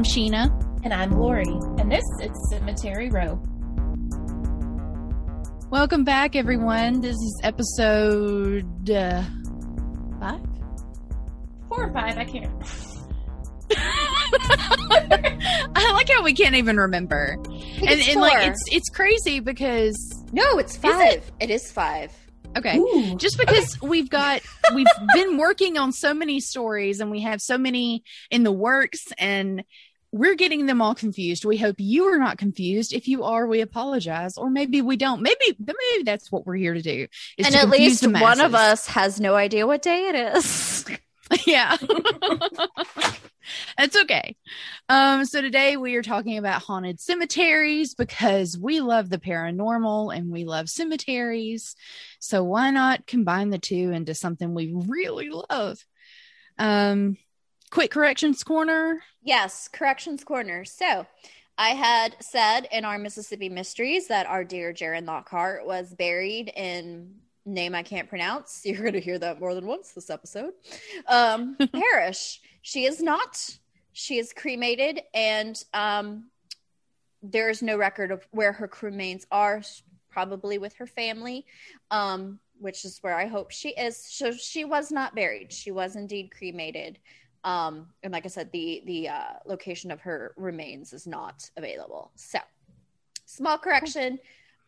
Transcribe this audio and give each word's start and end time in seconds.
I'm 0.00 0.04
Sheena. 0.04 0.82
And 0.82 0.94
I'm 0.94 1.10
Lori. 1.10 1.44
And 1.78 1.92
this 1.92 2.06
is 2.22 2.30
Cemetery 2.48 3.10
Row. 3.10 3.38
Welcome 5.68 6.04
back, 6.04 6.34
everyone. 6.34 7.02
This 7.02 7.16
is 7.16 7.40
episode 7.44 8.88
uh, 8.88 9.22
five? 10.18 10.40
Four 11.68 11.84
or 11.84 11.92
five, 11.92 12.16
I 12.16 12.24
can't. 12.24 12.50
I 15.76 15.92
like 15.92 16.08
how 16.08 16.22
we 16.22 16.32
can't 16.32 16.54
even 16.54 16.78
remember. 16.78 17.36
And, 17.42 18.00
and 18.00 18.20
like 18.22 18.48
it's 18.48 18.64
it's 18.72 18.88
crazy 18.88 19.40
because 19.40 20.24
No, 20.32 20.56
it's 20.56 20.78
five. 20.78 21.12
It? 21.12 21.30
it 21.40 21.50
is 21.50 21.70
five. 21.70 22.10
Okay. 22.56 22.78
Ooh. 22.78 23.16
Just 23.16 23.38
because 23.38 23.76
okay. 23.76 23.86
we've 23.86 24.10
got 24.10 24.40
we've 24.74 24.86
been 25.14 25.36
working 25.36 25.76
on 25.76 25.92
so 25.92 26.14
many 26.14 26.40
stories 26.40 27.00
and 27.00 27.10
we 27.10 27.20
have 27.20 27.40
so 27.40 27.58
many 27.58 28.02
in 28.30 28.42
the 28.42 28.52
works 28.52 29.04
and 29.18 29.62
we're 30.12 30.34
getting 30.34 30.66
them 30.66 30.82
all 30.82 30.94
confused. 30.94 31.44
We 31.44 31.56
hope 31.56 31.76
you 31.78 32.04
are 32.06 32.18
not 32.18 32.38
confused. 32.38 32.92
If 32.92 33.06
you 33.06 33.24
are, 33.24 33.46
we 33.46 33.60
apologize, 33.60 34.36
or 34.36 34.50
maybe 34.50 34.82
we 34.82 34.96
don't. 34.96 35.22
Maybe 35.22 35.56
maybe 35.58 36.04
that's 36.04 36.32
what 36.32 36.46
we're 36.46 36.56
here 36.56 36.74
to 36.74 36.82
do. 36.82 37.06
and 37.38 37.46
to 37.48 37.58
at 37.58 37.68
least 37.68 38.06
one 38.06 38.40
of 38.40 38.54
us 38.54 38.86
has 38.88 39.20
no 39.20 39.36
idea 39.36 39.66
what 39.66 39.82
day 39.82 40.08
it 40.08 40.36
is. 40.36 40.84
yeah, 41.46 41.76
that's 43.78 43.96
okay. 43.96 44.36
Um, 44.88 45.24
so 45.24 45.40
today 45.40 45.76
we 45.76 45.94
are 45.94 46.02
talking 46.02 46.38
about 46.38 46.62
haunted 46.62 46.98
cemeteries 46.98 47.94
because 47.94 48.58
we 48.58 48.80
love 48.80 49.10
the 49.10 49.18
paranormal 49.18 50.16
and 50.16 50.30
we 50.30 50.44
love 50.44 50.68
cemeteries. 50.68 51.76
So 52.18 52.42
why 52.42 52.70
not 52.70 53.06
combine 53.06 53.50
the 53.50 53.58
two 53.58 53.92
into 53.92 54.14
something 54.14 54.54
we 54.54 54.72
really 54.74 55.30
love? 55.30 55.84
Um, 56.58 57.16
quick 57.70 57.90
corrections 57.90 58.42
corner. 58.42 59.02
Yes, 59.22 59.68
corrections 59.68 60.24
corner. 60.24 60.64
So 60.64 61.06
I 61.56 61.70
had 61.70 62.16
said 62.20 62.68
in 62.72 62.84
our 62.84 62.98
Mississippi 62.98 63.48
Mysteries 63.48 64.08
that 64.08 64.26
our 64.26 64.44
dear 64.44 64.72
Jaren 64.72 65.06
Lockhart 65.06 65.66
was 65.66 65.94
buried 65.94 66.52
in 66.56 67.14
name 67.46 67.74
I 67.74 67.82
can't 67.82 68.08
pronounce. 68.08 68.62
You're 68.64 68.80
going 68.80 68.94
to 68.94 69.00
hear 69.00 69.18
that 69.18 69.40
more 69.40 69.54
than 69.54 69.66
once 69.66 69.92
this 69.92 70.10
episode. 70.10 70.52
Um, 71.06 71.56
Parish. 71.72 72.40
She 72.62 72.84
is 72.84 73.02
not. 73.02 73.58
She 73.92 74.18
is 74.18 74.32
cremated, 74.32 75.02
and 75.12 75.62
um, 75.74 76.30
there 77.22 77.50
is 77.50 77.62
no 77.62 77.76
record 77.76 78.10
of 78.10 78.26
where 78.30 78.52
her 78.52 78.70
remains 78.82 79.26
are. 79.30 79.62
Probably 80.10 80.58
with 80.58 80.74
her 80.74 80.88
family, 80.88 81.46
um, 81.92 82.40
which 82.58 82.84
is 82.84 82.98
where 83.00 83.14
I 83.14 83.26
hope 83.26 83.52
she 83.52 83.68
is. 83.70 83.96
So 83.96 84.32
she 84.32 84.64
was 84.64 84.90
not 84.90 85.14
buried. 85.14 85.52
She 85.52 85.70
was 85.70 85.94
indeed 85.94 86.32
cremated. 86.36 86.98
Um, 87.44 87.88
and 88.02 88.12
like 88.12 88.24
I 88.24 88.28
said, 88.28 88.52
the 88.52 88.82
the 88.84 89.08
uh, 89.08 89.32
location 89.46 89.90
of 89.90 90.00
her 90.02 90.34
remains 90.36 90.92
is 90.92 91.06
not 91.06 91.48
available. 91.56 92.10
So, 92.16 92.38
small 93.26 93.58
correction. 93.58 94.18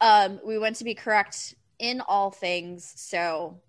Um, 0.00 0.40
we 0.44 0.58
want 0.58 0.76
to 0.76 0.84
be 0.84 0.94
correct 0.94 1.54
in 1.78 2.00
all 2.00 2.30
things. 2.30 2.92
So, 2.96 3.60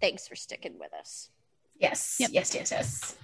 thanks 0.00 0.28
for 0.28 0.36
sticking 0.36 0.78
with 0.78 0.92
us. 0.92 1.30
Yes, 1.78 2.16
yep. 2.20 2.30
yes, 2.32 2.54
yes, 2.54 2.70
yes. 2.70 3.16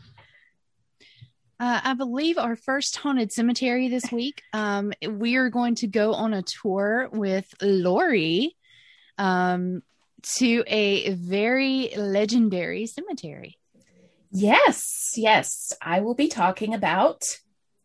Uh, 1.61 1.81
I 1.85 1.95
believe 1.95 2.39
our 2.39 2.57
first 2.57 2.97
haunted 2.97 3.31
cemetery 3.31 3.89
this 3.89 4.05
week. 4.13 4.43
Um, 4.53 4.93
we 5.09 5.37
are 5.37 5.49
going 5.49 5.77
to 5.77 5.87
go 5.87 6.13
on 6.13 6.35
a 6.35 6.43
tour 6.43 7.09
with 7.13 7.47
Lori 7.63 8.57
um, 9.17 9.83
to 10.39 10.65
a 10.67 11.11
very 11.15 11.93
legendary 11.97 12.87
cemetery. 12.87 13.59
Yes, 14.33 15.13
yes. 15.17 15.75
I 15.83 16.01
will 16.01 16.15
be 16.15 16.29
talking 16.29 16.73
about, 16.73 17.25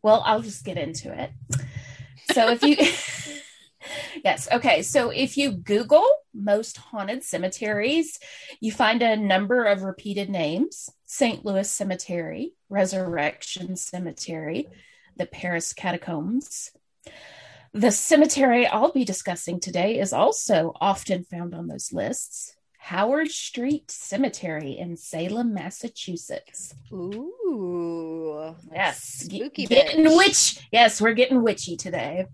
well, 0.02 0.22
I'll 0.24 0.40
just 0.40 0.64
get 0.64 0.78
into 0.78 1.12
it. 1.12 1.30
So 2.32 2.48
if 2.50 2.62
you, 2.62 2.76
yes, 4.24 4.48
okay. 4.50 4.82
So 4.82 5.10
if 5.10 5.36
you 5.36 5.52
Google 5.52 6.06
most 6.34 6.78
haunted 6.78 7.22
cemeteries, 7.22 8.18
you 8.60 8.72
find 8.72 9.02
a 9.02 9.16
number 9.16 9.64
of 9.64 9.82
repeated 9.82 10.30
names 10.30 10.88
St. 11.04 11.44
Louis 11.44 11.70
Cemetery, 11.70 12.54
Resurrection 12.70 13.76
Cemetery, 13.76 14.68
the 15.16 15.26
Paris 15.26 15.74
Catacombs. 15.74 16.70
The 17.74 17.92
cemetery 17.92 18.66
I'll 18.66 18.92
be 18.92 19.04
discussing 19.04 19.60
today 19.60 19.98
is 19.98 20.14
also 20.14 20.72
often 20.80 21.24
found 21.24 21.54
on 21.54 21.66
those 21.66 21.92
lists. 21.92 22.54
Howard 22.88 23.30
Street 23.30 23.90
Cemetery 23.90 24.78
in 24.78 24.96
Salem, 24.96 25.52
Massachusetts. 25.52 26.74
Ooh. 26.90 28.54
Yes. 28.72 29.02
Spooky 29.02 29.66
getting 29.66 30.04
witch. 30.16 30.66
Yes, 30.72 30.98
we're 30.98 31.12
getting 31.12 31.42
witchy 31.42 31.76
today. 31.76 32.28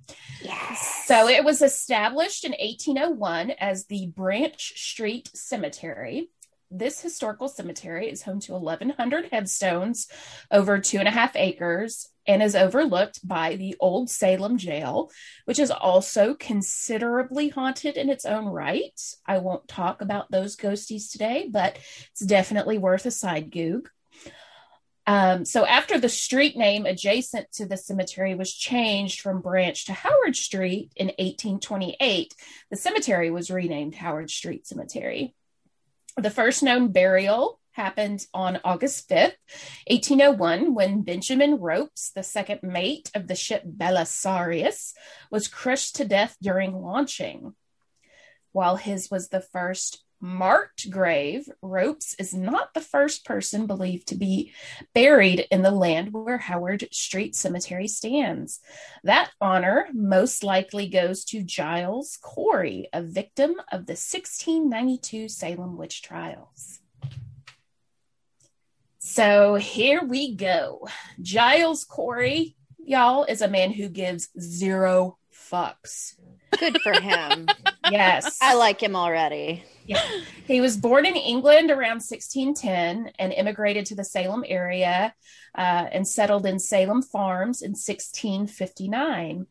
Yes. 0.45 1.07
So 1.09 1.27
it 1.27 1.45
was 1.45 1.61
established 1.61 2.45
in 2.45 2.53
1801 2.53 3.51
as 3.59 3.87
the 3.87 4.07
Branch 4.07 4.61
Street 4.77 5.29
Cemetery. 5.35 6.29
This 6.77 7.01
historical 7.01 7.47
cemetery 7.47 8.11
is 8.11 8.23
home 8.23 8.41
to 8.41 8.53
1,100 8.55 9.29
headstones 9.31 10.09
over 10.51 10.81
two 10.81 10.99
and 10.99 11.07
a 11.07 11.13
half 11.13 11.37
acres 11.37 12.09
and 12.27 12.43
is 12.43 12.57
overlooked 12.57 13.21
by 13.27 13.55
the 13.55 13.77
Old 13.79 14.11
Salem 14.11 14.59
Jail, 14.59 15.13
which 15.45 15.61
is 15.61 15.71
also 15.71 16.35
considerably 16.35 17.49
haunted 17.49 17.97
in 17.97 18.11
its 18.11 18.25
own 18.25 18.47
right. 18.47 19.01
I 19.25 19.39
won't 19.39 19.69
talk 19.69 20.03
about 20.03 20.33
those 20.33 20.57
ghosties 20.57 21.13
today, 21.13 21.49
but 21.49 21.79
it's 22.11 22.27
definitely 22.27 22.79
worth 22.79 23.07
a 23.07 23.13
side 23.13 23.53
goog. 23.53 23.89
Um, 25.07 25.45
so 25.45 25.65
after 25.65 25.97
the 25.97 26.09
street 26.09 26.57
name 26.57 26.87
adjacent 26.87 27.53
to 27.53 27.67
the 27.67 27.77
cemetery 27.77 28.35
was 28.35 28.53
changed 28.53 29.21
from 29.21 29.43
Branch 29.43 29.85
to 29.85 29.93
Howard 29.93 30.35
Street 30.35 30.91
in 30.97 31.07
1828, 31.07 32.35
the 32.71 32.77
cemetery 32.77 33.31
was 33.31 33.49
renamed 33.49 33.95
Howard 33.95 34.29
Street 34.29 34.67
Cemetery. 34.67 35.37
The 36.17 36.31
first 36.31 36.63
known 36.63 36.93
burial 36.93 37.61
happened 37.73 38.25
on 38.33 38.61
August 38.65 39.09
5th, 39.09 39.35
1801, 39.89 40.73
when 40.73 41.03
Benjamin 41.03 41.59
Ropes, 41.59 42.13
the 42.15 42.23
second 42.23 42.61
mate 42.63 43.11
of 43.17 43.27
the 43.27 43.35
ship 43.35 43.65
Belisarius, 43.67 44.93
was 45.33 45.49
crushed 45.49 45.97
to 45.97 46.05
death 46.05 46.37
during 46.41 46.81
launching. 46.81 47.55
While 48.53 48.77
his 48.77 49.11
was 49.11 49.29
the 49.29 49.41
first 49.41 50.05
marked 50.25 50.91
grave, 50.91 51.51
Ropes 51.61 52.15
is 52.19 52.33
not 52.33 52.73
the 52.73 52.81
first 52.81 53.27
person 53.27 53.67
believed 53.67 54.09
to 54.09 54.15
be 54.15 54.53
buried 54.95 55.47
in 55.51 55.61
the 55.61 55.71
land 55.71 56.15
where 56.15 56.39
Howard 56.39 56.89
Street 56.93 57.37
Cemetery 57.37 57.87
stands. 57.87 58.61
That 59.05 59.31
honor 59.39 59.87
most 59.93 60.43
likely 60.43 60.89
goes 60.89 61.27
to 61.27 61.43
Giles 61.43 62.19
Corey, 62.23 62.89
a 62.95 63.03
victim 63.03 63.51
of 63.71 63.85
the 63.85 63.93
1692 63.93 65.29
Salem 65.29 65.77
witch 65.77 66.01
trials. 66.01 66.81
So 68.99 69.57
here 69.57 70.03
we 70.03 70.35
go. 70.35 70.89
Giles 71.21 71.85
Corey, 71.85 72.57
y'all, 72.79 73.25
is 73.25 73.43
a 73.43 73.49
man 73.49 73.73
who 73.73 73.91
gives 73.91 74.31
zero 74.41 75.19
fucks. 75.31 76.15
Good 76.59 76.81
for 76.81 76.99
him. 76.99 77.47
yes. 77.91 78.39
I 78.41 78.55
like 78.55 78.83
him 78.83 78.97
already. 78.97 79.65
Yeah. 79.87 80.03
He 80.47 80.61
was 80.61 80.77
born 80.77 81.07
in 81.07 81.17
England 81.17 81.71
around 81.71 82.03
1610 82.03 83.13
and 83.19 83.33
immigrated 83.33 83.87
to 83.87 83.95
the 83.95 84.05
Salem 84.05 84.45
area 84.47 85.15
uh, 85.57 85.87
and 85.91 86.07
settled 86.07 86.47
in 86.47 86.59
Salem 86.59 87.03
Farms 87.03 87.63
in 87.63 87.71
1659. 87.71 89.47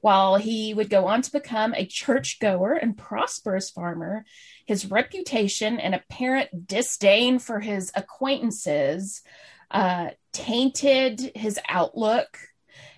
While 0.00 0.36
he 0.36 0.74
would 0.74 0.90
go 0.90 1.06
on 1.06 1.22
to 1.22 1.32
become 1.32 1.74
a 1.74 1.86
churchgoer 1.86 2.74
and 2.74 2.96
prosperous 2.96 3.70
farmer, 3.70 4.24
his 4.66 4.90
reputation 4.90 5.78
and 5.78 5.94
apparent 5.94 6.66
disdain 6.66 7.38
for 7.38 7.60
his 7.60 7.90
acquaintances 7.94 9.22
uh, 9.70 10.10
tainted 10.32 11.32
his 11.34 11.58
outlook 11.68 12.38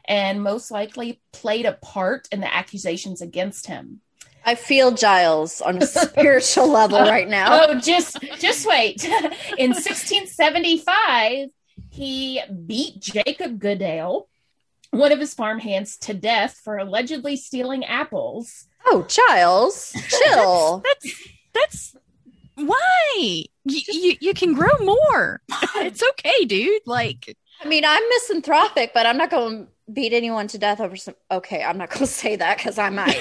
and 0.07 0.43
most 0.43 0.71
likely 0.71 1.21
played 1.33 1.67
a 1.67 1.73
part 1.73 2.29
in 2.33 2.41
the 2.41 2.55
accusations 2.55 3.21
against 3.21 3.67
him. 3.67 4.01
I 4.49 4.55
feel 4.55 4.93
Giles 4.93 5.61
on 5.61 5.83
a 5.83 5.87
spiritual 5.87 6.69
level 6.69 7.01
right 7.03 7.29
now. 7.29 7.67
Oh, 7.67 7.79
just 7.79 8.19
just 8.39 8.67
wait. 8.67 9.05
In 9.59 9.73
1675, 9.73 11.51
he 11.91 12.41
beat 12.65 12.99
Jacob 12.99 13.59
Goodale, 13.59 14.27
one 14.91 15.13
of 15.13 15.21
his 15.21 15.35
farmhands, 15.35 15.99
to 15.99 16.15
death 16.15 16.59
for 16.65 16.79
allegedly 16.79 17.37
stealing 17.37 17.85
apples. 17.85 18.65
Oh, 18.87 19.07
Giles, 19.07 19.95
chill. 20.09 20.83
that's, 21.03 21.29
that's 21.53 21.93
that's 21.93 21.97
why 22.55 23.13
you, 23.19 23.45
you, 23.65 24.17
you 24.19 24.33
can 24.33 24.55
grow 24.55 24.73
more. 24.81 25.43
it's 25.77 26.03
okay, 26.03 26.47
dude. 26.47 26.81
Like, 26.87 27.37
I 27.63 27.69
mean, 27.69 27.85
I'm 27.85 28.03
misanthropic, 28.09 28.93
but 28.95 29.05
I'm 29.05 29.19
not 29.19 29.29
going 29.29 29.67
to 29.67 29.73
beat 29.93 30.13
anyone 30.13 30.49
to 30.49 30.59
death 30.59 30.81
over 30.81 30.97
some. 30.97 31.15
Okay, 31.31 31.63
I'm 31.63 31.79
not 31.79 31.91
going 31.91 32.01
to 32.01 32.07
say 32.07 32.37
that 32.37 32.59
because 32.59 32.79
I 32.79 32.91
might. 32.91 33.21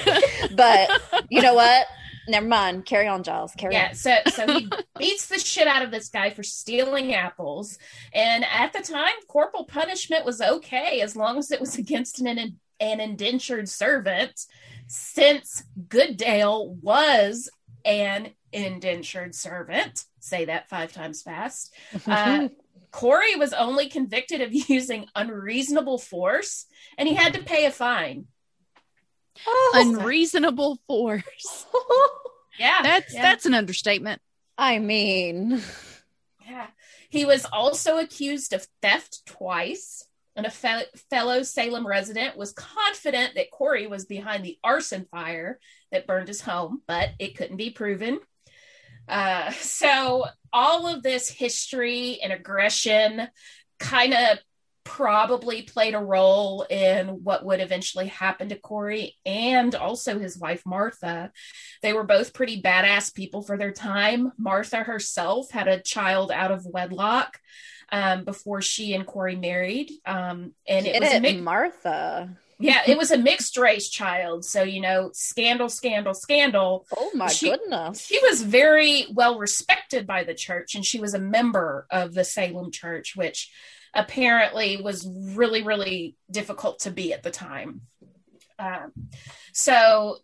but 0.54 0.90
you 1.28 1.42
know 1.42 1.54
what? 1.54 1.86
Never 2.28 2.46
mind. 2.46 2.84
Carry 2.84 3.08
on, 3.08 3.22
Giles. 3.22 3.52
Carry 3.56 3.72
yeah, 3.74 3.88
on. 3.88 3.94
so 3.94 4.16
so 4.28 4.52
he 4.52 4.70
beats 4.98 5.26
the 5.26 5.38
shit 5.38 5.66
out 5.66 5.82
of 5.82 5.90
this 5.90 6.10
guy 6.10 6.30
for 6.30 6.42
stealing 6.42 7.14
apples, 7.14 7.78
and 8.12 8.44
at 8.44 8.72
the 8.72 8.80
time, 8.80 9.14
corporal 9.28 9.64
punishment 9.64 10.26
was 10.26 10.40
okay 10.40 11.00
as 11.00 11.16
long 11.16 11.38
as 11.38 11.50
it 11.50 11.60
was 11.60 11.78
against 11.78 12.20
an 12.20 12.58
an 12.80 13.00
indentured 13.00 13.68
servant, 13.68 14.38
since 14.86 15.64
Goodale 15.88 16.74
was 16.82 17.48
an 17.84 18.30
indentured 18.52 19.34
servant. 19.34 20.04
Say 20.20 20.46
that 20.46 20.68
five 20.68 20.92
times 20.92 21.22
fast. 21.22 21.74
Uh, 22.06 22.48
Corey 22.98 23.36
was 23.36 23.52
only 23.52 23.88
convicted 23.88 24.40
of 24.40 24.52
using 24.68 25.06
unreasonable 25.14 25.98
force, 25.98 26.66
and 26.96 27.08
he 27.08 27.14
had 27.14 27.34
to 27.34 27.42
pay 27.42 27.64
a 27.66 27.70
fine. 27.70 28.26
Oh, 29.46 29.72
Unreasonable 29.76 30.78
force. 30.86 31.66
Yeah, 32.58 32.82
That's 32.82 33.14
yeah. 33.14 33.22
that's 33.22 33.46
an 33.46 33.54
understatement. 33.54 34.20
I 34.58 34.80
mean, 34.80 35.62
Yeah. 36.44 36.66
He 37.08 37.24
was 37.24 37.44
also 37.44 37.98
accused 37.98 38.52
of 38.52 38.66
theft 38.82 39.24
twice. 39.26 40.04
And 40.34 40.44
a 40.44 40.50
fe- 40.50 40.86
fellow 41.08 41.44
Salem 41.44 41.86
resident 41.86 42.36
was 42.36 42.52
confident 42.52 43.36
that 43.36 43.52
Corey 43.52 43.86
was 43.86 44.06
behind 44.06 44.44
the 44.44 44.58
arson 44.64 45.06
fire 45.08 45.60
that 45.92 46.08
burned 46.08 46.26
his 46.26 46.40
home, 46.40 46.82
but 46.88 47.10
it 47.20 47.36
couldn't 47.36 47.58
be 47.58 47.70
proven. 47.70 48.18
Uh, 49.08 49.50
so, 49.52 50.24
all 50.52 50.86
of 50.86 51.02
this 51.02 51.28
history 51.28 52.20
and 52.22 52.32
aggression 52.32 53.28
kind 53.78 54.14
of 54.14 54.38
probably 54.88 55.60
played 55.60 55.94
a 55.94 55.98
role 55.98 56.62
in 56.70 57.22
what 57.22 57.44
would 57.44 57.60
eventually 57.60 58.06
happen 58.06 58.48
to 58.48 58.56
Corey 58.56 59.16
and 59.26 59.74
also 59.74 60.18
his 60.18 60.38
wife, 60.38 60.62
Martha. 60.64 61.30
They 61.82 61.92
were 61.92 62.04
both 62.04 62.32
pretty 62.32 62.62
badass 62.62 63.14
people 63.14 63.42
for 63.42 63.58
their 63.58 63.70
time. 63.70 64.32
Martha 64.38 64.78
herself 64.78 65.50
had 65.50 65.68
a 65.68 65.82
child 65.82 66.32
out 66.32 66.50
of 66.50 66.64
wedlock 66.64 67.38
um, 67.92 68.24
before 68.24 68.62
she 68.62 68.94
and 68.94 69.06
Corey 69.06 69.36
married. 69.36 69.90
Um, 70.06 70.54
and 70.66 70.86
it 70.86 70.98
was 70.98 71.10
a 71.10 71.16
it, 71.16 71.22
mix- 71.22 71.42
Martha. 71.42 72.38
Yeah, 72.58 72.82
it 72.86 72.98
was 72.98 73.10
a 73.10 73.18
mixed 73.18 73.56
race 73.56 73.88
child. 73.88 74.44
So, 74.44 74.62
you 74.62 74.80
know, 74.80 75.10
scandal, 75.12 75.68
scandal, 75.68 76.14
scandal. 76.14 76.86
Oh 76.96 77.10
my 77.14 77.28
She- 77.28 77.50
goodness. 77.50 78.04
She 78.04 78.18
was 78.22 78.42
very 78.42 79.06
well 79.12 79.38
respected 79.38 80.06
by 80.06 80.24
the 80.24 80.34
church 80.34 80.74
and 80.74 80.84
she 80.84 81.00
was 81.00 81.14
a 81.14 81.20
member 81.20 81.86
of 81.90 82.14
the 82.14 82.24
Salem 82.24 82.72
church, 82.72 83.14
which 83.14 83.50
apparently 83.94 84.76
was 84.76 85.08
really, 85.08 85.62
really 85.62 86.16
difficult 86.30 86.80
to 86.80 86.90
be 86.90 87.12
at 87.12 87.22
the 87.22 87.30
time. 87.30 87.82
Um, 88.58 88.92
so 89.52 90.16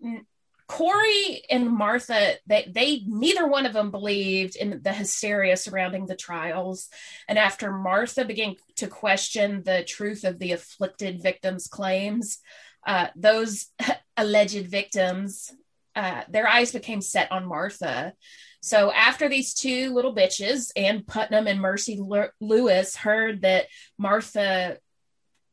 Corey 0.75 1.45
and 1.49 1.71
Martha, 1.71 2.35
they, 2.49 2.69
they 2.69 3.03
neither 3.07 3.47
one 3.47 3.65
of 3.65 3.73
them 3.73 3.93
believed 3.93 4.57
in 4.57 4.81
the 4.83 4.93
hysteria 4.93 5.57
surrounding 5.57 6.07
the 6.07 6.17
trials. 6.17 6.89
And 7.29 7.39
after 7.39 7.71
Martha 7.71 8.25
began 8.25 8.57
to 8.79 8.89
question 8.89 9.63
the 9.63 9.85
truth 9.85 10.25
of 10.25 10.41
the 10.41 10.51
afflicted 10.51 11.23
victims' 11.23 11.69
claims, 11.69 12.41
uh, 12.85 13.07
those 13.15 13.67
alleged 14.17 14.67
victims, 14.67 15.53
uh, 15.95 16.23
their 16.29 16.49
eyes 16.49 16.73
became 16.73 17.01
set 17.01 17.31
on 17.31 17.47
Martha. 17.47 18.13
So 18.61 18.91
after 18.91 19.29
these 19.29 19.55
two 19.55 19.95
little 19.95 20.13
bitches, 20.13 20.73
Ann 20.75 21.05
Putnam 21.05 21.47
and 21.47 21.61
Mercy 21.61 22.01
Lew- 22.01 22.35
Lewis, 22.41 22.97
heard 22.97 23.43
that 23.43 23.67
Martha 23.97 24.79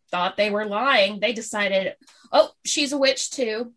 thought 0.09 0.35
they 0.35 0.50
were 0.50 0.65
lying, 0.65 1.19
they 1.19 1.33
decided, 1.33 1.94
oh, 2.31 2.50
she's 2.65 2.91
a 2.91 2.97
witch 2.97 3.29
too. 3.29 3.71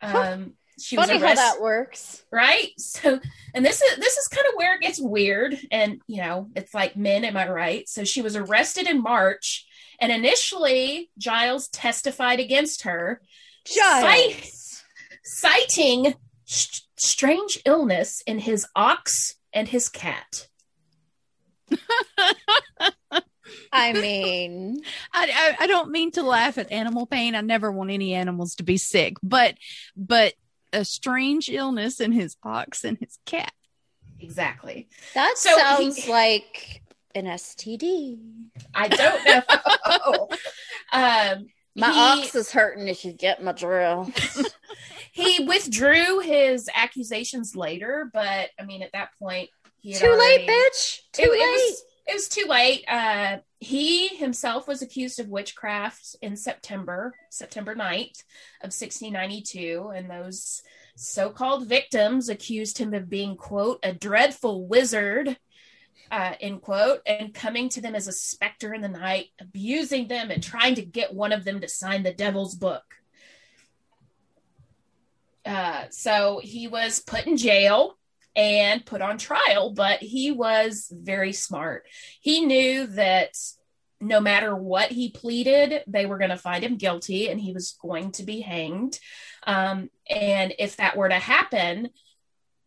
Um, 0.00 0.52
she 0.78 0.96
was 0.96 1.06
Funny 1.06 1.18
how 1.18 1.24
arrested, 1.26 1.38
that 1.42 1.60
works. 1.60 2.24
right? 2.30 2.68
So, 2.78 3.18
and 3.54 3.64
this 3.64 3.80
is 3.80 3.96
this 3.96 4.16
is 4.16 4.28
kind 4.28 4.46
of 4.48 4.54
where 4.56 4.74
it 4.74 4.82
gets 4.82 5.00
weird, 5.00 5.58
and 5.70 6.00
you 6.06 6.20
know, 6.22 6.50
it's 6.54 6.74
like 6.74 6.96
men, 6.96 7.24
am 7.24 7.36
I 7.36 7.48
right? 7.48 7.88
So 7.88 8.04
she 8.04 8.22
was 8.22 8.36
arrested 8.36 8.86
in 8.86 9.02
March, 9.02 9.66
and 10.00 10.12
initially 10.12 11.10
Giles 11.18 11.68
testified 11.68 12.40
against 12.40 12.82
her, 12.82 13.20
Giles. 13.64 14.82
citing 15.24 16.14
st- 16.44 16.82
strange 16.96 17.58
illness 17.64 18.22
in 18.26 18.38
his 18.38 18.66
ox 18.76 19.36
and 19.52 19.66
his 19.68 19.88
cat. 19.88 20.48
I 23.72 23.92
mean, 23.92 24.78
I, 25.12 25.54
I 25.60 25.64
I 25.64 25.66
don't 25.66 25.90
mean 25.90 26.10
to 26.12 26.22
laugh 26.22 26.58
at 26.58 26.72
animal 26.72 27.06
pain. 27.06 27.34
I 27.34 27.40
never 27.40 27.70
want 27.70 27.90
any 27.90 28.14
animals 28.14 28.56
to 28.56 28.62
be 28.64 28.76
sick, 28.76 29.14
but 29.22 29.56
but 29.96 30.34
a 30.76 30.84
strange 30.84 31.48
illness 31.48 32.00
in 32.00 32.12
his 32.12 32.36
ox 32.42 32.84
and 32.84 32.98
his 32.98 33.18
cat. 33.24 33.52
Exactly. 34.20 34.88
that 35.14 35.36
So 35.38 35.50
he- 35.50 35.60
sounds 35.92 36.08
like 36.08 36.82
an 37.14 37.24
STD. 37.24 38.18
I 38.74 38.88
don't 38.88 39.24
know. 39.24 40.28
um, 40.92 41.46
My 41.74 41.90
he- 41.92 42.22
ox 42.24 42.34
is 42.34 42.52
hurting 42.52 42.88
if 42.88 43.04
you 43.04 43.12
get 43.12 43.42
my 43.42 43.52
drill. 43.52 44.10
he 45.12 45.44
withdrew 45.44 46.20
his 46.20 46.68
accusations 46.74 47.56
later, 47.56 48.10
but 48.12 48.50
I 48.60 48.64
mean, 48.64 48.82
at 48.82 48.92
that 48.92 49.10
point, 49.18 49.48
he 49.80 49.92
had 49.92 50.00
Too 50.02 50.12
late, 50.12 50.48
bitch. 50.48 50.98
Too 51.12 51.22
it, 51.22 51.30
late. 51.30 51.38
It 51.40 51.70
was, 51.70 51.82
it 52.06 52.14
was 52.14 52.28
too 52.28 52.46
late. 52.48 52.84
Uh, 52.86 53.38
he 53.58 54.08
himself 54.08 54.68
was 54.68 54.80
accused 54.80 55.18
of 55.18 55.28
witchcraft 55.28 56.14
in 56.22 56.36
September, 56.36 57.14
September 57.30 57.74
9th 57.74 58.22
of 58.60 58.72
1692. 58.72 59.92
And 59.94 60.08
those 60.08 60.62
so 60.94 61.30
called 61.30 61.66
victims 61.66 62.28
accused 62.28 62.78
him 62.78 62.94
of 62.94 63.10
being, 63.10 63.36
quote, 63.36 63.80
a 63.82 63.92
dreadful 63.92 64.66
wizard, 64.68 65.36
uh, 66.12 66.34
end 66.40 66.62
quote, 66.62 67.00
and 67.06 67.34
coming 67.34 67.68
to 67.70 67.80
them 67.80 67.96
as 67.96 68.06
a 68.06 68.12
specter 68.12 68.72
in 68.72 68.82
the 68.82 68.88
night, 68.88 69.26
abusing 69.40 70.06
them 70.06 70.30
and 70.30 70.42
trying 70.42 70.76
to 70.76 70.82
get 70.82 71.12
one 71.12 71.32
of 71.32 71.44
them 71.44 71.60
to 71.60 71.68
sign 71.68 72.04
the 72.04 72.14
devil's 72.14 72.54
book. 72.54 72.84
Uh, 75.44 75.84
so 75.90 76.40
he 76.42 76.68
was 76.68 77.00
put 77.00 77.26
in 77.26 77.36
jail 77.36 77.96
and 78.36 78.84
put 78.84 79.00
on 79.00 79.16
trial, 79.18 79.72
but 79.72 80.00
he 80.00 80.30
was 80.30 80.92
very 80.92 81.32
smart. 81.32 81.86
He 82.20 82.44
knew 82.44 82.86
that 82.88 83.34
no 83.98 84.20
matter 84.20 84.54
what 84.54 84.92
he 84.92 85.10
pleaded, 85.10 85.82
they 85.86 86.04
were 86.04 86.18
going 86.18 86.30
to 86.30 86.36
find 86.36 86.62
him 86.62 86.76
guilty 86.76 87.30
and 87.30 87.40
he 87.40 87.54
was 87.54 87.76
going 87.80 88.12
to 88.12 88.22
be 88.24 88.40
hanged. 88.42 89.00
Um, 89.46 89.90
and 90.08 90.54
if 90.58 90.76
that 90.76 90.96
were 90.96 91.08
to 91.08 91.18
happen, 91.18 91.88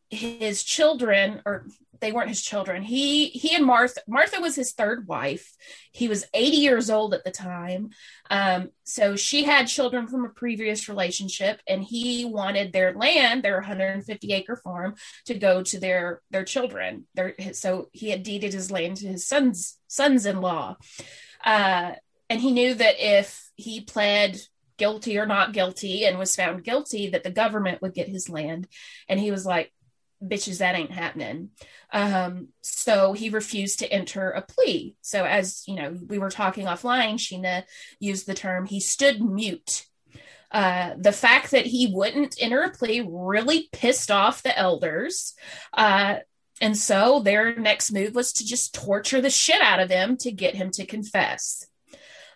his 0.10 0.64
children, 0.64 1.42
or 1.46 1.68
they 2.00 2.12
weren't 2.12 2.30
his 2.30 2.42
children, 2.42 2.84
he 2.84 3.28
he 3.30 3.56
and 3.56 3.66
Martha, 3.66 4.02
Martha 4.08 4.40
was 4.40 4.56
his 4.56 4.74
third 4.74 5.08
wife. 5.08 5.56
He 5.92 6.08
was 6.08 6.26
80 6.34 6.58
years 6.58 6.90
old 6.90 7.14
at 7.14 7.24
the 7.24 7.32
time. 7.32 7.90
Um, 8.30 8.70
so 8.84 9.16
she 9.16 9.44
had 9.44 9.68
children 9.68 10.08
from 10.08 10.26
a 10.26 10.30
previous 10.30 10.88
relationship, 10.88 11.62
and 11.68 11.84
he 11.84 12.26
wanted 12.26 12.72
their 12.72 12.94
land, 12.94 13.44
their 13.44 13.56
150 13.56 14.34
acre 14.34 14.56
farm, 14.56 14.96
to 15.26 15.34
go 15.34 15.64
to 15.64 15.80
their 15.80 16.22
their 16.32 16.46
children. 16.46 17.06
Their, 17.16 17.36
so 17.54 17.90
he 17.92 18.10
had 18.10 18.24
deeded 18.24 18.54
his 18.54 18.72
land 18.72 18.98
to 18.98 19.08
his 19.08 19.28
sons 19.28 19.78
sons 19.88 20.26
in 20.26 20.42
law, 20.42 20.78
uh, 21.44 21.94
and 22.30 22.40
he 22.40 22.52
knew 22.52 22.74
that 22.74 22.96
if 23.00 23.50
he 23.56 23.82
pled 23.82 24.40
guilty 24.80 25.20
or 25.20 25.28
not 25.28 25.54
guilty 25.54 26.06
and 26.06 26.18
was 26.18 26.36
found 26.36 26.64
guilty, 26.64 27.10
that 27.10 27.24
the 27.24 27.30
government 27.30 27.82
would 27.84 27.94
get 27.94 28.08
his 28.08 28.30
land. 28.30 28.68
And 29.08 29.20
he 29.20 29.30
was 29.30 29.46
like, 29.46 29.72
"Bitches, 30.24 30.60
that 30.60 30.76
ain't 30.76 30.92
happening." 30.92 31.50
Um, 31.92 32.50
so 32.62 33.14
he 33.14 33.30
refused 33.30 33.80
to 33.80 33.92
enter 33.92 34.30
a 34.30 34.42
plea. 34.42 34.96
So 35.02 35.26
as 35.26 35.64
you 35.68 35.76
know, 35.76 35.98
we 36.08 36.20
were 36.20 36.30
talking 36.30 36.66
offline. 36.66 37.16
Sheena 37.16 37.64
used 38.00 38.28
the 38.28 38.34
term 38.34 38.66
he 38.66 38.80
stood 38.80 39.22
mute. 39.22 39.86
Uh, 40.52 40.96
the 40.98 41.12
fact 41.12 41.52
that 41.52 41.68
he 41.68 41.92
wouldn't 41.94 42.36
enter 42.40 42.62
a 42.64 42.72
plea 42.72 43.06
really 43.08 43.70
pissed 43.72 44.10
off 44.10 44.44
the 44.44 44.58
elders. 44.58 45.36
Uh, 45.74 46.18
and 46.62 46.76
so 46.76 47.20
their 47.20 47.56
next 47.56 47.92
move 47.92 48.16
was 48.16 48.34
to 48.34 48.46
just 48.46 48.74
torture 48.74 49.22
the 49.22 49.30
shit 49.30 49.62
out 49.62 49.80
of 49.80 49.90
him 49.90 50.18
to 50.18 50.32
get 50.32 50.56
him 50.56 50.72
to 50.72 50.86
confess. 50.86 51.66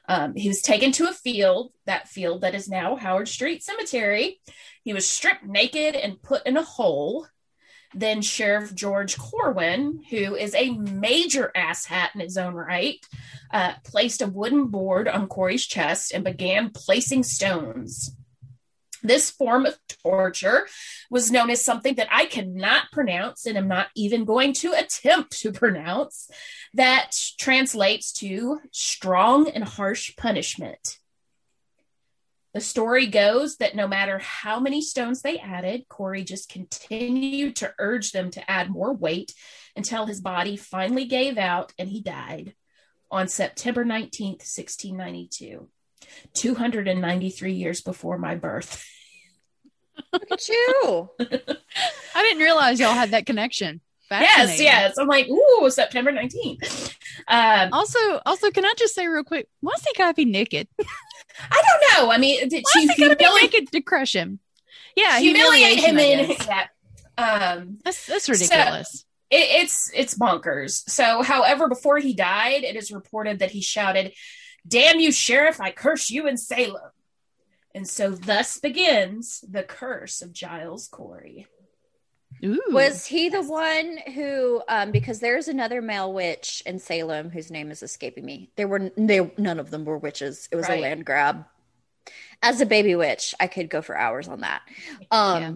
Um, 0.07 0.35
he 0.35 0.47
was 0.47 0.61
taken 0.61 0.91
to 0.93 1.09
a 1.09 1.13
field, 1.13 1.71
that 1.85 2.07
field 2.07 2.41
that 2.41 2.55
is 2.55 2.67
now 2.67 2.95
Howard 2.95 3.27
Street 3.27 3.63
Cemetery. 3.63 4.39
He 4.83 4.93
was 4.93 5.07
stripped 5.07 5.45
naked 5.45 5.95
and 5.95 6.21
put 6.21 6.45
in 6.45 6.57
a 6.57 6.61
hole. 6.61 7.25
Then 7.95 8.21
Sheriff 8.21 8.73
George 8.73 9.17
Corwin, 9.17 10.03
who 10.09 10.35
is 10.35 10.55
a 10.55 10.71
major 10.71 11.51
asshat 11.55 12.15
in 12.15 12.21
his 12.21 12.37
own 12.37 12.53
right, 12.53 12.99
uh, 13.51 13.73
placed 13.83 14.21
a 14.21 14.27
wooden 14.27 14.67
board 14.67 15.07
on 15.07 15.27
Corey's 15.27 15.65
chest 15.65 16.11
and 16.11 16.23
began 16.23 16.71
placing 16.71 17.23
stones. 17.23 18.15
This 19.03 19.29
form 19.29 19.65
of 19.65 19.77
torture 20.01 20.65
was 21.09 21.29
known 21.29 21.49
as 21.49 21.63
something 21.63 21.95
that 21.95 22.07
I 22.09 22.25
cannot 22.25 22.85
pronounce 22.91 23.45
and 23.45 23.57
am 23.57 23.67
not 23.67 23.87
even 23.95 24.23
going 24.23 24.53
to 24.53 24.71
attempt 24.71 25.39
to 25.41 25.51
pronounce, 25.51 26.29
that 26.73 27.11
translates 27.37 28.13
to 28.13 28.59
strong 28.71 29.49
and 29.49 29.63
harsh 29.63 30.15
punishment. 30.15 30.99
The 32.53 32.61
story 32.61 33.07
goes 33.07 33.57
that 33.57 33.75
no 33.75 33.87
matter 33.87 34.19
how 34.19 34.59
many 34.59 34.81
stones 34.81 35.21
they 35.21 35.39
added, 35.39 35.87
Corey 35.89 36.23
just 36.23 36.49
continued 36.49 37.55
to 37.57 37.73
urge 37.79 38.11
them 38.11 38.29
to 38.31 38.51
add 38.51 38.69
more 38.69 38.93
weight 38.93 39.33
until 39.75 40.05
his 40.05 40.21
body 40.21 40.55
finally 40.55 41.05
gave 41.05 41.37
out 41.39 41.73
and 41.79 41.89
he 41.89 42.01
died 42.01 42.53
on 43.09 43.27
September 43.27 43.83
19th, 43.83 44.41
1692, 44.45 45.67
293 46.33 47.53
years 47.53 47.81
before 47.81 48.17
my 48.19 48.35
birth. 48.35 48.85
Look 50.11 50.31
at 50.31 50.47
you. 50.47 51.09
I 51.19 52.21
didn't 52.21 52.43
realize 52.43 52.79
y'all 52.79 52.93
had 52.93 53.11
that 53.11 53.25
connection. 53.25 53.81
Yes, 54.11 54.59
yes. 54.61 54.97
I'm 54.99 55.07
like, 55.07 55.27
ooh, 55.27 55.69
September 55.71 56.11
19th. 56.11 56.95
Um, 57.27 57.69
Also, 57.73 57.99
also, 58.25 58.51
can 58.51 58.63
I 58.63 58.73
just 58.77 58.93
say 58.93 59.07
real 59.07 59.23
quick, 59.23 59.47
why's 59.61 59.83
he 59.83 59.93
gotta 59.97 60.13
be 60.13 60.25
naked? 60.25 60.67
I 61.51 61.61
don't 61.61 62.05
know. 62.05 62.11
I 62.11 62.17
mean, 62.17 62.47
did 62.47 62.63
she 62.73 62.87
he 62.87 62.87
gotta 62.87 63.15
be 63.15 63.25
humili- 63.25 63.69
to 63.71 63.81
crush 63.81 64.13
him? 64.15 64.39
Yeah, 64.95 65.19
humiliate 65.19 65.79
him 65.79 65.97
in 65.97 66.29
yeah. 66.29 66.67
Um, 67.17 67.79
That's 67.83 68.05
that's 68.07 68.29
ridiculous. 68.29 69.05
it, 69.29 69.63
it's 69.63 69.91
it's 69.93 70.17
bonkers. 70.17 70.87
So, 70.89 71.21
however, 71.23 71.67
before 71.67 71.97
he 71.99 72.13
died, 72.13 72.63
it 72.63 72.75
is 72.75 72.91
reported 72.91 73.39
that 73.39 73.51
he 73.51 73.61
shouted, 73.61 74.13
"Damn 74.67 74.99
you, 74.99 75.11
sheriff! 75.11 75.59
I 75.61 75.71
curse 75.71 76.09
you 76.09 76.27
in 76.27 76.37
Salem." 76.37 76.91
And 77.75 77.87
so, 77.87 78.11
thus 78.11 78.59
begins 78.59 79.43
the 79.49 79.63
curse 79.63 80.21
of 80.21 80.33
Giles 80.33 80.87
Corey. 80.87 81.47
Ooh, 82.45 82.61
Was 82.71 83.05
he 83.05 83.29
the 83.29 83.41
one 83.43 83.99
who, 84.13 84.61
um, 84.67 84.91
because 84.91 85.19
there's 85.19 85.47
another 85.47 85.81
male 85.81 86.11
witch 86.11 86.61
in 86.65 86.77
Salem 86.79 87.29
whose 87.29 87.49
name 87.49 87.71
is 87.71 87.81
escaping 87.81 88.25
me. 88.25 88.49
There 88.57 88.67
were 88.67 88.91
they 88.97 89.31
none 89.37 89.59
of 89.59 89.71
them 89.71 89.85
were 89.85 89.97
witches. 89.97 90.49
It 90.51 90.55
was 90.57 90.67
Right. 90.67 90.79
a 90.79 90.81
land 90.81 91.05
grab. 91.05 91.45
As 92.41 92.59
a 92.59 92.65
baby 92.65 92.95
witch, 92.95 93.33
I 93.39 93.47
could 93.47 93.69
go 93.69 93.81
for 93.81 93.95
hours 93.97 94.27
on 94.27 94.41
that. 94.41 94.61
Um, 95.09 95.41
Yeah. 95.41 95.53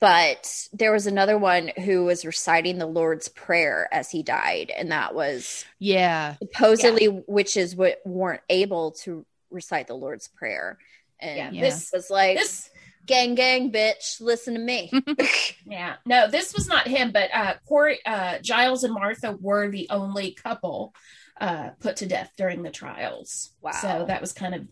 but 0.00 0.68
there 0.72 0.92
was 0.92 1.06
another 1.06 1.36
one 1.36 1.72
who 1.84 2.04
was 2.04 2.24
reciting 2.24 2.78
the 2.78 2.86
Lord's 2.86 3.28
Prayer 3.28 3.86
as 3.92 4.10
he 4.10 4.22
died, 4.22 4.70
and 4.74 4.90
that 4.92 5.14
was 5.14 5.66
yeah, 5.78 6.36
supposedly 6.42 7.08
witches 7.26 7.72
w- 7.72 7.94
weren't 8.06 8.42
able 8.48 8.92
to 8.92 9.26
recite 9.50 9.88
the 9.88 9.94
Lord's 9.94 10.28
Prayer. 10.28 10.78
And 11.18 11.36
Yeah, 11.36 11.50
Yeah. 11.52 11.60
this 11.60 11.90
was 11.92 12.08
like 12.08 12.38
This, 12.38 12.70
gang 13.06 13.34
gang 13.34 13.72
bitch, 13.72 14.20
listen 14.20 14.54
to 14.54 14.60
me. 14.60 14.90
yeah, 15.66 15.96
no, 16.06 16.28
this 16.28 16.54
was 16.54 16.68
not 16.68 16.86
him, 16.86 17.12
but 17.12 17.30
uh, 17.34 17.54
Corey, 17.68 17.98
uh, 18.04 18.38
Giles 18.42 18.84
and 18.84 18.94
Martha 18.94 19.36
were 19.40 19.70
the 19.70 19.88
only 19.90 20.32
couple 20.32 20.94
uh, 21.40 21.70
put 21.80 21.96
to 21.96 22.06
death 22.06 22.32
during 22.36 22.62
the 22.62 22.70
trials. 22.70 23.50
Wow. 23.60 23.72
So 23.72 24.04
that 24.06 24.20
was 24.20 24.32
kind 24.32 24.54
of 24.54 24.66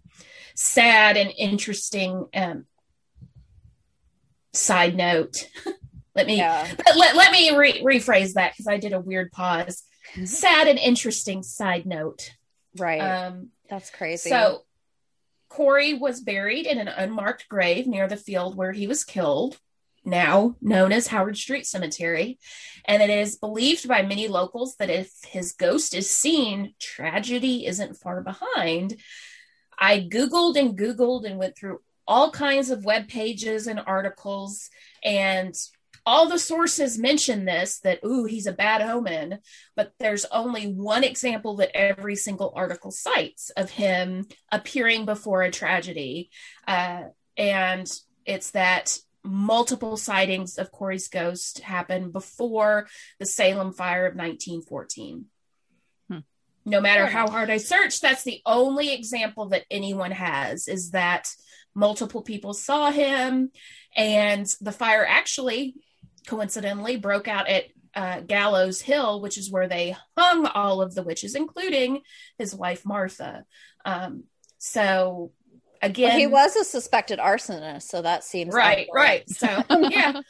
sad 0.55 1.17
and 1.17 1.33
interesting. 1.37 2.27
Um, 2.35 2.67
side 4.53 4.97
note. 4.97 5.37
let 6.15 6.27
me 6.27 6.37
yeah. 6.37 6.67
But 6.77 6.97
let, 6.97 7.17
let 7.17 7.33
me 7.33 7.57
re- 7.57 7.83
rephrase 7.83 8.35
that 8.35 8.53
because 8.53 8.67
I 8.67 8.77
did 8.77 8.93
a 8.93 9.01
weird 9.01 9.33
pause. 9.33 9.83
Mm-hmm. 10.13 10.25
Sad 10.25 10.69
and 10.69 10.79
interesting 10.79 11.43
side 11.43 11.87
note. 11.87 12.33
Right. 12.77 13.01
Um, 13.01 13.51
That's 13.69 13.91
crazy. 13.91 14.31
so 14.31 14.65
Corey 15.49 15.95
was 15.95 16.21
buried 16.21 16.67
in 16.67 16.79
an 16.79 16.89
unmarked 16.89 17.49
grave 17.49 17.87
near 17.87 18.07
the 18.09 18.17
field 18.17 18.57
where 18.57 18.73
he 18.73 18.87
was 18.87 19.05
killed, 19.05 19.59
now 20.05 20.57
known 20.61 20.93
as 20.93 21.07
Howard 21.07 21.37
Street 21.37 21.67
Cemetery. 21.67 22.39
And 22.85 23.03
it 23.03 23.11
is 23.11 23.37
believed 23.37 23.89
by 23.89 24.03
many 24.03 24.29
locals 24.29 24.77
that 24.77 24.91
if 24.91 25.13
his 25.27 25.53
ghost 25.53 25.95
is 25.95 26.09
seen, 26.09 26.75
tragedy 26.79 27.67
isn't 27.67 27.97
far 27.97 28.23
behind. 28.23 28.97
I 29.79 30.01
Googled 30.01 30.57
and 30.57 30.79
Googled 30.79 31.25
and 31.25 31.39
went 31.39 31.57
through 31.57 31.81
all 32.07 32.31
kinds 32.31 32.71
of 32.71 32.85
web 32.85 33.09
pages 33.09 33.67
and 33.67 33.81
articles, 33.87 34.71
and 35.05 35.55
all 36.09 36.27
the 36.27 36.39
sources 36.39 36.99
mention 36.99 37.45
this 37.45 37.81
that, 37.81 38.01
ooh, 38.03 38.25
he's 38.25 38.47
a 38.47 38.53
bad 38.53 38.81
omen. 38.81 39.41
But 39.77 39.93
there's 40.01 40.25
only 40.33 40.65
one 40.65 41.05
example 41.05 41.57
that 41.57 41.77
every 41.77 42.17
single 42.17 42.51
article 42.57 42.91
cites 42.91 43.51
of 43.51 43.69
him 43.69 44.27
appearing 44.51 45.05
before 45.05 45.43
a 45.43 45.51
tragedy. 45.51 46.31
Uh, 46.67 47.03
and 47.37 47.93
it's 48.25 48.53
that 48.53 48.99
multiple 49.23 49.99
sightings 49.99 50.57
of 50.57 50.73
Corey's 50.73 51.09
ghost 51.09 51.59
happened 51.59 52.15
before 52.15 52.89
the 53.19 53.27
Salem 53.27 53.75
fire 53.75 54.07
of 54.07 54.17
1914. 54.17 55.27
Hmm. 56.09 56.19
No 56.65 56.81
matter 56.81 57.05
how 57.05 57.29
hard 57.29 57.51
I 57.51 57.59
search, 57.59 58.01
that's 58.01 58.25
the 58.25 58.41
only 58.47 58.95
example 58.95 59.51
that 59.51 59.67
anyone 59.71 60.13
has 60.13 60.69
is 60.69 60.93
that 60.93 61.29
multiple 61.75 62.23
people 62.23 62.55
saw 62.55 62.91
him 62.91 63.51
and 63.95 64.47
the 64.63 64.73
fire 64.73 65.07
actually 65.07 65.75
coincidentally 66.29 66.97
broke 66.97 67.27
out 67.27 67.49
at 67.49 67.65
uh, 67.95 68.21
Gallows 68.21 68.81
Hill, 68.81 69.21
which 69.21 69.39
is 69.39 69.51
where 69.51 69.67
they 69.67 69.97
hung 70.17 70.47
all 70.47 70.83
of 70.83 70.95
the 70.95 71.03
witches, 71.03 71.35
including 71.35 72.03
his 72.39 72.55
wife 72.55 72.85
Martha. 72.85 73.45
Um, 73.85 74.25
so 74.59 75.33
again, 75.83 76.11
Well, 76.11 76.19
he 76.19 76.27
was 76.27 76.57
a 76.57 76.65
suspected 76.65 77.19
arsonist, 77.19 77.83
so 77.83 78.03
that 78.03 78.25
seems 78.25 78.55
right, 78.55 78.87
right. 78.95 79.29
So 79.29 79.65
yeah. 79.91 80.21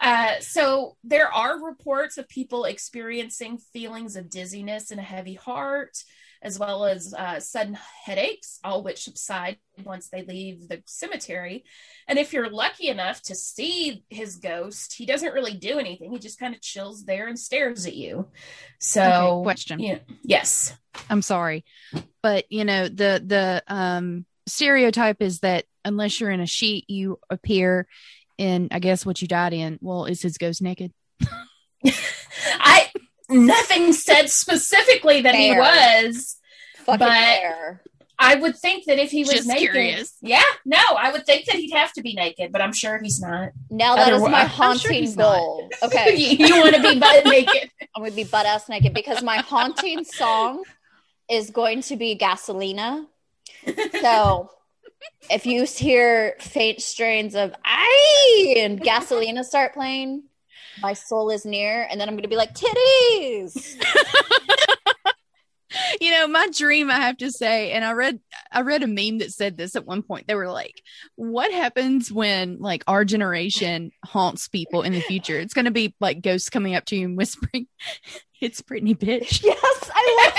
Uh, 0.00 0.40
so 0.40 0.96
there 1.04 1.32
are 1.32 1.64
reports 1.64 2.18
of 2.18 2.28
people 2.28 2.64
experiencing 2.64 3.58
feelings 3.72 4.16
of 4.16 4.30
dizziness 4.30 4.90
and 4.90 4.98
a 4.98 5.04
heavy 5.04 5.34
heart, 5.34 5.96
as 6.42 6.58
well 6.58 6.84
as 6.84 7.14
uh, 7.14 7.38
sudden 7.38 7.78
headaches, 8.04 8.58
all 8.64 8.82
which 8.82 9.04
subside 9.04 9.58
once 9.84 10.08
they 10.08 10.22
leave 10.22 10.68
the 10.68 10.82
cemetery. 10.86 11.64
And 12.08 12.18
if 12.18 12.32
you're 12.32 12.50
lucky 12.50 12.88
enough 12.88 13.22
to 13.22 13.34
see 13.34 14.04
his 14.10 14.36
ghost, 14.36 14.94
he 14.94 15.06
doesn't 15.06 15.32
really 15.32 15.54
do 15.54 15.78
anything. 15.78 16.10
He 16.12 16.18
just 16.18 16.40
kind 16.40 16.54
of 16.54 16.60
chills 16.60 17.04
there 17.04 17.28
and 17.28 17.38
stares 17.38 17.86
at 17.86 17.94
you. 17.94 18.28
So, 18.80 19.02
Okay, 19.02 19.42
question. 19.44 19.78
yeah, 19.78 19.98
yes, 20.22 20.76
I'm 21.08 21.22
sorry, 21.22 21.64
but 22.22 22.50
you 22.50 22.64
know 22.64 22.88
the 22.88 23.22
the 23.24 23.62
um 23.68 24.26
stereotype 24.46 25.22
is 25.22 25.40
that 25.40 25.64
unless 25.84 26.20
you're 26.20 26.30
in 26.30 26.40
a 26.40 26.46
sheet, 26.46 26.90
you 26.90 27.18
appear 27.30 27.86
in 28.36 28.68
I 28.72 28.80
guess 28.80 29.06
what 29.06 29.22
you 29.22 29.28
died 29.28 29.52
in. 29.52 29.78
Well, 29.80 30.06
is 30.06 30.20
his 30.22 30.38
ghost 30.38 30.60
naked? 30.60 30.92
I 31.84 32.90
nothing 33.32 33.92
said 33.92 34.28
specifically 34.30 35.22
that 35.22 35.34
he 35.34 35.52
was. 35.56 36.36
Fucking 36.84 36.98
But- 36.98 37.08
fair. 37.08 37.82
I 38.18 38.36
would 38.36 38.56
think 38.56 38.84
that 38.84 39.00
if 39.00 39.10
he 39.10 39.24
was 39.24 39.32
Just 39.32 39.48
naked, 39.48 39.62
curious. 39.72 40.14
yeah, 40.20 40.42
no, 40.64 40.78
I 40.96 41.10
would 41.10 41.26
think 41.26 41.46
that 41.46 41.56
he'd 41.56 41.72
have 41.72 41.92
to 41.94 42.02
be 42.02 42.14
naked, 42.14 42.52
but 42.52 42.60
I'm 42.60 42.72
sure 42.72 43.00
he's 43.02 43.20
not. 43.20 43.48
Now 43.68 43.96
that 43.96 44.08
is 44.12 44.22
Otherwise- 44.22 44.30
my 44.30 44.40
I'm 44.42 44.48
sure 44.48 44.92
haunting 44.92 45.04
not. 45.16 45.16
goal. 45.16 45.68
Okay, 45.82 46.14
you, 46.16 46.46
you 46.46 46.60
want 46.60 46.76
to 46.76 46.82
be 46.82 47.00
butt 47.00 47.24
naked? 47.24 47.70
I'm 47.96 48.02
gonna 48.04 48.14
be 48.14 48.22
butt 48.22 48.46
ass 48.46 48.68
naked 48.68 48.94
because 48.94 49.24
my 49.24 49.38
haunting 49.38 50.04
song 50.04 50.62
is 51.28 51.50
going 51.50 51.82
to 51.82 51.96
be 51.96 52.16
Gasolina. 52.16 53.06
So 54.00 54.50
if 55.28 55.44
you 55.46 55.64
hear 55.64 56.36
faint 56.38 56.80
strains 56.80 57.34
of 57.34 57.52
"I" 57.64 58.54
and 58.58 58.80
Gasolina 58.80 59.42
start 59.44 59.74
playing, 59.74 60.22
my 60.80 60.92
soul 60.92 61.30
is 61.30 61.44
near, 61.44 61.86
and 61.90 62.00
then 62.00 62.08
I'm 62.08 62.16
gonna 62.16 62.28
be 62.28 62.36
like 62.36 62.54
titties. 62.54 63.82
you 66.00 66.10
know 66.10 66.26
my 66.26 66.46
dream 66.48 66.90
i 66.90 66.96
have 66.96 67.16
to 67.16 67.30
say 67.30 67.72
and 67.72 67.84
i 67.84 67.92
read 67.92 68.20
i 68.50 68.60
read 68.60 68.82
a 68.82 68.86
meme 68.86 69.18
that 69.18 69.32
said 69.32 69.56
this 69.56 69.74
at 69.74 69.86
one 69.86 70.02
point 70.02 70.26
they 70.26 70.34
were 70.34 70.50
like 70.50 70.82
what 71.16 71.50
happens 71.50 72.12
when 72.12 72.58
like 72.58 72.84
our 72.86 73.04
generation 73.04 73.90
haunts 74.04 74.48
people 74.48 74.82
in 74.82 74.92
the 74.92 75.00
future 75.00 75.38
it's 75.38 75.54
going 75.54 75.64
to 75.64 75.70
be 75.70 75.94
like 76.00 76.20
ghosts 76.20 76.50
coming 76.50 76.74
up 76.74 76.84
to 76.84 76.96
you 76.96 77.06
and 77.06 77.16
whispering 77.16 77.66
it's 78.40 78.60
Brittany 78.60 78.94
bitch 78.94 79.42
Yes, 79.44 79.90
I 79.94 80.24
love. 80.24 80.32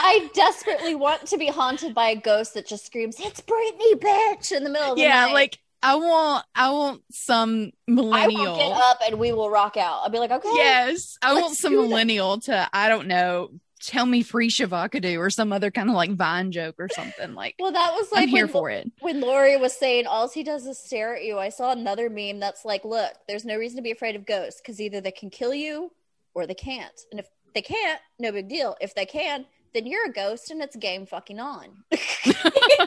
I 0.00 0.30
desperately 0.34 0.94
want 0.94 1.26
to 1.26 1.36
be 1.36 1.48
haunted 1.48 1.94
by 1.94 2.10
a 2.10 2.16
ghost 2.16 2.54
that 2.54 2.66
just 2.66 2.86
screams, 2.86 3.16
"It's 3.20 3.40
Brittany, 3.40 3.94
bitch!" 3.94 4.52
in 4.52 4.64
the 4.64 4.70
middle 4.70 4.92
of 4.92 4.96
the 4.96 5.02
yeah 5.02 5.26
night. 5.26 5.34
like 5.34 5.58
i 5.82 5.94
want 5.94 6.44
i 6.54 6.70
want 6.70 7.02
some 7.10 7.70
I 7.88 7.92
millennial 7.92 8.44
will 8.44 8.56
get 8.56 8.72
up 8.72 9.00
and 9.06 9.18
we 9.18 9.32
will 9.32 9.50
rock 9.50 9.76
out. 9.76 10.00
I'll 10.02 10.10
be 10.10 10.18
like, 10.18 10.30
okay, 10.30 10.50
yes 10.54 11.16
i 11.22 11.34
want 11.34 11.56
some 11.56 11.74
millennial 11.74 12.38
to 12.40 12.68
i 12.72 12.88
don't 12.88 13.06
know 13.06 13.50
tell 13.82 14.04
me 14.04 14.22
free 14.22 14.50
shavakadu 14.50 15.18
or 15.18 15.30
some 15.30 15.52
other 15.52 15.70
kind 15.70 15.88
of 15.88 15.94
like 15.94 16.10
vine 16.14 16.52
joke 16.52 16.76
or 16.78 16.88
something 16.90 17.34
like 17.34 17.54
Well, 17.58 17.72
that 17.72 17.92
was 17.94 18.08
i'm 18.12 18.20
like 18.20 18.28
here 18.28 18.44
when, 18.44 18.52
for 18.52 18.70
it 18.70 18.90
when 19.00 19.20
Lori 19.20 19.56
was 19.56 19.76
saying 19.76 20.06
all 20.06 20.28
he 20.28 20.42
does 20.42 20.66
is 20.66 20.78
stare 20.78 21.16
at 21.16 21.24
you. 21.24 21.38
I 21.38 21.48
saw 21.48 21.72
another 21.72 22.10
meme 22.10 22.40
that's 22.40 22.64
like, 22.64 22.84
look, 22.84 23.12
there's 23.26 23.44
no 23.44 23.56
reason 23.56 23.76
to 23.76 23.82
be 23.82 23.90
afraid 23.90 24.16
of 24.16 24.26
ghosts 24.26 24.60
because 24.60 24.80
either 24.80 25.00
they 25.00 25.10
can 25.10 25.30
kill 25.30 25.54
you 25.54 25.90
or 26.34 26.46
they 26.46 26.54
can't. 26.54 27.00
And 27.10 27.20
if 27.20 27.28
they 27.54 27.62
can't, 27.62 28.00
no 28.18 28.32
big 28.32 28.48
deal. 28.48 28.76
If 28.80 28.94
they 28.94 29.06
can, 29.06 29.46
then 29.74 29.86
you're 29.86 30.06
a 30.06 30.12
ghost 30.12 30.50
and 30.50 30.62
it's 30.62 30.76
game 30.76 31.06
fucking 31.06 31.40
on. 31.40 31.84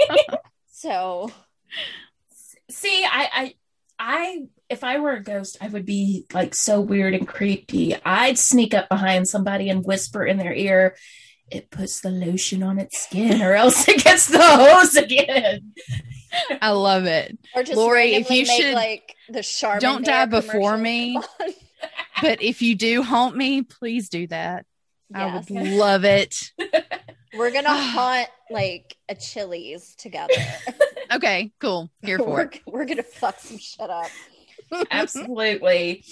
so 0.71 1.31
See, 2.73 3.05
I, 3.05 3.27
I, 3.33 3.53
I, 3.99 4.39
if 4.69 4.83
I 4.83 4.99
were 4.99 5.13
a 5.13 5.23
ghost, 5.23 5.57
I 5.61 5.67
would 5.67 5.85
be 5.85 6.25
like 6.33 6.55
so 6.55 6.81
weird 6.81 7.13
and 7.13 7.27
creepy. 7.27 7.95
I'd 8.03 8.37
sneak 8.37 8.73
up 8.73 8.89
behind 8.89 9.27
somebody 9.27 9.69
and 9.69 9.85
whisper 9.85 10.25
in 10.25 10.37
their 10.37 10.53
ear, 10.53 10.95
"It 11.51 11.69
puts 11.69 12.01
the 12.01 12.09
lotion 12.09 12.63
on 12.63 12.79
its 12.79 12.97
skin, 12.97 13.41
or 13.41 13.53
else 13.53 13.87
it 13.87 14.03
gets 14.03 14.27
the 14.27 14.41
hose 14.41 14.95
again." 14.95 15.73
I 16.61 16.71
love 16.71 17.05
it. 17.05 17.37
Or 17.55 17.61
just 17.61 17.77
Lori, 17.77 18.15
if 18.15 18.31
you 18.31 18.45
make, 18.47 18.61
should- 18.61 18.73
like 18.73 19.15
the 19.29 19.43
Charmin 19.43 19.79
Don't 19.79 20.05
die 20.05 20.25
before 20.25 20.77
me. 20.77 21.19
But 22.21 22.41
if 22.41 22.61
you 22.61 22.75
do 22.75 23.03
haunt 23.03 23.35
me, 23.35 23.63
please 23.63 24.07
do 24.07 24.27
that. 24.27 24.65
I 25.13 25.35
would 25.35 25.49
love 25.49 26.05
it. 26.05 26.51
We're 27.35 27.51
gonna 27.51 27.69
haunt 27.75 28.29
like 28.53 28.95
a 29.09 29.15
Chili's 29.15 29.95
together. 29.95 30.33
Okay, 31.11 31.51
cool. 31.59 31.91
Here 32.01 32.17
for 32.17 32.25
we're, 32.25 32.41
it. 32.41 32.61
we're 32.65 32.85
gonna 32.85 33.03
fuck 33.03 33.39
some 33.39 33.59
shit 33.59 33.89
up. 33.89 34.09
Absolutely. 34.91 36.03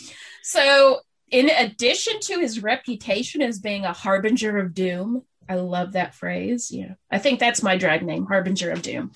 So, 0.43 0.99
in 1.31 1.49
addition 1.49 2.19
to 2.19 2.39
his 2.39 2.61
reputation 2.61 3.41
as 3.41 3.57
being 3.57 3.83
a 3.83 3.93
harbinger 3.93 4.59
of 4.59 4.75
doom, 4.75 5.23
I 5.51 5.55
love 5.55 5.91
that 5.93 6.15
phrase. 6.15 6.71
Yeah. 6.71 6.93
I 7.11 7.17
think 7.17 7.41
that's 7.41 7.61
my 7.61 7.75
drag 7.75 8.03
name, 8.03 8.25
Harbinger 8.25 8.71
of 8.71 8.81
Doom. 8.81 9.11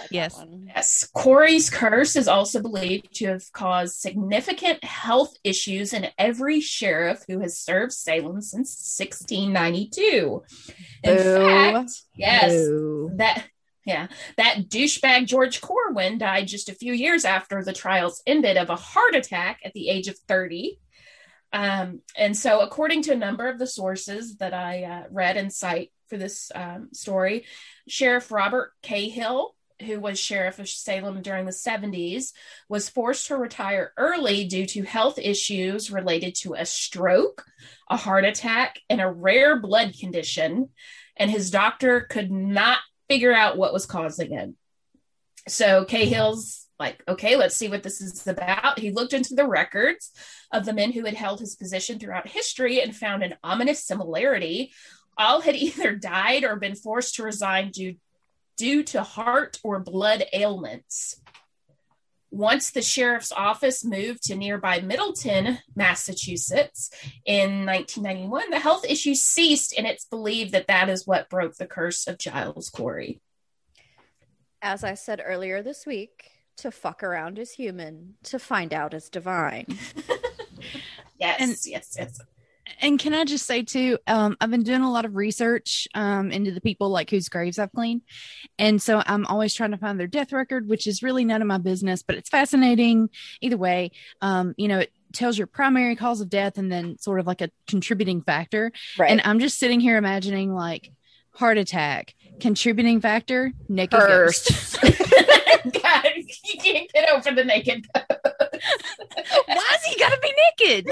Like 0.00 0.10
Yes. 0.10 0.42
Yes. 0.64 1.06
Corey's 1.14 1.68
curse 1.68 2.16
is 2.16 2.26
also 2.26 2.62
believed 2.62 3.14
to 3.16 3.26
have 3.26 3.52
caused 3.52 3.96
significant 3.96 4.82
health 4.82 5.34
issues 5.44 5.92
in 5.92 6.08
every 6.16 6.62
sheriff 6.62 7.22
who 7.28 7.40
has 7.40 7.60
served 7.60 7.92
Salem 7.92 8.40
since 8.40 8.96
1692. 8.98 10.42
In 11.02 11.16
Boo. 11.16 11.34
fact, 11.34 11.90
yes, 12.16 12.50
Boo. 12.50 13.10
that 13.16 13.44
yeah, 13.84 14.06
that 14.38 14.70
douchebag 14.70 15.26
George 15.26 15.60
Corwin 15.60 16.16
died 16.16 16.48
just 16.48 16.70
a 16.70 16.74
few 16.74 16.94
years 16.94 17.26
after 17.26 17.62
the 17.62 17.74
trials 17.74 18.22
ended 18.26 18.56
of 18.56 18.70
a 18.70 18.76
heart 18.76 19.14
attack 19.14 19.60
at 19.62 19.74
the 19.74 19.90
age 19.90 20.08
of 20.08 20.16
30. 20.26 20.78
Um, 21.54 22.00
and 22.16 22.36
so, 22.36 22.60
according 22.60 23.02
to 23.02 23.12
a 23.12 23.16
number 23.16 23.48
of 23.48 23.60
the 23.60 23.66
sources 23.66 24.36
that 24.38 24.52
I 24.52 24.82
uh, 24.82 25.02
read 25.10 25.36
and 25.36 25.52
cite 25.52 25.92
for 26.08 26.16
this 26.16 26.50
um, 26.52 26.88
story, 26.92 27.44
Sheriff 27.86 28.32
Robert 28.32 28.72
Cahill, 28.82 29.54
who 29.80 30.00
was 30.00 30.18
sheriff 30.18 30.58
of 30.58 30.68
Salem 30.68 31.22
during 31.22 31.46
the 31.46 31.52
70s, 31.52 32.32
was 32.68 32.88
forced 32.88 33.28
to 33.28 33.36
retire 33.36 33.92
early 33.96 34.46
due 34.46 34.66
to 34.66 34.82
health 34.82 35.16
issues 35.16 35.92
related 35.92 36.34
to 36.40 36.54
a 36.54 36.66
stroke, 36.66 37.44
a 37.88 37.96
heart 37.96 38.24
attack, 38.24 38.80
and 38.90 39.00
a 39.00 39.10
rare 39.10 39.60
blood 39.60 39.94
condition. 39.98 40.70
And 41.16 41.30
his 41.30 41.52
doctor 41.52 42.00
could 42.00 42.32
not 42.32 42.80
figure 43.08 43.32
out 43.32 43.56
what 43.56 43.72
was 43.72 43.86
causing 43.86 44.32
it. 44.32 44.50
So 45.46 45.84
Cahill's 45.84 46.63
like, 46.78 47.02
okay, 47.06 47.36
let's 47.36 47.56
see 47.56 47.68
what 47.68 47.82
this 47.82 48.00
is 48.00 48.26
about. 48.26 48.78
He 48.78 48.90
looked 48.90 49.12
into 49.12 49.34
the 49.34 49.46
records 49.46 50.10
of 50.52 50.64
the 50.64 50.72
men 50.72 50.92
who 50.92 51.04
had 51.04 51.14
held 51.14 51.40
his 51.40 51.54
position 51.54 51.98
throughout 51.98 52.28
history 52.28 52.80
and 52.80 52.94
found 52.94 53.22
an 53.22 53.36
ominous 53.44 53.84
similarity. 53.84 54.72
All 55.16 55.40
had 55.40 55.56
either 55.56 55.94
died 55.94 56.44
or 56.44 56.56
been 56.56 56.74
forced 56.74 57.16
to 57.16 57.22
resign 57.22 57.70
due, 57.70 57.96
due 58.56 58.82
to 58.84 59.02
heart 59.02 59.58
or 59.62 59.78
blood 59.78 60.24
ailments. 60.32 61.20
Once 62.30 62.72
the 62.72 62.82
sheriff's 62.82 63.30
office 63.30 63.84
moved 63.84 64.24
to 64.24 64.34
nearby 64.34 64.80
Middleton, 64.80 65.56
Massachusetts 65.76 66.90
in 67.24 67.64
1991, 67.64 68.50
the 68.50 68.58
health 68.58 68.84
issues 68.84 69.22
ceased, 69.22 69.72
and 69.78 69.86
it's 69.86 70.06
believed 70.06 70.50
that 70.50 70.66
that 70.66 70.88
is 70.88 71.06
what 71.06 71.30
broke 71.30 71.54
the 71.54 71.66
curse 71.66 72.08
of 72.08 72.18
Giles 72.18 72.70
Corey. 72.70 73.20
As 74.60 74.82
I 74.82 74.94
said 74.94 75.22
earlier 75.24 75.62
this 75.62 75.86
week, 75.86 76.33
to 76.58 76.70
fuck 76.70 77.02
around 77.02 77.38
is 77.38 77.52
human, 77.52 78.14
to 78.24 78.38
find 78.38 78.72
out 78.72 78.94
is 78.94 79.08
divine. 79.08 79.66
Yes, 81.18 81.40
And- 81.40 81.56
yes, 81.72 81.94
yes. 81.98 82.20
And 82.80 82.98
can 82.98 83.12
I 83.14 83.24
just 83.24 83.46
say 83.46 83.62
too, 83.62 83.98
um, 84.06 84.36
I've 84.40 84.50
been 84.50 84.62
doing 84.62 84.80
a 84.82 84.90
lot 84.90 85.04
of 85.04 85.14
research 85.14 85.86
um, 85.94 86.32
into 86.32 86.50
the 86.50 86.60
people 86.62 86.88
like 86.88 87.10
whose 87.10 87.28
graves 87.28 87.58
I've 87.58 87.70
cleaned, 87.72 88.00
and 88.58 88.80
so 88.82 89.02
I'm 89.06 89.26
always 89.26 89.54
trying 89.54 89.70
to 89.72 89.76
find 89.76 90.00
their 90.00 90.06
death 90.06 90.32
record, 90.32 90.66
which 90.66 90.86
is 90.86 91.02
really 91.02 91.24
none 91.24 91.42
of 91.42 91.46
my 91.46 91.58
business, 91.58 92.02
but 92.02 92.16
it's 92.16 92.30
fascinating 92.30 93.10
either 93.42 93.58
way. 93.58 93.90
Um, 94.22 94.54
you 94.56 94.66
know, 94.66 94.78
it 94.80 94.92
tells 95.12 95.36
your 95.38 95.46
primary 95.46 95.94
cause 95.94 96.20
of 96.22 96.30
death 96.30 96.56
and 96.58 96.72
then 96.72 96.98
sort 96.98 97.20
of 97.20 97.26
like 97.26 97.42
a 97.42 97.50
contributing 97.68 98.22
factor. 98.22 98.72
Right. 98.98 99.10
And 99.10 99.20
I'm 99.24 99.38
just 99.40 99.58
sitting 99.58 99.78
here 99.78 99.96
imagining 99.98 100.52
like 100.52 100.90
heart 101.32 101.58
attack, 101.58 102.14
contributing 102.40 103.00
factor, 103.00 103.52
naked 103.68 104.00
ghost. 104.00 104.78
God, 105.82 106.04
you 106.44 106.60
can't 106.62 106.92
get 106.92 107.10
over 107.10 107.30
the 107.32 107.44
naked. 107.44 107.86
Why 107.94 109.76
is 109.76 109.84
he 109.84 109.98
gotta 109.98 110.18
be 110.20 110.32
naked? 110.58 110.86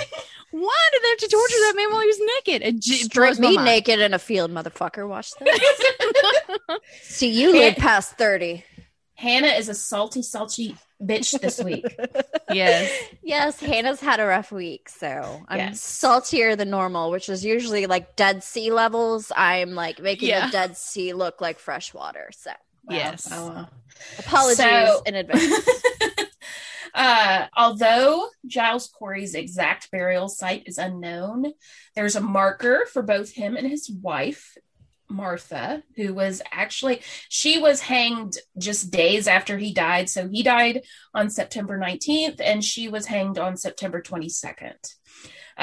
Why 0.50 0.88
did 0.92 1.02
they 1.02 1.08
have 1.08 1.18
to 1.18 1.28
torture 1.28 1.54
that 1.54 1.72
man 1.76 1.90
while 1.90 2.00
he 2.02 2.06
was 2.06 2.20
naked? 2.46 2.62
It 2.62 2.80
j- 2.80 2.94
Straight 2.96 3.38
me 3.38 3.54
mind. 3.56 3.64
naked 3.64 4.00
in 4.00 4.12
a 4.14 4.18
field, 4.18 4.50
motherfucker. 4.50 5.08
Watch 5.08 5.32
this. 5.40 5.60
See, 7.02 7.28
you 7.30 7.52
live 7.52 7.76
past 7.76 8.18
30. 8.18 8.64
Hannah 9.14 9.46
is 9.48 9.68
a 9.68 9.74
salty, 9.74 10.20
salty 10.22 10.76
bitch 11.02 11.38
this 11.40 11.62
week. 11.62 11.84
Yes. 12.52 12.92
Yes, 13.22 13.60
Hannah's 13.60 14.00
had 14.00 14.20
a 14.20 14.26
rough 14.26 14.50
week, 14.52 14.88
so 14.88 15.42
I'm 15.48 15.58
Yes. 15.58 15.80
saltier 15.80 16.56
than 16.56 16.70
normal, 16.70 17.10
which 17.10 17.28
is 17.28 17.44
usually 17.44 17.86
like 17.86 18.16
Dead 18.16 18.42
Sea 18.42 18.70
levels. 18.72 19.30
I'm 19.34 19.74
like 19.74 20.00
making 20.00 20.28
Yeah. 20.30 20.46
the 20.46 20.52
Dead 20.52 20.76
Sea 20.76 21.12
look 21.12 21.40
like 21.40 21.58
fresh 21.58 21.94
water. 21.94 22.30
So 22.36 22.50
Wow. 22.84 22.96
Yes. 22.96 23.28
Oh, 23.30 23.48
wow. 23.48 23.68
apologies 24.18 24.56
So- 24.56 25.02
in 25.06 25.14
advance. 25.14 25.68
uh, 26.94 27.46
although 27.56 28.28
Giles 28.46 28.88
Corey's 28.88 29.34
exact 29.34 29.90
burial 29.90 30.28
site 30.28 30.64
is 30.66 30.78
unknown, 30.78 31.52
there's 31.94 32.16
a 32.16 32.20
marker 32.20 32.86
for 32.92 33.02
both 33.02 33.32
him 33.32 33.56
and 33.56 33.66
his 33.66 33.90
wife, 33.90 34.56
Martha, 35.08 35.82
who 35.96 36.14
was 36.14 36.40
actually 36.50 37.02
she 37.28 37.58
was 37.58 37.82
hanged 37.82 38.34
just 38.58 38.90
days 38.90 39.28
after 39.28 39.58
he 39.58 39.72
died. 39.72 40.08
So 40.08 40.26
he 40.28 40.42
died 40.42 40.82
on 41.14 41.28
September 41.28 41.78
19th, 41.78 42.40
and 42.42 42.64
she 42.64 42.88
was 42.88 43.06
hanged 43.06 43.38
on 43.38 43.56
September 43.56 44.00
22nd. 44.00 44.94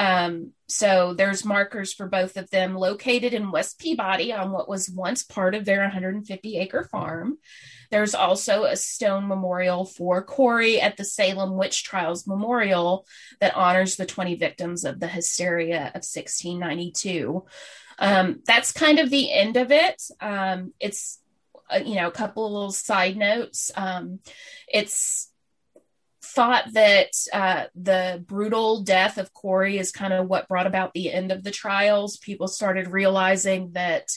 Um, 0.00 0.52
so 0.66 1.12
there's 1.12 1.44
markers 1.44 1.92
for 1.92 2.06
both 2.06 2.38
of 2.38 2.48
them 2.48 2.74
located 2.74 3.34
in 3.34 3.50
West 3.50 3.78
Peabody 3.78 4.32
on 4.32 4.50
what 4.50 4.66
was 4.66 4.88
once 4.88 5.22
part 5.22 5.54
of 5.54 5.66
their 5.66 5.82
150 5.82 6.56
acre 6.56 6.84
farm. 6.84 7.36
There's 7.90 8.14
also 8.14 8.64
a 8.64 8.76
stone 8.76 9.28
memorial 9.28 9.84
for 9.84 10.22
Corey 10.22 10.80
at 10.80 10.96
the 10.96 11.04
Salem 11.04 11.58
Witch 11.58 11.84
Trials 11.84 12.26
Memorial 12.26 13.06
that 13.40 13.54
honors 13.54 13.96
the 13.96 14.06
20 14.06 14.36
victims 14.36 14.86
of 14.86 15.00
the 15.00 15.08
hysteria 15.08 15.88
of 15.88 16.02
1692. 16.02 17.44
Um, 17.98 18.40
that's 18.46 18.72
kind 18.72 19.00
of 19.00 19.10
the 19.10 19.30
end 19.30 19.58
of 19.58 19.70
it. 19.70 20.00
Um, 20.18 20.72
it's, 20.80 21.18
uh, 21.70 21.80
you 21.84 21.96
know, 21.96 22.08
a 22.08 22.12
couple 22.12 22.46
of 22.46 22.52
little 22.52 22.72
side 22.72 23.18
notes. 23.18 23.70
Um, 23.76 24.20
it's 24.66 25.29
thought 26.34 26.72
that 26.72 27.10
uh, 27.32 27.64
the 27.74 28.24
brutal 28.26 28.82
death 28.82 29.18
of 29.18 29.32
Corey 29.32 29.78
is 29.78 29.92
kind 29.92 30.12
of 30.12 30.26
what 30.28 30.48
brought 30.48 30.66
about 30.66 30.92
the 30.92 31.12
end 31.12 31.32
of 31.32 31.42
the 31.42 31.50
trials. 31.50 32.16
People 32.16 32.48
started 32.48 32.88
realizing 32.88 33.72
that, 33.72 34.08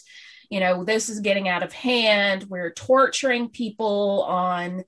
you 0.50 0.60
know, 0.60 0.84
this 0.84 1.10
is 1.10 1.20
getting 1.20 1.48
out 1.48 1.64
of 1.64 1.74
hand. 1.74 2.46
We're 2.50 2.74
torturing 2.74 3.50
people 3.50 4.24
on 4.24 4.84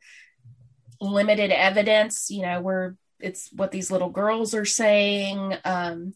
limited 1.02 1.52
evidence. 1.52 2.30
You 2.30 2.44
know, 2.44 2.62
we're 2.62 2.96
it's 3.20 3.50
what 3.52 3.72
these 3.72 3.92
little 3.92 4.10
girls 4.10 4.54
are 4.54 4.66
saying. 4.66 5.56
Um, 5.64 6.14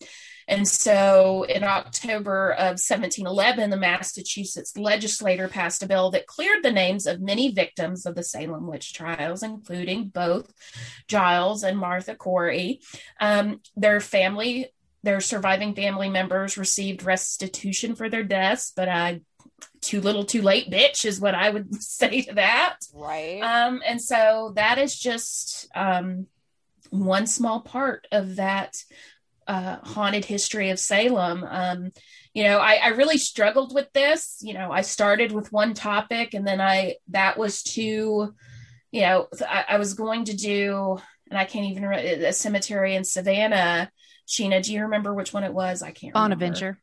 and 0.50 0.68
so 0.68 1.44
in 1.44 1.64
October 1.64 2.54
of 2.54 2.80
1711, 2.80 3.70
the 3.70 3.78
Massachusetts 3.78 4.76
legislature 4.76 5.48
passed 5.48 5.84
a 5.84 5.88
bill 5.88 6.10
that 6.10 6.26
cleared 6.26 6.64
the 6.64 6.72
names 6.72 7.06
of 7.06 7.22
many 7.22 7.52
victims 7.52 8.08
of 8.08 8.16
the 8.16 8.24
Salem 8.24 8.66
witch 8.66 8.94
trials, 8.94 9.44
including 9.44 10.08
both 10.08 10.52
Giles 11.08 11.64
and 11.64 11.78
Martha 11.78 12.16
Corey. 12.16 12.82
Um, 13.22 13.62
their 13.78 14.00
family, 14.00 14.74
their 15.04 15.22
surviving 15.22 15.76
family 15.76 16.10
members 16.10 16.58
received 16.58 17.04
restitution 17.04 17.96
for 17.96 18.10
their 18.10 18.24
deaths, 18.24 18.74
but 18.76 18.90
I 18.90 19.22
too 19.82 20.02
little 20.02 20.24
too 20.24 20.42
late 20.42 20.70
bitch 20.72 21.04
is 21.04 21.20
what 21.20 21.36
i 21.36 21.50
would 21.50 21.74
say 21.84 22.22
to 22.22 22.34
that 22.36 22.78
right. 22.94 23.42
um 23.42 23.82
and 23.86 24.02
so 24.02 24.54
that 24.56 24.78
is 24.78 24.98
just 24.98 25.68
um 25.76 26.28
one 26.92 27.28
small 27.28 27.60
part 27.60 28.08
of 28.12 28.38
that 28.38 28.74
uh 29.50 29.78
haunted 29.84 30.24
history 30.24 30.70
of 30.70 30.80
salem. 30.80 31.44
Um 31.44 31.92
you 32.34 32.44
know 32.44 32.60
I, 32.60 32.76
I 32.76 32.88
really 32.90 33.18
struggled 33.18 33.74
with 33.74 33.92
this. 33.94 34.38
You 34.42 34.54
know 34.54 34.72
i 34.72 34.82
started 34.82 35.32
with 35.32 35.52
one 35.52 35.74
topic 35.74 36.34
and 36.34 36.48
then 36.48 36.62
i 36.62 36.96
that 37.10 37.38
was 37.38 37.64
too 37.64 38.34
you 38.92 39.02
know 39.02 39.28
i, 39.48 39.66
I 39.70 39.78
was 39.78 39.94
going 39.96 40.26
to 40.26 40.36
do 40.36 41.00
and 41.30 41.38
i 41.38 41.46
can't 41.46 41.66
even 41.66 41.84
remember 41.84 42.28
a 42.28 42.34
cemetery 42.34 42.96
in 42.96 43.04
savannah. 43.04 43.92
Sheena 44.28 44.62
do 44.64 44.74
you 44.74 44.84
remember 44.84 45.14
which 45.14 45.34
one 45.34 45.44
it 45.44 45.54
was? 45.54 45.82
I 45.82 45.92
can't 45.92 46.16
remember. 46.36 46.80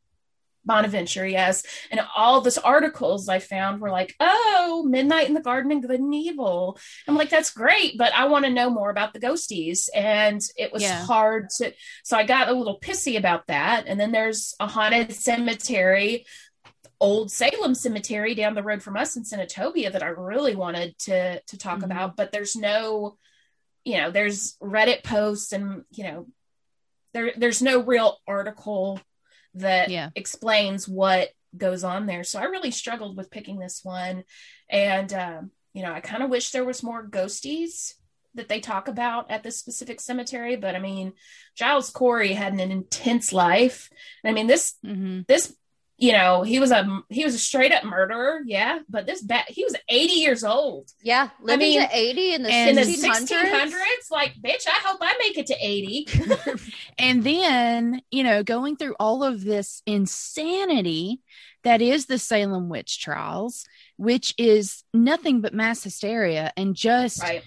Bonaventure. 0.66 1.26
Yes. 1.26 1.62
And 1.90 2.00
all 2.16 2.40
those 2.40 2.58
articles 2.58 3.28
I 3.28 3.38
found 3.38 3.80
were 3.80 3.90
like, 3.90 4.14
oh, 4.20 4.84
Midnight 4.88 5.28
in 5.28 5.34
the 5.34 5.40
Garden 5.40 5.70
and 5.72 5.80
Good 5.82 6.00
and 6.00 6.14
Evil. 6.14 6.78
I'm 7.08 7.14
like, 7.16 7.30
that's 7.30 7.52
great, 7.52 7.96
but 7.96 8.12
I 8.14 8.26
want 8.26 8.44
to 8.44 8.50
know 8.50 8.68
more 8.68 8.90
about 8.90 9.12
the 9.14 9.20
ghosties. 9.20 9.88
And 9.94 10.40
it 10.56 10.72
was 10.72 10.82
Yeah. 10.82 11.04
hard 11.04 11.48
to, 11.58 11.72
so 12.04 12.16
I 12.16 12.24
got 12.24 12.48
a 12.48 12.52
little 12.52 12.80
pissy 12.80 13.16
about 13.16 13.46
that. 13.46 13.84
And 13.86 13.98
then 13.98 14.12
there's 14.12 14.54
a 14.60 14.66
haunted 14.66 15.14
cemetery 15.14 16.26
old 16.98 17.30
Salem 17.30 17.74
cemetery 17.74 18.34
down 18.34 18.54
the 18.54 18.62
road 18.62 18.82
from 18.82 18.96
us 18.96 19.16
in 19.16 19.22
Senatobia 19.22 19.92
that 19.92 20.02
I 20.02 20.06
really 20.06 20.56
wanted 20.56 20.98
to 21.00 21.42
to 21.42 21.58
talk 21.58 21.80
Mhm. 21.80 21.84
about, 21.84 22.16
but 22.16 22.32
there's 22.32 22.56
no, 22.56 23.18
you 23.84 23.98
know, 23.98 24.10
there's 24.10 24.56
Reddit 24.62 25.04
posts 25.04 25.52
and 25.52 25.84
you 25.90 26.04
know, 26.04 26.26
there 27.12 27.34
there's 27.36 27.60
no 27.60 27.80
real 27.80 28.18
article 28.26 28.98
that 29.56 29.90
Yeah. 29.90 30.10
explains 30.14 30.88
what 30.88 31.30
goes 31.56 31.84
on 31.84 32.06
there. 32.06 32.24
So 32.24 32.38
I 32.38 32.44
really 32.44 32.70
struggled 32.70 33.16
with 33.16 33.30
picking 33.30 33.58
this 33.58 33.80
one, 33.82 34.24
and 34.68 35.12
um, 35.12 35.50
you 35.72 35.82
know, 35.82 35.92
I 35.92 36.00
kind 36.00 36.22
of 36.22 36.30
wish 36.30 36.50
there 36.50 36.64
was 36.64 36.82
more 36.82 37.06
ghosties 37.06 37.94
that 38.34 38.48
they 38.48 38.60
talk 38.60 38.88
about 38.88 39.30
at 39.30 39.42
this 39.42 39.58
specific 39.58 40.00
cemetery. 40.00 40.56
But 40.56 40.74
I 40.74 40.78
mean, 40.78 41.12
Giles 41.54 41.90
Corey 41.90 42.32
had 42.34 42.52
an 42.52 42.60
intense 42.60 43.32
life. 43.32 43.88
I 44.24 44.32
mean, 44.32 44.46
this 44.46 44.74
hmm 44.84 45.20
this 45.28 45.54
you 45.98 46.12
know 46.12 46.42
he 46.42 46.60
was 46.60 46.70
a 46.70 47.02
he 47.08 47.24
was 47.24 47.34
a 47.34 47.38
straight 47.38 47.72
up 47.72 47.84
murderer 47.84 48.40
yeah 48.44 48.80
but 48.88 49.06
this 49.06 49.22
bat 49.22 49.46
he 49.48 49.64
was 49.64 49.74
80 49.88 50.12
years 50.12 50.44
old. 50.44 50.90
Yeah, 51.02 51.30
living 51.40 51.70
mean, 51.70 51.80
to 51.80 51.88
80 51.90 52.34
in 52.34 52.42
the 52.42 52.50
and 52.50 52.70
in 52.70 52.76
the 52.76 52.82
1600s. 52.82 53.28
1600s 53.28 54.10
like 54.10 54.34
bitch 54.34 54.66
i 54.66 54.78
hope 54.84 54.98
i 55.00 55.16
make 55.18 55.38
it 55.38 55.46
to 55.46 55.56
80 55.60 56.06
And 56.98 57.24
then, 57.24 58.00
you 58.10 58.22
know, 58.22 58.42
going 58.42 58.76
through 58.76 58.96
all 58.98 59.22
of 59.22 59.44
this 59.44 59.82
insanity 59.86 61.20
that 61.62 61.82
is 61.82 62.06
the 62.06 62.18
Salem 62.18 62.68
witch 62.68 63.00
trials, 63.00 63.64
which 63.96 64.34
is 64.38 64.82
nothing 64.94 65.40
but 65.40 65.52
mass 65.52 65.82
hysteria 65.82 66.52
and 66.56 66.74
just 66.74 67.22
right. 67.22 67.42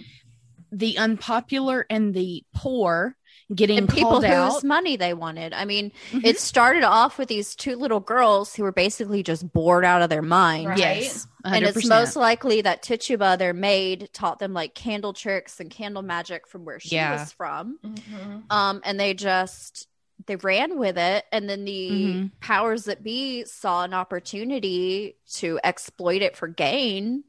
the 0.71 0.97
unpopular 0.97 1.85
and 1.89 2.13
the 2.13 2.43
poor 2.53 3.15
getting 3.53 3.77
and 3.79 3.89
people 3.89 4.11
called 4.11 4.25
whose 4.25 4.33
out. 4.57 4.63
money 4.63 4.95
they 4.95 5.13
wanted. 5.13 5.53
I 5.53 5.65
mean, 5.65 5.91
Mhm. 6.11 6.23
it 6.25 6.39
started 6.39 6.83
off 6.83 7.17
with 7.17 7.29
these 7.29 7.55
two 7.55 7.75
little 7.75 7.99
girls 7.99 8.53
who 8.55 8.61
were 8.63 8.71
basically 8.71 9.23
just 9.23 9.51
bored 9.51 9.83
out 9.83 10.01
of 10.03 10.09
their 10.09 10.21
mind. 10.21 10.67
Right. 10.67 10.77
yes, 10.77 11.25
100%. 11.43 11.65
And 11.65 11.65
it's 11.77 11.87
most 11.89 12.15
likely 12.15 12.61
that 12.61 12.83
Tituba, 12.83 13.37
their 13.37 13.53
maid, 13.53 14.09
taught 14.13 14.37
them 14.39 14.53
like 14.53 14.75
candle 14.75 15.13
tricks 15.13 15.59
and 15.59 15.69
candle 15.71 16.03
magic 16.03 16.47
from 16.47 16.63
where 16.65 16.79
she 16.79 16.95
Yeah. 16.95 17.19
was 17.21 17.31
from. 17.31 17.79
Mhm. 17.83 18.43
Um, 18.51 18.81
and 18.83 18.99
they 18.99 19.13
just 19.13 19.87
they 20.27 20.35
ran 20.35 20.77
with 20.77 20.97
it, 20.97 21.23
and 21.31 21.49
then 21.49 21.63
the 21.63 21.89
Mhm. 21.89 22.31
powers 22.41 22.83
that 22.83 23.01
be 23.01 23.45
saw 23.45 23.83
an 23.83 23.93
opportunity 23.93 25.15
to 25.35 25.57
exploit 25.63 26.21
it 26.21 26.35
for 26.35 26.47
gain, 26.47 27.23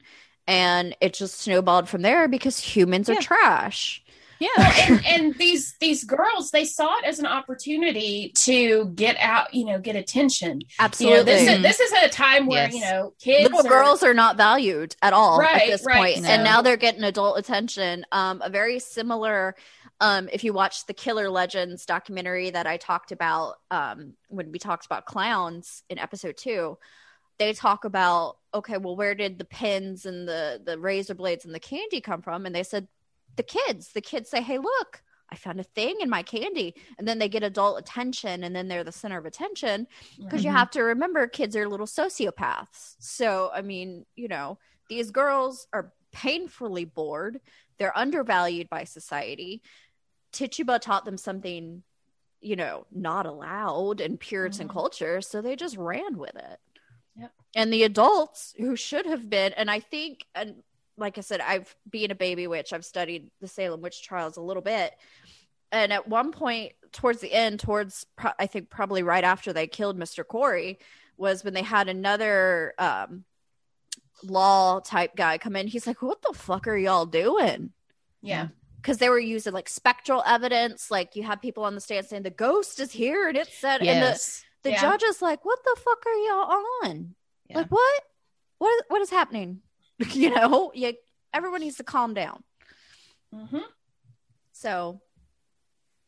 and 0.49 0.97
it 1.01 1.15
just 1.15 1.39
snowballed 1.41 1.89
from 1.89 2.03
there 2.03 2.27
because 2.29 2.59
humans 2.59 3.09
Yeah. 3.09 3.15
are 3.15 3.21
trash. 3.23 4.03
Yeah, 4.41 4.75
and, 4.89 5.07
and 5.07 5.35
these 5.37 5.75
these 5.81 6.05
girls 6.05 6.51
they 6.51 6.65
saw 6.65 6.99
it 6.99 7.05
as 7.05 7.19
an 7.19 7.27
opportunity 7.27 8.33
to 8.37 8.87
get 8.95 9.17
out 9.19 9.53
you 9.53 9.65
know 9.65 9.79
get 9.79 9.97
attention 9.97 10.61
you 10.61 10.67
Absolutely. 10.79 11.19
know 11.19 11.23
this 11.25 11.49
is 11.49 11.63
this 11.63 11.81
is 11.81 11.93
a 12.05 12.09
time 12.09 12.47
where 12.47 12.65
Yes. 12.65 12.75
you 12.75 12.81
know 12.81 13.13
kids 13.21 13.43
little 13.51 13.67
are- 13.67 13.69
girls 13.69 14.03
are 14.03 14.15
not 14.15 14.37
valued 14.37 14.97
at 15.03 15.13
all 15.13 15.39
Right, 15.39 15.63
at 15.63 15.67
this 15.69 15.85
right. 15.87 16.15
point. 16.15 16.23
No. 16.25 16.31
and 16.31 16.45
now 16.45 16.63
they're 16.63 16.77
getting 16.77 17.03
adult 17.05 17.39
attention 17.39 18.05
um 18.13 18.41
a 18.43 18.49
very 18.51 18.79
similar 18.79 19.55
um 20.01 20.29
if 20.33 20.43
you 20.45 20.53
watch 20.53 20.87
the 20.87 20.95
killer 20.95 21.29
legends 21.29 21.85
documentary 21.87 22.51
that 22.51 22.67
i 22.67 22.77
talked 22.79 23.13
about 23.13 23.57
um 23.71 24.15
when 24.29 24.51
we 24.53 24.59
talked 24.59 24.87
about 24.87 25.05
clowns 25.05 25.83
in 25.91 25.99
episode 25.99 26.37
two 26.37 26.79
they 27.39 27.53
talk 27.53 27.85
about 27.85 28.37
okay 28.55 28.77
well 28.79 28.97
where 28.97 29.15
did 29.15 29.39
the 29.39 29.45
pins 29.45 30.07
and 30.07 30.27
the 30.27 30.61
the 30.65 30.79
razor 30.79 31.15
blades 31.15 31.45
and 31.45 31.55
the 31.55 31.61
candy 31.61 32.01
come 32.01 32.23
from 32.23 32.47
and 32.47 32.55
they 32.55 32.63
said 32.63 32.87
the 33.37 33.43
kids 33.43 33.93
the 33.93 34.01
kids 34.01 34.29
say 34.31 34.43
hey 34.43 34.59
look 34.59 35.03
I 35.33 35.37
found 35.37 35.61
a 35.61 35.63
thing 35.63 35.99
in 36.01 36.11
my 36.11 36.25
candy. 36.25 36.75
And 36.99 37.07
then 37.07 37.21
they 37.21 37.29
get 37.29 37.45
adult 37.45 37.79
attention 37.79 38.43
and 38.43 38.55
then 38.55 38.67
they're 38.67 38.83
the 38.83 38.91
center 38.91 39.17
of 39.17 39.27
attention 39.27 39.87
because 40.19 40.45
you 40.45 40.51
Mhm. 40.51 40.57
have 40.57 40.71
to 40.73 40.83
remember 40.83 41.29
kids 41.29 41.55
are 41.55 41.69
little 41.69 41.87
sociopaths. 41.87 42.97
So, 42.99 43.49
I 43.55 43.63
mean, 43.63 44.07
you 44.17 44.27
know, 44.27 44.59
these 44.89 45.13
girls 45.13 45.69
are 45.73 45.93
painfully 46.11 46.85
bored. 46.85 47.41
They're 47.79 47.97
undervalued 47.97 48.69
by 48.69 48.83
society. 48.83 49.63
Tituba 50.33 50.81
taught 50.81 51.05
them 51.05 51.17
something, 51.17 51.85
you 52.41 52.57
know, 52.57 52.87
not 52.91 53.25
allowed 53.25 54.01
in 54.01 54.19
Puritan 54.19 54.67
Mhm. 54.67 54.73
culture. 54.73 55.21
So 55.21 55.41
they 55.41 55.55
just 55.55 55.77
ran 55.77 56.19
with 56.19 56.35
it. 56.35 56.59
Yep. 57.15 57.33
And 57.55 57.73
the 57.73 57.85
adults 57.85 58.53
who 58.59 58.75
should 58.75 59.07
have 59.07 59.31
been, 59.31 59.53
and 59.53 59.71
I 59.71 59.79
think, 59.79 60.27
and 60.35 60.65
like 61.01 61.19
I 61.19 61.23
said, 61.23 61.41
I've 61.41 61.75
being 61.89 62.11
a 62.11 62.15
baby 62.15 62.47
witch, 62.47 62.73
I've 62.73 62.85
studied 62.85 63.31
the 63.41 63.49
Salem 63.49 63.81
witch 63.81 64.03
trials 64.03 64.37
a 64.37 64.43
little 64.43 64.63
bit. 64.63 64.93
And 65.73 65.93
at 65.93 66.09
one 66.09 66.33
point, 66.33 66.73
towards 66.93 67.21
the 67.21 67.33
end, 67.33 67.61
towards 67.61 68.05
pro- 68.17 68.33
I 68.39 68.47
think 68.47 68.71
probably 68.71 69.03
right 69.03 69.25
after 69.25 69.53
they 69.53 69.67
killed 69.67 69.99
Mr. 69.99 70.27
Corey, 70.27 70.79
was 71.17 71.45
when 71.45 71.55
they 71.55 71.63
had 71.63 71.89
another 71.89 72.75
um, 72.79 73.25
law 74.25 74.81
type 74.81 75.15
guy 75.17 75.39
come 75.39 75.57
in. 75.57 75.67
He's 75.67 75.87
like, 75.87 76.03
"What 76.03 76.23
the 76.23 76.33
fuck 76.33 76.67
are 76.67 76.77
y'all 76.77 77.07
doing?" 77.07 77.73
yeah 78.23 78.49
Because 78.77 78.99
they 78.99 79.09
were 79.09 79.19
using 79.19 79.53
like 79.53 79.69
spectral 79.69 80.23
evidence. 80.27 80.91
Like 80.91 81.17
you 81.17 81.23
have 81.23 81.41
people 81.41 81.65
on 81.65 81.75
the 81.75 81.81
stand 81.81 82.07
saying 82.07 82.23
the 82.23 82.31
ghost 82.31 82.81
is 82.81 82.91
here, 82.93 83.29
and 83.29 83.37
it 83.37 83.49
said, 83.49 83.81
and 83.81 83.89
the 84.03 84.09
yes, 84.11 84.45
the 84.63 84.71
Yeah. 84.71 84.81
judge 84.81 85.03
is 85.05 85.23
like, 85.23 85.45
"What 85.45 85.63
the 85.65 85.77
fuck 85.79 86.05
are 86.07 86.13
y'all 86.13 86.57
on? 86.85 87.15
Yeah. 87.49 87.59
Like 87.59 87.69
what? 87.71 88.03
What 88.59 88.85
what 88.89 89.01
is 89.03 89.11
happening? 89.11 89.61
you 90.15 90.31
know, 90.31 90.73
yeah, 90.75 90.93
everyone 91.33 91.61
needs 91.61 91.77
to 91.77 91.85
calm 91.85 92.15
down." 92.15 92.43
Mhm. 93.35 93.63
So 94.53 95.01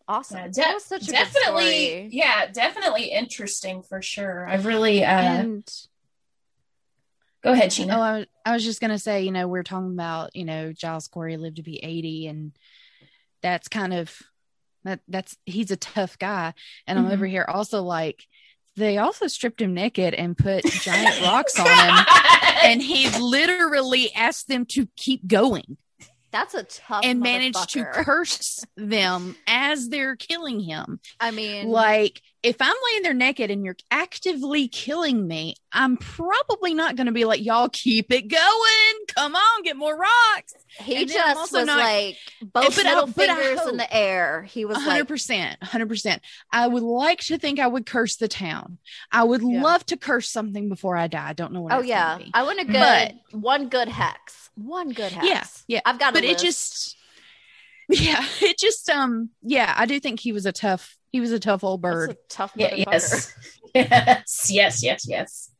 awesome! 0.08 0.36
Yeah, 0.38 0.46
that 0.48 0.54
de- 0.68 0.74
was 0.74 0.84
such 0.84 1.02
a 1.02 1.06
good 1.06 1.12
definitely 1.12 1.86
story. 1.88 2.08
yeah 2.12 2.46
definitely 2.52 3.04
interesting 3.04 3.82
for 3.82 4.02
sure 4.02 4.48
I've 4.48 4.66
really 4.66 5.04
uh 5.04 5.20
and 5.20 5.72
go 7.42 7.52
ahead 7.52 7.72
oh, 7.80 8.00
I 8.00 8.18
was, 8.18 8.26
I 8.46 8.52
was 8.52 8.64
just 8.64 8.80
gonna 8.80 8.98
say, 8.98 9.22
you 9.22 9.30
know, 9.32 9.48
we're 9.48 9.62
talking 9.62 9.92
about, 9.92 10.34
you 10.36 10.44
know, 10.44 10.72
Giles 10.72 11.08
Corey 11.08 11.36
lived 11.36 11.56
to 11.56 11.62
be 11.62 11.82
eighty, 11.82 12.26
and 12.26 12.52
that's 13.42 13.68
kind 13.68 13.92
of 13.94 14.16
that. 14.84 15.00
That's 15.08 15.36
he's 15.46 15.70
a 15.70 15.76
tough 15.76 16.18
guy, 16.18 16.54
and 16.86 16.98
Mhm. 16.98 17.06
I'm 17.06 17.12
over 17.12 17.26
here 17.26 17.44
also 17.48 17.82
like 17.82 18.24
they 18.76 18.98
also 18.98 19.26
stripped 19.26 19.60
him 19.60 19.74
naked 19.74 20.14
and 20.14 20.36
put 20.36 20.64
giant 20.82 21.20
rocks 21.22 21.58
on 21.58 21.66
him, 21.66 22.04
and 22.64 22.82
he 22.82 23.08
literally 23.18 24.12
asked 24.14 24.48
them 24.48 24.66
to 24.66 24.88
keep 24.96 25.26
going. 25.26 25.76
That's 26.30 26.54
a 26.54 26.62
tough 26.62 27.02
and 27.04 27.20
managed 27.20 27.70
to 27.70 27.84
curse 27.84 28.64
them 28.76 29.36
as 29.46 29.90
they're 29.90 30.16
killing 30.16 30.60
him. 30.60 30.98
I 31.20 31.30
mean, 31.30 31.68
Like, 31.68 32.22
if 32.42 32.56
I'm 32.60 32.74
laying 32.90 33.02
there 33.04 33.14
naked 33.14 33.50
and 33.52 33.64
you're 33.64 33.76
actively 33.90 34.66
killing 34.66 35.28
me, 35.28 35.54
I'm 35.70 35.96
probably 35.96 36.74
not 36.74 36.96
going 36.96 37.06
to 37.06 37.12
be 37.12 37.24
like, 37.24 37.44
y'all 37.44 37.68
keep 37.68 38.10
it 38.12 38.22
going. 38.22 39.06
Come 39.14 39.36
on, 39.36 39.62
get 39.62 39.76
more 39.76 39.96
rocks. 39.96 40.52
he 40.80 40.96
and 41.02 41.08
just 41.08 41.36
also 41.38 41.58
was 41.58 41.66
not- 41.66 41.78
like 41.78 42.16
both 42.42 42.74
But 42.76 42.84
I- 42.86 42.90
middle 42.90 43.06
but 43.06 43.14
fingers 43.14 43.68
in 43.68 43.76
the 43.76 43.94
air. 43.94 44.42
He 44.42 44.64
was 44.64 44.76
100%. 44.78 45.56
100%. 45.60 46.18
I 46.50 46.66
would 46.66 46.82
like 46.82 47.20
to 47.20 47.38
think 47.38 47.60
I 47.60 47.66
would 47.68 47.86
curse 47.86 48.16
the 48.16 48.28
town. 48.28 48.78
I 49.12 49.22
would 49.22 49.42
Yeah. 49.42 49.62
love 49.62 49.86
to 49.86 49.96
curse 49.96 50.28
something 50.28 50.68
before 50.68 50.96
I 50.96 51.06
die. 51.06 51.28
I 51.28 51.32
don't 51.34 51.52
know 51.52 51.62
what 51.62 51.72
"Oh 51.74 51.80
yeah. 51.82 52.18
I 52.34 52.42
want 52.42 52.58
a 52.60 52.64
good 52.64 52.72
But- 52.72 53.14
one 53.40 53.68
good 53.68 53.88
hex, 53.88 54.50
one 54.56 54.88
good 54.90 55.12
hex." 55.12 55.26
Yeah, 55.26 55.44
yeah. 55.68 55.80
I've 55.84 55.98
got. 56.00 56.10
A 56.10 56.14
but 56.14 56.24
it 56.24 56.38
just 56.38 56.96
yeah 57.88 58.24
it 58.40 58.56
just 58.58 58.88
um 58.88 59.28
yeah 59.42 59.74
i 59.76 59.84
do 59.86 59.98
think 60.00 60.18
he 60.20 60.32
was 60.32 60.46
a 60.46 60.52
tough 60.52 60.96
he 61.12 61.20
was 61.20 61.30
a 61.32 61.38
tough 61.38 61.62
old 61.62 61.82
That's 61.82 61.92
bird 61.92 62.10
a 62.10 62.16
tough. 62.28 62.52
yeah 62.56 62.74
yes 62.74 63.32
yes 63.74 64.50
yes 64.50 64.82
yes 64.82 65.06
yes 65.08 65.50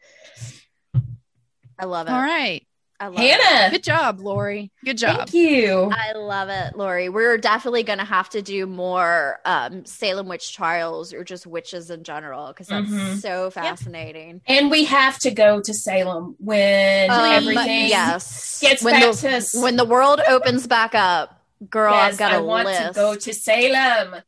I 1.78 1.84
love 1.86 2.06
it. 2.08 2.10
all 2.12 2.20
right 2.20 2.66
I 3.00 3.06
love 3.08 3.18
it. 3.24 3.40
hannah 3.40 3.70
good 3.72 3.82
job 3.82 4.20
lori 4.20 4.70
good 4.84 4.96
job 4.98 5.16
thank 5.16 5.34
you 5.34 5.90
I 5.92 6.12
love 6.16 6.48
it, 6.48 6.76
Lori. 6.76 7.08
We're 7.08 7.36
definitely 7.36 7.82
going 7.82 7.98
to 7.98 8.04
have 8.04 8.28
to 8.30 8.40
do 8.42 8.64
more 8.66 9.40
um, 9.44 9.84
Salem 9.84 10.26
witch 10.28 10.54
trials 10.54 11.12
or 11.12 11.22
just 11.24 11.46
witches 11.46 11.90
in 11.90 12.02
general 12.04 12.48
because 12.48 12.68
that's 12.68 12.90
Mhm. 12.90 13.20
so 13.20 13.50
fascinating. 13.50 14.40
and 14.46 14.70
we 14.70 14.84
have 14.84 15.18
to 15.20 15.30
go 15.32 15.60
to 15.60 15.74
salem 15.74 16.36
when 16.38 17.10
Um, 17.10 17.32
everything 17.32 17.88
yes, 17.88 18.60
gets 18.60 18.82
when 18.82 18.94
back 19.00 19.14
the, 19.16 19.50
to 19.52 19.60
when 19.60 19.76
the 19.76 19.84
world 19.84 20.20
opens 20.28 20.66
back 20.66 20.94
up, 20.94 21.42
girl, 21.68 21.92
yes, 21.94 22.12
I've 22.14 22.18
got 22.18 22.32
I 22.32 22.36
a 22.36 22.42
want 22.42 22.66
list. 22.66 22.80
to 22.86 22.92
go 22.94 23.14
to 23.16 23.34
salem 23.34 24.22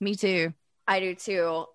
me 0.00 0.14
too 0.16 0.52
I 0.86 1.00
do 1.00 1.14
too. 1.14 1.66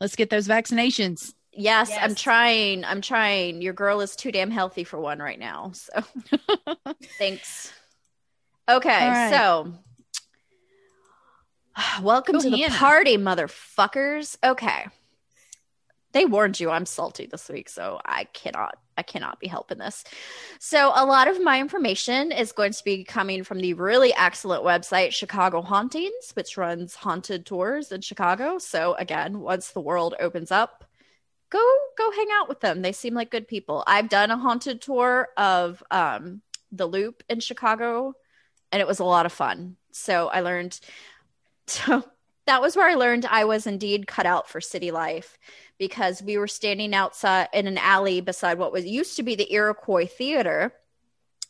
let's 0.00 0.16
get 0.16 0.30
those 0.30 0.48
vaccinations 0.48 1.32
Yes, 1.58 1.90
I'm 1.98 2.14
trying. 2.14 2.84
I'm 2.84 3.00
trying. 3.00 3.62
Your 3.62 3.72
girl 3.72 4.00
is 4.02 4.14
too 4.14 4.30
damn 4.30 4.50
healthy 4.50 4.84
for 4.84 5.00
one 5.00 5.18
right 5.20 5.38
now. 5.38 5.72
So 5.72 6.02
thanks. 7.18 7.72
Okay, 8.68 9.04
All 9.04 9.10
right. 9.10 9.30
so 9.30 9.72
welcome 12.02 12.34
Go 12.34 12.42
to 12.42 12.50
the 12.50 12.68
party, 12.68 13.16
motherfuckers. 13.16 14.36
Okay. 14.44 14.86
They 16.16 16.24
warned 16.24 16.58
you 16.58 16.70
I'm 16.70 16.86
salty 16.86 17.26
this 17.26 17.50
week, 17.50 17.68
so 17.68 18.00
I 18.06 18.24
cannot 18.24 18.78
I 18.96 19.02
cannot 19.02 19.38
be 19.38 19.48
helping 19.48 19.76
this. 19.76 20.02
So 20.58 20.90
a 20.94 21.04
lot 21.04 21.28
of 21.28 21.42
my 21.42 21.60
information 21.60 22.32
is 22.32 22.52
going 22.52 22.72
to 22.72 22.84
be 22.84 23.04
coming 23.04 23.44
from 23.44 23.60
the 23.60 23.74
really 23.74 24.14
excellent 24.14 24.64
website 24.64 25.12
Chicago 25.12 25.60
Hauntings, 25.60 26.30
which 26.32 26.56
runs 26.56 26.94
haunted 26.94 27.44
tours 27.44 27.92
in 27.92 28.00
Chicago. 28.00 28.56
So 28.56 28.94
again, 28.94 29.40
once 29.40 29.72
the 29.72 29.82
world 29.82 30.14
opens 30.18 30.50
up, 30.50 30.86
go 31.50 31.62
go 31.98 32.10
hang 32.12 32.28
out 32.32 32.48
with 32.48 32.60
them. 32.60 32.80
They 32.80 32.92
seem 32.92 33.12
like 33.12 33.30
good 33.30 33.46
people. 33.46 33.84
I've 33.86 34.08
done 34.08 34.30
a 34.30 34.38
haunted 34.38 34.80
tour 34.80 35.28
of 35.36 35.82
um, 35.90 36.40
the 36.72 36.86
Loop 36.86 37.24
in 37.28 37.40
Chicago, 37.40 38.14
and 38.72 38.80
it 38.80 38.88
was 38.88 39.00
a 39.00 39.04
lot 39.04 39.26
of 39.26 39.34
fun. 39.34 39.76
So 39.92 40.28
I 40.28 40.40
learned. 40.40 40.80
So 41.68 42.04
that 42.46 42.62
was 42.62 42.76
where 42.76 42.88
I 42.88 42.94
learned 42.94 43.26
I 43.26 43.44
was 43.44 43.66
indeed 43.66 44.06
cut 44.06 44.26
out 44.26 44.48
for 44.48 44.60
city 44.60 44.90
life 44.90 45.38
because 45.78 46.22
we 46.22 46.38
were 46.38 46.48
standing 46.48 46.94
outside 46.94 47.48
in 47.52 47.66
an 47.66 47.78
alley 47.78 48.20
beside 48.20 48.58
what 48.58 48.72
was 48.72 48.86
used 48.86 49.16
to 49.16 49.22
be 49.22 49.34
the 49.34 49.52
Iroquois 49.52 50.06
Theater 50.06 50.72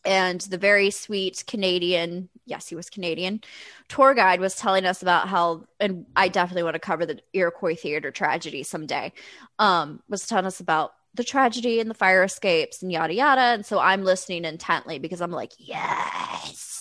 and 0.05 0.41
the 0.43 0.59
very 0.59 0.91
sweet 0.91 1.45
Canadian, 1.47 2.29
yes, 2.45 2.69
he 2.69 2.77
was 2.77 2.89
Canadian, 2.89 3.41
tour 3.89 4.15
guide 4.15 4.41
was 4.41 4.55
telling 4.55 4.87
us 4.87 5.03
about 5.03 5.29
how, 5.29 5.65
and 5.81 6.07
I 6.15 6.29
definitely 6.29 6.63
want 6.63 6.75
to 6.75 6.81
cover 6.81 7.05
the 7.05 7.19
Iroquois 7.33 7.75
Theater 7.75 8.11
tragedy 8.11 8.63
someday, 8.63 9.13
um, 9.59 10.01
was 10.09 10.27
telling 10.27 10.47
us 10.47 10.61
about 10.61 10.93
the 11.15 11.25
tragedy 11.25 11.81
and 11.81 11.91
the 11.91 11.95
fire 11.95 12.23
escapes 12.23 12.83
and 12.83 12.93
yada 12.93 13.15
yada. 13.15 13.41
And 13.41 13.67
so 13.67 13.81
I'm 13.81 14.05
listening 14.05 14.45
intently 14.45 14.99
because 14.99 15.21
I'm 15.21 15.33
like, 15.33 15.53
yes. 15.59 16.76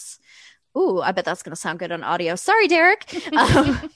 Ooh, 0.78 1.02
I 1.02 1.12
bet 1.12 1.26
that's 1.26 1.44
going 1.44 1.52
to 1.52 1.60
sound 1.60 1.80
good 1.80 1.92
on 1.92 2.04
audio. 2.04 2.36
Sorry, 2.36 2.68
Derek. 2.68 3.06
Um, 3.36 3.90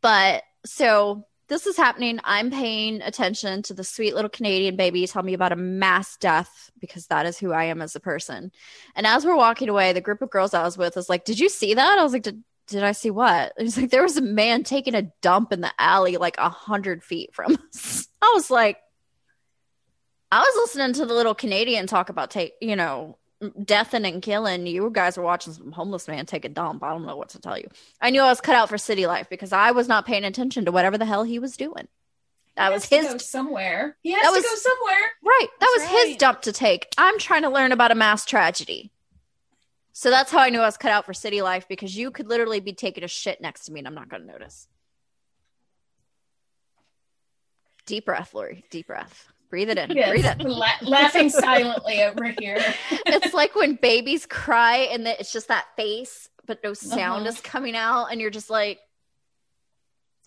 but 0.00 0.44
so 0.64 1.24
this 1.48 1.66
is 1.66 1.76
happening. 1.76 2.20
I'm 2.24 2.50
paying 2.50 3.00
attention 3.00 3.62
to 3.62 3.74
the 3.74 3.82
sweet 3.82 4.14
little 4.14 4.28
Canadian 4.28 4.76
baby 4.76 5.06
tell 5.06 5.22
me 5.22 5.32
about 5.32 5.52
a 5.52 5.56
mass 5.56 6.16
death 6.18 6.70
because 6.78 7.06
that 7.06 7.26
is 7.26 7.38
who 7.38 7.52
I 7.52 7.64
am 7.64 7.80
as 7.80 7.96
a 7.96 8.00
person. 8.00 8.52
And 8.94 9.06
as 9.06 9.24
we're 9.24 9.36
walking 9.36 9.68
away, 9.68 9.92
the 9.92 10.00
group 10.00 10.20
of 10.20 10.30
girls 10.30 10.54
I 10.54 10.62
was 10.62 10.76
with 10.76 10.94
was 10.94 11.08
like, 11.08 11.24
Did 11.24 11.40
you 11.40 11.48
see 11.48 11.74
that? 11.74 11.98
I 11.98 12.02
was 12.02 12.12
like, 12.12 12.22
Did, 12.22 12.44
did 12.66 12.82
I 12.82 12.92
see 12.92 13.10
what? 13.10 13.54
He's 13.58 13.78
like, 13.78 13.90
There 13.90 14.02
was 14.02 14.18
a 14.18 14.22
man 14.22 14.62
taking 14.62 14.94
a 14.94 15.10
dump 15.22 15.52
in 15.52 15.62
the 15.62 15.72
alley 15.78 16.18
like 16.18 16.36
a 16.38 16.50
hundred 16.50 17.02
feet 17.02 17.34
from 17.34 17.56
us. 17.72 18.06
I 18.22 18.32
was 18.34 18.50
like, 18.50 18.76
I 20.30 20.40
was 20.40 20.54
listening 20.56 20.92
to 20.94 21.06
the 21.06 21.14
little 21.14 21.34
Canadian 21.34 21.86
talk 21.86 22.10
about 22.10 22.30
take, 22.30 22.52
you 22.60 22.76
know, 22.76 23.16
deathing 23.64 24.04
and 24.04 24.22
killing. 24.22 24.66
You 24.66 24.90
guys 24.92 25.16
were 25.16 25.22
watching 25.22 25.52
some 25.52 25.72
homeless 25.72 26.08
man 26.08 26.26
take 26.26 26.44
a 26.44 26.48
dump. 26.48 26.82
I 26.82 26.90
don't 26.90 27.06
know 27.06 27.16
what 27.16 27.30
to 27.30 27.40
tell 27.40 27.58
you. 27.58 27.68
I 28.00 28.10
knew 28.10 28.20
I 28.20 28.28
was 28.28 28.40
cut 28.40 28.54
out 28.54 28.68
for 28.68 28.78
city 28.78 29.06
life 29.06 29.28
because 29.28 29.52
I 29.52 29.70
was 29.70 29.88
not 29.88 30.06
paying 30.06 30.24
attention 30.24 30.64
to 30.64 30.72
whatever 30.72 30.98
the 30.98 31.04
hell 31.04 31.22
he 31.22 31.38
was 31.38 31.56
doing. 31.56 31.88
That 32.56 32.72
was 32.72 32.84
his 32.84 33.24
somewhere. 33.24 33.96
He 34.02 34.10
has 34.10 34.22
to 34.22 34.30
was, 34.32 34.42
go 34.42 34.54
somewhere. 34.54 35.12
Right. 35.24 35.46
That 35.60 35.78
That's 35.78 35.92
was 35.92 36.04
his 36.08 36.16
dump 36.16 36.42
to 36.42 36.52
take. 36.52 36.88
I'm 36.98 37.18
trying 37.20 37.42
to 37.42 37.50
learn 37.50 37.70
about 37.70 37.92
a 37.92 37.94
mass 37.94 38.24
tragedy. 38.24 38.90
So 39.92 40.10
that's 40.10 40.32
how 40.32 40.40
I 40.40 40.50
knew 40.50 40.60
I 40.60 40.66
was 40.66 40.76
cut 40.76 40.90
out 40.90 41.06
for 41.06 41.14
city 41.14 41.40
life 41.40 41.68
because 41.68 41.96
you 41.96 42.10
could 42.10 42.28
literally 42.28 42.58
be 42.58 42.72
taking 42.72 43.04
a 43.04 43.08
shit 43.08 43.40
next 43.40 43.66
to 43.66 43.72
me 43.72 43.80
and 43.80 43.86
I'm 43.86 43.94
not 43.94 44.08
going 44.08 44.22
to 44.22 44.28
notice. 44.28 44.66
Deep 47.86 48.04
breath, 48.06 48.34
Lori. 48.34 48.64
Deep 48.70 48.88
breath. 48.88 49.28
Breathe 49.50 49.70
it 49.70 49.78
in. 49.78 49.90
Yes. 49.92 50.10
Breathe 50.10 50.26
it. 50.26 50.40
La- 50.40 50.66
laughing 50.82 51.30
silently 51.30 52.02
over 52.02 52.24
here. 52.38 52.58
it's 53.06 53.32
like 53.34 53.54
when 53.54 53.76
babies 53.76 54.26
cry 54.26 54.88
and 54.92 55.06
that 55.06 55.20
it's 55.20 55.32
just 55.32 55.48
that 55.48 55.64
face, 55.76 56.28
but 56.46 56.58
no 56.62 56.74
sound 56.74 57.22
Uh-huh. 57.26 57.28
is 57.36 57.40
coming 57.40 57.74
out, 57.76 58.06
and 58.06 58.20
you're 58.20 58.30
just 58.30 58.50
like, 58.50 58.78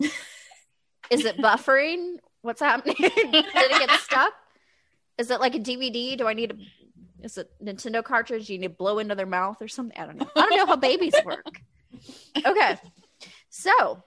is 0.00 1.24
it 1.24 1.36
buffering? 1.38 2.16
What's 2.42 2.60
happening? 2.60 2.96
Did 2.98 3.12
it 3.14 3.86
get 3.86 3.90
stuck? 4.00 4.32
Is 5.18 5.30
it 5.30 5.40
like 5.40 5.54
a 5.54 5.60
DVD? 5.60 6.16
Do 6.16 6.26
I 6.26 6.32
need 6.34 6.50
a 6.52 6.54
is 7.24 7.38
it 7.38 7.48
Nintendo 7.64 8.02
cartridge? 8.02 8.48
Do 8.48 8.52
you 8.54 8.58
need 8.58 8.66
to 8.66 8.74
blow 8.74 8.98
into 8.98 9.14
their 9.14 9.26
mouth 9.26 9.62
or 9.62 9.68
something? 9.68 9.96
I 9.96 10.06
don't 10.06 10.16
know. 10.18 10.26
I 10.34 10.40
don't 10.40 10.56
know 10.56 10.66
how 10.66 10.74
babies 10.74 11.14
work. 11.24 11.60
Okay. 12.44 12.76
So 13.48 14.02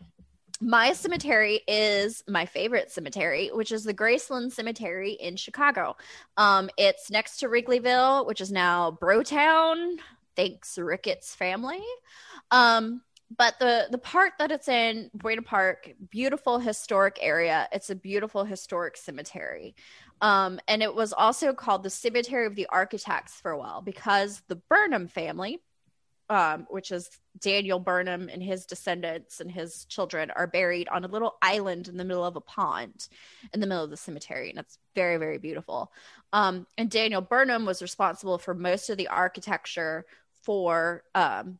my 0.61 0.93
cemetery 0.93 1.61
is 1.67 2.23
my 2.27 2.45
favorite 2.45 2.91
cemetery, 2.91 3.49
which 3.53 3.71
is 3.71 3.83
the 3.83 3.93
Graceland 3.93 4.51
Cemetery 4.51 5.13
in 5.13 5.35
Chicago. 5.35 5.95
Um, 6.37 6.69
it's 6.77 7.11
next 7.11 7.37
to 7.37 7.47
Wrigleyville, 7.47 8.25
which 8.25 8.41
is 8.41 8.51
now 8.51 8.97
Brotown. 9.01 9.97
Thanks, 10.35 10.77
Ricketts 10.77 11.35
family. 11.35 11.83
Um, 12.51 13.01
but 13.35 13.57
the 13.59 13.87
the 13.89 13.97
part 13.97 14.33
that 14.39 14.51
it's 14.51 14.67
in, 14.67 15.09
Buena 15.13 15.41
Park, 15.41 15.91
beautiful 16.09 16.59
historic 16.59 17.17
area. 17.21 17.67
It's 17.71 17.89
a 17.89 17.95
beautiful 17.95 18.43
historic 18.43 18.97
cemetery. 18.97 19.75
Um, 20.21 20.59
and 20.67 20.81
it 20.81 20.93
was 20.93 21.11
also 21.11 21.53
called 21.53 21.83
the 21.83 21.89
Cemetery 21.89 22.45
of 22.45 22.55
the 22.55 22.67
Architects 22.67 23.33
for 23.41 23.51
a 23.51 23.57
while 23.57 23.81
because 23.81 24.41
the 24.47 24.55
Burnham 24.55 25.07
family, 25.07 25.59
um, 26.29 26.65
which 26.69 26.91
is 26.91 27.09
Daniel 27.39 27.79
Burnham 27.79 28.29
and 28.29 28.41
his 28.41 28.65
descendants 28.65 29.41
and 29.41 29.51
his 29.51 29.85
children, 29.85 30.31
are 30.31 30.47
buried 30.47 30.87
on 30.89 31.03
a 31.03 31.07
little 31.07 31.35
island 31.41 31.87
in 31.87 31.97
the 31.97 32.05
middle 32.05 32.25
of 32.25 32.35
a 32.35 32.41
pond 32.41 33.07
in 33.53 33.59
the 33.59 33.67
middle 33.67 33.83
of 33.83 33.89
the 33.89 33.97
cemetery. 33.97 34.49
And 34.49 34.59
it's 34.59 34.77
very, 34.95 35.17
very 35.17 35.37
beautiful. 35.37 35.91
Um, 36.33 36.65
and 36.77 36.89
Daniel 36.89 37.21
Burnham 37.21 37.65
was 37.65 37.81
responsible 37.81 38.37
for 38.37 38.53
most 38.53 38.89
of 38.89 38.97
the 38.97 39.09
architecture 39.09 40.05
for 40.43 41.03
um, 41.13 41.59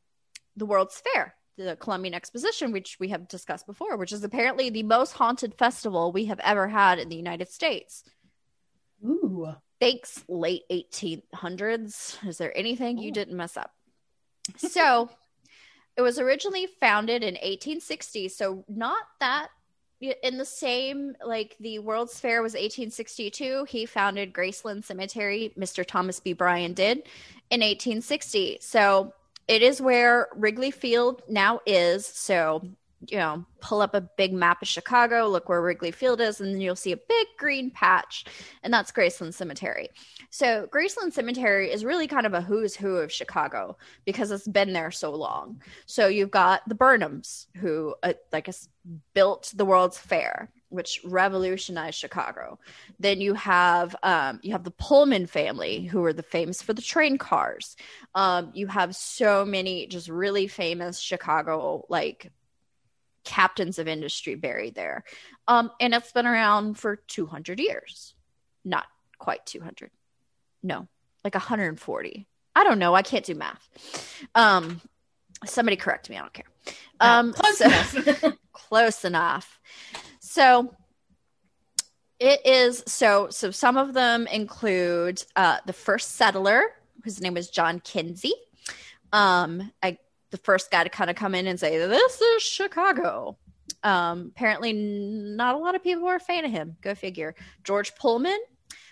the 0.56 0.66
World's 0.66 1.02
Fair, 1.14 1.36
the 1.58 1.76
Columbian 1.76 2.14
Exposition, 2.14 2.72
which 2.72 2.98
we 3.00 3.10
have 3.10 3.28
discussed 3.28 3.68
before, 3.68 3.98
which 3.98 4.12
is 4.12 4.24
apparently 4.24 4.70
the 4.70 4.84
most 4.84 5.14
haunted 5.14 5.56
festival 5.56 6.12
we 6.12 6.26
have 6.26 6.40
ever 6.40 6.68
had 6.68 7.00
in 7.00 7.10
the 7.10 7.16
United 7.16 7.50
States. 7.50 8.04
Ooh. 9.04 9.54
Thanks, 9.80 10.24
late 10.28 10.64
1800s. 10.72 12.26
Is 12.26 12.38
there 12.38 12.58
anything 12.58 12.98
you 12.98 13.12
didn't 13.12 13.36
mess 13.36 13.58
up? 13.58 13.72
So 14.58 15.10
it 15.96 16.02
was 16.02 16.20
originally 16.20 16.68
founded 16.80 17.24
in 17.24 17.36
1860. 17.36 18.30
So 18.30 18.66
not 18.68 19.04
that 19.20 19.50
in 20.00 20.38
the 20.38 20.46
same, 20.46 21.16
like 21.26 21.56
the 21.60 21.80
World's 21.80 22.20
Fair 22.20 22.42
was 22.42 22.54
1862. 22.54 23.66
He 23.68 23.86
founded 23.86 24.34
Graceland 24.34 24.84
Cemetery, 24.84 25.54
Mr. 25.58 25.86
Thomas 25.86 26.20
B. 26.20 26.34
Bryan 26.34 26.74
did 26.74 26.98
in 27.50 27.62
1860. 27.62 28.58
So 28.62 29.14
it 29.48 29.62
is 29.62 29.82
where 29.82 30.28
Wrigley 30.36 30.72
Field 30.72 31.22
now 31.30 31.62
is. 31.66 32.06
So, 32.06 32.68
you 33.10 33.18
know, 33.18 33.46
pull 33.62 33.82
up 33.82 33.96
a 33.96 34.02
big 34.02 34.34
map 34.34 34.62
of 34.62 34.68
Chicago, 34.68 35.28
look 35.28 35.50
where 35.50 35.62
Wrigley 35.62 35.92
Field 35.92 36.22
is, 36.22 36.40
and 36.40 36.54
then 36.54 36.62
you'll 36.62 36.76
see 36.76 36.92
a 36.92 36.98
big 36.98 37.28
green 37.38 37.72
patch, 37.72 38.26
and 38.64 38.74
that's 38.74 38.92
Graceland 38.92 39.34
Cemetery. 39.34 39.90
So, 40.30 40.68
Graceland 40.68 41.14
Cemetery 41.14 41.72
is 41.72 41.86
really 41.86 42.08
kind 42.08 42.26
of 42.26 42.34
a 42.34 42.42
who's 42.42 42.76
who 42.76 42.98
of 42.98 43.12
Chicago 43.12 43.78
because 44.06 44.32
it's 44.32 44.48
been 44.48 44.74
there 44.74 44.92
so 44.92 45.12
long. 45.12 45.62
So, 45.86 46.08
you've 46.08 46.32
got 46.32 46.68
the 46.68 46.76
Burnhams, 46.76 47.48
who, 47.58 47.96
uh, 48.04 48.14
like, 48.32 48.50
built 49.14 49.52
the 49.56 49.66
World's 49.66 49.98
Fair, 49.98 50.52
which 50.70 51.02
revolutionized 51.06 51.98
Chicago. 51.98 52.60
Then 53.00 53.22
you 53.22 53.34
have 53.34 53.96
um, 54.04 54.40
you 54.44 54.52
have 54.52 54.64
the 54.64 54.72
Pullman 54.72 55.26
family, 55.26 55.86
who 55.86 56.04
are 56.04 56.14
the 56.14 56.24
famous 56.24 56.62
for 56.62 56.74
the 56.74 56.82
train 56.82 57.18
cars. 57.18 57.76
Um, 58.14 58.52
you 58.54 58.68
have 58.68 58.96
so 58.96 59.46
many 59.46 59.88
just 59.88 60.10
really 60.10 60.48
famous 60.48 61.00
Chicago 61.00 61.86
like 61.90 62.32
captains 63.26 63.80
of 63.80 63.88
industry 63.88 64.36
buried 64.36 64.76
there, 64.76 65.04
um, 65.48 65.72
and 65.80 65.94
it's 65.94 66.12
been 66.12 66.26
around 66.28 66.78
for 66.78 66.96
200 66.96 67.60
years. 67.60 68.14
Not 68.64 68.86
quite 69.18 69.46
200. 69.46 69.92
No, 70.64 70.88
like 71.24 71.36
140. 71.36 72.28
I 72.56 72.64
don't 72.64 72.80
know. 72.80 72.96
I 72.96 73.02
can't 73.02 73.26
do 73.26 73.36
math. 73.36 73.70
Um, 74.34 74.80
somebody 75.46 75.76
correct 75.76 76.10
me. 76.10 76.18
I 76.18 76.22
don't 76.22 76.34
care. 76.34 76.46
Um, 77.00 77.34
Close 77.34 77.58
so- 77.58 77.66
enough. 77.66 78.24
close 78.54 79.06
enough. 79.06 79.60
So 80.20 80.74
it 82.20 82.46
is 82.46 82.84
so 82.88 83.28
so 83.30 83.52
some 83.52 83.78
of 83.78 83.94
them 83.94 84.26
include 84.28 85.22
uh 85.36 85.58
the 85.66 85.74
first 85.74 86.14
settler 86.16 86.64
whose 87.04 87.22
name 87.22 87.34
was 87.34 87.50
John 87.50 87.80
Kinzie. 87.82 88.34
Um 89.12 89.72
I 89.84 89.98
the 90.36 90.44
first 90.44 90.70
guy 90.72 90.84
to 90.84 90.90
kind 90.90 91.10
of 91.10 91.16
come 91.16 91.34
in 91.36 91.48
and 91.48 91.60
say 91.60 91.78
this 91.78 92.22
is 92.22 92.44
Chicago. 92.44 93.38
Um 93.84 94.32
apparently 94.36 94.74
not 94.74 95.56
a 95.56 95.58
lot 95.58 95.76
of 95.76 95.84
people 95.84 96.04
were 96.04 96.16
a 96.16 96.20
fan 96.20 96.46
of 96.46 96.52
him. 96.52 96.76
Go 96.82 96.94
figure. 96.96 97.36
George 97.64 97.96
Pullman, 97.96 98.40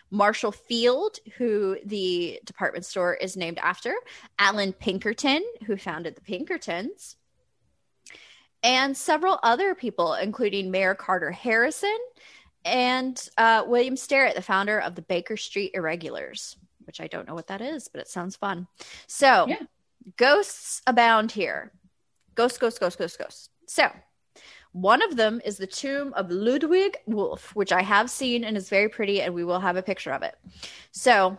Marshall 0.09 0.51
Field, 0.51 1.17
who 1.37 1.77
the 1.85 2.39
department 2.45 2.85
store 2.85 3.13
is 3.15 3.35
named 3.35 3.59
after, 3.61 3.93
Allan 4.39 4.73
Pinkerton, 4.73 5.43
who 5.65 5.75
founded 5.75 6.15
the 6.15 6.21
Pinkertons, 6.21 7.17
and 8.61 8.95
several 8.95 9.39
other 9.43 9.75
people, 9.75 10.13
including 10.13 10.71
Mayor 10.71 10.95
Carter 10.95 11.31
Harrison 11.31 11.97
and 12.63 13.27
uh, 13.37 13.63
William 13.67 13.97
Sterrett, 13.97 14.35
the 14.35 14.41
founder 14.41 14.79
of 14.79 14.95
the 14.95 15.01
Baker 15.01 15.35
Street 15.35 15.71
Irregulars, 15.73 16.55
which 16.85 17.01
I 17.01 17.07
don't 17.07 17.27
know 17.27 17.35
what 17.35 17.47
that 17.47 17.61
is, 17.61 17.89
but 17.89 17.99
it 17.99 18.07
sounds 18.07 18.35
fun. 18.35 18.67
So, 19.07 19.47
Yeah. 19.49 19.57
Ghosts 20.17 20.81
abound 20.87 21.31
here. 21.31 21.71
Ghosts, 22.35 22.57
ghosts, 22.57 22.79
ghosts, 22.79 22.97
ghosts, 22.99 23.17
ghosts. 23.17 23.49
So, 23.67 23.89
one 24.71 25.01
of 25.03 25.15
them 25.15 25.39
is 25.45 25.57
the 25.57 25.67
tomb 25.67 26.13
of 26.15 26.31
Ludwig 26.31 26.97
Wolff, 27.05 27.55
which 27.55 27.71
I 27.71 27.81
have 27.83 28.09
seen 28.09 28.43
and 28.43 28.57
is 28.57 28.69
very 28.69 28.89
pretty, 28.89 29.21
and 29.21 29.33
we 29.33 29.43
will 29.43 29.59
have 29.59 29.77
a 29.77 29.83
picture 29.83 30.11
of 30.11 30.23
it. 30.23 30.35
So, 30.91 31.37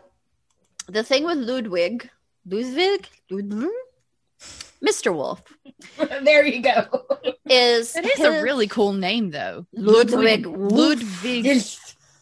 the 0.87 1.03
thing 1.03 1.25
with 1.25 1.39
Ludwig, 1.39 2.09
Ludwig, 2.47 3.09
Ludwig, 3.31 3.71
Mr. 4.85 5.15
Wolff 5.15 5.43
there 6.23 6.45
you 6.45 6.61
go. 6.61 6.87
is 7.49 7.95
That 7.95 8.05
is 8.05 8.17
his- 8.19 8.27
a 8.27 8.43
really 8.43 8.67
cool 8.69 8.93
name, 8.93 9.31
though. 9.31 9.67
Ludwig 9.73 10.47
Wolff. 10.47 10.73
Ludwig 10.73 11.63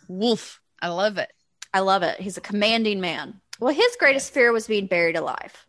Wolff. 0.09 0.61
I 0.81 0.89
love 0.89 1.19
it. 1.19 1.33
I 1.75 1.81
love 1.81 2.03
it. 2.03 2.21
He's 2.21 2.37
a 2.37 2.41
commanding 2.43 3.01
man. 3.01 3.41
Well, 3.61 3.75
his 3.75 3.97
greatest 3.99 4.33
fear 4.33 4.53
was 4.53 4.67
being 4.67 4.87
buried 4.87 5.17
alive. 5.17 5.67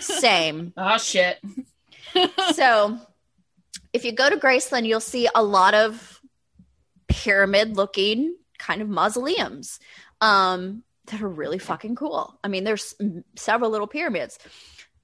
Same. 0.00 0.72
Oh 0.76 0.98
shit. 0.98 1.38
so 2.54 2.98
if 3.92 4.04
you 4.04 4.12
go 4.12 4.28
to 4.28 4.36
Graceland, 4.36 4.86
you'll 4.86 5.00
see 5.00 5.28
a 5.34 5.42
lot 5.42 5.74
of 5.74 6.20
pyramid 7.08 7.76
looking 7.76 8.36
kind 8.58 8.82
of 8.82 8.88
mausoleums 8.88 9.78
um, 10.20 10.82
that 11.06 11.22
are 11.22 11.28
really 11.28 11.58
fucking 11.58 11.94
cool. 11.94 12.38
I 12.42 12.48
mean, 12.48 12.64
there's 12.64 12.94
m- 13.00 13.24
several 13.36 13.70
little 13.70 13.86
pyramids. 13.86 14.38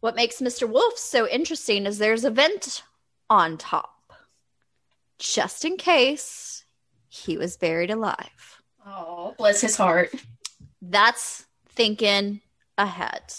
What 0.00 0.16
makes 0.16 0.40
Mr. 0.40 0.68
Wolff 0.68 0.98
so 0.98 1.28
interesting 1.28 1.86
is 1.86 1.98
there's 1.98 2.24
a 2.24 2.30
vent 2.30 2.82
on 3.30 3.56
top, 3.56 4.12
just 5.18 5.64
in 5.64 5.76
case 5.76 6.64
he 7.08 7.36
was 7.38 7.56
buried 7.56 7.90
alive. 7.90 8.62
Oh, 8.84 9.34
bless 9.38 9.60
his 9.60 9.76
heart. 9.76 10.10
That's 10.80 11.46
thinking 11.68 12.40
ahead. 12.76 13.32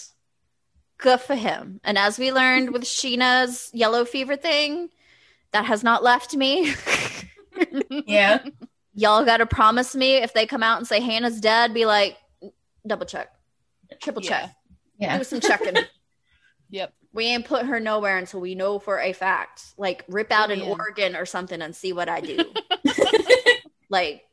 Good 0.98 1.20
for 1.20 1.34
him. 1.34 1.80
And 1.84 1.98
as 1.98 2.18
we 2.18 2.32
learned 2.32 2.72
with 2.72 2.82
Sheena's 2.84 3.70
yellow 3.72 4.04
fever 4.04 4.36
thing, 4.36 4.90
that 5.52 5.66
has 5.66 5.82
not 5.84 6.02
left 6.02 6.34
me. 6.34 6.72
Yeah. 7.90 8.44
Y'all 8.94 9.24
got 9.24 9.38
to 9.38 9.46
promise 9.46 9.94
me 9.96 10.16
if 10.16 10.32
they 10.34 10.46
come 10.46 10.62
out 10.62 10.78
and 10.78 10.86
say 10.86 11.00
Hannah's 11.00 11.40
dead, 11.40 11.74
be 11.74 11.84
like, 11.84 12.16
double 12.86 13.06
check, 13.06 13.28
triple 14.00 14.22
check, 14.22 14.54
Yeah. 14.98 15.18
do 15.18 15.24
some 15.24 15.40
checking. 15.40 15.74
Yep. 16.70 16.92
we 17.12 17.26
ain't 17.26 17.44
put 17.44 17.66
her 17.66 17.78
nowhere 17.78 18.16
until 18.18 18.40
we 18.40 18.56
know 18.56 18.80
for 18.80 18.98
a 18.98 19.12
fact. 19.12 19.62
Like, 19.76 20.04
rip 20.08 20.32
out 20.32 20.50
an 20.50 20.60
organ 20.62 21.14
or 21.14 21.24
something 21.24 21.60
and 21.62 21.76
see 21.76 21.92
what 21.92 22.08
I 22.08 22.20
do. 22.20 22.52
like, 23.88 24.24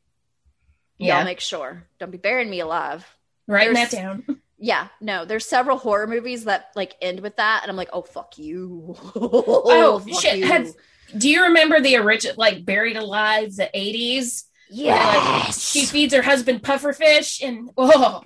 Yeah. 0.98 1.18
y'all 1.18 1.26
make 1.26 1.40
sure. 1.40 1.84
Don't 2.00 2.10
be 2.12 2.18
burying 2.18 2.50
me 2.50 2.60
alive. 2.62 3.06
There's- 3.48 3.76
that 3.76 3.92
down. 3.92 4.42
Yeah, 4.64 4.88
no, 5.02 5.26
there's 5.26 5.46
several 5.48 5.78
horror 5.78 6.06
movies 6.08 6.44
that 6.46 6.68
like 6.76 6.96
end 7.02 7.20
with 7.22 7.36
that, 7.38 7.62
and 7.64 7.72
I'm 7.72 7.76
like, 7.78 7.90
oh 7.94 8.04
fuck 8.04 8.38
you. 8.38 8.96
Oh, 9.16 10.00
fuck 10.08 10.22
shit. 10.22 10.38
you. 10.38 10.46
Have- 10.46 10.74
Do 11.18 11.28
you 11.30 11.44
remember 11.44 11.82
the 11.82 11.96
original, 11.98 12.36
like 12.38 12.64
Buried 12.64 12.96
Alive, 12.96 13.56
the 13.56 13.70
80s? 13.76 14.46
Where, 14.74 14.96
like, 14.96 15.14
yes, 15.48 15.62
she 15.70 15.86
feeds 15.86 16.14
her 16.14 16.22
husband 16.22 16.62
pufferfish 16.64 17.46
and 17.46 17.70
oh 17.76 18.22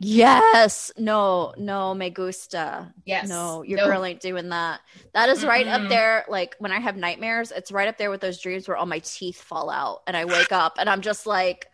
yes, 0.00 0.90
no, 0.96 1.52
no, 1.58 1.94
me 1.94 2.08
gusta. 2.10 2.92
yes. 3.04 3.28
No, 3.28 3.62
your 3.62 3.78
No. 3.78 3.86
girl 3.86 4.04
ain't 4.04 4.20
doing 4.20 4.48
that. 4.50 4.80
That 5.14 5.28
is 5.28 5.44
right 5.44 5.66
up 5.66 5.82
Mm-mm. 5.82 5.88
there. 5.90 6.24
Like 6.28 6.56
when 6.58 6.72
I 6.72 6.80
have 6.80 6.96
nightmares, 6.96 7.50
it's 7.50 7.70
right 7.72 7.88
up 7.88 7.98
there 7.98 8.10
with 8.10 8.20
those 8.20 8.40
dreams 8.40 8.66
where 8.68 8.76
all 8.76 8.86
my 8.86 9.00
teeth 9.00 9.42
fall 9.42 9.68
out, 9.68 10.00
and 10.06 10.16
I 10.16 10.24
wake 10.24 10.52
up 10.52 10.76
and 10.78 10.88
I'm 10.88 11.02
just 11.02 11.26
like, 11.26 11.66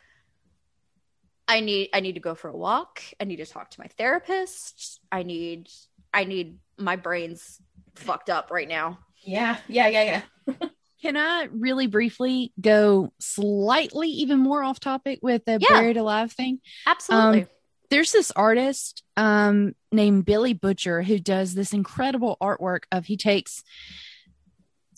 I 1.49 1.61
need, 1.61 1.89
I 1.95 2.01
need 2.01 2.15
to 2.15 2.21
go 2.21 2.35
for 2.35 2.49
a 2.49 2.57
walk. 2.57 3.03
I 3.21 3.25
need 3.25 3.37
to 3.37 3.47
talk 3.47 3.71
to 3.71 3.81
my 3.81 3.87
therapist. 3.97 5.01
I 5.11 5.23
need, 5.23 5.69
I 6.13 6.25
need 6.25 6.59
my 6.77 6.97
brain's 6.97 7.61
fucked 7.95 8.29
up 8.31 8.51
right 8.51 8.69
now. 8.69 8.99
Yeah, 9.23 9.57
yeah, 9.67 9.89
yeah, 9.89 10.23
yeah. 10.49 10.69
Can 11.03 11.17
I 11.17 11.49
really 11.53 11.87
briefly 11.87 12.53
go 12.61 13.13
slightly 13.21 14.09
even 14.09 14.41
more 14.41 14.63
off 14.63 14.81
topic 14.81 15.21
with 15.23 15.45
the 15.45 15.59
Yeah. 15.61 15.77
buried 15.77 15.97
alive 15.97 16.33
thing? 16.33 16.61
Absolutely. 16.87 17.47
There's 17.91 18.13
this 18.13 18.31
artist 18.33 19.03
um, 19.17 19.75
named 19.91 20.27
Billy 20.27 20.53
Butcher 20.53 21.03
who 21.03 21.19
does 21.19 21.55
this 21.55 21.73
incredible 21.73 22.37
artwork 22.43 22.81
of 22.93 23.07
he 23.07 23.17
takes 23.17 23.63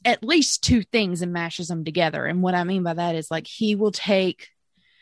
at 0.05 0.25
least 0.25 0.65
two 0.65 0.83
things 0.83 1.23
and 1.23 1.33
mashes 1.33 1.69
them 1.69 1.85
together. 1.85 2.25
And 2.25 2.43
what 2.43 2.55
I 2.55 2.65
mean 2.65 2.83
by 2.83 2.95
that 2.95 3.15
is 3.15 3.31
like 3.31 3.47
he 3.47 3.75
will 3.77 3.93
take 3.93 4.49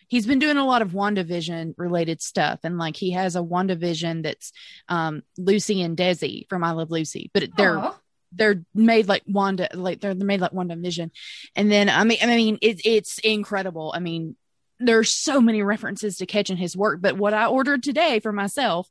he's 0.09 0.27
been 0.27 0.39
doing 0.39 0.57
a 0.57 0.67
lot 0.67 0.83
of 0.83 0.93
WandaVision 0.93 1.75
related 1.77 2.21
stuff. 2.21 2.61
And 2.65 2.79
like 2.79 2.97
he 2.97 3.13
has 3.13 3.37
a 3.37 3.41
WandaVision 3.41 4.23
that's 4.23 4.53
um 4.89 5.23
Lucy 5.37 5.83
and 5.83 5.97
Desi 5.97 6.49
from 6.49 6.65
I 6.65 6.73
Love 6.73 6.91
Lucy, 6.91 7.31
but 7.33 7.49
they're 7.57 7.79
Aw. 7.79 7.95
they're 8.33 8.65
made 8.75 9.07
like 9.07 9.23
Wanda, 9.27 9.69
like 9.75 10.01
they're, 10.01 10.15
they're 10.15 10.27
made 10.27 10.41
like 10.41 10.53
Wanda 10.53 10.77
Vision. 10.77 11.13
And 11.55 11.71
then 11.71 11.89
I 11.89 12.05
mean, 12.05 12.19
I 12.23 12.27
mean, 12.27 12.59
it's 12.61 12.83
it's 12.85 13.19
incredible. 13.19 13.93
I 13.95 14.01
mean, 14.01 14.37
there's 14.81 15.13
so 15.13 15.41
many 15.41 15.63
references 15.63 16.17
to 16.17 16.27
catching 16.27 16.57
his 16.57 16.77
work. 16.77 17.01
But 17.01 17.17
what 17.17 17.35
I 17.35 17.47
ordered 17.47 17.83
today 17.83 18.21
for 18.21 18.33
myself, 18.33 18.89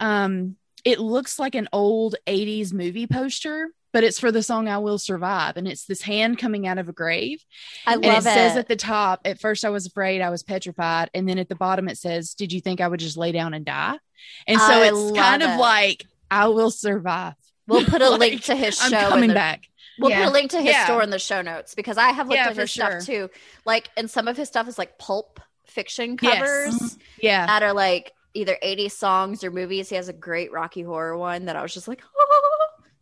um, 0.00 0.56
it 0.84 1.00
looks 1.00 1.38
like 1.38 1.54
an 1.54 1.68
old 1.72 2.16
'80s 2.26 2.72
movie 2.72 3.06
poster, 3.06 3.68
but 3.92 4.04
it's 4.04 4.18
for 4.20 4.30
the 4.32 4.42
song 4.42 4.68
"I 4.68 4.78
Will 4.78 4.98
Survive," 4.98 5.56
and 5.56 5.66
it's 5.68 5.84
this 5.86 6.02
hand 6.02 6.38
coming 6.38 6.66
out 6.66 6.78
of 6.78 6.88
a 6.88 6.92
grave. 6.92 7.44
I 7.86 7.94
And 7.94 8.04
love 8.04 8.26
it 8.26 8.30
it. 8.30 8.32
says 8.34 8.56
at 8.56 8.68
the 8.68 8.76
top, 8.76 9.20
at 9.24 9.40
first 9.40 9.64
I 9.64 9.70
was 9.70 9.86
afraid, 9.86 10.20
I 10.20 10.30
was 10.30 10.42
petrified. 10.42 11.10
And 11.14 11.28
then 11.28 11.38
at 11.38 11.48
the 11.48 11.54
bottom 11.54 11.88
it 11.88 11.98
says, 11.98 12.34
Did 12.34 12.52
you 12.52 12.60
think 12.60 12.80
I 12.80 12.88
would 12.88 13.00
just 13.00 13.16
lay 13.16 13.32
down 13.32 13.54
and 13.54 13.64
die? 13.64 13.98
And 14.46 14.60
so 14.60 14.66
I 14.72 14.88
it's 14.88 15.18
kind 15.18 15.42
of 15.42 15.58
like, 15.58 16.04
I 16.30 16.48
will 16.48 16.70
survive. 16.70 17.34
we'll 17.66 17.84
put 17.84 18.02
a 18.02 18.10
like, 18.10 18.20
link 18.20 18.42
to 18.44 18.56
his 18.56 18.76
show. 18.78 18.96
I'm 18.96 19.08
coming 19.10 19.28
the- 19.28 19.34
back. 19.34 19.64
We'll 20.00 20.10
Yeah. 20.10 20.24
put 20.24 20.28
a 20.28 20.32
link 20.32 20.50
to 20.52 20.58
his 20.58 20.66
Yeah. 20.72 20.84
store 20.84 21.02
in 21.02 21.10
the 21.10 21.18
show 21.18 21.42
notes 21.42 21.74
because 21.74 21.98
I 21.98 22.10
have 22.12 22.28
looked 22.28 22.36
Yeah, 22.38 22.50
at 22.50 22.56
his 22.56 22.70
stuff 22.70 23.04
too. 23.04 23.30
Like, 23.64 23.88
and 23.96 24.08
some 24.08 24.28
of 24.28 24.36
his 24.36 24.46
stuff 24.48 24.68
is 24.68 24.78
like 24.78 24.96
pulp 24.98 25.40
fiction 25.66 26.16
Yes. 26.22 26.34
Mm-hmm. 26.34 26.70
covers 26.78 26.98
Yeah. 27.20 27.46
that 27.46 27.62
are 27.64 27.72
like 27.72 28.12
either 28.34 28.56
80 28.62 28.90
songs 28.90 29.42
or 29.42 29.50
movies. 29.50 29.88
He 29.88 29.96
has 29.96 30.08
a 30.08 30.12
great 30.12 30.52
Rocky 30.52 30.82
Horror 30.82 31.18
one 31.18 31.46
that 31.46 31.56
I 31.56 31.62
was 31.62 31.74
just 31.74 31.88
like, 31.88 32.00
oh. 32.16 32.44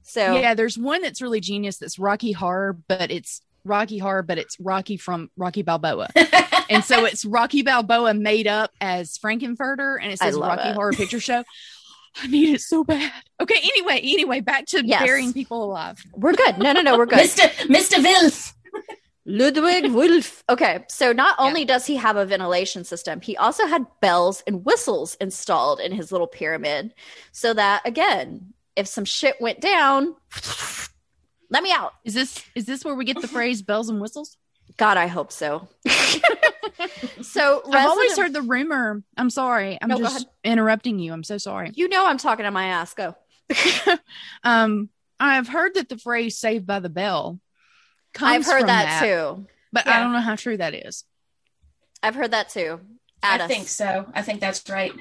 So 0.07 0.37
Yeah, 0.37 0.55
there's 0.55 0.79
one 0.79 1.03
that's 1.03 1.21
really 1.21 1.41
genius 1.41 1.79
that's 1.79 1.99
Rocky 1.99 2.33
Horror, 2.33 2.79
but 2.89 3.11
it's 3.11 3.43
Rocky 3.65 3.99
Horror, 3.99 4.23
but 4.23 4.39
it's 4.39 4.59
Rocky 4.61 4.97
from 4.97 5.31
Rocky 5.37 5.63
Balboa. 5.63 6.09
and 6.71 6.85
so 6.85 7.05
it's 7.05 7.25
Rocky 7.25 7.63
Balboa 7.63 8.15
made 8.15 8.47
up 8.47 8.71
as 8.81 9.17
Frank-N-Furter 9.19 9.99
and 10.01 10.13
it 10.13 10.19
says 10.21 10.37
Rocky 10.37 10.69
it. 10.69 10.75
Horror 10.75 10.93
Picture 10.93 11.21
Show. 11.21 11.43
I 12.23 12.29
need 12.29 12.55
it 12.55 12.61
so 12.61 12.85
bad. 12.85 13.13
Okay, 13.43 13.59
anyway, 13.63 14.01
anyway, 14.03 14.41
back 14.41 14.67
to 14.67 14.87
Yes. 14.87 15.03
burying 15.03 15.33
people 15.33 15.65
alive. 15.65 16.03
we're 16.15 16.33
good. 16.33 16.57
No, 16.59 16.73
no, 16.73 16.81
no, 16.81 16.97
we're 16.97 17.07
good. 17.07 17.19
Mr. 17.19 17.49
Mr. 17.67 18.03
Vilf. 18.03 18.55
Ludwig 19.29 19.91
Wolff. 19.91 20.45
Okay, 20.49 20.85
so 20.89 21.13
not 21.13 21.35
only 21.41 21.65
does 21.65 21.85
he 21.85 21.97
have 21.97 22.17
a 22.17 22.25
ventilation 22.25 22.85
system, 22.85 23.21
he 23.21 23.37
also 23.37 23.67
had 23.67 23.85
bells 24.01 24.43
and 24.47 24.65
whistles 24.65 25.17
installed 25.21 25.81
in 25.81 25.91
his 25.91 26.13
little 26.13 26.29
pyramid 26.29 26.95
so 27.33 27.53
that, 27.53 27.83
again, 27.85 28.55
if 28.77 28.87
some 28.87 29.05
shit 29.05 29.37
went 29.41 29.61
down, 29.61 30.15
let 31.51 31.63
me 31.63 31.73
out. 31.73 31.93
Is 32.05 32.15
this 32.15 32.43
is 32.55 32.65
this 32.67 32.85
where 32.85 32.95
we 32.95 33.05
get 33.05 33.21
the 33.21 33.29
phrase 33.29 33.63
bells 33.63 33.89
and 33.89 34.01
whistles? 34.01 34.37
God, 34.77 34.97
I 34.97 35.07
hope 35.07 35.33
so. 35.33 35.69
so, 37.23 37.63
I've 37.73 37.89
always 37.89 38.19
heard 38.19 38.33
the 38.33 38.43
rumor. 38.43 39.03
I'm 39.17 39.31
sorry. 39.31 39.79
I'm 39.81 39.89
No, 39.89 39.99
just 39.99 40.27
interrupting 40.45 40.99
you. 40.99 41.13
I'm 41.13 41.23
so 41.25 41.39
sorry. 41.39 41.71
You 41.75 41.89
know 41.89 42.05
I'm 42.07 42.19
talking 42.19 42.45
to 42.45 42.51
my 42.51 42.67
ass. 42.67 42.95
Go. 42.95 43.17
Um, 44.45 44.91
I've 45.19 45.49
heard 45.49 45.75
that 45.75 45.89
the 45.89 45.97
phrase 45.99 46.37
"saved 46.39 46.67
by 46.67 46.81
the 46.81 46.89
bell" 46.91 47.41
comes 48.13 48.31
I've 48.33 48.45
heard 48.45 48.59
from 48.61 48.67
that, 48.69 49.03
too. 49.03 49.47
but 49.73 49.87
Yeah. 49.87 49.97
I 49.97 50.01
don't 50.03 50.13
know 50.13 50.21
how 50.21 50.37
true 50.37 50.57
that 50.57 50.75
is. 50.75 51.05
I've 52.03 52.15
heard 52.15 52.33
that 52.33 52.51
too. 52.51 52.81
Add 53.23 53.41
I 53.41 53.45
us. 53.45 53.51
think 53.51 53.69
so. 53.69 54.07
I 54.15 54.23
think 54.23 54.41
that's 54.41 54.69
right. 54.69 54.93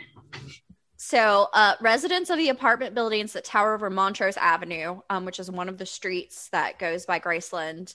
So, 1.08 1.50
uh, 1.54 1.76
residents 1.82 2.32
of 2.32 2.40
the 2.40 2.50
apartment 2.50 2.96
buildings 2.96 3.34
that 3.34 3.44
tower 3.44 3.76
over 3.76 3.92
Montrose 3.92 4.38
Avenue, 4.38 5.02
um, 5.12 5.24
which 5.24 5.40
is 5.40 5.52
one 5.52 5.70
of 5.70 5.78
the 5.78 5.86
streets 5.86 6.50
that 6.50 6.80
goes 6.80 7.06
by 7.06 7.20
Graceland, 7.20 7.94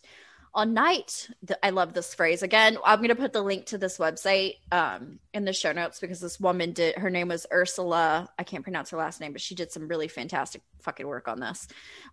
on 0.55 0.75
night, 0.75 1.29
th- 1.45 1.59
I 1.61 1.71
love 1.71 1.93
this 1.93 2.15
phrase. 2.15 2.45
Again, 2.45 2.79
I'm 2.85 2.99
going 2.99 3.09
to 3.09 3.17
put 3.17 3.33
the 3.33 3.43
link 3.43 3.67
to 3.67 3.79
this 3.79 3.99
website 3.99 4.59
um, 4.71 5.19
in 5.35 5.45
the 5.45 5.53
show 5.53 5.73
notes 5.73 5.99
because 5.99 6.21
this 6.21 6.39
woman 6.39 6.71
did, 6.73 6.99
her 6.99 7.11
name 7.11 7.27
was 7.27 7.49
Ursula. 7.53 8.29
I 8.39 8.45
can't 8.45 8.63
pronounce 8.63 8.91
her 8.91 8.97
last 8.97 9.21
name, 9.21 9.33
but 9.33 9.41
she 9.41 9.57
did 9.57 9.73
some 9.73 9.89
really 9.89 10.07
fantastic 10.07 10.63
fucking 10.79 11.09
work 11.09 11.27
on 11.27 11.41
this. 11.41 11.67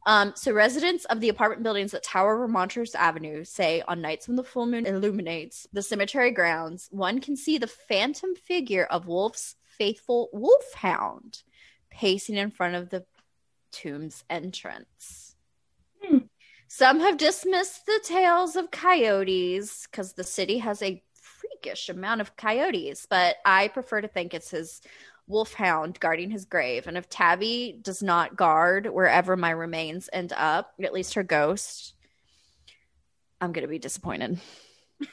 Um, 0.07 0.33
so, 0.35 0.51
residents 0.51 1.05
of 1.05 1.19
the 1.19 1.29
apartment 1.29 1.61
buildings 1.61 1.91
that 1.91 2.01
tower 2.01 2.33
over 2.33 2.47
Montrose 2.47 2.95
Avenue 2.95 3.43
say 3.43 3.83
on 3.87 4.01
nights 4.01 4.27
when 4.27 4.35
the 4.35 4.43
full 4.43 4.65
moon 4.65 4.87
illuminates 4.87 5.67
the 5.71 5.83
cemetery 5.83 6.31
grounds, 6.31 6.87
one 6.91 7.21
can 7.21 7.35
see 7.35 7.59
the 7.59 7.67
phantom 7.67 8.33
figure 8.33 8.85
of 8.85 9.05
Wolff's 9.05 9.56
faithful 9.77 10.29
wolfhound 10.33 11.43
pacing 11.89 12.35
in 12.35 12.51
front 12.51 12.75
of 12.75 12.89
the 12.89 13.05
tomb's 13.71 14.23
entrance. 14.29 15.35
Hmm. 16.01 16.17
Some 16.67 16.99
have 16.99 17.17
dismissed 17.17 17.85
the 17.85 17.99
tales 18.03 18.55
of 18.55 18.71
coyotes 18.71 19.87
because 19.89 20.13
the 20.13 20.23
city 20.23 20.59
has 20.59 20.81
a 20.81 21.01
freakish 21.13 21.89
amount 21.89 22.21
of 22.21 22.35
coyotes, 22.35 23.07
but 23.09 23.37
I 23.45 23.69
prefer 23.69 24.01
to 24.01 24.07
think 24.07 24.33
it's 24.33 24.51
his 24.51 24.81
wolfhound 25.27 25.99
guarding 25.99 26.29
his 26.29 26.45
grave. 26.45 26.87
And 26.87 26.97
if 26.97 27.09
Tabby 27.09 27.79
does 27.81 28.01
not 28.01 28.35
guard 28.35 28.87
wherever 28.87 29.35
my 29.35 29.51
remains 29.51 30.09
end 30.11 30.33
up, 30.35 30.73
at 30.81 30.93
least 30.93 31.15
her 31.15 31.23
ghost, 31.23 31.93
I'm 33.39 33.51
going 33.51 33.63
to 33.63 33.69
be 33.69 33.79
disappointed. 33.79 34.39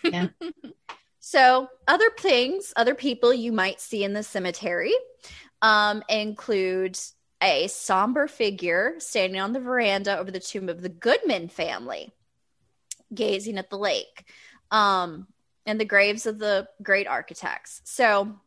Yeah. 0.03 0.29
so, 1.27 1.69
other 1.89 2.11
things, 2.19 2.75
other 2.77 2.95
people 2.95 3.33
you 3.33 3.51
might 3.51 3.81
see 3.81 4.05
in 4.05 4.13
the 4.13 4.23
cemetery 4.23 4.93
um, 5.63 6.03
include 6.07 6.99
a 7.43 7.67
somber 7.69 8.29
figure 8.29 8.97
standing 8.99 9.41
on 9.41 9.55
the 9.55 9.59
veranda 9.59 10.19
over 10.19 10.31
the 10.31 10.39
tomb 10.39 10.69
of 10.69 10.83
the 10.83 10.91
Goodman 10.91 11.49
family, 11.49 12.13
gazing 13.15 13.57
at 13.57 13.71
the 13.71 13.79
lake 13.79 14.29
um, 14.71 15.27
and 15.65 15.81
the 15.81 15.87
graves 15.87 16.27
of 16.27 16.39
the 16.39 16.69
great 16.83 17.07
architects. 17.07 17.81
So 17.85 18.39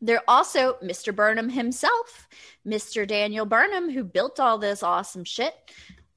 there 0.00 0.22
also 0.26 0.78
Mr. 0.82 1.14
Burnham 1.14 1.48
himself, 1.48 2.26
Mr. 2.66 3.06
Daniel 3.06 3.46
Burnham, 3.46 3.88
who 3.88 4.02
built 4.02 4.40
all 4.40 4.58
this 4.58 4.82
awesome 4.82 5.22
shit. 5.22 5.54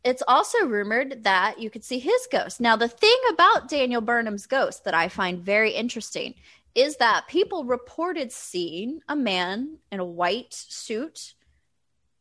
It's 0.06 0.22
also 0.28 0.66
rumored 0.68 1.24
that 1.24 1.60
you 1.60 1.72
could 1.72 1.84
see 1.84 1.98
his 1.98 2.28
ghost. 2.32 2.62
Now, 2.62 2.76
the 2.76 2.88
thing 2.88 3.18
about 3.32 3.68
Daniel 3.68 4.02
Burnham's 4.02 4.46
ghost 4.46 4.84
that 4.84 4.94
I 4.94 5.10
find 5.10 5.40
very 5.40 5.72
interesting 5.72 6.36
is 6.76 6.98
that 6.98 7.28
people 7.28 7.66
reported 7.66 8.32
seeing 8.32 9.02
a 9.10 9.16
man 9.16 9.80
in 9.92 10.00
a 10.00 10.06
white 10.06 10.54
suit 10.54 11.34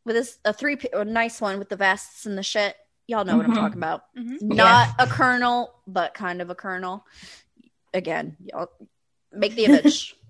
with 0.03 0.15
his, 0.15 0.39
a 0.43 0.51
three 0.51 0.79
a 0.93 1.05
nice 1.05 1.39
one 1.39 1.59
with 1.59 1.69
the 1.69 1.75
vests 1.75 2.25
and 2.25 2.35
the 2.35 2.43
shit. 2.43 2.75
Y'all 3.05 3.23
know 3.23 3.33
mm-hmm. 3.33 3.37
what 3.37 3.45
I'm 3.45 3.51
mm-hmm. 3.51 3.61
talking 3.61 3.77
about. 3.77 4.03
Mm-hmm. 4.17 4.47
Not 4.47 4.87
yeah. 4.97 5.05
a 5.05 5.07
colonel, 5.07 5.75
but 5.85 6.15
kind 6.15 6.41
of 6.41 6.49
a 6.49 6.55
colonel. 6.55 7.05
Again, 7.93 8.35
y'all 8.39 8.71
make 9.31 9.55
the 9.55 9.65
image. 9.65 10.15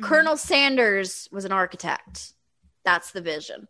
Colonel 0.00 0.36
Sanders 0.36 1.28
was 1.32 1.44
an 1.44 1.52
architect. 1.52 2.32
That's 2.84 3.12
the 3.12 3.20
vision. 3.20 3.68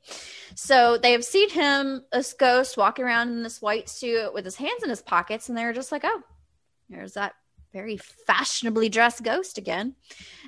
So 0.54 0.96
they 0.96 1.12
have 1.12 1.24
seen 1.24 1.50
him, 1.50 2.04
this 2.12 2.32
ghost, 2.32 2.76
walking 2.76 3.04
around 3.04 3.28
in 3.28 3.42
this 3.42 3.60
white 3.60 3.88
suit 3.88 4.32
with 4.32 4.44
his 4.44 4.56
hands 4.56 4.82
in 4.82 4.90
his 4.90 5.02
pockets, 5.02 5.48
and 5.48 5.58
they're 5.58 5.72
just 5.72 5.92
like, 5.92 6.02
oh, 6.04 6.22
there's 6.88 7.14
that 7.14 7.34
very 7.72 7.96
fashionably 7.96 8.88
dressed 8.88 9.22
ghost 9.22 9.58
again. 9.58 9.94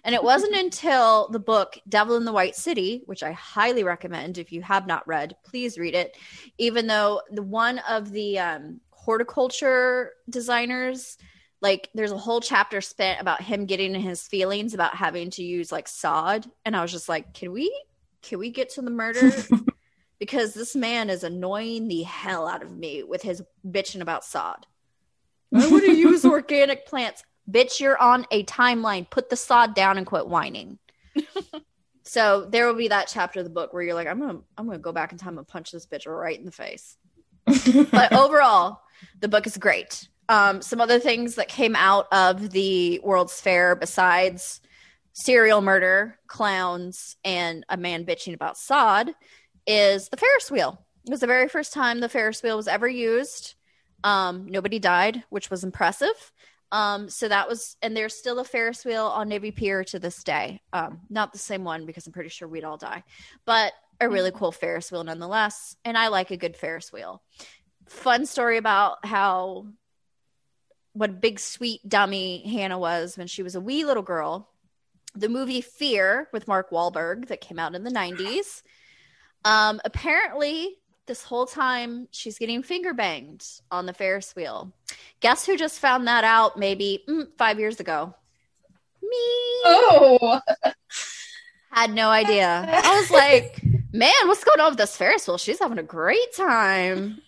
And 0.05 0.15
it 0.15 0.23
wasn't 0.23 0.55
until 0.57 1.29
the 1.29 1.39
book 1.39 1.79
Devil 1.89 2.17
in 2.17 2.25
the 2.25 2.33
White 2.33 2.57
City, 2.57 3.03
which 3.07 3.23
I 3.23 3.33
highly 3.33 3.85
recommend 3.85 4.39
if 4.39 4.53
you 4.53 4.63
have 4.63 4.87
not 4.87 5.07
read, 5.07 5.37
please 5.45 5.79
read 5.79 5.95
it. 5.95 6.17
Even 6.59 6.87
though 6.87 7.23
the 7.31 7.43
one 7.43 7.81
of 7.81 8.11
the 8.11 8.39
um, 8.39 8.81
horticulture 8.91 10.13
designers, 10.29 11.19
like 11.61 11.89
there's 11.95 12.13
a 12.13 12.19
whole 12.19 12.41
chapter 12.41 12.81
spent 12.81 13.21
about 13.21 13.41
him 13.43 13.65
getting 13.67 13.95
in 13.95 14.01
his 14.01 14.27
feelings 14.27 14.75
about 14.75 14.95
having 14.95 15.31
to 15.31 15.43
use 15.43 15.73
like 15.73 15.89
sod. 15.89 16.47
And 16.65 16.77
I 16.77 16.83
was 16.83 16.93
just 16.93 17.09
like, 17.09 17.33
can 17.33 17.53
we 17.53 17.75
can 18.25 18.39
we 18.39 18.51
get 18.51 18.71
to 18.71 18.83
the 18.83 18.91
murder? 18.91 19.31
because 20.19 20.55
this 20.55 20.75
man 20.75 21.11
is 21.11 21.25
annoying 21.25 21.89
the 21.89 22.03
hell 22.03 22.49
out 22.49 22.63
of 22.63 22.77
me 22.77 23.03
with 23.03 23.23
his 23.23 23.43
bitching 23.67 24.01
about 24.01 24.25
sod. 24.25 24.67
I 25.55 25.69
want 25.71 25.85
to 25.85 25.95
use 25.95 26.25
organic 26.25 26.87
plants. 26.87 27.23
Bitch, 27.51 27.79
you're 27.79 28.01
on 28.01 28.27
a 28.31 28.43
timeline. 28.45 29.09
Put 29.09 29.29
the 29.29 29.37
sod 29.37 29.75
down 29.75 29.99
and 29.99 30.07
quit 30.07 30.27
whining. 30.27 30.79
so 32.03 32.47
there 32.49 32.67
will 32.67 32.75
be 32.75 32.89
that 32.89 33.09
chapter 33.09 33.41
of 33.41 33.45
the 33.45 33.51
book 33.51 33.73
where 33.73 33.83
you're 33.83 33.95
like, 33.95 34.09
I'm 34.09 34.19
gonna 34.19 34.41
I'm 34.57 34.67
gonna 34.67 34.79
go 34.79 34.93
back 34.93 35.13
in 35.13 35.19
time 35.19 35.37
and 35.39 35.47
punch 35.47 35.71
this 35.71 35.87
bitch 35.87 36.07
right 36.07 36.39
in 36.39 36.47
the 36.47 36.51
face. 36.51 36.97
but 37.91 38.13
overall, 38.15 38.81
the 39.21 39.29
book 39.29 39.47
is 39.47 39.59
great. 39.59 40.09
Um, 40.29 40.63
some 40.63 40.81
other 40.81 40.99
things 40.99 41.35
that 41.35 41.49
came 41.49 41.77
out 41.77 42.07
of 42.11 42.51
the 42.51 42.99
World's 43.05 43.39
Fair 43.39 43.77
besides 43.77 44.63
serial 45.15 45.63
murder, 45.63 46.19
clowns, 46.27 47.17
and 47.25 47.65
a 47.69 47.77
man 47.77 48.05
bitching 48.05 48.35
about 48.35 48.59
sod 48.59 49.11
is 49.67 50.09
the 50.11 50.17
Ferris 50.17 50.51
wheel. 50.51 50.85
It 51.07 51.11
was 51.11 51.21
the 51.21 51.27
very 51.27 51.49
first 51.49 51.73
time 51.73 52.01
the 52.01 52.09
Ferris 52.09 52.43
wheel 52.43 52.57
was 52.57 52.69
ever 52.69 52.89
used. 52.89 53.55
Um, 54.03 54.47
nobody 54.51 54.79
died, 54.79 55.25
which 55.31 55.51
was 55.51 55.65
impressive. 55.65 56.33
Um, 56.73 57.09
so 57.09 57.29
that 57.29 57.49
was, 57.49 57.77
and 57.81 57.97
there's 57.97 58.15
still 58.15 58.41
a 58.41 58.45
Ferris 58.45 58.85
wheel 58.85 59.07
on 59.07 59.29
Navy 59.29 59.53
Pier 59.53 59.85
to 59.85 59.99
this 59.99 60.25
day. 60.25 60.61
Um, 60.73 61.01
not 61.09 61.33
the 61.33 61.39
same 61.39 61.63
one 61.63 61.87
because 61.87 62.07
I'm 62.07 62.13
pretty 62.13 62.31
sure 62.31 62.49
we'd 62.49 62.65
all 62.65 62.77
die, 62.77 63.05
but 63.47 63.73
a 64.01 64.09
really 64.09 64.33
cool 64.33 64.51
Ferris 64.51 64.91
wheel 64.91 65.05
nonetheless. 65.05 65.77
And 65.85 65.97
I 65.97 66.09
like 66.09 66.33
a 66.33 66.37
good 66.37 66.57
Ferris 66.57 66.93
wheel. 66.93 67.23
Fun 67.89 68.27
story 68.27 68.57
about 68.57 69.07
how 69.07 69.67
what 70.95 71.11
a 71.11 71.15
big 71.15 71.39
sweet 71.39 71.87
dummy 71.89 72.43
Hannah 72.51 72.79
was 72.79 73.17
when 73.17 73.27
she 73.27 73.43
was 73.43 73.55
a 73.55 73.61
wee 73.61 73.85
little 73.85 74.03
girl. 74.03 74.49
The 75.15 75.29
movie 75.29 75.61
Fear 75.61 76.29
with 76.33 76.49
Mark 76.49 76.71
Wahlberg 76.71 77.29
that 77.29 77.41
came 77.41 77.59
out 77.59 77.75
in 77.75 77.85
the 77.85 77.91
90s. 77.91 78.63
Um, 79.45 79.81
apparently, 79.85 80.79
this 81.07 81.23
whole 81.23 81.47
time 81.47 82.09
she's 82.11 82.39
getting 82.39 82.63
finger 82.63 82.95
banged 82.95 83.45
on 83.71 83.87
the 83.87 83.93
Ferris 83.93 84.35
wheel. 84.35 84.73
Guess 85.21 85.47
who 85.47 85.57
just 85.57 85.79
found 85.79 86.09
that 86.09 86.25
out 86.25 86.59
maybe 86.59 87.05
mm, 87.09 87.27
five 87.37 87.59
years 87.59 87.81
ago? 87.81 88.15
Me. 89.03 89.19
Oh. 89.67 90.41
Had 91.71 91.93
no 91.93 92.09
idea. 92.09 92.65
I 92.69 93.01
was 93.01 93.11
like, 93.11 93.61
man, 93.93 94.13
what's 94.27 94.45
going 94.45 94.61
on 94.61 94.71
with 94.71 94.79
this 94.79 94.97
Ferris 94.97 95.27
wheel? 95.27 95.39
She's 95.39 95.59
having 95.59 95.79
a 95.79 95.83
great 95.83 96.35
time. 96.35 97.21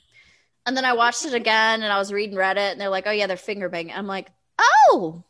And 0.64 0.76
then 0.76 0.84
I 0.84 0.94
watched 0.94 1.24
it 1.24 1.34
again 1.34 1.82
and 1.82 1.92
I 1.92 1.98
was 1.98 2.12
reading 2.12 2.36
Reddit 2.36 2.72
and 2.72 2.80
they're 2.80 2.88
like, 2.88 3.06
oh, 3.06 3.12
yeah, 3.12 3.26
they're 3.26 3.36
finger 3.36 3.68
banging. 3.68 3.94
I'm 3.94 4.06
like, 4.06 4.30
oh, 4.58 5.22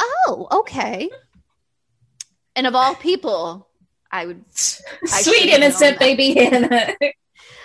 oh, 0.00 0.48
okay. 0.52 1.10
And 2.56 2.66
of 2.66 2.74
all 2.74 2.94
people, 2.94 3.68
I 4.10 4.26
would. 4.26 4.44
I 5.12 5.22
Sweet 5.22 5.48
innocent 5.48 5.98
baby 5.98 6.34
Hannah. 6.34 6.94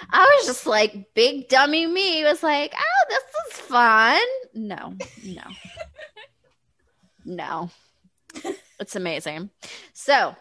I 0.10 0.38
was 0.38 0.46
just 0.46 0.66
like, 0.66 1.14
big 1.14 1.50
dummy 1.50 1.86
me 1.86 2.24
was 2.24 2.44
like, 2.44 2.74
oh, 2.76 3.06
this 3.10 3.24
is 3.48 3.62
fun. 3.62 4.22
No, 4.54 4.94
no, 5.24 5.44
no. 7.26 7.70
It's 8.80 8.96
amazing. 8.96 9.50
So, 9.94 10.36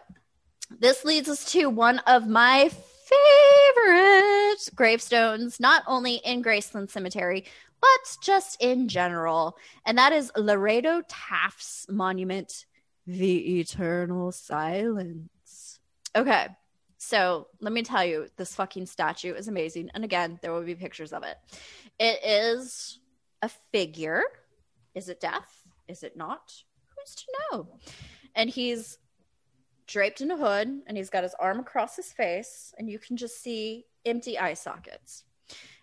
this 0.79 1.05
leads 1.05 1.29
us 1.29 1.51
to 1.51 1.69
one 1.69 1.99
of 1.99 2.27
my 2.27 2.69
favorite 3.05 4.69
gravestones, 4.75 5.59
not 5.59 5.83
only 5.87 6.15
in 6.15 6.43
Graceland 6.43 6.89
Cemetery, 6.89 7.45
but 7.81 8.17
just 8.21 8.61
in 8.61 8.87
general. 8.87 9.57
And 9.85 9.97
that 9.97 10.11
is 10.11 10.31
Lorado 10.35 11.01
Taft's 11.07 11.85
monument, 11.89 12.65
The 13.05 13.59
Eternal 13.59 14.31
Silence. 14.31 15.79
Okay. 16.15 16.47
So 16.97 17.47
let 17.59 17.73
me 17.73 17.83
tell 17.83 18.03
you, 18.03 18.27
this 18.35 18.55
fucking 18.55 18.87
statue 18.87 19.33
is 19.33 19.47
amazing. 19.47 19.91
And 19.93 20.03
again, 20.03 20.39
there 20.41 20.51
will 20.51 20.63
be 20.63 20.75
pictures 20.75 21.13
of 21.13 21.23
it. 21.23 21.37
It 21.99 22.19
is 22.25 22.99
a 23.41 23.49
figure. 23.71 24.23
Is 24.95 25.09
it 25.09 25.19
death? 25.19 25.63
Is 25.87 26.03
it 26.03 26.17
not? 26.17 26.53
Who's 26.95 27.15
to 27.15 27.25
know? 27.51 27.67
And 28.33 28.49
he's 28.49 28.97
draped 29.87 30.21
in 30.21 30.31
a 30.31 30.37
hood 30.37 30.81
and 30.87 30.97
he's 30.97 31.11
got 31.11 31.23
his 31.23 31.35
arm 31.39 31.59
across 31.59 31.95
his 31.95 32.11
face, 32.11 32.73
and 32.77 32.89
you 32.89 32.97
can 32.97 33.17
just 33.17 33.41
see 33.41 33.85
empty 34.03 34.39
eye 34.39 34.55
sockets. 34.55 35.25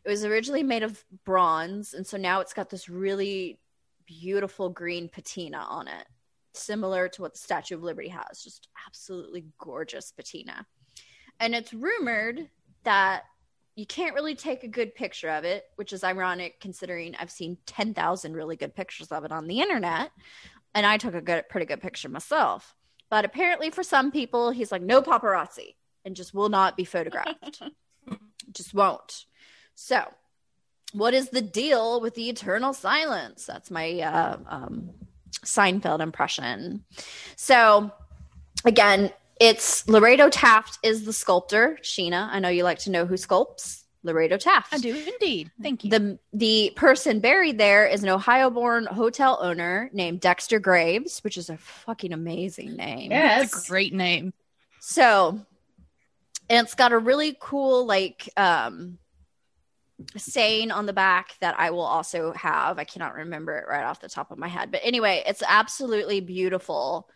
It 0.05 0.11
was 0.11 0.25
originally 0.25 0.65
made 0.65 0.83
of 0.83 1.05
bronze, 1.25 1.95
and 1.95 2.05
so 2.05 2.17
now 2.17 2.41
it's 2.41 2.53
got 2.53 2.69
this 2.69 2.89
really 2.89 3.61
beautiful 4.07 4.69
green 4.69 5.09
patina 5.09 5.59
on 5.59 5.87
it, 5.87 6.07
similar 6.55 7.09
to 7.09 7.23
what 7.23 7.35
the 7.35 7.39
Statue 7.39 7.77
of 7.77 7.83
Liberty 7.83 8.09
has. 8.09 8.43
Just 8.43 8.69
absolutely 8.87 9.45
gorgeous 9.59 10.13
patina. 10.13 10.67
And 11.41 11.55
it's 11.55 11.73
rumored 11.73 12.49
that 12.85 13.25
you 13.75 13.87
can't 13.87 14.15
really 14.15 14.35
take 14.35 14.65
a 14.65 14.69
good 14.69 14.95
picture 14.95 15.31
of 15.31 15.45
it, 15.45 15.65
which 15.77 15.93
is 15.93 16.05
ironic 16.05 16.61
considering 16.61 17.15
I've 17.19 17.31
seen 17.31 17.57
10,000 17.67 18.35
really 18.35 18.57
good 18.57 18.75
pictures 18.75 19.09
of 19.09 19.25
it 19.25 19.33
on 19.33 19.47
the 19.47 19.61
internet. 19.61 20.11
And 20.75 20.87
I 20.87 20.99
took 20.99 21.15
a 21.15 21.21
good, 21.23 21.49
pretty 21.49 21.67
good 21.67 21.81
picture 21.81 22.09
myself. 22.09 22.75
But 23.11 23.25
apparently, 23.25 23.71
for 23.71 23.83
some 23.83 24.11
people, 24.11 24.51
he's 24.51 24.73
like, 24.73 24.83
no 24.83 25.03
paparazzi 25.03 25.75
and 26.05 26.17
just 26.17 26.35
will 26.35 26.49
not 26.49 26.77
be 26.77 26.85
photographed. 26.85 27.63
just 28.53 28.75
won't. 28.75 29.27
So, 29.75 30.03
what 30.93 31.15
is 31.15 31.31
the 31.31 31.43
deal 31.43 32.01
with 32.01 32.15
the 32.15 32.29
eternal 32.29 32.73
silence? 32.73 33.47
That's 33.47 33.71
my 33.71 34.01
uh, 34.01 34.39
um, 34.47 34.91
Seinfeld 35.45 36.01
impression. 36.01 36.85
So, 37.37 37.91
again, 38.65 39.13
it's 39.41 39.89
Lorado 39.89 40.29
Taft 40.29 40.79
is 40.83 41.05
the 41.05 41.13
sculptor. 41.13 41.79
Sheena, 41.83 42.29
I 42.31 42.39
know 42.39 42.49
you 42.49 42.65
like 42.65 42.79
to 42.81 42.91
know 42.91 43.07
who 43.07 43.15
sculpts. 43.15 43.83
Lorado 44.05 44.37
Taft. 44.37 44.75
I 44.75 44.79
do 44.79 44.97
indeed. 44.97 45.51
Thank 45.63 45.85
you. 45.85 45.91
The 45.91 46.19
the 46.33 46.73
person 46.75 47.21
buried 47.21 47.57
there 47.57 47.87
is 47.87 48.03
an 48.03 48.09
Ohio-born 48.09 48.87
hotel 48.87 49.39
owner 49.41 49.91
named 49.93 50.21
Dexter 50.21 50.59
Graves, 50.59 51.21
which 51.21 51.39
is 51.39 51.49
a 51.51 51.57
fucking 51.57 52.13
amazing 52.13 52.75
name. 52.75 53.13
Yes, 53.13 53.69
great 53.69 53.95
name. 53.95 54.33
So, 54.81 55.39
and 56.51 56.67
it's 56.67 56.75
got 56.75 56.91
a 56.91 56.99
really 56.99 57.37
cool 57.39 57.87
like 57.87 58.29
um 58.37 58.99
saying 60.17 60.71
on 60.71 60.87
the 60.87 60.93
back 60.93 61.37
that 61.41 61.59
I 61.59 61.71
will 61.71 61.81
also 61.81 62.33
have. 62.33 62.79
I 62.79 62.85
cannot 62.85 63.15
remember 63.15 63.57
it 63.59 63.69
right 63.69 63.85
off 63.85 64.01
the 64.01 64.09
top 64.09 64.31
of 64.31 64.39
my 64.39 64.49
head, 64.49 64.71
but 64.71 64.81
anyway, 64.85 65.23
it's 65.27 65.43
absolutely 65.47 66.21
beautiful 66.21 67.09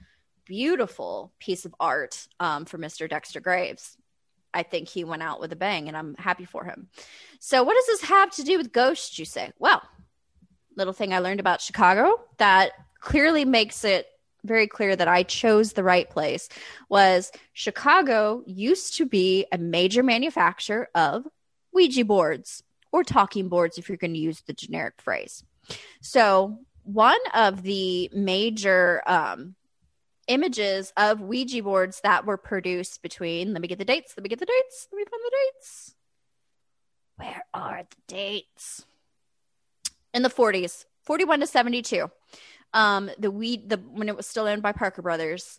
beautiful 0.47 1.32
piece 1.41 1.64
of 1.64 1.74
art 1.78 2.26
um, 2.41 2.64
for 2.64 2.78
Mr. 2.78 3.11
Dexter 3.11 3.41
Graves. 3.41 3.97
I 4.55 4.62
think 4.62 4.89
he 4.89 5.05
went 5.05 5.22
out 5.22 5.41
with 5.41 5.53
a 5.53 5.57
bang, 5.57 5.89
and 5.89 5.97
I'm 5.97 6.14
happy 6.14 6.47
for 6.47 6.64
him. 6.64 6.89
So, 7.41 7.62
what 7.62 7.74
does 7.74 7.87
this 7.87 8.09
have 8.09 8.30
to 8.37 8.43
do 8.43 8.57
with 8.57 8.72
ghosts, 8.72 9.18
you 9.18 9.26
say? 9.26 9.53
Well, 9.59 9.82
little 10.76 10.95
thing 10.95 11.12
I 11.12 11.18
learned 11.18 11.41
about 11.41 11.61
Chicago 11.61 12.20
that 12.39 12.72
clearly 13.01 13.45
makes 13.45 13.84
it 13.84 14.07
very 14.45 14.66
clear 14.66 14.95
that 14.97 15.09
I 15.09 15.24
chose 15.24 15.72
the 15.72 15.82
right 15.82 16.09
place 16.09 16.49
was 16.89 17.32
Chicago 17.53 18.43
used 18.47 18.97
to 18.97 19.05
be 19.05 19.47
a 19.51 19.59
major 19.59 20.03
manufacturer 20.03 20.89
of 20.95 21.26
Ouija 21.72 22.05
boards 22.05 22.62
or 22.97 23.05
talking 23.05 23.49
boards 23.49 23.76
if 23.76 23.90
you're 23.90 23.99
going 23.99 24.14
to 24.14 24.18
use 24.18 24.40
the 24.47 24.55
generic 24.55 24.94
phrase. 25.03 25.44
So, 26.01 26.61
one 26.82 27.18
of 27.34 27.62
the 27.62 28.09
major 28.14 29.03
um, 29.07 29.55
images 30.28 30.94
of 30.97 31.20
Ouija 31.20 31.62
boards 31.62 32.01
that 32.01 32.24
were 32.24 32.38
produced 32.38 33.03
between, 33.03 33.53
let 33.53 33.61
me 33.61 33.68
get 33.68 33.78
the 33.78 33.84
dates, 33.84 34.14
let 34.16 34.22
me 34.22 34.30
get 34.30 34.38
the 34.38 34.47
dates, 34.47 34.88
let 34.90 34.97
me 34.97 35.05
find 35.05 35.22
the 35.24 35.36
dates. 35.36 35.94
Where 37.16 37.44
are 37.53 37.82
the 37.82 38.14
dates? 38.14 38.86
In 40.14 40.22
the 40.22 40.30
40s, 40.30 40.86
41 41.03 41.40
to 41.40 41.47
72. 41.47 42.11
Um, 42.72 43.11
the 43.18 43.30
we 43.30 43.59
the 43.59 43.76
when 43.76 44.09
it 44.09 44.16
was 44.16 44.26
still 44.26 44.47
owned 44.47 44.62
by 44.62 44.72
Parker 44.72 45.03
Brothers, 45.03 45.59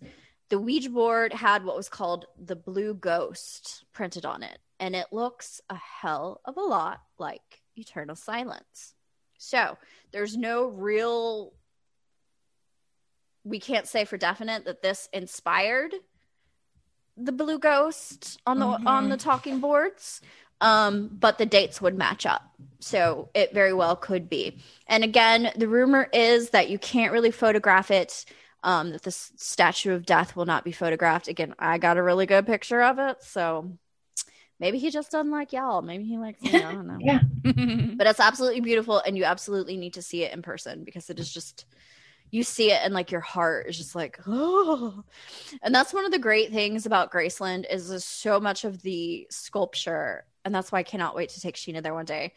the 0.50 0.58
Ouija 0.58 0.90
board 0.90 1.34
had 1.34 1.64
what 1.64 1.78
was 1.78 1.90
called 1.90 2.26
the 2.44 2.56
blue 2.56 2.96
ghost 2.96 3.86
printed 3.94 4.26
on 4.26 4.42
it, 4.42 4.58
and 4.80 4.96
it 4.96 5.08
looks 5.12 5.62
a 5.70 5.76
hell 5.76 6.42
of 6.46 6.58
a 6.58 6.62
lot 6.62 7.02
like 7.18 7.62
Eternal 7.76 8.16
Silence. 8.16 8.94
So 9.38 9.78
there's 10.12 10.36
no 10.36 10.68
real 10.68 11.54
we 13.44 13.60
can't 13.60 13.88
say 13.88 14.04
for 14.04 14.18
definite 14.18 14.66
that 14.66 14.82
this 14.82 15.08
inspired 15.14 15.94
the 17.16 17.32
blue 17.32 17.58
ghost 17.58 18.40
on 18.46 18.60
the 18.60 18.66
mm-hmm. 18.66 18.88
on 18.88 19.10
the 19.10 19.18
talking 19.18 19.60
boards 19.60 20.22
um 20.62 21.10
but 21.12 21.38
the 21.38 21.46
dates 21.46 21.82
would 21.82 21.98
match 21.98 22.26
up 22.26 22.44
so 22.80 23.30
it 23.34 23.54
very 23.54 23.74
well 23.74 23.96
could 23.96 24.30
be 24.30 24.58
and 24.88 25.04
again 25.04 25.52
the 25.56 25.68
rumor 25.68 26.08
is 26.14 26.52
that 26.52 26.70
you 26.70 26.78
can't 26.78 27.12
really 27.12 27.32
photograph 27.32 27.90
it 27.90 28.26
um 28.64 28.92
that 28.92 29.04
the 29.04 29.12
statue 29.12 29.94
of 29.94 30.06
death 30.06 30.36
will 30.36 30.46
not 30.46 30.64
be 30.64 30.72
photographed 30.72 31.28
again 31.28 31.56
i 31.58 31.78
got 31.78 31.98
a 31.98 32.04
really 32.04 32.26
good 32.26 32.46
picture 32.46 32.82
of 32.84 33.00
it 33.00 33.24
so 33.24 33.72
maybe 34.60 34.80
he 34.80 34.90
just 34.90 35.12
doesn't 35.12 35.32
like 35.32 35.54
y'all. 35.54 35.82
Maybe 35.82 36.06
he 36.06 36.18
likes 36.18 36.42
me. 36.42 36.56
I 36.56 36.72
don't 36.72 36.88
know. 36.88 36.98
Yeah. 37.00 37.22
But 37.98 38.06
it's 38.06 38.20
absolutely 38.20 38.62
beautiful 38.62 39.00
and 39.00 39.18
you 39.18 39.24
absolutely 39.24 39.78
need 39.78 39.94
to 39.94 40.04
see 40.04 40.24
it 40.24 40.32
in 40.32 40.44
person 40.44 40.84
because 40.84 41.10
it 41.10 41.20
is 41.20 41.32
just 41.32 41.66
you 42.30 42.44
see 42.44 42.72
it 42.72 42.82
and 42.84 42.94
like 42.94 43.10
your 43.10 43.22
heart 43.22 43.68
is 43.68 43.78
just 43.78 43.96
like 43.96 44.20
oh. 44.28 45.04
And 45.64 45.74
that's 45.74 45.94
one 45.94 46.06
of 46.06 46.12
the 46.12 46.20
great 46.20 46.52
things 46.52 46.86
about 46.86 47.12
graceland 47.12 47.66
is 47.72 48.04
so 48.06 48.40
much 48.40 48.66
of 48.66 48.82
the 48.84 49.26
sculpture 49.32 50.26
and 50.46 50.54
that's 50.54 50.72
why 50.72 50.80
i 50.80 50.84
cannot 50.84 51.16
wait 51.16 51.30
to 51.30 51.42
take 51.42 51.56
sheena 51.56 51.82
there 51.82 51.96
one 51.96 52.06
day 52.06 52.34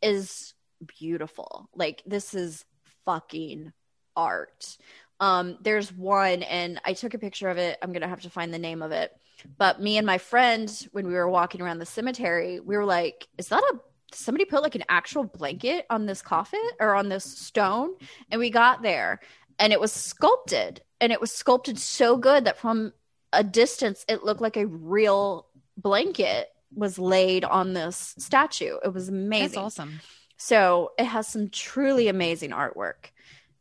is 0.00 0.54
beautiful. 0.98 1.68
Like 1.74 2.02
this 2.06 2.34
is 2.34 2.64
fucking 3.04 3.72
art. 4.16 4.78
Um 5.20 5.58
there's 5.60 5.92
one 5.92 6.42
and 6.44 6.80
i 6.84 6.94
took 6.94 7.12
a 7.14 7.18
picture 7.18 7.50
of 7.50 7.58
it. 7.58 7.78
I'm 7.82 7.92
gonna 7.92 8.08
have 8.08 8.22
to 8.22 8.30
find 8.30 8.54
the 8.54 8.58
name 8.58 8.80
of 8.80 8.92
it 8.92 9.12
but 9.58 9.80
me 9.80 9.96
and 9.96 10.06
my 10.06 10.18
friend 10.18 10.88
when 10.92 11.06
we 11.06 11.14
were 11.14 11.28
walking 11.28 11.60
around 11.60 11.78
the 11.78 11.86
cemetery 11.86 12.60
we 12.60 12.76
were 12.76 12.84
like 12.84 13.28
is 13.38 13.48
that 13.48 13.62
a 13.62 13.80
somebody 14.14 14.44
put 14.44 14.62
like 14.62 14.74
an 14.74 14.84
actual 14.88 15.24
blanket 15.24 15.86
on 15.90 16.06
this 16.06 16.22
coffin 16.22 16.60
or 16.80 16.94
on 16.94 17.08
this 17.08 17.24
stone? 17.24 17.94
And 18.30 18.38
we 18.38 18.50
got 18.50 18.82
there 18.82 19.20
and 19.58 19.72
it 19.72 19.80
was 19.80 19.92
sculpted 19.92 20.82
and 21.00 21.12
it 21.12 21.20
was 21.20 21.32
sculpted 21.32 21.78
so 21.78 22.16
good 22.16 22.44
that 22.44 22.58
from 22.58 22.92
a 23.32 23.42
distance 23.42 24.04
it 24.08 24.24
looked 24.24 24.40
like 24.40 24.56
a 24.56 24.66
real 24.66 25.46
blanket 25.76 26.48
was 26.74 26.98
laid 26.98 27.44
on 27.44 27.72
this 27.72 28.14
statue. 28.18 28.76
It 28.84 28.92
was 28.92 29.08
amazing. 29.08 29.48
that's 29.48 29.56
awesome. 29.56 30.00
So 30.36 30.92
it 30.98 31.04
has 31.04 31.28
some 31.28 31.50
truly 31.50 32.08
amazing 32.08 32.50
artwork. 32.50 33.10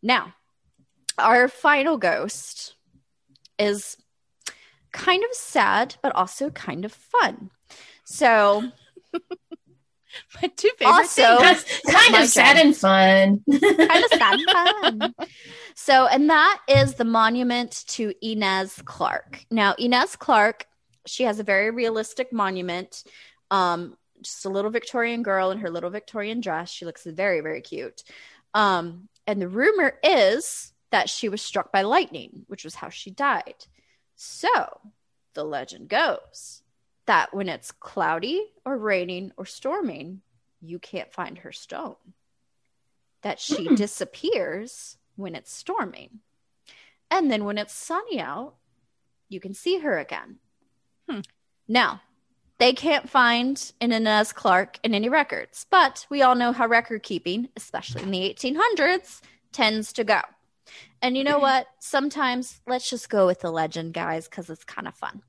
Now 0.02 0.34
our 1.18 1.48
final 1.48 1.98
ghost 1.98 2.76
is 3.60 3.98
kind 4.92 5.24
of 5.24 5.34
sad 5.34 5.96
but 6.02 6.16
also 6.16 6.50
kind 6.50 6.86
of 6.86 6.92
fun 6.92 7.50
so 8.04 8.64
My 10.42 10.50
two 10.56 10.70
favorite 10.78 10.94
also, 10.94 11.38
things. 11.38 11.82
kind 11.90 12.16
of 12.16 12.30
sad 12.30 12.58
and 12.58 12.76
fun. 12.76 13.44
kind 13.50 14.04
of 14.04 14.12
sad 14.12 14.40
and 14.40 14.52
fun. 14.52 15.16
So, 15.76 16.08
and 16.08 16.30
that 16.30 16.60
is 16.68 16.96
the 16.96 17.06
monument 17.06 17.84
to 17.90 18.14
Inez 18.22 18.82
Clarke. 18.86 19.46
Now, 19.50 19.74
Inez 19.78 20.16
Clarke, 20.16 20.66
she 21.06 21.24
has 21.24 21.40
a 21.40 21.44
very 21.44 21.72
realistic 21.72 22.32
monument. 22.34 23.04
Um, 23.50 23.98
just 24.22 24.46
a 24.46 24.50
little 24.50 24.72
Victorian 24.72 25.24
girl 25.24 25.52
in 25.52 25.60
her 25.60 25.70
little 25.70 25.90
Victorian 25.90 26.42
dress. 26.42 26.70
She 26.70 26.86
looks 26.86 27.06
very, 27.06 27.42
very 27.42 27.62
cute. 27.62 28.04
Um, 28.54 29.08
and 29.26 29.42
the 29.42 29.48
rumor 29.48 29.94
is 30.04 30.74
that 30.92 31.10
she 31.10 31.30
was 31.30 31.42
struck 31.42 31.72
by 31.72 31.82
lightning, 31.84 32.46
which 32.48 32.64
was 32.64 32.76
how 32.76 32.90
she 32.90 33.12
died. 33.12 33.56
So 34.24 34.82
the 35.34 35.44
legend 35.44 35.90
goes 35.90 36.62
that 37.08 37.34
when 37.34 37.50
it's 37.50 37.72
cloudy 37.72 38.52
or 38.64 38.78
raining 38.78 39.32
or 39.36 39.48
storming, 39.48 40.22
you 40.62 40.78
can't 40.78 41.12
find 41.12 41.40
her 41.40 41.52
stone. 41.52 41.96
That 43.24 43.40
she 43.40 43.68
disappears 43.76 44.98
when 45.16 45.34
it's 45.34 45.52
storming. 45.52 46.20
And 47.10 47.32
then 47.32 47.46
when 47.46 47.58
it's 47.58 47.74
sunny 47.74 48.20
out, 48.20 48.54
you 49.28 49.40
can 49.40 49.56
see 49.56 49.80
her 49.80 49.98
again. 49.98 50.38
Hmm. 51.10 51.22
Now, 51.68 52.04
they 52.60 52.74
can't 52.74 53.10
find 53.10 53.72
an 53.82 53.92
Inez 53.92 54.34
Clarke 54.34 54.78
in 54.84 54.94
any 54.94 55.10
records, 55.10 55.66
but 55.72 56.06
we 56.12 56.22
all 56.22 56.36
know 56.36 56.52
how 56.52 56.68
record 56.68 57.02
keeping, 57.02 57.50
especially 57.58 58.04
in 58.04 58.12
the 58.12 58.32
1800s, 58.32 59.22
tends 59.52 59.92
to 59.94 60.04
go. 60.04 60.22
And 61.02 61.18
you 61.18 61.24
know 61.24 61.40
what? 61.40 61.68
Sometimes 61.80 62.60
let's 62.68 62.90
just 62.90 63.10
go 63.10 63.26
with 63.26 63.42
the 63.42 63.52
legend, 63.52 63.94
guys, 63.94 64.28
because 64.28 64.50
it's 64.50 64.64
kind 64.64 64.88
of 64.88 64.96
fun. 64.96 65.22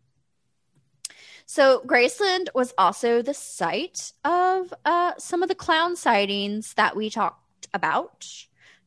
So 1.47 1.83
Graceland 1.87 2.49
was 2.55 2.73
also 2.79 3.23
the 3.23 3.35
site 3.35 4.13
of 4.25 4.73
uh, 4.85 5.13
some 5.19 5.43
of 5.43 5.49
the 5.49 5.55
clown 5.55 5.97
sightings 5.97 6.75
that 6.75 6.97
we 6.97 7.11
talked 7.11 7.69
about 7.75 8.27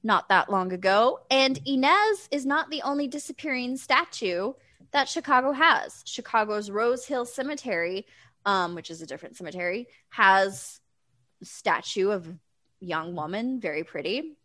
not 0.06 0.30
that 0.30 0.50
long 0.52 0.72
ago. 0.72 1.20
And 1.30 1.60
Inez 1.66 2.30
is 2.32 2.46
not 2.46 2.70
the 2.70 2.84
only 2.84 3.08
disappearing 3.08 3.76
statue 3.76 4.54
that 4.92 5.10
Chicago 5.10 5.52
has. 5.52 6.04
Chicago's 6.06 6.70
Rose 6.70 7.06
Hill 7.06 7.26
Cemetery, 7.26 8.06
um, 8.46 8.76
which 8.76 8.92
is 8.92 9.02
a 9.02 9.08
different 9.08 9.36
cemetery, 9.36 9.88
has 10.10 10.80
a 11.42 11.46
statue 11.46 12.12
of 12.12 12.28
a 12.28 12.36
young 12.80 13.16
woman, 13.16 13.60
very 13.60 13.84
pretty. 13.84 14.38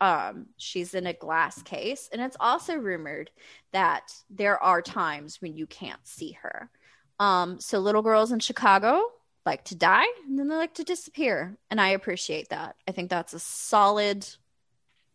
Um, 0.00 0.46
she's 0.56 0.94
in 0.94 1.06
a 1.06 1.12
glass 1.12 1.62
case, 1.62 2.08
and 2.12 2.20
it's 2.20 2.36
also 2.38 2.74
rumored 2.76 3.30
that 3.72 4.12
there 4.28 4.62
are 4.62 4.82
times 4.82 5.40
when 5.40 5.56
you 5.56 5.66
can't 5.66 6.06
see 6.06 6.32
her. 6.42 6.70
Um, 7.18 7.60
so 7.60 7.78
little 7.78 8.02
girls 8.02 8.32
in 8.32 8.40
Chicago 8.40 9.02
like 9.46 9.64
to 9.64 9.74
die 9.74 10.04
and 10.26 10.38
then 10.38 10.48
they 10.48 10.56
like 10.56 10.74
to 10.74 10.84
disappear. 10.84 11.56
And 11.70 11.80
I 11.80 11.90
appreciate 11.90 12.50
that. 12.50 12.76
I 12.86 12.92
think 12.92 13.08
that's 13.08 13.32
a 13.32 13.38
solid 13.38 14.26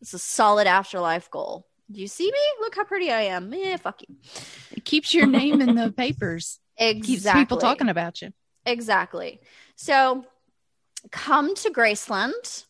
it's 0.02 0.14
a 0.16 0.20
solid 0.20 0.66
afterlife 0.66 1.30
goal. 1.30 1.68
Do 1.92 2.02
you 2.02 2.08
see 2.08 2.26
me? 2.26 2.40
Look 2.62 2.76
how 2.76 2.86
pretty 2.86 3.12
I 3.12 3.24
am. 3.24 3.54
Yeah, 3.54 3.78
fuck 3.78 4.02
you. 4.02 4.16
It 4.72 4.84
keeps 4.84 5.14
your 5.14 5.28
name 5.28 5.62
in 5.62 5.76
the 5.76 5.92
papers. 5.92 6.58
Exactly. 6.78 7.16
Keeps 7.16 7.32
people 7.34 7.58
talking 7.58 7.90
about 7.90 8.24
you. 8.24 8.34
Exactly. 8.66 9.40
So 9.76 10.26
come 11.12 11.54
to 11.54 11.70
Graceland 11.70 12.66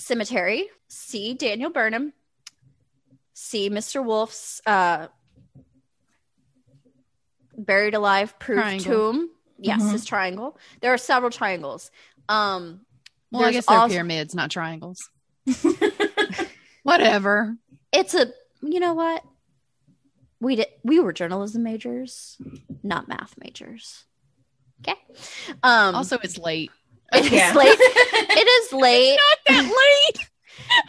Cemetery, 0.00 0.68
see 0.88 1.34
Daniel 1.34 1.70
Burnham, 1.70 2.14
see 3.34 3.68
Mr. 3.68 4.02
Wolff's 4.02 4.62
uh, 4.64 5.08
buried 7.56 7.94
alive 7.94 8.38
proof 8.38 8.60
triangle. 8.60 9.12
tomb. 9.12 9.30
Yes, 9.58 9.82
mm-hmm. 9.82 9.92
his 9.92 10.06
triangle. 10.06 10.58
There 10.80 10.94
are 10.94 10.98
several 10.98 11.30
triangles. 11.30 11.90
Um, 12.30 12.80
well, 13.30 13.44
I 13.44 13.52
guess 13.52 13.66
they're 13.66 13.76
also- 13.76 13.94
pyramids, 13.94 14.34
not 14.34 14.50
triangles. 14.50 14.98
Whatever. 16.82 17.56
It's 17.92 18.14
a. 18.14 18.32
You 18.62 18.80
know 18.80 18.94
what? 18.94 19.22
We 20.40 20.56
did. 20.56 20.68
We 20.82 20.98
were 21.00 21.12
journalism 21.12 21.62
majors, 21.62 22.38
not 22.82 23.06
math 23.06 23.34
majors. 23.36 24.06
Okay. 24.80 24.98
Um. 25.62 25.94
Also, 25.94 26.16
it's 26.22 26.38
late. 26.38 26.70
It's 27.12 27.30
yeah. 27.30 27.52
late. 27.54 27.78
It 28.32 28.46
is 28.46 28.72
late. 28.72 29.18
It's 29.18 29.48
not 29.48 29.54
that 29.54 29.64
late. 29.64 30.28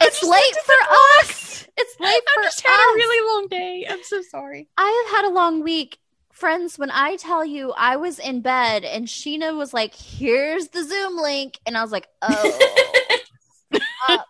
it's 0.00 0.22
late 0.22 0.56
for 0.64 0.74
us. 1.20 1.66
It's 1.76 2.00
late 2.00 2.22
I 2.26 2.34
for 2.34 2.42
just 2.44 2.64
us. 2.64 2.70
had 2.70 2.92
a 2.92 2.94
really 2.94 3.34
long 3.34 3.48
day. 3.48 3.86
I'm 3.88 4.02
so 4.04 4.22
sorry. 4.22 4.68
I 4.76 5.04
have 5.06 5.16
had 5.16 5.30
a 5.30 5.34
long 5.34 5.62
week 5.62 5.98
friends, 6.42 6.76
when 6.76 6.90
I 6.90 7.14
tell 7.14 7.44
you 7.44 7.70
I 7.70 7.94
was 7.94 8.18
in 8.18 8.40
bed 8.40 8.84
and 8.84 9.06
Sheena 9.06 9.56
was 9.56 9.72
like, 9.72 9.94
here's 9.94 10.66
the 10.70 10.82
Zoom 10.82 11.16
link. 11.16 11.56
And 11.64 11.78
I 11.78 11.82
was 11.82 11.92
like, 11.92 12.08
oh, 12.20 12.58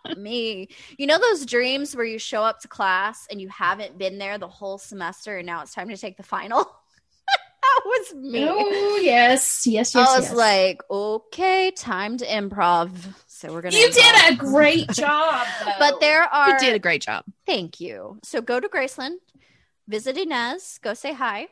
me. 0.17 0.69
You 0.99 1.07
know 1.07 1.17
those 1.17 1.43
dreams 1.43 1.95
where 1.95 2.05
you 2.05 2.19
show 2.19 2.43
up 2.43 2.59
to 2.59 2.67
class 2.67 3.25
and 3.31 3.41
you 3.41 3.49
haven't 3.49 3.97
been 3.97 4.19
there 4.19 4.37
the 4.37 4.47
whole 4.47 4.77
semester 4.77 5.37
and 5.37 5.47
now 5.47 5.63
it's 5.63 5.73
time 5.73 5.89
to 5.89 5.97
take 5.97 6.17
the 6.17 6.21
final? 6.23 6.69
that 7.75 7.81
was 7.85 8.15
me. 8.15 8.47
Oh, 8.49 8.99
yes. 9.01 9.65
Yes, 9.65 9.95
yes. 9.95 9.95
I 9.95 10.17
was 10.17 10.29
yes. 10.29 10.35
like, 10.35 10.81
okay, 10.89 11.71
time 11.71 12.17
to 12.17 12.25
improv. 12.25 12.91
So 13.27 13.53
we're 13.53 13.61
gonna. 13.61 13.75
You 13.75 13.87
involve- 13.87 14.13
did 14.13 14.33
a 14.33 14.35
great 14.35 14.89
job. 14.89 15.45
though. 15.65 15.71
But 15.79 15.99
there 15.99 16.23
are. 16.23 16.49
You 16.49 16.59
did 16.59 16.73
a 16.73 16.79
great 16.79 17.01
job. 17.01 17.25
Thank 17.45 17.79
you. 17.79 18.19
So 18.23 18.41
go 18.41 18.59
to 18.59 18.67
Graceland, 18.67 19.17
visit 19.87 20.17
Inez, 20.17 20.79
go 20.81 20.93
say 20.93 21.13
hi, 21.13 21.47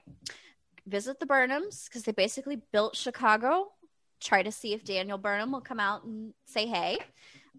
visit 0.85 1.19
the 1.19 1.25
Burnhams 1.25 1.85
because 1.87 2.03
they 2.03 2.11
basically 2.11 2.61
built 2.71 2.95
Chicago. 2.95 3.71
Try 4.19 4.43
to 4.43 4.51
see 4.51 4.73
if 4.73 4.83
Daniel 4.83 5.17
Burnham 5.17 5.51
will 5.51 5.61
come 5.61 5.79
out 5.79 6.03
and 6.03 6.33
say 6.45 6.67
hey. 6.67 6.99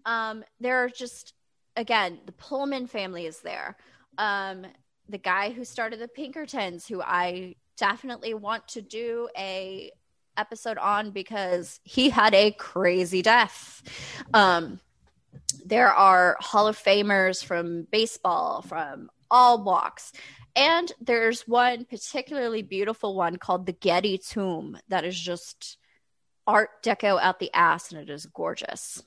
Um, 0.05 0.43
there 0.59 0.83
are 0.83 0.89
just 0.89 1.33
again 1.75 2.19
the 2.25 2.31
Pullman 2.31 2.87
family 2.87 3.25
is 3.25 3.39
there. 3.41 3.77
Um, 4.17 4.65
the 5.09 5.17
guy 5.17 5.51
who 5.51 5.65
started 5.65 5.99
the 5.99 6.07
Pinkertons, 6.07 6.87
who 6.87 7.01
I 7.01 7.55
definitely 7.77 8.33
want 8.33 8.67
to 8.69 8.81
do 8.81 9.29
a 9.37 9.91
episode 10.37 10.77
on 10.77 11.11
because 11.11 11.79
he 11.83 12.09
had 12.09 12.33
a 12.33 12.51
crazy 12.51 13.21
death. 13.21 13.81
Um, 14.33 14.79
there 15.65 15.89
are 15.93 16.37
Hall 16.39 16.67
of 16.67 16.77
Famers 16.77 17.43
from 17.43 17.87
baseball, 17.91 18.61
from 18.61 19.09
all 19.29 19.63
walks. 19.63 20.11
And 20.55 20.91
there's 21.01 21.47
one 21.47 21.85
particularly 21.85 22.61
beautiful 22.61 23.15
one 23.15 23.37
called 23.37 23.65
the 23.65 23.73
Getty 23.73 24.19
Tomb 24.19 24.77
that 24.89 25.03
is 25.03 25.19
just 25.19 25.77
art 26.45 26.83
deco 26.83 27.19
out 27.19 27.39
the 27.39 27.51
ass 27.53 27.91
and 27.91 28.01
it 28.01 28.11
is 28.11 28.25
gorgeous. 28.27 29.01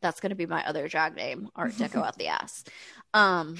That's 0.00 0.20
going 0.20 0.30
to 0.30 0.36
be 0.36 0.46
my 0.46 0.66
other 0.66 0.86
drag 0.88 1.16
name, 1.16 1.48
art 1.56 1.72
deco 1.72 1.96
out 2.06 2.18
the 2.18 2.28
ass. 2.28 2.64
Um 3.12 3.56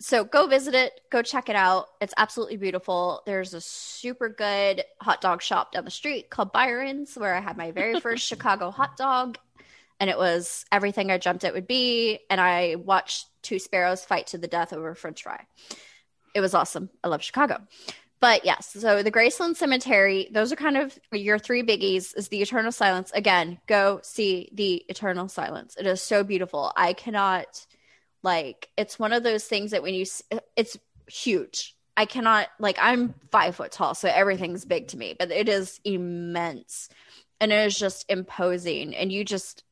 so 0.00 0.24
go 0.24 0.46
visit 0.46 0.74
it, 0.74 1.00
go 1.10 1.22
check 1.22 1.48
it 1.48 1.56
out. 1.56 1.86
It's 2.00 2.14
absolutely 2.16 2.56
beautiful. 2.56 3.22
There's 3.26 3.54
a 3.54 3.60
super 3.60 4.28
good 4.28 4.84
hot 5.00 5.20
dog 5.20 5.40
shop 5.40 5.72
down 5.72 5.84
the 5.84 5.90
street 5.90 6.30
called 6.30 6.52
Byron's 6.52 7.14
where 7.14 7.34
I 7.34 7.40
had 7.40 7.56
my 7.56 7.70
very 7.70 8.00
first 8.00 8.26
Chicago 8.28 8.70
hot 8.70 8.96
dog 8.96 9.38
and 10.00 10.10
it 10.10 10.18
was 10.18 10.64
everything 10.72 11.10
I 11.10 11.18
dreamt 11.18 11.44
it 11.44 11.54
would 11.54 11.66
be. 11.66 12.20
And 12.28 12.40
I 12.40 12.76
watched 12.76 13.26
two 13.42 13.58
sparrows 13.58 14.04
fight 14.04 14.28
to 14.28 14.38
the 14.38 14.48
death 14.48 14.72
over 14.72 14.90
a 14.90 14.96
french 14.96 15.22
fry. 15.22 15.46
It 16.34 16.40
was 16.40 16.54
awesome. 16.54 16.90
I 17.02 17.08
love 17.08 17.22
Chicago. 17.22 17.58
But 18.20 18.44
yes, 18.44 18.70
so 18.72 19.02
the 19.02 19.12
Graceland 19.12 19.56
Cemetery, 19.56 20.30
those 20.32 20.50
are 20.50 20.56
kind 20.56 20.76
of 20.76 20.98
your 21.12 21.38
three 21.38 21.62
biggies 21.62 22.16
is 22.16 22.28
the 22.28 22.40
Eternal 22.40 22.72
Silence. 22.72 23.12
Again, 23.14 23.58
go 23.66 24.00
see 24.02 24.48
the 24.52 24.84
Eternal 24.88 25.28
Silence. 25.28 25.76
It 25.78 25.86
is 25.86 26.00
so 26.00 26.24
beautiful. 26.24 26.72
I 26.74 26.94
cannot 26.94 27.66
like 28.24 28.70
it's 28.76 28.98
one 28.98 29.12
of 29.12 29.22
those 29.22 29.44
things 29.44 29.70
that 29.70 29.82
when 29.82 29.94
you 29.94 30.06
it's 30.56 30.76
huge. 31.06 31.76
I 31.96 32.06
cannot 32.06 32.48
like 32.58 32.76
I'm 32.80 33.14
five 33.30 33.54
foot 33.54 33.70
tall, 33.70 33.94
so 33.94 34.08
everything's 34.08 34.64
big 34.64 34.88
to 34.88 34.96
me, 34.96 35.14
but 35.16 35.30
it 35.30 35.48
is 35.48 35.80
immense 35.84 36.88
and 37.40 37.52
it 37.52 37.66
is 37.66 37.78
just 37.78 38.04
imposing 38.08 38.96
and 38.96 39.12
you 39.12 39.24
just 39.24 39.62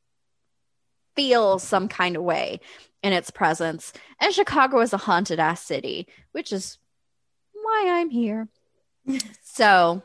feel 1.15 1.59
some 1.59 1.89
kind 1.89 2.15
of 2.15 2.23
way 2.23 2.61
in 3.01 3.11
its 3.11 3.29
presence. 3.29 3.91
And 4.21 4.33
Chicago 4.33 4.79
is 4.79 4.93
a 4.93 4.97
haunted 4.97 5.39
ass 5.39 5.61
city, 5.61 6.07
which 6.31 6.53
is 6.53 6.77
why 7.51 7.87
I'm 7.89 8.09
here. 8.09 8.47
so, 9.43 10.01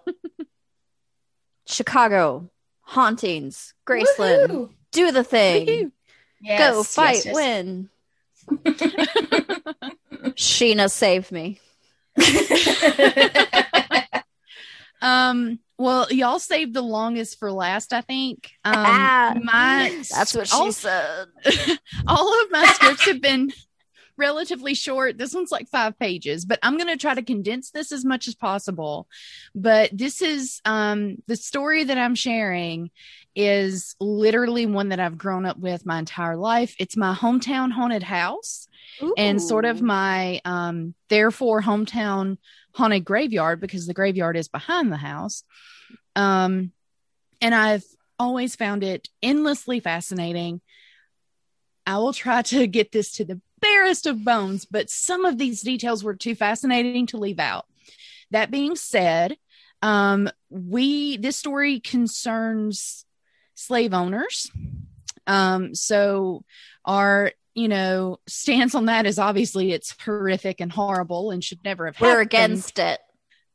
Chicago, 1.66 2.50
hauntings, 2.80 3.74
Graceland, 3.86 4.48
Woohoo! 4.48 4.70
do 4.90 5.12
the 5.12 5.24
thing. 5.24 5.92
Yes, 6.40 6.70
Go 6.70 6.78
yes, 6.78 6.94
fight, 6.94 7.24
yes. 7.26 7.34
win. 7.34 7.90
Sheena, 10.36 10.90
save 10.90 11.32
me. 11.32 11.60
Um, 15.00 15.60
well, 15.78 16.08
y'all 16.10 16.40
saved 16.40 16.74
the 16.74 16.82
longest 16.82 17.38
for 17.38 17.52
last, 17.52 17.92
I 17.92 18.00
think. 18.00 18.50
Um, 18.64 18.74
Ah, 18.76 19.34
my 19.40 20.02
That's 20.12 20.34
what 20.34 20.48
she 20.48 20.56
all, 20.56 20.72
said. 20.72 21.28
all 22.06 22.42
of 22.42 22.50
my 22.50 22.66
scripts 22.66 23.06
have 23.06 23.22
been 23.22 23.50
relatively 24.16 24.74
short. 24.74 25.16
This 25.16 25.34
one's 25.34 25.52
like 25.52 25.68
five 25.68 25.98
pages, 25.98 26.44
but 26.44 26.58
I'm 26.62 26.76
going 26.76 26.88
to 26.88 26.96
try 26.96 27.14
to 27.14 27.22
condense 27.22 27.70
this 27.70 27.92
as 27.92 28.04
much 28.04 28.26
as 28.26 28.34
possible. 28.34 29.06
But 29.54 29.96
this 29.96 30.20
is 30.20 30.60
um, 30.64 31.18
the 31.28 31.36
story 31.36 31.84
that 31.84 31.98
I'm 31.98 32.16
sharing 32.16 32.90
is 33.38 33.94
literally 34.00 34.66
one 34.66 34.88
that 34.88 34.98
I've 34.98 35.16
grown 35.16 35.46
up 35.46 35.58
with 35.58 35.86
my 35.86 36.00
entire 36.00 36.36
life. 36.36 36.74
It's 36.80 36.96
my 36.96 37.14
hometown 37.14 37.70
haunted 37.70 38.02
house 38.02 38.66
and 39.16 39.40
sort 39.40 39.64
of 39.64 39.80
my 39.80 40.40
um 40.44 40.94
therefore 41.08 41.62
hometown 41.62 42.38
haunted 42.74 43.04
graveyard 43.04 43.60
because 43.60 43.86
the 43.86 43.94
graveyard 43.94 44.36
is 44.36 44.48
behind 44.48 44.90
the 44.90 44.96
house. 44.96 45.44
Um 46.16 46.72
and 47.40 47.54
i've 47.54 47.84
always 48.18 48.56
found 48.56 48.82
it 48.82 49.08
endlessly 49.22 49.78
fascinating. 49.78 50.60
I 51.86 51.98
will 51.98 52.12
try 52.12 52.42
to 52.42 52.66
get 52.78 52.90
this 52.90 53.12
to 53.12 53.24
the 53.24 53.40
barest 53.60 54.06
of 54.06 54.24
bones 54.24 54.64
but 54.64 54.90
some 54.90 55.24
of 55.24 55.38
these 55.38 55.62
details 55.62 56.02
were 56.02 56.16
too 56.16 56.34
fascinating 56.34 57.06
to 57.06 57.18
leave 57.18 57.38
out. 57.38 57.66
That 58.32 58.50
being 58.50 58.74
said 58.74 59.36
um 59.80 60.28
we 60.50 61.18
this 61.18 61.36
story 61.36 61.78
concerns 61.78 63.04
slave 63.58 63.92
owners 63.92 64.50
um 65.26 65.74
so 65.74 66.44
our 66.84 67.32
you 67.54 67.66
know 67.68 68.18
stance 68.28 68.74
on 68.74 68.84
that 68.86 69.04
is 69.04 69.18
obviously 69.18 69.72
it's 69.72 69.94
horrific 70.04 70.60
and 70.60 70.70
horrible 70.72 71.30
and 71.32 71.42
should 71.42 71.58
never 71.64 71.86
have 71.86 71.96
happened. 71.96 72.08
We're 72.12 72.18
happened. 72.20 72.32
against 72.32 72.78
it. 72.78 73.00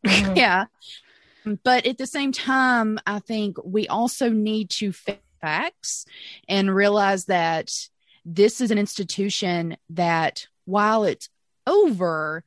Yeah 0.38 0.66
but 1.64 1.86
at 1.86 1.98
the 1.98 2.06
same 2.08 2.32
time 2.32 3.00
i 3.08 3.20
think 3.20 3.58
we 3.66 3.88
also 3.88 4.30
need 4.30 4.70
to 4.70 4.92
face 4.92 5.18
facts 5.42 6.06
and 6.48 6.74
realize 6.74 7.26
that 7.26 7.70
this 8.26 8.62
is 8.62 8.72
an 8.72 8.78
institution 8.78 9.76
that 9.90 10.48
while 10.66 11.04
it's 11.04 11.28
over 11.68 12.44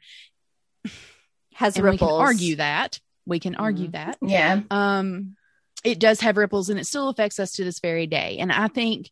Has 1.55 1.77
and 1.77 1.85
we 1.85 1.91
ripples. 1.93 2.11
can 2.11 2.21
argue 2.21 2.57
that 2.57 3.01
we 3.27 3.39
can 3.41 3.55
argue 3.57 3.89
Mhm. 3.89 3.93
that 3.93 4.19
Yeah. 4.23 4.61
um 4.71 5.37
it 5.85 5.99
does 5.99 6.21
have 6.21 6.37
ripples 6.37 6.69
and 6.69 6.79
it 6.81 6.87
still 6.87 7.09
affects 7.09 7.39
us 7.39 7.53
to 7.53 7.65
this 7.65 7.81
very 7.81 8.07
day 8.07 8.39
and 8.39 8.51
i 8.53 8.69
think 8.69 9.11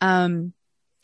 um 0.00 0.52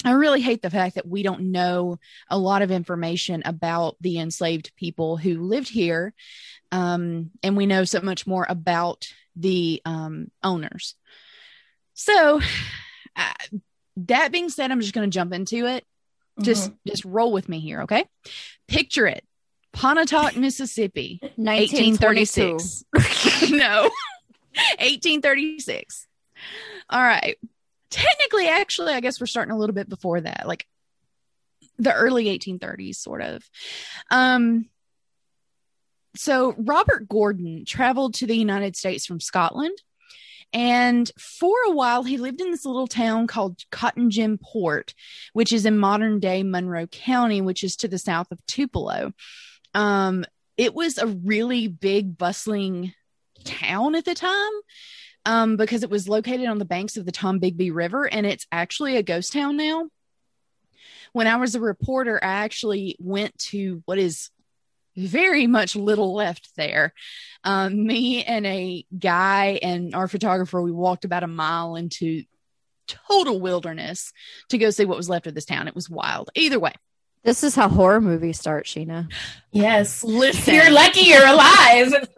i 0.04 0.12
really 0.12 0.40
hate 0.40 0.62
the 0.62 0.70
fact 0.70 0.94
that 0.96 1.06
we 1.06 1.22
don't 1.22 1.40
know 1.52 1.98
a 2.28 2.38
lot 2.38 2.62
of 2.62 2.70
information 2.70 3.42
about 3.44 3.96
the 4.00 4.18
enslaved 4.18 4.72
people 4.76 5.16
who 5.16 5.40
lived 5.42 5.68
here 5.68 6.12
um 6.72 7.30
and 7.42 7.56
we 7.56 7.66
know 7.66 7.84
so 7.84 8.00
much 8.00 8.26
more 8.26 8.46
about 8.48 9.06
the 9.36 9.80
um 9.84 10.30
owners 10.42 10.94
so 11.94 12.40
uh, 13.16 13.32
that 13.96 14.32
being 14.32 14.48
said 14.48 14.70
i'm 14.72 14.80
just 14.80 14.94
going 14.94 15.08
to 15.08 15.14
jump 15.14 15.32
into 15.32 15.66
it 15.66 15.84
just 16.40 16.70
Mhm. 16.70 16.76
just 16.86 17.04
roll 17.04 17.30
with 17.32 17.48
me 17.48 17.60
here 17.60 17.82
okay 17.82 18.04
picture 18.66 19.06
it 19.06 19.22
pontotoc 19.72 20.34
mississippi 20.36 21.18
1922. 21.36 22.54
1836. 22.54 23.50
no, 23.52 23.90
1836. 24.54 26.06
All 26.90 27.02
right. 27.02 27.36
Technically, 27.90 28.48
actually, 28.48 28.94
I 28.94 29.00
guess 29.00 29.20
we're 29.20 29.26
starting 29.26 29.52
a 29.52 29.58
little 29.58 29.74
bit 29.74 29.88
before 29.88 30.20
that, 30.20 30.44
like 30.46 30.66
the 31.78 31.92
early 31.92 32.26
1830s, 32.38 32.96
sort 32.96 33.22
of. 33.22 33.42
Um, 34.10 34.66
so 36.16 36.54
Robert 36.58 37.08
Gordon 37.08 37.64
traveled 37.64 38.14
to 38.14 38.26
the 38.26 38.36
United 38.36 38.76
States 38.76 39.06
from 39.06 39.20
Scotland. 39.20 39.76
And 40.54 41.10
for 41.18 41.56
a 41.66 41.70
while, 41.70 42.02
he 42.02 42.18
lived 42.18 42.40
in 42.42 42.50
this 42.50 42.66
little 42.66 42.86
town 42.86 43.26
called 43.26 43.58
Cotton 43.70 44.10
Gin 44.10 44.38
Port, 44.38 44.92
which 45.32 45.52
is 45.52 45.64
in 45.64 45.78
modern 45.78 46.20
day 46.20 46.42
Monroe 46.42 46.86
County, 46.86 47.40
which 47.40 47.64
is 47.64 47.76
to 47.76 47.88
the 47.88 47.98
south 47.98 48.30
of 48.30 48.44
Tupelo. 48.46 49.12
Um, 49.72 50.26
it 50.58 50.74
was 50.74 50.98
a 50.98 51.06
really 51.06 51.68
big, 51.68 52.18
bustling 52.18 52.92
town 53.44 53.94
at 53.94 54.04
the 54.04 54.14
time 54.14 54.52
um, 55.26 55.56
because 55.56 55.82
it 55.82 55.90
was 55.90 56.08
located 56.08 56.46
on 56.46 56.58
the 56.58 56.64
banks 56.64 56.96
of 56.96 57.04
the 57.06 57.12
Tombigbee 57.12 57.74
River, 57.74 58.06
and 58.06 58.26
it's 58.26 58.46
actually 58.50 58.96
a 58.96 59.02
ghost 59.02 59.32
town 59.32 59.56
now. 59.56 59.88
When 61.12 61.26
I 61.26 61.36
was 61.36 61.54
a 61.54 61.60
reporter, 61.60 62.18
I 62.22 62.44
actually 62.44 62.96
went 62.98 63.36
to 63.50 63.82
what 63.84 63.98
is 63.98 64.30
very 64.96 65.46
much 65.46 65.76
little 65.76 66.14
left 66.14 66.50
there. 66.56 66.92
Um, 67.44 67.86
me 67.86 68.24
and 68.24 68.46
a 68.46 68.84
guy 68.98 69.58
and 69.62 69.94
our 69.94 70.08
photographer, 70.08 70.60
we 70.60 70.72
walked 70.72 71.04
about 71.04 71.22
a 71.22 71.28
mile 71.28 71.76
into 71.76 72.24
total 72.86 73.40
wilderness 73.40 74.12
to 74.48 74.58
go 74.58 74.70
see 74.70 74.84
what 74.84 74.96
was 74.96 75.08
left 75.08 75.26
of 75.26 75.34
this 75.34 75.44
town. 75.44 75.68
It 75.68 75.74
was 75.74 75.88
wild. 75.88 76.30
Either 76.34 76.58
way, 76.58 76.72
This 77.24 77.44
is 77.44 77.54
how 77.54 77.68
horror 77.68 78.00
movies 78.00 78.38
start, 78.40 78.66
Sheena. 78.66 79.10
Yes. 79.50 80.02
listen. 80.02 80.54
You're 80.54 80.70
lucky 80.70 81.02
you're 81.02 81.26
alive. 81.26 82.08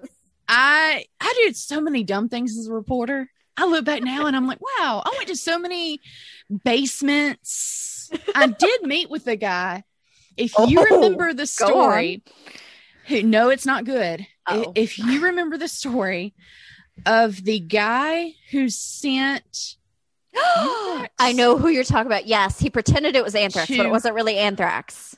I 0.48 1.04
I 1.20 1.34
did 1.44 1.56
so 1.56 1.80
many 1.80 2.04
dumb 2.04 2.28
things 2.28 2.58
as 2.58 2.66
a 2.66 2.72
reporter. 2.72 3.30
I 3.56 3.66
look 3.66 3.84
back 3.84 4.02
now 4.02 4.26
and 4.26 4.34
I'm 4.34 4.46
like, 4.46 4.60
wow, 4.60 5.02
I 5.04 5.14
went 5.16 5.28
to 5.28 5.36
so 5.36 5.58
many 5.58 6.00
basements. 6.64 8.10
I 8.34 8.48
did 8.48 8.82
meet 8.86 9.10
with 9.10 9.24
the 9.24 9.36
guy. 9.36 9.84
If 10.36 10.54
oh, 10.56 10.66
you 10.66 10.80
Oh, 10.80 10.96
remember 10.96 11.32
the 11.32 11.46
story, 11.46 12.24
who 13.06 13.22
no, 13.22 13.50
it's 13.50 13.64
not 13.64 13.84
good. 13.84 14.26
Oh. 14.46 14.72
If 14.74 14.98
you 14.98 15.24
remember 15.24 15.56
the 15.56 15.68
story 15.68 16.34
of 17.06 17.44
the 17.44 17.60
guy 17.60 18.32
who 18.50 18.68
sent 18.68 19.76
I 20.36 21.32
know 21.32 21.56
who 21.58 21.68
you're 21.68 21.84
talking 21.84 22.06
about. 22.06 22.26
Yes, 22.26 22.58
he 22.58 22.70
pretended 22.70 23.14
it 23.14 23.22
was 23.22 23.34
anthrax, 23.34 23.68
but 23.68 23.86
it 23.86 23.90
wasn't 23.90 24.14
really 24.14 24.36
anthrax. 24.38 25.16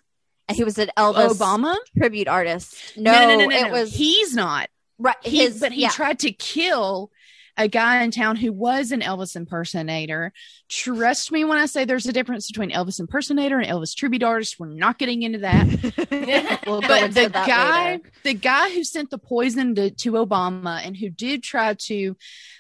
And 0.49 0.57
he 0.57 0.63
was 0.63 0.79
an 0.79 0.91
Elvis 0.97 1.39
Obama? 1.39 1.75
tribute 1.97 2.29
artist. 2.29 2.77
No, 2.97 3.13
No, 3.13 3.37
no, 3.37 3.47
no, 3.47 3.57
it 3.57 3.73
was 3.73 3.95
He's 3.95 4.35
not. 4.35 4.69
Right. 4.99 5.17
He, 5.23 5.39
his, 5.39 5.61
but 5.61 5.73
he 5.73 5.83
yeah. 5.83 5.91
tried 5.91 6.19
to 6.21 6.33
kill 6.33 7.11
a 7.59 7.69
guy 7.69 8.03
in 8.03 8.11
town 8.11 8.37
who 8.37 8.53
was 8.53 8.93
an 8.93 9.01
Elvis 9.01 9.35
impersonator. 9.35 10.33
Trust 10.69 11.33
me 11.33 11.43
when 11.45 11.57
I 11.57 11.65
say 11.67 11.85
there's 11.87 12.07
a 12.07 12.13
difference 12.13 12.47
between 12.49 12.71
Elvis 12.71 13.01
impersonator 13.01 13.59
and 13.59 13.67
Elvis 13.71 13.95
tribute 13.95 14.23
artist. 14.23 14.57
We're 14.59 14.67
not 14.67 14.99
getting 14.99 15.23
into 15.23 15.39
that. 15.39 16.63
we'll 16.67 16.83
but 16.83 17.15
the 17.15 17.29
that 17.29 17.47
guy 17.47 17.93
later. 17.93 18.11
the 18.25 18.35
guy 18.35 18.71
who 18.75 18.85
sent 18.85 19.09
the 19.11 19.17
poison 19.19 19.75
to, 19.77 19.91
to 19.91 20.13
obama 20.13 20.81
and 20.85 20.97
who 20.97 21.09
did 21.09 21.43
try 21.43 21.75
to 21.75 22.17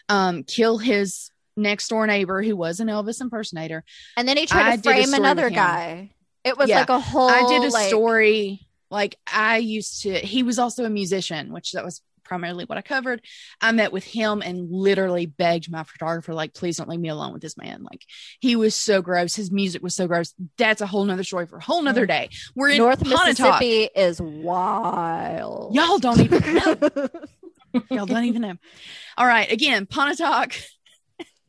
um, 0.08 0.44
kill 0.44 0.78
his 0.78 1.30
next 1.58 1.88
door 1.88 2.06
neighbor 2.06 2.42
who 2.42 2.56
was 2.56 2.80
an 2.80 2.88
elvis 2.88 3.20
impersonator 3.20 3.84
And 4.16 4.26
then 4.28 4.36
he 4.36 4.46
tried 4.46 4.72
I 4.72 4.76
to 4.76 4.82
frame 4.82 5.14
another 5.14 5.50
guy. 5.50 6.10
It 6.44 6.56
was 6.56 6.68
Yeah. 6.68 6.80
like 6.80 6.88
a 6.90 7.00
whole. 7.00 7.28
i 7.28 7.46
did 7.48 7.64
a 7.64 7.68
like- 7.70 7.88
story 7.88 8.66
like 8.90 9.16
i 9.30 9.56
used 9.58 10.02
to 10.02 10.14
he 10.14 10.42
was 10.42 10.58
also 10.58 10.84
a 10.84 10.90
musician 10.90 11.52
which 11.52 11.72
that 11.72 11.84
was 11.84 12.02
primarily 12.26 12.64
what 12.64 12.78
i 12.78 12.82
covered 12.82 13.20
i 13.60 13.72
met 13.72 13.92
with 13.92 14.04
him 14.04 14.42
and 14.42 14.70
literally 14.70 15.26
begged 15.26 15.70
my 15.70 15.82
photographer 15.82 16.34
like 16.34 16.54
please 16.54 16.76
don't 16.76 16.88
leave 16.88 17.00
me 17.00 17.08
alone 17.08 17.32
with 17.32 17.42
this 17.42 17.56
man 17.56 17.82
like 17.82 18.04
he 18.40 18.56
was 18.56 18.74
so 18.74 19.00
gross 19.00 19.34
his 19.34 19.50
music 19.50 19.82
was 19.82 19.94
so 19.94 20.06
gross 20.06 20.34
that's 20.58 20.80
a 20.80 20.86
whole 20.86 21.04
nother 21.04 21.24
story 21.24 21.46
for 21.46 21.58
a 21.58 21.64
whole 21.64 21.82
nother 21.82 22.06
day 22.06 22.28
we're 22.54 22.70
in 22.70 22.78
North 22.78 23.02
Pontotoc. 23.02 23.28
Mississippi 23.28 23.88
is 23.94 24.20
wild. 24.20 25.74
y'all 25.74 25.98
don't 25.98 26.20
even 26.20 26.54
know 26.54 27.08
Y'all 27.90 28.06
don't 28.06 28.24
even 28.24 28.42
know. 28.42 28.54
All 29.16 29.26
right. 29.26 29.50
Again, 29.50 29.86
Pontotoc, 29.86 30.54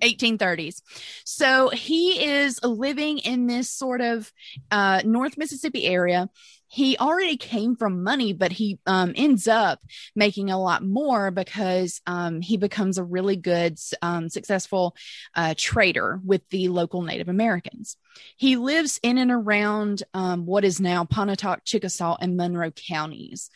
1830s. 0.01 0.82
So 1.25 1.69
he 1.69 2.23
is 2.23 2.63
living 2.63 3.19
in 3.19 3.47
this 3.47 3.69
sort 3.69 4.01
of 4.01 4.32
uh, 4.71 5.01
North 5.05 5.38
Mississippi 5.38 5.86
area. 5.86 6.30
He 6.68 6.97
already 6.97 7.38
came 7.38 7.76
from 7.76 8.03
money, 8.03 8.34
but 8.34 8.51
he 8.51 8.80
um, 8.86 9.13
ends 9.15 9.47
up 9.47 9.80
making 10.15 10.49
a 10.49 10.59
lot 10.59 10.84
more 10.84 11.32
because 11.32 12.01
um, 12.05 12.41
he 12.41 12.57
becomes 12.57 12.97
a 12.97 13.03
really 13.03 13.36
good, 13.36 13.80
um, 14.01 14.30
successful 14.30 14.95
uh, 15.36 15.53
trader 15.57 16.20
with 16.26 16.47
the 16.49 16.68
local 16.70 17.01
Native 17.01 17.30
Americans. 17.30 17.97
He 18.36 18.55
lives 18.55 18.99
in 19.01 19.18
and 19.18 19.32
around 19.32 20.03
um, 20.13 20.45
what 20.45 20.65
is 20.65 20.80
now 20.80 21.05
Pontotoc, 21.05 21.61
Chickasaw, 21.63 22.18
and 22.20 22.36
Monroe 22.36 22.72
counties. 22.72 23.49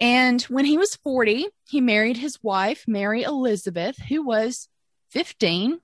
And 0.00 0.40
when 0.42 0.64
he 0.64 0.78
was 0.78 0.96
40, 0.96 1.48
he 1.68 1.80
married 1.80 2.16
his 2.16 2.42
wife, 2.42 2.84
Mary 2.86 3.22
Elizabeth, 3.22 3.98
who 3.98 4.24
was 4.24 4.68
15. 5.10 5.78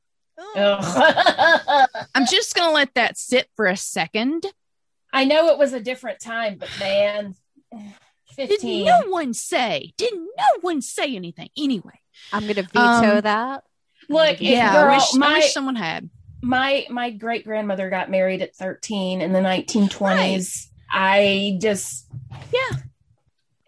Ugh. 0.57 1.89
I'm 2.15 2.27
just 2.27 2.55
going 2.55 2.69
to 2.69 2.75
let 2.75 2.95
that 2.95 3.19
sit 3.19 3.49
for 3.57 3.67
a 3.67 3.77
second. 3.77 4.47
I 5.13 5.25
know 5.25 5.49
it 5.49 5.59
was 5.59 5.73
a 5.73 5.81
different 5.81 6.21
time, 6.21 6.57
but 6.59 6.69
man, 6.79 7.35
Did 8.37 8.49
15. 8.49 8.85
no 8.87 9.01
one 9.09 9.33
say, 9.35 9.93
did 9.97 10.13
no 10.15 10.61
one 10.61 10.83
say 10.83 11.15
anything 11.17 11.49
anyway? 11.57 12.01
I'm 12.33 12.43
going 12.45 12.57
to 12.57 12.63
veto 12.63 13.17
Um, 13.17 13.21
that. 13.23 13.65
Look, 14.09 14.41
Yeah, 14.41 14.73
girl, 14.73 14.91
I, 14.93 14.97
wish, 14.97 15.23
I 15.23 15.33
wish 15.35 15.53
someone 15.53 15.77
had. 15.77 16.11
my 16.43 16.87
my 16.91 17.11
great 17.11 17.45
grandmother 17.45 17.89
got 17.91 18.11
married 18.11 18.43
at 18.43 18.55
13 18.55 19.21
in 19.21 19.33
the 19.33 19.41
1920s. 19.41 20.67
I 20.91 21.59
just 21.61 22.07
Yeah. 22.53 22.79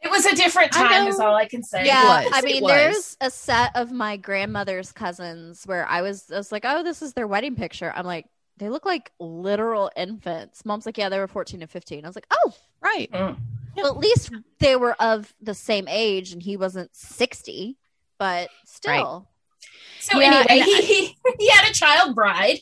it 0.03 0.11
was 0.11 0.24
a 0.26 0.36
different 0.36 0.70
time 0.72 1.09
is 1.09 1.18
all 1.18 1.34
I 1.34 1.47
can 1.47 1.62
say. 1.62 1.84
Yeah, 1.86 2.24
was. 2.24 2.32
I 2.34 2.41
mean, 2.43 2.64
there's 2.66 3.16
a 3.20 3.30
set 3.30 3.74
of 3.74 3.91
my 3.91 4.16
grandmother's 4.16 4.93
cousins 4.93 5.64
where 5.66 5.86
I 5.89 6.03
was, 6.03 6.30
I 6.30 6.36
was 6.36 6.53
like, 6.53 6.64
oh, 6.64 6.82
this 6.84 7.03
is 7.03 7.14
their 7.14 7.26
wedding 7.26 7.57
picture. 7.57 7.93
I'm 7.95 8.07
like, 8.07 8.26
they 8.59 8.68
look 8.68 8.84
like 8.84 9.12
literal 9.20 9.90
infants. 9.96 10.64
Mom's 10.64 10.86
like, 10.86 10.98
yeah, 10.98 11.09
they 11.09 11.18
were 11.18 11.28
14 11.28 11.62
and 11.62 11.70
15. 11.70 12.04
I 12.04 12.09
was 12.09 12.16
like, 12.16 12.26
oh, 12.30 12.54
Right. 12.80 13.11
Mm. 13.11 13.36
well, 13.76 13.86
at 13.86 13.96
least 13.98 14.30
they 14.61 14.76
were 14.76 14.94
of 15.00 15.32
the 15.40 15.54
same 15.54 15.86
age 15.88 16.32
and 16.32 16.42
he 16.42 16.56
wasn't 16.56 16.94
60, 16.94 17.76
but 18.18 18.50
still. 18.64 19.28
So 20.00 20.20
Yeah, 20.20 20.44
anyway, 20.48 20.64
he, 20.64 20.82
he 20.82 21.16
he 21.38 21.48
had 21.50 21.68
a 21.68 21.72
child 21.74 22.14
bride. 22.14 22.59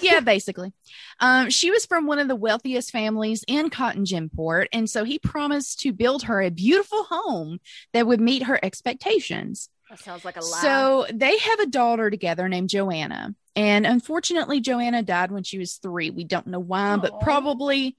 yeah, 0.00 0.20
basically. 0.20 0.72
Um, 1.20 1.50
she 1.50 1.70
was 1.70 1.86
from 1.86 2.06
one 2.06 2.18
of 2.18 2.28
the 2.28 2.36
wealthiest 2.36 2.90
families 2.92 3.44
in 3.48 3.70
Cotton 3.70 4.04
Gin 4.04 4.28
Port, 4.28 4.68
and 4.72 4.88
so 4.88 5.02
he 5.04 5.18
promised 5.18 5.80
to 5.80 5.92
build 5.92 6.24
her 6.24 6.40
a 6.40 6.50
beautiful 6.50 7.04
home 7.04 7.58
that 7.92 8.06
would 8.06 8.20
meet 8.20 8.44
her 8.44 8.60
expectations. 8.62 9.70
That 9.90 10.00
sounds 10.00 10.24
like 10.24 10.36
a 10.36 10.44
laugh. 10.44 10.62
So 10.62 11.06
they 11.12 11.38
have 11.38 11.60
a 11.60 11.66
daughter 11.66 12.10
together 12.10 12.48
named 12.48 12.68
Joanna. 12.68 13.34
And 13.56 13.86
unfortunately, 13.86 14.60
Joanna 14.60 15.02
died 15.02 15.30
when 15.32 15.42
she 15.42 15.58
was 15.58 15.74
three. 15.74 16.10
We 16.10 16.24
don't 16.24 16.46
know 16.46 16.60
why, 16.60 16.90
Aw. 16.90 16.96
but 16.98 17.20
probably 17.20 17.96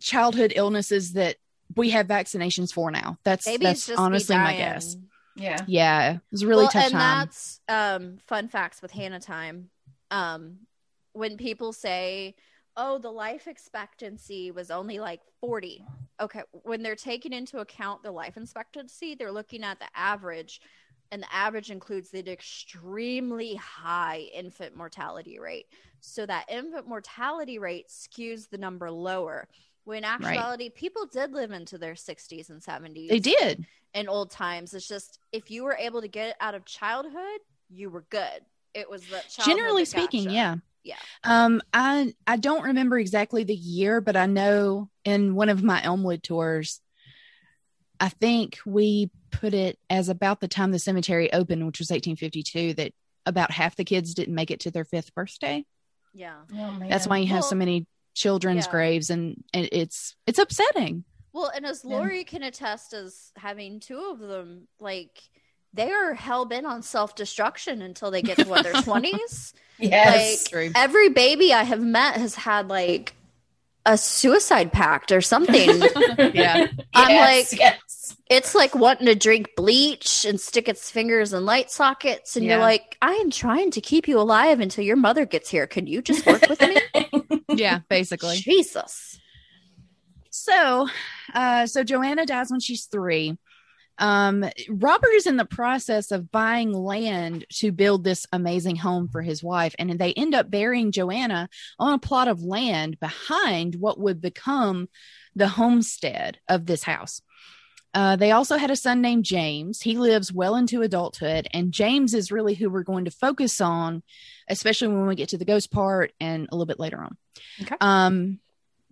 childhood 0.00 0.52
illnesses 0.54 1.14
that 1.14 1.36
we 1.74 1.90
have 1.90 2.06
vaccinations 2.06 2.72
for 2.72 2.90
now. 2.90 3.18
That's 3.24 3.44
Babies 3.44 3.86
that's 3.86 3.98
honestly 3.98 4.36
my 4.36 4.56
guess. 4.56 4.96
Yeah. 5.34 5.58
Yeah, 5.66 6.12
it 6.14 6.20
was 6.30 6.42
a 6.42 6.46
really 6.46 6.62
well, 6.62 6.70
tough 6.70 6.84
and 6.84 6.92
time. 6.92 7.18
that's 7.26 7.60
um, 7.68 8.18
fun 8.26 8.48
facts 8.48 8.80
with 8.80 8.90
Hannah 8.90 9.20
time. 9.20 9.70
Um, 10.10 10.60
when 11.12 11.36
people 11.36 11.72
say, 11.72 12.34
"Oh, 12.76 12.98
the 12.98 13.10
life 13.10 13.46
expectancy 13.46 14.50
was 14.50 14.70
only 14.70 14.98
like 14.98 15.22
40," 15.40 15.84
okay, 16.20 16.42
when 16.52 16.82
they're 16.82 16.96
taking 16.96 17.32
into 17.32 17.60
account 17.60 18.02
the 18.02 18.10
life 18.12 18.36
expectancy, 18.36 19.14
they're 19.14 19.32
looking 19.32 19.64
at 19.64 19.78
the 19.78 19.88
average, 19.94 20.60
and 21.10 21.22
the 21.22 21.34
average 21.34 21.70
includes 21.70 22.10
the 22.10 22.28
extremely 22.30 23.54
high 23.54 24.28
infant 24.34 24.76
mortality 24.76 25.38
rate. 25.38 25.66
So 26.00 26.26
that 26.26 26.46
infant 26.48 26.86
mortality 26.86 27.58
rate 27.58 27.88
skews 27.88 28.48
the 28.48 28.58
number 28.58 28.90
lower. 28.90 29.48
When 29.84 29.98
in 29.98 30.04
actuality, 30.04 30.68
people 30.68 31.06
did 31.06 31.32
live 31.32 31.52
into 31.52 31.78
their 31.78 31.94
60s 31.94 32.50
and 32.50 32.60
70s 32.60 33.08
They 33.08 33.20
did. 33.20 33.66
in 33.94 34.08
old 34.08 34.32
times. 34.32 34.74
It's 34.74 34.88
just 34.88 35.20
if 35.30 35.48
you 35.50 35.62
were 35.62 35.76
able 35.76 36.00
to 36.00 36.08
get 36.08 36.36
out 36.40 36.56
of 36.56 36.64
childhood, 36.64 37.40
you 37.68 37.88
were 37.88 38.04
good. 38.10 38.44
It 38.74 38.90
was 38.90 39.06
the 39.06 39.22
Generally 39.44 39.84
speaking, 39.84 40.24
ya. 40.24 40.30
yeah. 40.30 40.56
Yeah. 40.86 40.94
Um, 41.24 41.60
I 41.72 42.14
I 42.28 42.36
don't 42.36 42.62
remember 42.62 42.96
exactly 42.96 43.42
the 43.42 43.54
year, 43.54 44.00
but 44.00 44.16
I 44.16 44.26
know 44.26 44.88
in 45.04 45.34
one 45.34 45.48
of 45.48 45.64
my 45.64 45.82
Elmwood 45.82 46.22
tours, 46.22 46.80
I 47.98 48.08
think 48.08 48.58
we 48.64 49.10
put 49.32 49.52
it 49.52 49.80
as 49.90 50.08
about 50.08 50.38
the 50.40 50.46
time 50.46 50.70
the 50.70 50.78
cemetery 50.78 51.32
opened, 51.32 51.66
which 51.66 51.80
was 51.80 51.90
1852, 51.90 52.74
that 52.74 52.92
about 53.26 53.50
half 53.50 53.74
the 53.74 53.84
kids 53.84 54.14
didn't 54.14 54.36
make 54.36 54.52
it 54.52 54.60
to 54.60 54.70
their 54.70 54.84
fifth 54.84 55.12
birthday. 55.12 55.64
Yeah. 56.14 56.36
Oh. 56.54 56.78
That's 56.88 57.08
why 57.08 57.18
you 57.18 57.26
have 57.26 57.42
so 57.42 57.56
many 57.56 57.86
children's 58.14 58.66
yeah. 58.66 58.70
graves, 58.70 59.10
and, 59.10 59.42
and 59.52 59.68
it's 59.72 60.14
it's 60.24 60.38
upsetting. 60.38 61.04
Well, 61.32 61.50
and 61.54 61.66
as 61.66 61.82
Yeah. 61.84 61.96
Lori 61.96 62.22
can 62.22 62.44
attest 62.44 62.94
as 62.94 63.32
having 63.36 63.80
two 63.80 64.10
of 64.12 64.20
them, 64.20 64.68
like 64.78 65.20
they 65.74 65.90
are 65.90 66.14
hell 66.14 66.44
bent 66.44 66.66
on 66.66 66.82
self 66.82 67.14
destruction 67.14 67.82
until 67.82 68.10
they 68.10 68.22
get 68.22 68.38
to 68.38 68.48
what 68.48 68.62
their 68.62 68.72
twenties. 68.82 69.52
yes. 69.78 70.44
True. 70.48 70.70
Every 70.74 71.10
baby 71.10 71.52
I 71.52 71.62
have 71.64 71.80
met 71.80 72.16
has 72.16 72.34
had 72.34 72.68
like 72.68 73.14
a 73.84 73.96
suicide 73.96 74.72
pact 74.72 75.12
or 75.12 75.20
something. 75.20 75.68
Yeah. 76.34 76.66
I'm 76.94 77.10
Yes, 77.10 77.52
like- 77.52 77.60
yes. 77.60 78.16
it's 78.30 78.54
like 78.54 78.74
wanting 78.74 79.06
to 79.06 79.14
drink 79.14 79.50
bleach 79.56 80.24
and 80.24 80.40
stick 80.40 80.68
its 80.68 80.90
fingers 80.90 81.32
in 81.32 81.44
light 81.44 81.70
sockets, 81.70 82.36
and 82.36 82.44
you're 82.44 82.58
like, 82.58 82.96
I 83.02 83.12
am 83.14 83.30
trying 83.30 83.70
to 83.72 83.80
keep 83.80 84.08
you 84.08 84.18
alive 84.18 84.60
until 84.60 84.82
your 84.84 84.96
mother 84.96 85.24
gets 85.26 85.48
here. 85.50 85.66
Can 85.66 85.86
you 85.86 86.02
just 86.02 86.26
work 86.26 86.48
with 86.48 86.60
me? 86.60 86.80
yeah, 87.48 87.80
basically. 87.88 88.36
Jesus. 88.36 89.20
So, 90.30 90.88
uh, 91.34 91.66
so 91.66 91.84
Joanna 91.84 92.26
dies 92.26 92.50
when 92.50 92.60
she's 92.60 92.84
three. 92.86 93.36
Um, 93.98 94.44
Robert 94.68 95.12
is 95.14 95.26
in 95.26 95.36
the 95.36 95.44
process 95.44 96.10
of 96.10 96.30
buying 96.30 96.72
land 96.72 97.46
to 97.54 97.72
build 97.72 98.04
this 98.04 98.26
amazing 98.32 98.76
home 98.76 99.08
for 99.08 99.22
his 99.22 99.42
wife, 99.42 99.74
and 99.78 99.98
they 99.98 100.12
end 100.12 100.34
up 100.34 100.50
burying 100.50 100.92
Joanna 100.92 101.48
on 101.78 101.94
a 101.94 101.98
plot 101.98 102.28
of 102.28 102.42
land 102.42 103.00
behind 103.00 103.76
what 103.76 103.98
would 103.98 104.20
become 104.20 104.88
the 105.34 105.48
homestead 105.48 106.38
of 106.48 106.66
this 106.66 106.82
house. 106.82 107.22
Uh, 107.94 108.14
they 108.14 108.30
also 108.30 108.58
had 108.58 108.70
a 108.70 108.76
son 108.76 109.00
named 109.00 109.24
James. 109.24 109.80
He 109.80 109.96
lives 109.96 110.30
well 110.30 110.56
into 110.56 110.82
adulthood, 110.82 111.48
and 111.52 111.72
James 111.72 112.12
is 112.12 112.30
really 112.30 112.54
who 112.54 112.68
we're 112.68 112.82
going 112.82 113.06
to 113.06 113.10
focus 113.10 113.60
on, 113.60 114.02
especially 114.48 114.88
when 114.88 115.06
we 115.06 115.14
get 115.14 115.30
to 115.30 115.38
the 115.38 115.46
ghost 115.46 115.70
part 115.70 116.12
and 116.20 116.46
a 116.50 116.54
little 116.54 116.66
bit 116.66 116.78
later 116.78 117.00
on. 117.00 117.16
Okay. 117.62 117.76
Um, 117.80 118.40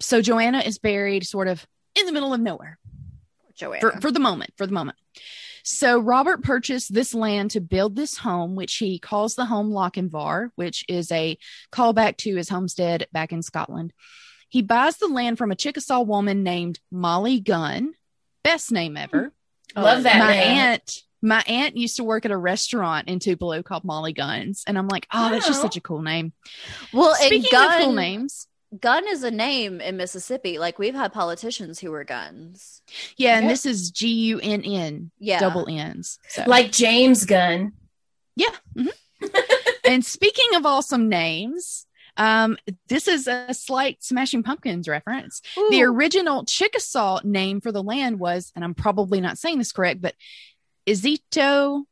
so 0.01 0.23
Joanna 0.23 0.61
is 0.61 0.79
buried 0.79 1.27
sort 1.27 1.49
of 1.49 1.67
in 1.95 2.07
the 2.07 2.13
middle 2.13 2.33
of 2.33 2.41
nowhere 2.41 2.79
Joanna. 3.57 3.81
for, 3.81 4.01
for 4.01 4.11
the 4.11 4.21
moment, 4.21 4.53
for 4.57 4.67
the 4.67 4.73
moment. 4.73 4.99
So 5.63 5.99
Robert 5.99 6.43
purchased 6.43 6.93
this 6.93 7.15
land 7.15 7.53
to 7.53 7.61
build 7.61 7.97
this 7.97 8.19
home, 8.19 8.55
which 8.55 8.75
he 8.77 8.99
calls 8.99 9.35
the 9.35 9.47
home 9.47 9.71
Lochinvar, 9.71 10.51
which 10.57 10.85
is 10.89 11.11
a 11.11 11.39
callback 11.73 12.19
to 12.19 12.37
his 12.37 12.51
homestead 12.51 13.07
back 13.13 13.33
in 13.33 13.43
Scotland. 13.43 13.93
He 14.51 14.61
buys 14.61 14.99
the 14.99 15.07
land 15.09 15.39
from 15.39 15.51
a 15.51 15.57
Chickasaw 15.57 16.03
woman 16.03 16.43
named 16.43 16.81
Molly 16.91 17.41
Gunn, 17.41 17.95
best 18.43 18.71
name 18.73 18.97
ever. 18.97 19.33
Love 19.75 20.03
that 20.05 20.19
my 20.19 20.33
name. 20.33 20.59
aunt 20.59 21.03
My 21.23 21.43
aunt 21.49 21.77
used 21.79 21.97
to 21.97 22.05
work 22.05 22.27
at 22.27 22.31
a 22.31 22.37
restaurant 22.37 23.09
in 23.09 23.19
Tupelo 23.19 23.63
called 23.63 23.83
Molly 23.85 24.13
Guns, 24.13 24.63
and 24.67 24.77
I'm 24.77 24.89
like, 24.89 25.07
oh, 25.13 25.31
that's 25.31 25.47
just 25.47 25.61
Oh. 25.61 25.63
such 25.63 25.79
a 25.79 25.81
cool 25.81 26.03
name. 26.03 26.35
Well, 26.93 27.15
Speaking 27.15 27.39
and 27.45 27.51
gun, 27.51 27.73
of 27.81 27.85
cool 27.87 27.95
names, 27.95 28.47
gun 28.81 29.07
is 29.09 29.23
a 29.23 29.31
name 29.31 29.81
in 29.81 29.97
Mississippi. 29.97 30.59
Like 30.59 30.79
we've 30.79 30.95
had 30.95 31.13
politicians 31.13 31.79
who 31.79 31.91
were 31.91 32.05
guns. 32.05 32.83
yeah, 33.17 33.37
and 33.37 33.45
Yeah. 33.45 33.51
this 33.53 33.67
is 33.67 33.91
G 33.91 34.09
U 34.09 34.41
N 34.43 34.63
N, 34.65 35.11
Yeah. 35.19 35.39
double 35.41 35.69
N's. 35.69 36.19
So. 36.29 36.45
Like 36.47 36.73
James 36.73 37.25
Gunn. 37.25 37.73
Yeah. 38.37 38.55
mhm. 38.77 38.91
and 39.85 40.05
speaking 40.05 40.55
of 40.57 40.67
awesome 40.67 41.09
names, 41.09 41.87
um, 42.17 42.57
this 42.89 43.09
is 43.09 43.27
a 43.27 43.53
slight 43.55 44.03
Smashing 44.05 44.43
Pumpkins 44.43 44.87
reference. 44.89 45.41
The 45.71 45.83
original 45.83 46.45
Chickasaw 46.45 47.21
name 47.25 47.61
for 47.61 47.73
the 47.73 47.83
land 47.83 48.19
was, 48.21 48.53
and 48.55 48.65
I'm 48.65 48.75
probably 48.75 49.21
not 49.21 49.39
saying 49.39 49.59
this 49.59 49.73
correct, 49.73 50.01
but 50.01 50.15
Izito 50.87 51.85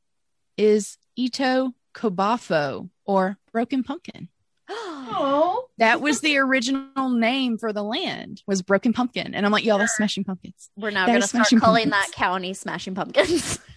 is 0.56 0.98
Ito 1.16 1.72
Kobafo 1.94 2.88
or 3.04 3.38
Broken 3.52 3.82
Pumpkin. 3.82 4.28
Oh. 4.68 5.66
That 5.78 6.00
was 6.00 6.20
the 6.20 6.38
original 6.38 7.10
name 7.10 7.58
for 7.58 7.72
the 7.72 7.82
land 7.82 8.42
was 8.46 8.62
Broken 8.62 8.92
Pumpkin, 8.92 9.34
and 9.34 9.44
I'm 9.44 9.52
like, 9.52 9.64
y'all, 9.64 9.78
that's 9.78 9.96
Smashing 9.96 10.24
Pumpkins. 10.24 10.70
We're 10.76 10.90
now 10.90 11.06
going 11.06 11.20
to 11.20 11.26
start 11.26 11.48
calling 11.48 11.90
Pumpkins. 11.90 11.90
that 11.90 12.12
county 12.12 12.54
Smashing 12.54 12.94
Pumpkins. 12.94 13.58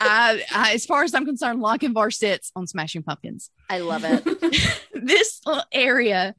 I, 0.00 0.44
I, 0.54 0.74
as 0.74 0.86
far 0.86 1.02
as 1.02 1.12
I'm 1.12 1.24
concerned, 1.24 1.60
Lochinvar 1.60 2.12
sits 2.12 2.52
on 2.54 2.66
Smashing 2.66 3.02
Pumpkins. 3.02 3.50
I 3.68 3.80
love 3.80 4.04
it. 4.04 4.24
this 4.92 5.40
little 5.46 5.62
area 5.72 6.34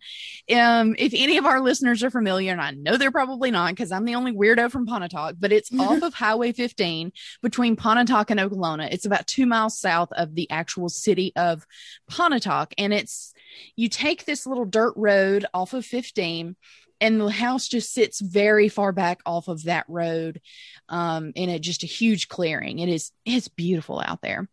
um 0.53 0.95
if 0.97 1.13
any 1.15 1.37
of 1.37 1.45
our 1.45 1.61
listeners 1.61 2.03
are 2.03 2.09
familiar 2.09 2.51
and 2.51 2.61
i 2.61 2.71
know 2.71 2.97
they're 2.97 3.11
probably 3.11 3.51
not 3.51 3.69
because 3.69 3.91
i'm 3.91 4.05
the 4.05 4.15
only 4.15 4.33
weirdo 4.33 4.69
from 4.69 4.85
pontotoc 4.85 5.35
but 5.39 5.51
it's 5.51 5.73
off 5.79 6.01
of 6.01 6.13
highway 6.13 6.51
15 6.51 7.11
between 7.41 7.75
pontotoc 7.75 8.29
and 8.29 8.39
okolona 8.39 8.91
it's 8.91 9.05
about 9.05 9.27
two 9.27 9.45
miles 9.45 9.79
south 9.79 10.09
of 10.13 10.35
the 10.35 10.49
actual 10.51 10.89
city 10.89 11.31
of 11.35 11.65
pontotoc 12.09 12.73
and 12.77 12.93
it's 12.93 13.33
you 13.75 13.89
take 13.89 14.25
this 14.25 14.45
little 14.45 14.65
dirt 14.65 14.93
road 14.95 15.45
off 15.53 15.73
of 15.73 15.85
15 15.85 16.55
and 17.01 17.21
the 17.21 17.29
house 17.29 17.67
just 17.67 17.93
sits 17.93 18.19
very 18.19 18.67
far 18.67 18.91
back 18.91 19.21
off 19.25 19.47
of 19.47 19.63
that 19.63 19.85
road 19.87 20.41
um 20.89 21.31
in 21.35 21.49
a 21.49 21.59
just 21.59 21.83
a 21.83 21.87
huge 21.87 22.27
clearing 22.27 22.79
it 22.79 22.89
is 22.89 23.11
it's 23.25 23.47
beautiful 23.47 24.01
out 24.05 24.21
there 24.21 24.47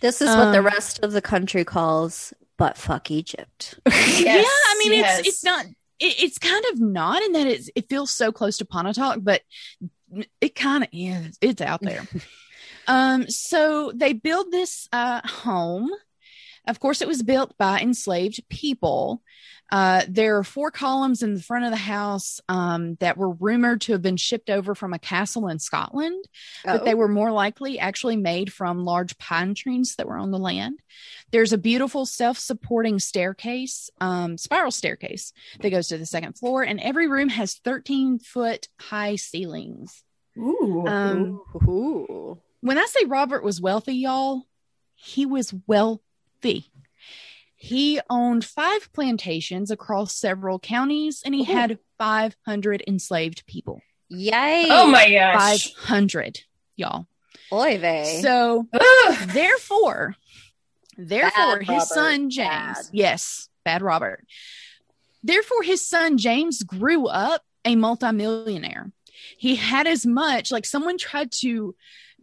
This 0.00 0.20
is 0.20 0.28
what 0.28 0.52
the 0.52 0.58
Um, 0.58 0.66
rest 0.66 1.00
of 1.02 1.12
the 1.12 1.22
country 1.22 1.64
calls 1.64 2.32
butt 2.58 2.76
fuck 2.76 3.10
Egypt. 3.10 3.78
yeah, 3.86 4.42
I 4.44 4.76
mean 4.78 4.92
yes. 4.92 5.20
it's 5.20 5.28
it's 5.28 5.44
not 5.44 5.64
it, 5.98 6.14
it's 6.22 6.38
kind 6.38 6.64
of 6.72 6.80
not 6.80 7.22
in 7.22 7.32
that 7.32 7.46
it's 7.46 7.70
it 7.74 7.88
feels 7.88 8.12
so 8.12 8.32
close 8.32 8.58
to 8.58 8.64
Pontotoc, 8.64 9.18
but 9.22 9.42
it 10.40 10.54
kind 10.54 10.82
of 10.84 10.90
is. 10.92 11.38
It's 11.40 11.62
out 11.62 11.80
there. 11.80 12.06
um, 12.86 13.28
so 13.28 13.92
they 13.94 14.12
build 14.12 14.50
this 14.52 14.88
uh 14.92 15.20
home. 15.26 15.90
Of 16.66 16.78
course, 16.80 17.02
it 17.02 17.08
was 17.08 17.22
built 17.22 17.56
by 17.58 17.80
enslaved 17.80 18.40
people. 18.48 19.22
Uh, 19.70 20.02
there 20.06 20.36
are 20.36 20.44
four 20.44 20.70
columns 20.70 21.22
in 21.22 21.32
the 21.34 21.42
front 21.42 21.64
of 21.64 21.70
the 21.70 21.76
house 21.78 22.40
um, 22.48 22.96
that 22.96 23.16
were 23.16 23.30
rumored 23.30 23.80
to 23.80 23.92
have 23.92 24.02
been 24.02 24.18
shipped 24.18 24.50
over 24.50 24.74
from 24.74 24.92
a 24.92 24.98
castle 24.98 25.48
in 25.48 25.58
Scotland 25.58 26.22
but 26.62 26.82
Oh. 26.82 26.84
they 26.84 26.94
were 26.94 27.08
more 27.08 27.32
likely 27.32 27.78
actually 27.78 28.16
made 28.18 28.52
from 28.52 28.84
large 28.84 29.16
pine 29.16 29.54
trees 29.54 29.96
that 29.96 30.06
were 30.06 30.18
on 30.18 30.30
the 30.30 30.38
land. 30.38 30.78
There's 31.30 31.54
a 31.54 31.58
beautiful 31.58 32.04
self-supporting 32.04 32.98
staircase, 32.98 33.88
um, 33.98 34.36
spiral 34.36 34.70
staircase 34.72 35.32
that 35.60 35.70
goes 35.70 35.88
to 35.88 35.96
the 35.96 36.04
second 36.06 36.34
floor, 36.38 36.62
and 36.62 36.78
every 36.78 37.08
room 37.08 37.30
has 37.30 37.54
13 37.64 38.18
foot 38.18 38.68
high 38.78 39.16
ceilings. 39.16 40.04
Ooh. 40.36 40.84
Um, 40.86 41.40
Ooh. 41.66 42.38
when 42.60 42.76
I 42.78 42.84
say 42.86 43.06
Robert 43.06 43.42
was 43.42 43.58
wealthy, 43.60 43.94
y'all, 43.94 44.42
he 44.94 45.24
was 45.24 45.54
wealthy. 45.66 46.02
He 47.56 48.00
owned 48.10 48.44
five 48.44 48.92
plantations 48.92 49.70
across 49.70 50.16
several 50.16 50.58
counties, 50.58 51.22
and 51.24 51.34
he 51.34 51.42
Ooh. 51.42 51.54
had 51.54 51.78
500 51.98 52.82
enslaved 52.88 53.46
people. 53.46 53.80
Yay. 54.08 54.66
oh 54.68 54.88
my 54.88 55.10
gosh. 55.10 55.72
500, 55.74 56.40
y'all. 56.76 57.06
Oy 57.52 57.78
vey. 57.78 58.20
So 58.22 58.66
Ugh. 58.72 59.28
therefore 59.28 60.16
therefore 60.98 61.58
Bad 61.58 61.60
his 61.60 61.68
Robert. 61.68 61.86
son 61.86 62.30
james 62.30 62.48
Bad. 62.48 62.84
yes 62.92 63.48
bad 63.64 63.80
robert 63.80 64.26
therefore 65.22 65.62
his 65.62 65.84
son 65.86 66.18
james 66.18 66.62
grew 66.62 67.06
up 67.06 67.42
a 67.64 67.76
multimillionaire 67.76 68.92
he 69.38 69.56
had 69.56 69.86
as 69.86 70.04
much 70.04 70.52
like 70.52 70.66
someone 70.66 70.98
tried 70.98 71.32
to 71.32 71.74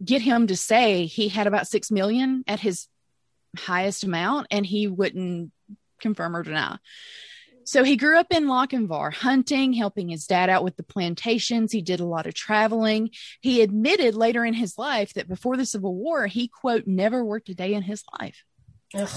get 0.04 0.22
him 0.22 0.46
to 0.46 0.56
say 0.56 1.06
he 1.06 1.28
had 1.28 1.48
about 1.48 1.66
six 1.66 1.90
million 1.90 2.44
at 2.46 2.60
his 2.60 2.86
highest 3.56 4.04
amount 4.04 4.46
and 4.50 4.64
he 4.64 4.86
wouldn't 4.86 5.52
confirm 6.00 6.36
or 6.36 6.42
deny 6.42 6.78
so 7.70 7.84
he 7.84 7.96
grew 7.96 8.18
up 8.18 8.32
in 8.32 8.46
Lochinvar, 8.46 9.12
hunting, 9.12 9.72
helping 9.72 10.08
his 10.08 10.26
dad 10.26 10.50
out 10.50 10.64
with 10.64 10.76
the 10.76 10.82
plantations. 10.82 11.70
He 11.70 11.82
did 11.82 12.00
a 12.00 12.04
lot 12.04 12.26
of 12.26 12.34
traveling. 12.34 13.10
He 13.40 13.62
admitted 13.62 14.16
later 14.16 14.44
in 14.44 14.54
his 14.54 14.76
life 14.76 15.14
that 15.14 15.28
before 15.28 15.56
the 15.56 15.64
Civil 15.64 15.94
War, 15.94 16.26
he 16.26 16.48
quote 16.48 16.88
never 16.88 17.24
worked 17.24 17.48
a 17.48 17.54
day 17.54 17.74
in 17.74 17.82
his 17.82 18.02
life. 18.18 18.42
Ugh. 18.94 19.08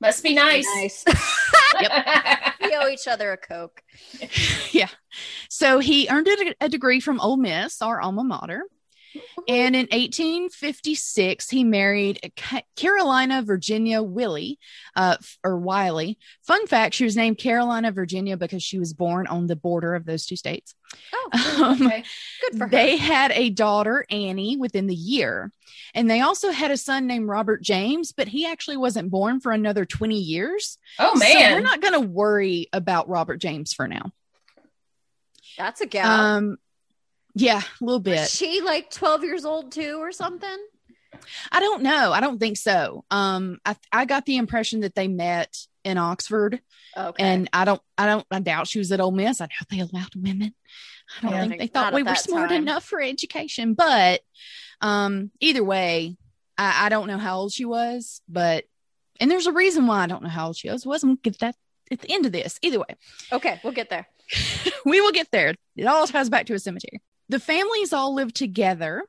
Must 0.00 0.24
be 0.24 0.34
nice. 0.34 0.66
nice. 0.74 1.04
we 2.60 2.74
owe 2.74 2.88
each 2.88 3.06
other 3.06 3.32
a 3.32 3.36
Coke. 3.36 3.80
yeah. 4.72 4.88
So 5.48 5.78
he 5.78 6.08
earned 6.10 6.26
a, 6.26 6.54
a 6.62 6.68
degree 6.68 6.98
from 6.98 7.20
Ole 7.20 7.36
Miss, 7.36 7.80
our 7.80 8.00
alma 8.00 8.24
mater. 8.24 8.64
And 9.48 9.74
in 9.74 9.86
1856, 9.90 11.50
he 11.50 11.64
married 11.64 12.32
Carolina 12.76 13.42
Virginia 13.42 14.02
Willie, 14.02 14.58
uh, 14.94 15.16
or 15.42 15.58
Wiley. 15.58 16.18
Fun 16.46 16.66
fact: 16.66 16.94
she 16.94 17.04
was 17.04 17.16
named 17.16 17.38
Carolina 17.38 17.90
Virginia 17.92 18.36
because 18.36 18.62
she 18.62 18.78
was 18.78 18.92
born 18.92 19.26
on 19.26 19.46
the 19.46 19.56
border 19.56 19.94
of 19.94 20.04
those 20.04 20.26
two 20.26 20.36
states. 20.36 20.74
Oh, 21.14 21.30
Um, 21.64 21.78
good 21.78 22.58
for 22.58 22.64
her. 22.64 22.68
they 22.70 22.96
had 22.96 23.32
a 23.32 23.50
daughter, 23.50 24.04
Annie, 24.10 24.56
within 24.56 24.86
the 24.86 24.94
year. 24.94 25.52
And 25.94 26.08
they 26.10 26.20
also 26.20 26.50
had 26.50 26.70
a 26.70 26.76
son 26.76 27.06
named 27.06 27.28
Robert 27.28 27.62
James, 27.62 28.12
but 28.12 28.28
he 28.28 28.46
actually 28.46 28.76
wasn't 28.76 29.10
born 29.10 29.40
for 29.40 29.52
another 29.52 29.84
20 29.84 30.16
years. 30.18 30.78
Oh 30.98 31.12
So 31.14 31.18
man. 31.20 31.54
we're 31.54 31.60
not 31.60 31.80
going 31.80 31.94
to 31.94 32.00
worry 32.00 32.68
about 32.72 33.08
Robert 33.08 33.38
James 33.38 33.72
for 33.72 33.86
now. 33.88 34.12
That's 35.58 35.80
a 35.80 35.86
gal. 35.86 36.08
Um, 36.10 36.56
yeah, 37.34 37.60
a 37.60 37.84
little 37.84 38.00
Was 38.00 38.04
bit. 38.04 38.28
she 38.30 38.60
like 38.60 38.90
12 38.90 39.24
years 39.24 39.44
old 39.44 39.72
too 39.72 39.98
or 40.00 40.12
something? 40.12 40.48
I 41.52 41.60
don't 41.60 41.82
know. 41.82 42.12
I 42.12 42.20
don't 42.20 42.38
think 42.38 42.56
so. 42.56 43.04
Um, 43.10 43.58
I, 43.64 43.76
I 43.92 44.04
got 44.04 44.24
the 44.26 44.36
impression 44.36 44.80
that 44.80 44.94
they 44.94 45.08
met 45.08 45.56
in 45.84 45.98
Oxford, 45.98 46.60
Okay. 46.96 47.22
and 47.22 47.48
I 47.52 47.64
don't, 47.64 47.80
I 47.98 48.06
don't, 48.06 48.26
I 48.30 48.40
doubt 48.40 48.68
she 48.68 48.78
was 48.78 48.90
at 48.92 49.00
Ole 49.00 49.10
Miss. 49.12 49.40
I 49.40 49.46
doubt 49.46 49.68
they 49.70 49.80
allowed 49.80 50.14
women. 50.14 50.54
I 51.18 51.22
don't 51.22 51.32
Yeah. 51.32 51.46
think 51.48 51.58
they 51.60 51.66
thought 51.66 51.92
we 51.94 52.02
were 52.02 52.14
smart 52.14 52.50
time. 52.50 52.62
enough 52.62 52.84
for 52.84 53.00
education. 53.00 53.74
But, 53.74 54.20
um, 54.80 55.30
either 55.40 55.64
way, 55.64 56.16
I, 56.56 56.86
I 56.86 56.88
don't 56.90 57.06
know 57.08 57.18
how 57.18 57.38
old 57.38 57.52
she 57.52 57.64
was, 57.64 58.22
but, 58.28 58.64
and 59.20 59.30
there's 59.30 59.46
a 59.46 59.52
reason 59.52 59.86
why 59.86 60.02
I 60.02 60.06
don't 60.06 60.22
know 60.22 60.28
how 60.28 60.48
old 60.48 60.56
she 60.56 60.70
was. 60.70 60.86
Wasn't 60.86 61.22
get 61.22 61.38
that 61.40 61.54
at 61.90 62.00
the 62.00 62.12
end 62.12 62.24
of 62.26 62.32
this. 62.32 62.58
Either 62.62 62.78
way, 62.78 62.96
okay, 63.32 63.60
we'll 63.64 63.72
get 63.72 63.90
there. 63.90 64.06
we 64.84 65.00
will 65.00 65.12
get 65.12 65.30
there. 65.32 65.54
It 65.76 65.86
all 65.86 66.06
ties 66.06 66.28
back 66.30 66.46
to 66.46 66.54
a 66.54 66.58
cemetery. 66.58 67.00
The 67.30 67.38
families 67.38 67.92
all 67.92 68.12
lived 68.12 68.34
together. 68.34 69.04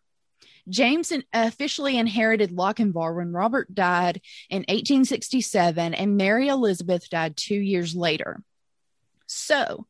James 0.69 1.11
officially 1.33 1.97
inherited 1.97 2.51
Lochinvar 2.51 3.15
when 3.15 3.33
Robert 3.33 3.73
died 3.73 4.21
in 4.47 4.59
1867 4.59 5.95
and 5.95 6.17
Mary 6.17 6.47
Elizabeth 6.47 7.09
died 7.09 7.35
two 7.35 7.55
years 7.55 7.95
later. 7.95 8.43
So, 9.25 9.87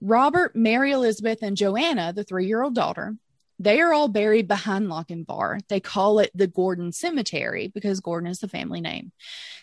Robert, 0.00 0.56
Mary 0.56 0.92
Elizabeth, 0.92 1.42
and 1.42 1.54
Joanna, 1.54 2.14
the 2.14 2.24
three 2.24 2.46
year 2.46 2.62
old 2.62 2.74
daughter, 2.74 3.14
they 3.58 3.82
are 3.82 3.92
all 3.92 4.08
buried 4.08 4.48
behind 4.48 4.86
Lochinvar. 4.86 5.60
They 5.68 5.80
call 5.80 6.18
it 6.20 6.30
the 6.34 6.46
Gordon 6.46 6.92
Cemetery 6.92 7.68
because 7.68 8.00
Gordon 8.00 8.30
is 8.30 8.38
the 8.38 8.48
family 8.48 8.80
name. 8.80 9.12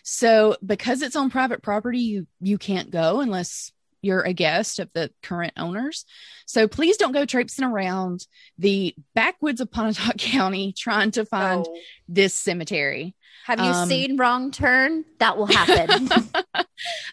So, 0.04 0.54
because 0.64 1.02
it's 1.02 1.16
on 1.16 1.30
private 1.30 1.62
property, 1.64 1.98
you 1.98 2.28
you 2.40 2.58
can't 2.58 2.92
go 2.92 3.18
unless 3.18 3.72
you're 4.02 4.22
a 4.22 4.32
guest 4.32 4.78
of 4.78 4.90
the 4.94 5.10
current 5.22 5.54
owners. 5.56 6.04
So 6.46 6.68
please 6.68 6.96
don't 6.96 7.12
go 7.12 7.24
traipsing 7.24 7.64
around 7.64 8.26
the 8.58 8.94
backwoods 9.14 9.60
of 9.60 9.70
Pontotoc 9.70 10.16
County 10.18 10.72
trying 10.76 11.10
to 11.12 11.24
find 11.24 11.66
Oh. 11.68 11.76
this 12.08 12.34
cemetery. 12.34 13.14
Have 13.44 13.60
you 13.60 13.66
um, 13.66 13.88
seen 13.88 14.16
Wrong 14.16 14.50
Turn? 14.50 15.04
That 15.18 15.36
will 15.36 15.46
happen. 15.46 16.08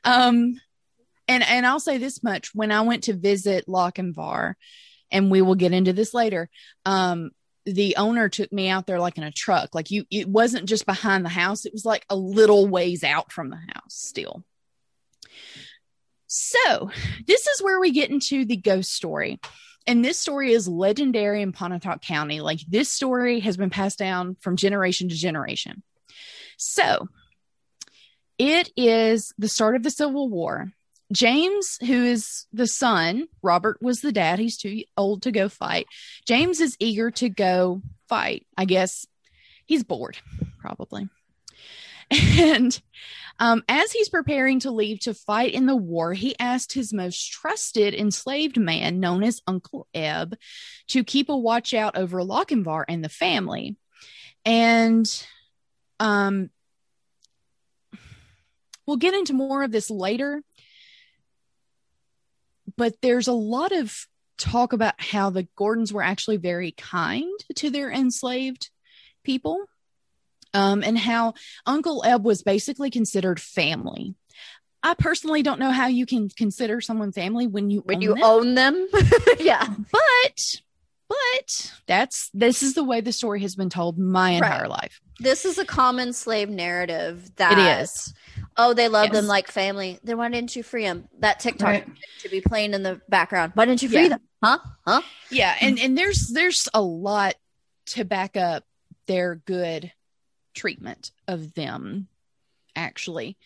Um, 0.04 0.60
and 1.28 1.44
and 1.44 1.66
I'll 1.66 1.80
say 1.80 1.98
this 1.98 2.22
much: 2.22 2.54
when 2.54 2.72
I 2.72 2.82
went 2.82 3.06
to 3.06 3.14
visit 3.14 3.66
Lochinvar, 3.68 4.54
and 5.12 5.32
we 5.32 5.42
will 5.42 5.56
get 5.56 5.72
into 5.74 5.92
this 5.94 6.14
later. 6.14 6.50
Um, 6.86 7.32
the 7.66 7.96
owner 7.98 8.30
took 8.30 8.52
me 8.54 8.70
out 8.70 8.86
there 8.86 9.00
like 9.00 9.18
in 9.18 9.24
a 9.24 9.32
truck. 9.32 9.74
Like 9.74 9.90
you, 9.90 10.06
it 10.12 10.28
wasn't 10.30 10.70
just 10.70 10.86
behind 10.86 11.26
the 11.26 11.30
house; 11.30 11.66
it 11.66 11.74
was 11.74 11.84
like 11.86 12.06
a 12.12 12.16
little 12.16 12.68
ways 12.68 13.04
out 13.04 13.32
from 13.32 13.50
the 13.50 13.56
house. 13.56 13.96
Still. 13.96 14.44
So, 16.28 16.90
this 17.28 17.48
is 17.48 17.62
where 17.62 17.80
we 17.80 17.92
get 17.92 18.10
into 18.10 18.46
the 18.46 18.58
ghost 18.58 18.92
story. 18.92 19.40
and 19.88 20.04
this 20.04 20.20
story 20.20 20.52
is 20.52 20.68
legendary 20.68 21.42
in 21.42 21.52
Pontotoc 21.52 22.02
County. 22.02 22.42
Like 22.42 22.60
this 22.68 22.92
story 22.92 23.42
has 23.42 23.56
been 23.58 23.70
passed 23.70 24.00
down 24.00 24.36
from 24.42 24.56
generation 24.56 25.10
to 25.10 25.16
generation. 25.16 25.84
So 26.58 27.08
it 28.38 28.72
is 28.76 29.34
the 29.38 29.48
start 29.48 29.76
of 29.76 29.84
the 29.84 29.92
Civil 29.92 30.30
War. 30.30 30.72
James, 31.14 31.78
who 31.82 32.04
is 32.04 32.48
the 32.52 32.66
son, 32.66 33.28
Robert 33.44 33.78
was 33.80 34.02
the 34.02 34.12
dad. 34.12 34.40
He's 34.40 34.58
too 34.58 34.84
old 34.98 35.22
to 35.24 35.32
go 35.32 35.50
fight. 35.50 35.86
James 36.26 36.60
is 36.60 36.76
eager 36.80 37.12
to 37.12 37.30
go 37.30 37.82
fight. 38.10 38.48
I 38.58 38.66
guess 38.66 39.06
he's 39.66 39.84
bored, 39.84 40.18
probably. 40.60 41.08
And 42.12 42.80
um, 43.40 43.64
as 43.68 43.92
he's 43.92 44.10
preparing 44.10 44.60
to 44.62 44.72
leave 44.72 45.02
to 45.02 45.14
fight 45.14 45.54
in 45.54 45.66
the 45.66 45.76
war, 45.76 46.14
he 46.14 46.36
asked 46.40 46.74
his 46.74 46.94
most 46.94 47.32
trusted 47.32 47.94
enslaved 47.94 48.58
man, 48.58 49.00
known 49.00 49.24
as 49.24 49.42
Uncle 49.48 49.88
Eb, 49.94 50.36
to 50.90 51.04
keep 51.04 51.30
a 51.30 51.38
watch 51.38 51.74
out 51.74 51.98
over 51.98 52.20
Lochinvar 52.20 52.86
and 52.88 53.04
the 53.04 53.10
family. 53.10 53.76
And 54.46 55.06
um, 56.00 56.50
we'll 58.86 58.98
get 58.98 59.14
into 59.14 59.34
more 59.34 59.64
of 59.64 59.72
this 59.72 59.90
later. 59.90 60.44
But 62.78 62.96
there's 63.02 63.28
a 63.28 63.34
lot 63.34 63.72
of 63.72 64.06
talk 64.38 64.74
about 64.74 64.96
how 64.98 65.30
the 65.30 65.48
Gordons 65.56 65.94
were 65.94 66.04
actually 66.04 66.38
very 66.38 66.72
kind 66.72 67.40
to 67.56 67.70
their 67.70 67.90
enslaved 67.90 68.70
people 69.24 69.66
um, 70.56 70.84
and 70.84 70.98
how 70.98 71.34
Uncle 71.66 72.04
Eb 72.06 72.24
was 72.26 72.42
basically 72.44 72.90
considered 72.90 73.40
family. 73.40 74.16
I 74.82 74.94
personally 74.94 75.42
don't 75.44 75.60
know 75.60 75.72
how 75.72 75.88
you 75.88 76.06
can 76.06 76.30
consider 76.30 76.80
someone 76.82 77.12
family 77.12 77.48
when 77.48 77.70
you 77.70 77.82
when 77.82 77.98
own 77.98 78.02
you 78.02 78.14
them, 78.16 78.24
own 78.24 78.56
them. 78.56 78.88
yeah. 79.40 79.68
but 79.92 80.62
but 81.08 81.74
that's 81.88 82.30
this 82.34 82.64
is 82.64 82.74
the 82.76 82.84
way 82.84 83.02
the 83.02 83.12
story 83.12 83.42
has 83.42 83.56
been 83.56 83.70
told 83.70 83.98
my 83.98 84.32
entire 84.32 84.62
Right. 84.62 84.70
life. 84.70 85.02
This 85.20 85.46
is 85.46 85.58
a 85.58 85.66
common 85.66 86.14
slave 86.14 86.50
narrative 86.50 87.36
that 87.38 87.58
It 87.58 87.82
is. 87.84 88.14
Oh, 88.58 88.74
they 88.74 88.88
love 88.88 89.12
them 89.12 89.28
like 89.28 89.50
family. 89.50 90.00
Then 90.04 90.18
why 90.18 90.30
didn't 90.30 90.56
you 90.56 90.62
free 90.64 90.84
them? 90.84 91.08
That 91.20 91.40
TikTok 91.40 91.68
Right. 91.68 91.88
should 92.20 92.32
be 92.32 92.42
playing 92.42 92.74
in 92.74 92.84
the 92.84 93.02
background. 93.10 93.52
Why 93.56 93.66
didn't 93.66 93.82
you 93.82 93.90
free 93.90 94.04
Yeah. 94.04 94.10
them? 94.10 94.22
Huh? 94.44 94.58
Huh? 94.86 95.02
Yeah, 95.32 95.56
and 95.62 95.80
and 95.80 95.98
there's 95.98 96.28
there's 96.34 96.68
a 96.74 96.82
lot 96.82 97.36
to 97.88 98.04
back 98.06 98.36
up 98.38 98.64
their 99.08 99.36
good 99.36 99.92
treatment 100.56 101.12
of 101.28 101.54
them, 101.54 102.08
actually. 102.76 103.38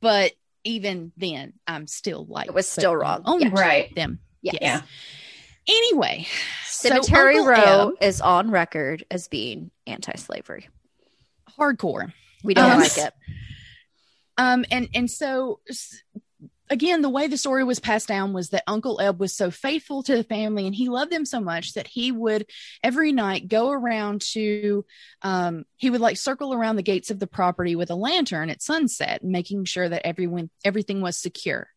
But 0.00 0.32
even 0.64 1.12
then, 1.16 1.54
I'm 1.66 1.86
still 1.86 2.26
like 2.28 2.48
It 2.48 2.54
was 2.54 2.68
still 2.68 2.94
wrong. 2.94 3.22
Own 3.24 3.40
Yeah. 3.40 3.48
Right. 3.52 3.94
them. 3.94 4.18
Yes. 4.42 4.58
Yeah. 4.60 4.82
Anyway, 5.66 6.26
Cemetery 6.64 7.36
Uncle 7.38 7.46
Row 7.50 7.88
Eb- 7.90 8.02
is 8.02 8.20
on 8.20 8.50
record 8.50 9.04
as 9.10 9.28
being 9.28 9.70
anti-slavery. 9.86 10.68
hardcore. 11.58 12.12
We 12.44 12.54
don't 12.54 12.70
Um, 12.72 12.78
like 12.80 12.96
it. 12.98 13.14
Um, 14.36 14.64
and 14.70 14.88
and 14.94 15.10
so 15.10 15.60
s- 15.68 16.02
again, 16.70 17.02
the 17.02 17.08
way 17.08 17.26
the 17.26 17.36
story 17.36 17.64
was 17.64 17.80
passed 17.80 18.08
down 18.08 18.32
was 18.32 18.50
that 18.50 18.64
Uncle 18.66 19.00
Eb 19.00 19.20
was 19.20 19.34
so 19.34 19.50
faithful 19.50 20.02
to 20.02 20.16
the 20.16 20.24
family 20.24 20.66
and 20.66 20.74
he 20.74 20.88
loved 20.88 21.12
them 21.12 21.24
so 21.24 21.40
much 21.40 21.74
that 21.74 21.86
he 21.86 22.12
would 22.12 22.46
every 22.82 23.12
night 23.12 23.48
go 23.48 23.70
around 23.70 24.20
to 24.20 24.84
um 25.22 25.64
he 25.76 25.90
would 25.90 26.00
like 26.00 26.16
circle 26.16 26.52
around 26.54 26.76
the 26.76 26.82
gates 26.82 27.10
of 27.10 27.18
the 27.18 27.26
property 27.26 27.76
with 27.76 27.90
a 27.90 27.94
lantern 27.94 28.50
at 28.50 28.62
sunset, 28.62 29.24
making 29.24 29.64
sure 29.64 29.88
that 29.88 30.06
everyone 30.06 30.50
everything 30.64 31.00
was 31.00 31.16
secure. 31.16 31.68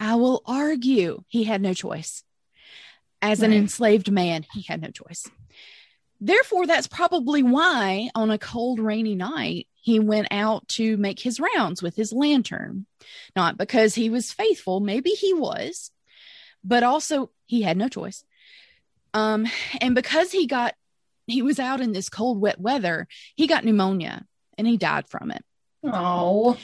I 0.00 0.16
will 0.16 0.42
argue 0.46 1.22
he 1.28 1.44
had 1.44 1.62
no 1.62 1.74
choice. 1.74 2.24
As 3.20 3.40
an 3.40 3.52
enslaved 3.52 4.10
man, 4.10 4.44
he 4.52 4.62
had 4.62 4.82
no 4.82 4.88
choice. 4.88 5.30
Therefore, 6.24 6.68
that's 6.68 6.86
probably 6.86 7.42
why 7.42 8.08
on 8.14 8.30
a 8.30 8.38
cold, 8.38 8.78
rainy 8.78 9.16
night, 9.16 9.66
he 9.74 9.98
went 9.98 10.28
out 10.30 10.68
to 10.68 10.96
make 10.96 11.18
his 11.18 11.40
rounds 11.40 11.82
with 11.82 11.96
his 11.96 12.12
lantern. 12.12 12.86
Not 13.34 13.58
because 13.58 13.96
he 13.96 14.08
was 14.08 14.30
faithful, 14.30 14.78
maybe 14.78 15.10
he 15.10 15.34
was, 15.34 15.90
but 16.62 16.84
also 16.84 17.32
he 17.46 17.62
had 17.62 17.76
no 17.76 17.88
choice. 17.88 18.24
Um, 19.12 19.48
and 19.80 19.96
because 19.96 20.30
he 20.30 20.46
got, 20.46 20.76
he 21.26 21.42
was 21.42 21.58
out 21.58 21.80
in 21.80 21.90
this 21.90 22.08
cold, 22.08 22.40
wet 22.40 22.60
weather, 22.60 23.08
he 23.34 23.48
got 23.48 23.64
pneumonia 23.64 24.24
and 24.56 24.64
he 24.64 24.76
died 24.76 25.08
from 25.08 25.32
it. 25.32 25.44
Oh. 25.82 26.56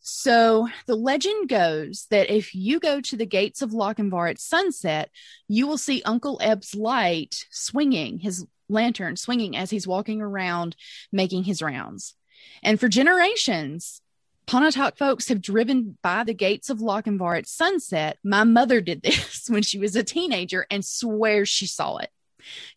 So 0.00 0.68
the 0.86 0.96
legend 0.96 1.48
goes 1.48 2.06
that 2.10 2.28
if 2.28 2.56
you 2.56 2.80
go 2.80 3.00
to 3.02 3.16
the 3.16 3.24
gates 3.24 3.62
of 3.62 3.70
Lochinvar 3.70 4.28
at 4.30 4.40
sunset, 4.40 5.10
you 5.46 5.68
will 5.68 5.78
see 5.78 6.02
Uncle 6.04 6.40
Eb's 6.42 6.74
light 6.74 7.44
swinging, 7.50 8.18
his 8.18 8.44
lantern 8.68 9.16
swinging 9.16 9.56
as 9.56 9.70
he's 9.70 9.86
walking 9.86 10.20
around 10.20 10.76
making 11.12 11.44
his 11.44 11.62
rounds. 11.62 12.14
And 12.62 12.78
for 12.78 12.88
generations, 12.88 14.00
Pontotoc 14.46 14.96
folks 14.96 15.28
have 15.28 15.42
driven 15.42 15.98
by 16.02 16.22
the 16.22 16.34
gates 16.34 16.70
of 16.70 16.78
Lochinvar 16.78 17.36
at 17.36 17.48
sunset. 17.48 18.18
My 18.22 18.44
mother 18.44 18.80
did 18.80 19.02
this 19.02 19.44
when 19.48 19.62
she 19.62 19.78
was 19.78 19.96
a 19.96 20.04
teenager 20.04 20.66
and 20.70 20.84
swears 20.84 21.48
she 21.48 21.66
saw 21.66 21.96
it. 21.96 22.10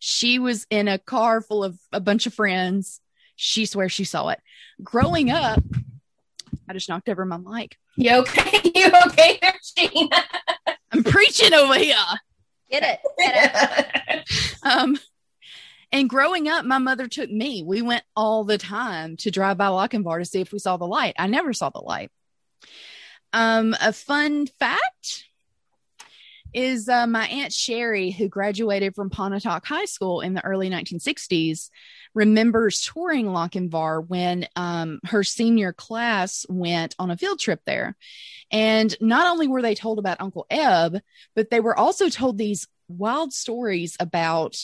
She 0.00 0.40
was 0.40 0.66
in 0.68 0.88
a 0.88 0.98
car 0.98 1.40
full 1.40 1.62
of 1.62 1.78
a 1.92 2.00
bunch 2.00 2.26
of 2.26 2.34
friends. 2.34 3.00
She 3.36 3.66
swears 3.66 3.92
she 3.92 4.04
saw 4.04 4.30
it. 4.30 4.40
Growing 4.82 5.30
up, 5.30 5.62
I 6.68 6.72
just 6.72 6.88
knocked 6.88 7.08
over 7.08 7.24
my 7.24 7.36
mic. 7.36 7.76
You 7.96 8.16
okay? 8.18 8.60
You 8.74 8.90
okay 9.06 9.38
there, 9.42 9.58
Gene? 9.76 10.08
I'm 10.92 11.04
preaching 11.04 11.52
over 11.52 11.74
here. 11.74 11.96
Get 12.70 12.82
it. 12.82 13.00
Get 13.18 13.52
it. 14.08 14.28
Um, 14.62 14.98
and 15.92 16.08
growing 16.08 16.48
up, 16.48 16.64
my 16.64 16.78
mother 16.78 17.08
took 17.08 17.30
me. 17.30 17.62
We 17.62 17.82
went 17.82 18.04
all 18.14 18.44
the 18.44 18.58
time 18.58 19.16
to 19.18 19.30
drive 19.30 19.58
by 19.58 19.66
Lochinvar 19.66 20.18
to 20.18 20.24
see 20.24 20.40
if 20.40 20.52
we 20.52 20.58
saw 20.58 20.76
the 20.76 20.86
light. 20.86 21.14
I 21.18 21.26
never 21.26 21.52
saw 21.52 21.70
the 21.70 21.80
light. 21.80 22.10
Um, 23.32 23.76
a 23.80 23.92
fun 23.92 24.46
fact 24.46 25.24
is 26.52 26.88
uh, 26.88 27.06
my 27.06 27.26
aunt 27.26 27.52
Sherry, 27.52 28.10
who 28.10 28.28
graduated 28.28 28.94
from 28.94 29.10
Pontotoc 29.10 29.64
High 29.64 29.84
School 29.84 30.20
in 30.20 30.34
the 30.34 30.44
early 30.44 30.68
1960s, 30.68 31.70
remembers 32.14 32.82
touring 32.82 33.26
Lochinvar 33.26 34.06
when 34.06 34.46
um, 34.56 35.00
her 35.04 35.22
senior 35.22 35.72
class 35.72 36.44
went 36.48 36.96
on 36.98 37.10
a 37.10 37.16
field 37.16 37.38
trip 37.38 37.60
there. 37.66 37.96
And 38.50 38.96
not 39.00 39.30
only 39.30 39.46
were 39.46 39.62
they 39.62 39.76
told 39.76 39.98
about 39.98 40.20
Uncle 40.20 40.46
Eb, 40.50 41.00
but 41.36 41.50
they 41.50 41.60
were 41.60 41.78
also 41.78 42.08
told 42.08 42.36
these 42.36 42.66
wild 42.88 43.32
stories 43.32 43.96
about 44.00 44.56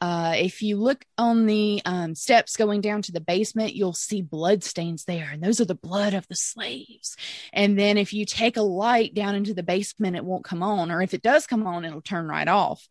uh, 0.00 0.34
if 0.36 0.62
you 0.62 0.76
look 0.76 1.04
on 1.16 1.46
the 1.46 1.80
um, 1.84 2.14
steps 2.14 2.56
going 2.56 2.80
down 2.80 3.02
to 3.02 3.12
the 3.12 3.20
basement, 3.20 3.74
you'll 3.74 3.94
see 3.94 4.20
blood 4.20 4.62
stains 4.62 5.04
there, 5.04 5.30
and 5.32 5.42
those 5.42 5.60
are 5.60 5.64
the 5.64 5.74
blood 5.74 6.14
of 6.14 6.28
the 6.28 6.36
slaves. 6.36 7.16
And 7.52 7.78
then 7.78 7.96
if 7.96 8.12
you 8.12 8.26
take 8.26 8.56
a 8.56 8.62
light 8.62 9.14
down 9.14 9.34
into 9.34 9.54
the 9.54 9.62
basement, 9.62 10.16
it 10.16 10.24
won't 10.24 10.44
come 10.44 10.62
on, 10.62 10.90
or 10.90 11.00
if 11.00 11.14
it 11.14 11.22
does 11.22 11.46
come 11.46 11.66
on, 11.66 11.84
it'll 11.84 12.02
turn 12.02 12.28
right 12.28 12.48
off. 12.48 12.86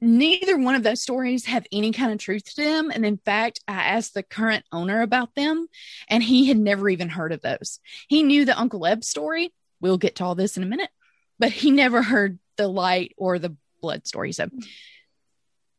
Neither 0.00 0.56
one 0.56 0.76
of 0.76 0.84
those 0.84 1.02
stories 1.02 1.46
have 1.46 1.66
any 1.72 1.90
kind 1.90 2.12
of 2.12 2.18
truth 2.18 2.44
to 2.54 2.62
them. 2.62 2.92
And 2.92 3.04
in 3.04 3.16
fact, 3.16 3.60
I 3.66 3.72
asked 3.72 4.14
the 4.14 4.22
current 4.22 4.64
owner 4.70 5.02
about 5.02 5.34
them, 5.34 5.66
and 6.08 6.22
he 6.22 6.46
had 6.46 6.58
never 6.58 6.88
even 6.88 7.08
heard 7.08 7.32
of 7.32 7.40
those. 7.40 7.80
He 8.08 8.22
knew 8.22 8.44
the 8.44 8.58
Uncle 8.58 8.86
Eb 8.86 9.02
story. 9.02 9.52
We'll 9.80 9.98
get 9.98 10.16
to 10.16 10.24
all 10.24 10.34
this 10.34 10.56
in 10.56 10.62
a 10.62 10.66
minute, 10.66 10.90
but 11.38 11.50
he 11.50 11.70
never 11.70 12.02
heard 12.02 12.38
the 12.56 12.68
light 12.68 13.14
or 13.16 13.38
the 13.38 13.56
blood 13.80 14.06
story. 14.06 14.32
So 14.32 14.48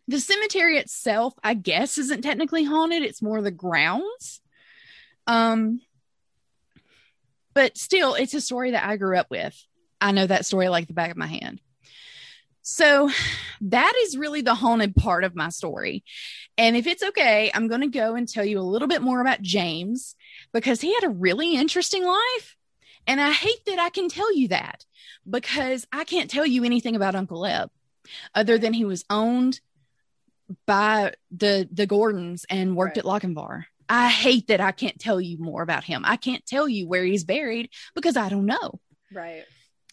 the 0.10 0.20
cemetery 0.20 0.78
itself, 0.78 1.36
I 1.44 1.54
guess, 1.54 2.00
isn't 2.00 2.24
technically 2.24 2.64
haunted. 2.64 3.04
It's 3.04 3.22
more 3.22 3.42
the 3.42 3.52
grounds. 3.52 4.42
Um, 5.28 5.82
but 7.54 7.78
still, 7.78 8.16
it's 8.16 8.34
a 8.34 8.42
story 8.42 8.72
that 8.72 8.88
I 8.88 8.98
grew 8.98 9.18
up 9.18 9.30
with. 9.30 9.56
I 10.02 10.12
know 10.12 10.26
that 10.26 10.48
story 10.48 10.68
like 10.68 10.88
the 10.88 10.94
back 10.94 11.12
of 11.12 11.18
my 11.18 11.28
hand. 11.28 11.62
So 12.64 13.12
that 13.62 13.94
is 14.04 14.18
really 14.18 14.42
the 14.42 14.56
haunted 14.56 14.96
part 14.96 15.24
of 15.24 15.36
my 15.36 15.50
story. 15.50 16.04
And 16.58 16.76
if 16.76 16.88
it's 16.88 17.04
okay, 17.04 17.52
I'm 17.54 17.68
going 17.68 17.82
to 17.82 17.88
go 17.88 18.16
and 18.16 18.28
tell 18.28 18.46
you 18.46 18.60
a 18.60 18.62
little 18.62 18.88
bit 18.88 19.04
more 19.04 19.22
about 19.22 19.42
James 19.42 20.16
because 20.54 20.82
he 20.82 20.94
had 20.94 21.04
a 21.04 21.10
really 21.10 21.56
interesting 21.56 22.06
life. 22.06 22.56
And 23.06 23.22
I 23.22 23.32
hate 23.32 23.64
that 23.68 23.80
I 23.80 23.90
can 23.90 24.10
tell 24.10 24.36
you 24.36 24.48
that 24.48 24.86
because 25.30 25.86
I 25.92 26.04
can't 26.04 26.32
tell 26.32 26.46
you 26.46 26.64
anything 26.64 26.96
about 26.96 27.16
Uncle 27.16 27.46
Eb 27.46 27.70
other 28.34 28.58
than 28.58 28.74
he 28.74 28.86
was 28.86 29.06
owned 29.10 29.60
by 30.66 31.14
the 31.32 31.68
the 31.72 31.86
Gordons 31.88 32.46
and 32.50 32.76
worked 32.76 32.98
Right. 32.98 33.06
at 33.06 33.22
Lochinvar. 33.22 33.66
I 33.88 34.10
hate 34.10 34.48
that 34.48 34.62
I 34.62 34.72
can't 34.72 35.00
tell 35.00 35.20
you 35.20 35.38
more 35.40 35.62
about 35.64 35.84
him. 35.84 36.04
I 36.06 36.16
can't 36.16 36.46
tell 36.46 36.70
you 36.70 36.88
where 36.88 37.04
he's 37.04 37.24
buried 37.24 37.70
because 37.96 38.16
I 38.18 38.30
don't 38.30 38.46
know. 38.46 38.80
Right. 39.12 39.44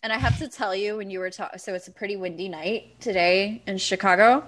And 0.02 0.12
I 0.12 0.18
have 0.18 0.38
to 0.40 0.48
tell 0.48 0.74
you, 0.76 0.98
when 0.98 1.10
you 1.10 1.18
were 1.18 1.30
talking, 1.30 1.58
so 1.58 1.74
it's 1.74 1.88
a 1.88 1.92
pretty 1.92 2.16
windy 2.16 2.48
night 2.48 3.00
today 3.00 3.62
in 3.66 3.78
Chicago, 3.78 4.44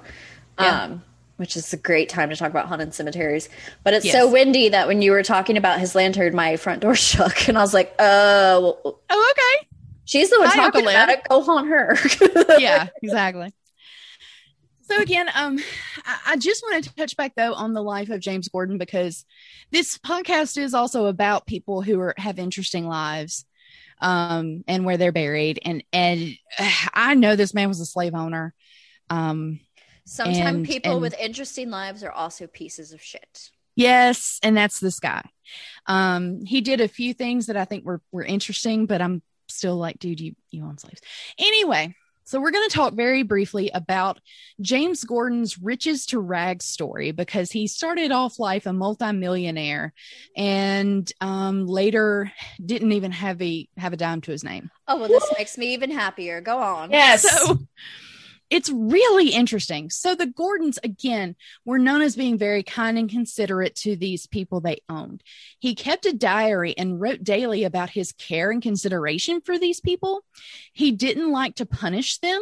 Yeah. 0.61 0.82
um, 0.82 1.02
which 1.36 1.56
is 1.56 1.72
a 1.72 1.78
great 1.78 2.09
time 2.11 2.28
to 2.30 2.36
talk 2.36 2.50
about 2.50 2.66
haunted 2.68 2.92
cemeteries. 2.94 3.48
But 3.84 3.94
it's 3.94 4.04
Yes. 4.04 4.14
so 4.14 4.30
windy 4.30 4.68
that 4.68 4.86
when 4.86 5.00
you 5.02 5.12
were 5.12 5.22
talking 5.22 5.56
about 5.56 5.80
his 5.80 5.94
lantern, 5.94 6.36
my 6.36 6.56
front 6.56 6.80
door 6.82 6.94
shook, 7.09 7.48
and 7.48 7.56
I 7.56 7.62
was 7.62 7.72
like, 7.72 7.94
"Oh, 7.98 8.78
Oh, 8.84 9.32
okay. 9.32 9.68
she's 10.04 10.28
the 10.30 10.38
one 10.38 10.48
Hi, 10.48 10.56
talking 10.56 10.86
Uncle 10.86 10.90
about 10.90 11.09
Eb. 11.09 11.18
it. 11.20 11.28
Go 11.28 11.42
haunt 11.42 11.68
her." 11.68 11.96
Yeah, 12.61 12.88
exactly. 13.02 13.52
So 14.91 15.01
again, 15.01 15.28
um, 15.34 15.59
I, 16.05 16.18
I 16.28 16.36
just 16.36 16.62
want 16.62 16.84
to 16.84 16.95
touch 16.95 17.16
back 17.16 17.34
though 17.36 17.53
on 17.55 17.72
the 17.74 17.82
life 17.82 18.11
of 18.11 18.20
James 18.20 18.49
Gordon 18.49 18.78
because 18.78 19.24
this 19.70 19.99
podcast 19.99 20.57
is 20.57 20.74
also 20.74 21.07
about 21.07 21.47
people 21.47 21.82
who 21.82 22.01
are 22.01 22.14
have 22.16 22.39
interesting 22.39 22.86
lives, 22.86 23.45
um, 24.01 24.64
and 24.66 24.84
where 24.84 24.97
they're 24.97 25.12
buried. 25.12 25.61
And 25.64 25.84
and 25.93 26.34
I 26.95 27.14
know 27.14 27.36
this 27.36 27.55
man 27.55 27.68
was 27.68 27.80
a 27.80 27.86
slave 27.86 28.14
owner. 28.14 28.55
Um, 29.11 29.61
Sometimes 30.05 30.39
And- 30.57 30.66
people 30.66 30.93
and- 30.93 31.03
with 31.03 31.14
interesting 31.20 31.68
lives 31.68 32.03
are 32.03 32.11
also 32.12 32.47
pieces 32.47 32.93
of 32.93 33.03
shit. 33.03 33.51
Yes, 33.76 34.41
and 34.43 34.57
that's 34.57 34.80
this 34.80 34.99
guy. 35.01 35.22
Um, 35.86 36.45
he 36.47 36.62
did 36.62 36.80
a 36.80 36.89
few 36.89 37.12
things 37.12 37.47
that 37.47 37.57
I 37.59 37.64
think 37.66 37.84
were 37.84 38.01
were 38.11 38.24
interesting, 38.24 38.86
but 38.86 39.03
I'm 39.03 39.22
still 39.49 39.76
like, 39.76 39.99
dude, 39.99 40.18
you 40.18 40.34
you 40.51 40.64
own 40.64 40.78
slaves. 40.78 41.03
Anyway, 41.39 41.95
so 42.29 42.39
we're 42.39 42.51
going 42.51 42.68
to 42.68 42.74
talk 42.74 42.93
very 42.93 43.22
briefly 43.22 43.70
about 43.72 44.20
James 44.61 45.03
Gordon's 45.03 45.57
riches 45.57 46.05
to 46.07 46.20
rags 46.20 46.66
story 46.66 47.11
because 47.11 47.51
he 47.51 47.66
started 47.66 48.12
off 48.12 48.39
life 48.39 48.66
a 48.66 48.72
multimillionaire 48.74 49.95
and 50.37 51.11
um, 51.22 51.66
later 51.66 52.31
didn't 52.62 52.93
even 52.93 53.12
have 53.12 53.41
a 53.41 53.66
have 53.79 53.95
a 53.95 53.97
dime 53.97 54.20
to 54.20 54.31
his 54.31 54.45
name. 54.45 54.70
Oh 54.87 54.97
well, 54.97 55.09
this 55.09 55.24
makes 55.39 55.57
me 55.57 55.72
even 55.72 55.91
happier. 55.91 56.43
Go 56.43 56.59
on. 56.59 56.91
Yes. 56.91 57.22
So 57.22 57.61
it's 58.51 58.70
really 58.70 59.30
interesting. 59.30 59.90
So 59.90 60.14
the 60.14 60.26
Gordons, 60.26 60.78
again, 60.82 61.36
were 61.64 61.78
known 61.78 62.01
as 62.01 62.16
being 62.16 62.38
very 62.38 62.62
kind 62.62 62.99
and 62.99 63.09
considerate 63.09 63.74
to 63.76 63.94
these 63.94 64.26
people 64.26 64.61
they 64.61 64.78
owned. 64.88 65.22
He 65.59 65.74
kept 65.74 66.07
a 66.07 66.12
diary 66.12 66.74
and 66.76 67.01
wrote 67.01 67.22
daily 67.22 67.64
about 67.64 67.90
his 67.90 68.12
care 68.12 68.51
and 68.51 68.62
consideration 68.62 69.40
for 69.40 69.59
these 69.59 69.80
people. 69.80 70.24
He 70.72 70.92
didn't 70.92 71.30
like 71.30 71.57
to 71.57 71.66
punish 71.66 72.18
them. 72.18 72.40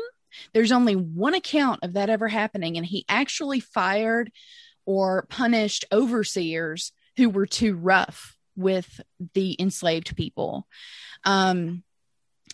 There's 0.52 0.72
only 0.72 0.94
one 0.94 1.34
account 1.34 1.80
of 1.82 1.94
that 1.94 2.10
ever 2.10 2.28
happening, 2.28 2.76
and 2.76 2.86
he 2.86 3.04
actually 3.08 3.60
fired 3.60 4.30
or 4.84 5.26
punished 5.28 5.86
overseers 5.90 6.92
who 7.16 7.30
were 7.30 7.46
too 7.46 7.74
rough 7.74 8.36
with 8.54 9.00
the 9.34 9.56
enslaved 9.58 10.16
people. 10.16 10.66
Um, 11.24 11.82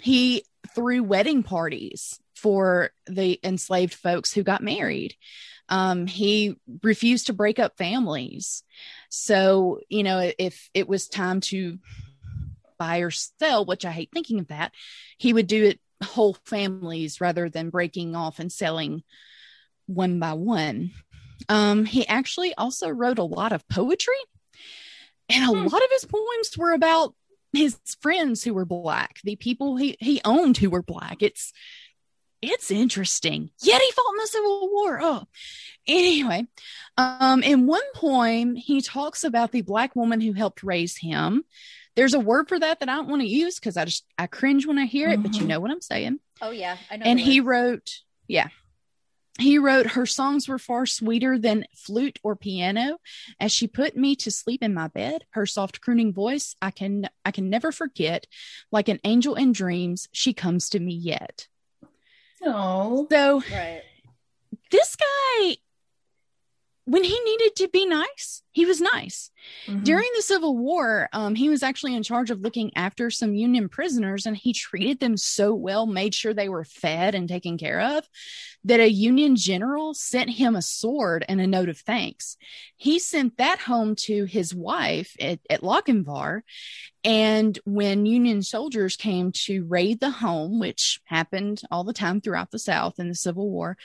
he 0.01 0.45
threw 0.75 1.03
wedding 1.03 1.43
parties 1.43 2.19
for 2.43 2.91
the 3.07 3.41
enslaved 3.45 3.95
folks 3.95 4.33
who 4.33 4.43
got 4.43 4.63
married. 4.63 5.15
Um, 5.69 6.07
he 6.07 6.57
refused 6.83 7.29
to 7.29 7.33
break 7.33 7.59
up 7.59 7.79
families. 7.79 8.65
So, 9.11 9.81
you 9.89 10.03
know, 10.03 10.33
if 10.39 10.69
it 10.75 10.89
was 10.89 11.09
time 11.09 11.41
to 11.43 11.79
buy 12.79 12.99
or 12.99 13.11
sell, 13.11 13.65
which 13.65 13.85
I 13.85 13.91
hate 13.91 14.11
thinking 14.13 14.41
of 14.41 14.49
that, 14.49 14.73
he 15.19 15.33
would 15.33 15.47
do 15.47 15.65
it 15.65 15.81
whole 16.05 16.37
families 16.47 17.21
rather 17.21 17.49
than 17.49 17.71
breaking 17.71 18.17
off 18.17 18.39
and 18.39 18.51
selling 18.53 19.03
one 19.87 20.19
by 20.19 20.35
one. 20.35 20.93
Um, 21.49 21.85
he 21.85 22.07
actually 22.09 22.55
also 22.57 22.89
wrote 22.89 23.19
a 23.19 23.25
lot 23.25 23.53
of 23.53 23.69
poetry, 23.69 24.17
and 25.29 25.45
a 25.45 25.53
Hmm. 25.53 25.67
lot 25.67 25.83
of 25.83 25.91
his 25.91 26.05
poems 26.05 26.57
were 26.57 26.73
about 26.73 27.15
his 27.53 27.79
friends 28.01 28.43
who 28.45 28.55
were 28.55 28.65
black, 28.65 29.21
the 29.25 29.37
people 29.37 29.77
he 29.77 29.97
he 30.01 30.21
owned 30.25 30.57
who 30.57 30.71
were 30.71 30.83
black. 30.83 31.23
It's 31.23 31.53
it's 32.43 32.71
interesting. 32.71 33.51
Yet 33.63 33.81
he 33.81 33.91
fought 33.93 34.11
in 34.13 34.17
the 34.19 34.27
Civil 34.27 34.69
War. 34.73 34.99
Oh, 35.01 35.25
anyway, 35.87 36.47
um, 36.99 37.43
in 37.43 37.67
one 37.67 37.83
poem 37.95 38.55
he 38.57 38.81
talks 38.81 39.25
about 39.25 39.53
the 39.53 39.63
black 39.63 39.95
woman 39.97 40.21
who 40.21 40.33
helped 40.33 40.63
raise 40.63 40.97
him. 40.99 41.45
There's 41.95 42.15
a 42.15 42.21
word 42.21 42.49
for 42.49 42.59
that 42.59 42.81
that 42.81 42.89
I 42.89 42.95
don't 42.97 43.09
want 43.09 43.23
to 43.23 43.29
use 43.29 43.57
because 43.59 43.77
I 43.77 43.85
just 43.85 44.05
I 44.19 44.27
cringe 44.27 44.67
when 44.67 44.79
I 44.79 44.87
hear 44.87 45.11
it, 45.11 45.23
but 45.23 45.35
you 45.39 45.45
Mhm. 45.45 45.49
know 45.49 45.61
what 45.61 45.71
I'm 45.71 45.81
saying 45.83 46.19
Oh 46.41 46.51
yeah, 46.51 46.77
I 46.91 46.97
know. 46.97 47.05
and 47.07 47.21
he 47.21 47.41
word. 47.41 47.47
wrote 47.51 47.91
yeah 48.29 48.49
he 49.39 49.57
wrote 49.59 49.87
her 49.89 50.05
songs 50.07 50.47
were 50.47 50.59
far 50.59 50.85
sweeter 50.87 51.39
than 51.39 51.65
flute 51.75 52.19
or 52.23 52.37
piano 52.37 52.99
as 53.41 53.51
she 53.51 53.67
put 53.67 53.97
me 53.97 54.15
to 54.15 54.31
sleep 54.31 54.63
in 54.63 54.75
my 54.75 54.89
bed 54.89 55.25
her 55.31 55.47
soft 55.47 55.81
crooning 55.81 56.13
voice 56.13 56.55
i 56.61 56.71
can 56.71 57.09
i 57.25 57.31
can 57.31 57.49
never 57.49 57.73
forget 57.73 58.27
like 58.71 58.89
an 58.89 59.01
angel 59.05 59.35
in 59.35 59.51
dreams 59.53 60.07
she 60.13 60.35
comes 60.35 60.69
to 60.69 60.79
me 60.79 60.93
yet 60.95 61.49
Oh. 62.45 63.07
so 63.11 63.43
right. 63.53 63.83
this 64.71 64.97
guy 64.97 65.57
when 66.85 67.05
he 67.05 67.19
needed 67.21 67.55
to 67.57 67.69
be 67.69 67.87
nice 67.87 68.43
he 68.53 68.65
was 68.67 68.81
nice 68.81 69.31
Mhm. 69.67 69.83
during 69.83 70.09
the 70.15 70.23
Civil 70.23 70.57
War, 70.57 71.09
um, 71.13 71.35
he 71.35 71.49
was 71.49 71.63
actually 71.63 71.95
in 71.97 72.03
charge 72.05 72.31
of 72.31 72.41
looking 72.41 72.71
after 72.77 73.11
some 73.11 73.35
Union 73.35 73.69
prisoners, 73.69 74.25
and 74.25 74.37
he 74.37 74.53
treated 74.53 75.01
them 75.01 75.17
so 75.17 75.53
well, 75.55 75.87
made 75.87 76.15
sure 76.15 76.33
they 76.33 76.49
were 76.49 76.65
fed 76.65 77.15
and 77.15 77.29
taken 77.29 77.59
care 77.59 77.81
of, 77.81 78.09
that 78.65 78.79
a 78.79 78.89
Union 78.89 79.35
general 79.35 79.95
sent 79.95 80.31
him 80.31 80.55
a 80.55 80.63
sword 80.63 81.25
and 81.29 81.41
a 81.41 81.47
note 81.47 81.69
of 81.69 81.79
thanks. 81.79 82.37
He 82.77 83.01
sent 83.01 83.37
that 83.39 83.59
home 83.59 83.97
to 83.97 84.25
his 84.27 84.55
wife 84.55 85.17
at, 85.19 85.41
at 85.51 85.63
Lochinvar, 85.63 86.43
and 87.05 87.59
when 87.65 88.07
Union 88.07 88.43
soldiers 88.43 88.95
came 88.95 89.33
to 89.33 89.65
raid 89.65 89.99
the 89.99 90.11
home, 90.11 90.61
which 90.61 91.01
happened 91.07 91.63
all 91.69 91.83
the 91.83 91.93
time 91.93 92.21
throughout 92.21 92.53
the 92.53 92.61
South 92.61 93.01
in 93.01 93.09
the 93.09 93.15
Civil 93.17 93.51
War, 93.51 93.77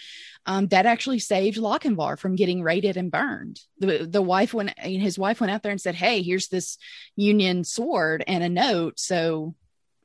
um, 0.45 0.67
that 0.67 0.85
actually 0.85 1.17
saved 1.17 1.57
Lochinvar 1.57 2.19
from 2.19 2.35
getting 2.35 2.61
raided 2.61 2.95
and 2.95 3.09
burned. 3.09 3.59
The 3.79 4.07
the 4.09 4.21
wife 4.21 4.53
went, 4.57 4.77
his 4.79 5.17
wife 5.17 5.39
went 5.39 5.51
out 5.51 5.63
there 5.63 5.71
and 5.71 5.79
said, 5.81 5.95
"Hey, 5.95 6.21
here's 6.21 6.49
this 6.49 6.77
Union 7.15 7.63
sword 7.63 8.23
and 8.27 8.43
a 8.43 8.49
note. 8.49 8.99
So, 8.99 9.55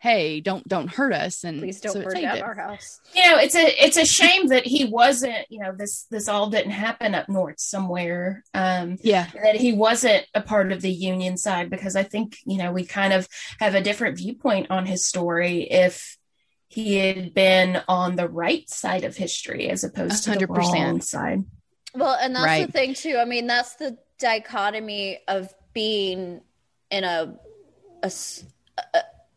hey, 0.00 0.40
don't 0.40 0.66
don't 0.68 0.88
hurt 0.88 1.12
us." 1.12 1.42
And 1.44 1.58
Please 1.60 1.80
don't 1.80 1.92
so 1.94 2.02
burn 2.02 2.12
saved 2.12 2.22
down 2.22 2.36
it. 2.36 2.42
our 2.42 2.54
house. 2.54 3.00
you 3.14 3.22
know 3.28 3.38
it's 3.38 3.54
a 3.56 3.84
it's 3.84 3.96
a 3.96 4.04
shame 4.06 4.48
that 4.48 4.64
he 4.66 4.84
wasn't 4.84 5.44
you 5.50 5.58
know 5.60 5.72
this 5.76 6.04
this 6.10 6.28
all 6.28 6.48
didn't 6.50 6.72
happen 6.72 7.14
up 7.14 7.28
north 7.28 7.58
somewhere 7.60 8.42
um 8.54 8.96
Yeah, 9.02 9.26
that 9.42 9.56
he 9.56 9.72
wasn't 9.72 10.24
a 10.34 10.40
part 10.40 10.70
of 10.72 10.80
the 10.82 10.90
union 10.90 11.36
side 11.36 11.68
because 11.70 11.94
i 11.96 12.02
think 12.02 12.38
you 12.46 12.58
know 12.58 12.72
we 12.72 12.84
kind 12.84 13.12
of 13.12 13.28
have 13.60 13.74
a 13.74 13.80
different 13.82 14.16
viewpoint 14.18 14.68
on 14.70 14.86
his 14.86 15.04
story 15.04 15.62
if 15.70 16.16
he 16.68 16.96
had 16.96 17.34
been 17.34 17.82
on 17.86 18.16
the 18.16 18.28
right 18.28 18.68
side 18.70 19.04
of 19.04 19.14
history 19.16 19.68
as 19.68 19.84
opposed 19.84 20.24
to 20.24 20.32
the 20.32 20.46
wrong 20.46 21.00
side 21.02 21.40
Well, 21.94 22.16
and 22.20 22.34
that's 22.34 22.46
Right. 22.46 22.66
the 22.66 22.72
thing 22.72 22.94
too. 22.94 23.18
I 23.18 23.26
mean, 23.26 23.46
that's 23.46 23.74
the 23.76 23.98
dichotomy 24.22 25.18
of 25.28 25.54
being 25.74 26.40
in 26.90 27.04
a 27.04 27.38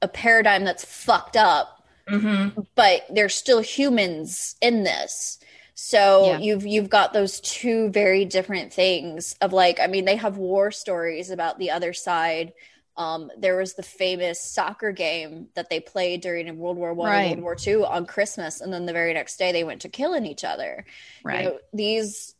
a 0.02 0.08
paradigm 0.08 0.64
that's 0.64 0.86
fucked 0.86 1.38
up, 1.38 1.84
hmm 2.08 2.50
but 2.76 3.06
there's 3.10 3.36
still 3.36 3.62
humans 3.62 4.56
in 4.62 4.84
this. 4.84 5.40
So 5.74 6.26
Yeah. 6.26 6.40
you've 6.40 6.66
you've 6.66 6.90
got 6.90 7.14
those 7.14 7.42
two 7.42 7.90
very 7.92 8.26
different 8.26 8.74
things 8.74 9.36
of 9.42 9.52
like, 9.54 9.80
I 9.80 9.88
mean, 9.88 10.06
they 10.06 10.16
have 10.16 10.38
war 10.38 10.72
stories 10.72 11.30
about 11.32 11.60
the 11.60 11.72
other 11.72 11.94
side. 11.94 12.54
Um, 12.98 13.30
there 13.38 13.58
was 13.58 13.74
the 13.74 13.84
famous 13.84 14.42
soccer 14.42 14.94
game 14.94 15.50
that 15.56 15.70
they 15.70 15.82
played 15.82 16.22
during 16.22 16.58
World 16.58 16.78
War 16.78 16.94
One 16.94 17.08
Right. 17.08 17.34
and 17.34 17.44
World 17.44 17.44
War 17.44 17.56
Two 17.56 17.86
on 17.86 18.06
Christmas, 18.06 18.62
and 18.62 18.72
then 18.72 18.86
the 18.86 18.94
very 18.94 19.14
next 19.14 19.38
day 19.38 19.52
they 19.52 19.66
went 19.66 19.82
to 19.82 19.90
killing 19.90 20.26
each 20.26 20.46
other. 20.46 20.86
right. 21.24 21.44
you 21.44 21.50
know, 21.52 21.60
these 21.74 22.36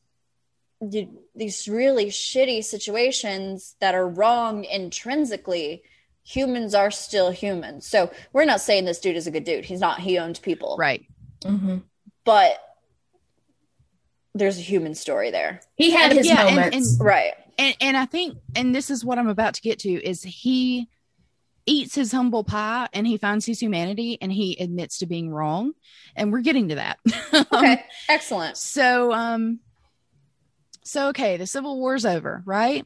you- 0.92 1.20
these 1.36 1.68
really 1.68 2.06
shitty 2.08 2.64
situations 2.64 3.76
that 3.80 3.94
are 3.96 4.08
wrong 4.08 4.64
intrinsically 4.64 5.84
humans 6.24 6.74
are 6.74 6.90
still 6.92 7.30
humans. 7.32 7.86
So 7.86 8.12
we're 8.34 8.46
not 8.46 8.62
saying 8.62 8.86
this 8.86 9.00
dude 9.00 9.16
is 9.16 9.28
a 9.28 9.32
good 9.32 9.44
dude. 9.44 9.66
He's 9.66 9.80
not 9.80 10.00
he 10.00 10.18
owned 10.18 10.40
people. 10.42 10.76
Right. 10.80 11.06
hmm 11.46 11.78
but 12.24 12.58
there's 14.34 14.58
a 14.58 14.62
human 14.62 14.96
story 14.96 15.32
there. 15.32 15.62
He 15.76 15.92
had 15.92 16.12
his 16.12 16.26
Yeah, 16.28 16.48
and- 16.48 16.56
moments. 16.56 16.98
and- 16.98 17.06
right. 17.06 17.34
And 17.58 17.76
and 17.80 17.96
I 17.96 18.06
think, 18.06 18.38
and 18.56 18.76
this 18.76 18.90
is 18.90 19.06
what 19.06 19.18
I'm 19.18 19.30
about 19.30 19.54
to 19.54 19.62
get 19.62 19.80
to, 19.80 19.90
is 19.90 20.24
he 20.24 20.90
eats 21.66 21.96
his 21.96 22.12
humble 22.12 22.44
pie 22.44 22.90
and 22.92 23.08
he 23.08 23.18
finds 23.18 23.46
his 23.46 23.62
humanity 23.62 24.18
and 24.22 24.30
he 24.32 24.58
admits 24.60 24.98
to 25.00 25.06
being 25.06 25.30
wrong, 25.30 25.72
and 26.18 26.34
we're 26.34 26.42
getting 26.42 26.68
to 26.70 26.76
that. 26.76 27.00
okay 27.54 27.84
excellent. 28.10 28.58
So 28.58 29.14
um, 29.14 29.60
so 30.86 31.10
okay, 31.10 31.38
the 31.38 31.48
Civil 31.48 31.80
War's 31.80 32.06
over, 32.06 32.42
right? 32.46 32.86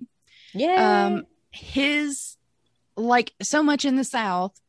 yeah 0.54 1.06
um 1.06 1.28
his 1.52 2.38
like 2.98 3.34
so 3.42 3.62
much 3.62 3.86
in 3.86 3.96
the 3.96 4.04
south 4.04 4.60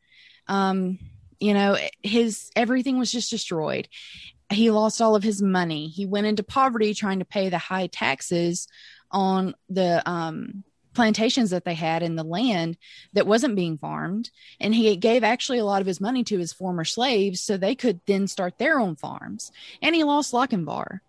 um 0.46 0.98
you 1.38 1.54
know 1.54 1.76
his 2.02 2.50
everything 2.54 2.98
was 2.98 3.10
just 3.10 3.30
destroyed. 3.30 3.88
He 4.52 4.70
lost 4.70 5.00
all 5.00 5.14
of 5.14 5.22
his 5.22 5.40
money. 5.40 5.88
He 5.88 6.04
went 6.06 6.26
into 6.26 6.42
poverty 6.42 6.92
trying 6.92 7.20
to 7.20 7.24
pay 7.24 7.48
the 7.48 7.58
high 7.58 7.86
taxes 7.86 8.68
on 9.10 9.54
the 9.68 10.02
um 10.08 10.64
plantations 10.92 11.50
that 11.50 11.64
they 11.64 11.74
had 11.74 12.02
in 12.02 12.16
the 12.16 12.24
land 12.24 12.76
that 13.12 13.26
wasn't 13.26 13.56
being 13.56 13.78
farmed. 13.78 14.30
And 14.58 14.74
he 14.74 14.96
gave 14.96 15.22
actually 15.24 15.60
a 15.60 15.64
lot 15.64 15.80
of 15.80 15.86
his 15.86 16.00
money 16.00 16.24
to 16.24 16.38
his 16.38 16.52
former 16.52 16.84
slaves 16.84 17.40
so 17.40 17.56
they 17.56 17.74
could 17.74 18.00
then 18.06 18.26
start 18.26 18.58
their 18.58 18.80
own 18.80 18.96
farms. 18.96 19.50
And 19.80 19.94
he 19.94 20.04
lost 20.04 20.32
Lochinvar. 20.34 21.00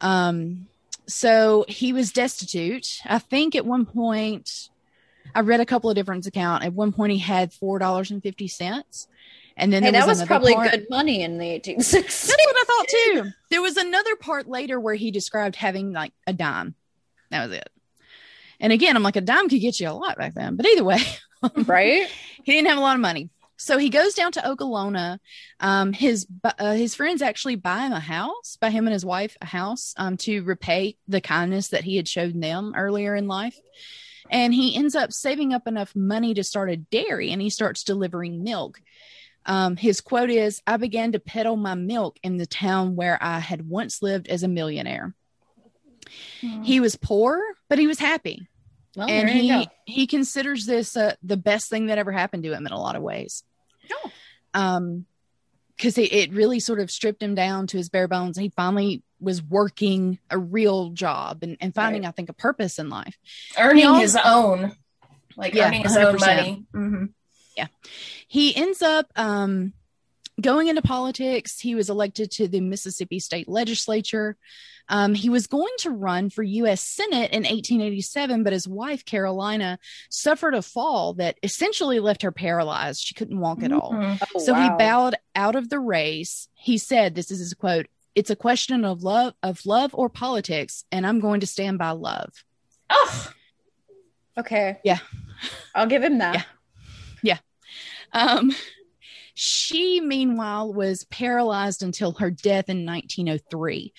Um 0.00 0.68
so 1.08 1.64
he 1.68 1.92
was 1.92 2.12
destitute 2.12 2.98
i 3.06 3.18
think 3.18 3.54
at 3.56 3.64
one 3.66 3.84
point 3.86 4.68
i 5.34 5.40
read 5.40 5.60
a 5.60 5.66
couple 5.66 5.88
of 5.90 5.96
different 5.96 6.26
accounts 6.26 6.64
at 6.66 6.72
one 6.72 6.92
point 6.92 7.12
he 7.12 7.18
had 7.18 7.52
four 7.52 7.78
dollars 7.78 8.10
and 8.10 8.22
fifty 8.22 8.46
cents 8.46 9.08
And 9.56 9.72
then 9.72 9.82
Hey, 9.82 9.90
there 9.90 10.02
that 10.02 10.08
was 10.08 10.22
probably 10.24 10.54
part- 10.54 10.70
good 10.70 10.86
money 10.88 11.22
in 11.22 11.38
the 11.38 11.46
1860s. 11.46 11.90
That's 11.90 12.28
what 12.28 12.56
I 12.56 12.64
thought 12.64 12.86
too. 13.24 13.30
There 13.50 13.60
was 13.62 13.76
another 13.76 14.14
part 14.14 14.46
later 14.46 14.78
where 14.78 14.94
he 14.94 15.10
described 15.10 15.56
having 15.56 15.92
like 15.92 16.12
a 16.28 16.32
dime. 16.32 16.76
That 17.32 17.48
was 17.48 17.58
it. 17.58 17.68
And 18.60 18.72
again, 18.72 18.94
I'm 18.94 19.02
like, 19.02 19.16
a 19.16 19.20
dime 19.20 19.48
could 19.48 19.60
get 19.60 19.80
you 19.80 19.88
a 19.88 19.98
lot 19.98 20.16
back 20.16 20.34
then. 20.34 20.54
But 20.54 20.66
either 20.66 20.84
way, 20.84 21.00
right? 21.66 22.06
he 22.44 22.52
didn't 22.52 22.68
have 22.68 22.78
a 22.78 22.80
lot 22.80 22.94
of 22.94 23.00
money. 23.00 23.30
So 23.58 23.76
he 23.76 23.90
goes 23.90 24.14
down 24.14 24.30
to 24.32 24.40
Okolona. 24.40 25.18
Um, 25.58 25.92
his 25.92 26.26
uh, 26.44 26.74
his 26.74 26.94
friends 26.94 27.20
actually 27.20 27.56
buy 27.56 27.80
him 27.80 27.92
a 27.92 28.00
house, 28.00 28.56
buy 28.60 28.70
him 28.70 28.86
and 28.86 28.92
his 28.92 29.04
wife 29.04 29.36
a 29.40 29.46
house 29.46 29.94
um, 29.96 30.16
to 30.18 30.42
repay 30.44 30.96
the 31.08 31.20
kindness 31.20 31.68
that 31.68 31.82
he 31.82 31.96
had 31.96 32.08
shown 32.08 32.38
them 32.38 32.72
earlier 32.76 33.16
in 33.16 33.26
life. 33.26 33.58
And 34.30 34.54
he 34.54 34.76
ends 34.76 34.94
up 34.94 35.12
saving 35.12 35.52
up 35.52 35.66
enough 35.66 35.94
money 35.96 36.34
to 36.34 36.44
start 36.44 36.70
a 36.70 36.76
dairy, 36.76 37.32
and 37.32 37.42
he 37.42 37.50
starts 37.50 37.82
delivering 37.82 38.44
milk. 38.44 38.80
Um, 39.44 39.76
his 39.76 40.00
quote 40.00 40.30
is, 40.30 40.62
"I 40.66 40.76
began 40.76 41.12
to 41.12 41.18
peddle 41.18 41.56
my 41.56 41.74
milk 41.74 42.18
in 42.22 42.36
the 42.36 42.46
town 42.46 42.94
where 42.94 43.18
I 43.20 43.40
had 43.40 43.68
once 43.68 44.02
lived 44.02 44.28
as 44.28 44.44
a 44.44 44.48
millionaire." 44.48 45.14
He 46.62 46.78
was 46.78 46.94
poor, 46.94 47.42
but 47.68 47.78
he 47.78 47.88
was 47.88 47.98
happy 47.98 48.46
Well, 48.98 49.08
and 49.08 49.30
he 49.30 49.68
he 49.86 50.06
considers 50.08 50.66
this 50.66 50.96
uh, 50.96 51.14
the 51.22 51.36
best 51.36 51.70
thing 51.70 51.86
that 51.86 51.98
ever 51.98 52.10
happened 52.12 52.42
to 52.42 52.52
him 52.52 52.66
in 52.66 52.72
a 52.72 52.80
lot 52.80 52.96
of 52.96 53.02
ways. 53.02 53.44
Oh. 53.92 54.10
Um, 54.54 55.06
because 55.76 55.96
it, 55.96 56.12
it 56.12 56.32
really 56.32 56.58
sort 56.58 56.80
of 56.80 56.90
stripped 56.90 57.22
him 57.22 57.36
down 57.36 57.68
to 57.68 57.76
his 57.76 57.88
bare 57.88 58.08
bones. 58.08 58.36
He 58.36 58.48
finally 58.48 59.04
was 59.20 59.40
working 59.40 60.18
a 60.28 60.36
real 60.36 60.90
job 60.90 61.44
and, 61.44 61.56
and 61.60 61.72
finding, 61.72 62.04
I 62.04 62.10
think, 62.10 62.28
a 62.30 62.32
purpose 62.32 62.80
in 62.80 62.88
life. 62.88 63.16
Earning 63.56 63.94
He 63.94 64.00
his 64.00 64.16
own, 64.16 64.72
like 65.36 65.54
Yeah, 65.54 65.68
earning 65.68 65.84
his 65.84 65.96
own 65.96 66.16
100%. 66.16 66.20
money. 66.20 66.66
hmm 66.72 67.04
He 68.26 68.56
ends 68.56 68.82
up 68.82 69.06
um, 69.14 69.72
going 70.40 70.68
into 70.68 70.82
politics. 70.82 71.58
He 71.60 71.74
was 71.74 71.90
elected 71.90 72.30
to 72.32 72.48
the 72.48 72.60
Mississippi 72.60 73.18
state 73.20 73.48
legislature. 73.48 74.36
Um, 74.90 75.12
he 75.14 75.28
was 75.28 75.46
going 75.46 75.72
to 75.80 75.90
run 75.90 76.30
for 76.30 76.42
U.S. 76.42 76.80
Senate 76.80 77.30
in 77.32 77.42
1887, 77.42 78.42
but 78.42 78.54
his 78.54 78.66
wife, 78.66 79.04
Carolina, 79.04 79.78
suffered 80.08 80.54
a 80.54 80.62
fall 80.62 81.12
that 81.14 81.36
essentially 81.42 82.00
left 82.00 82.22
her 82.22 82.32
paralyzed. 82.32 83.02
She 83.02 83.14
couldn't 83.14 83.38
walk 83.40 83.62
at 83.62 83.72
all. 83.72 83.92
Mhm. 83.92 84.18
Oh, 84.34 84.38
So 84.38 84.54
he 84.54 84.68
bowed 84.78 85.16
out 85.34 85.56
of 85.56 85.68
the 85.68 85.78
race. 85.78 86.48
He 86.54 86.78
said, 86.78 87.14
"This 87.14 87.30
is 87.30 87.38
his 87.38 87.52
quote: 87.54 87.86
It's 88.14 88.30
a 88.30 88.36
question 88.36 88.84
of 88.84 89.02
love, 89.02 89.34
of 89.42 89.66
love 89.66 89.94
or 89.94 90.08
politics, 90.08 90.84
and 90.90 91.06
I'm 91.06 91.20
going 91.20 91.40
to 91.40 91.46
stand 91.46 91.76
by 91.78 91.90
love." 91.90 92.32
Oh, 92.88 93.32
Okay. 94.38 94.78
Yeah. 94.84 94.98
I'll 95.74 95.86
give 95.86 96.02
him 96.02 96.18
that. 96.18 96.46
Yeah. 97.22 97.38
Um, 98.12 98.54
she, 99.40 100.00
meanwhile, 100.00 100.72
was 100.72 101.04
paralyzed 101.04 101.82
until 101.82 102.12
her 102.14 102.30
death 102.30 102.68
in 102.68 102.84
1903. 102.84 103.92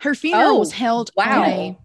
Her 0.00 0.14
funeral 0.14 0.56
Oh, 0.56 0.58
was 0.58 0.72
held 0.72 1.10
wow. 1.14 1.44
a 1.44 1.78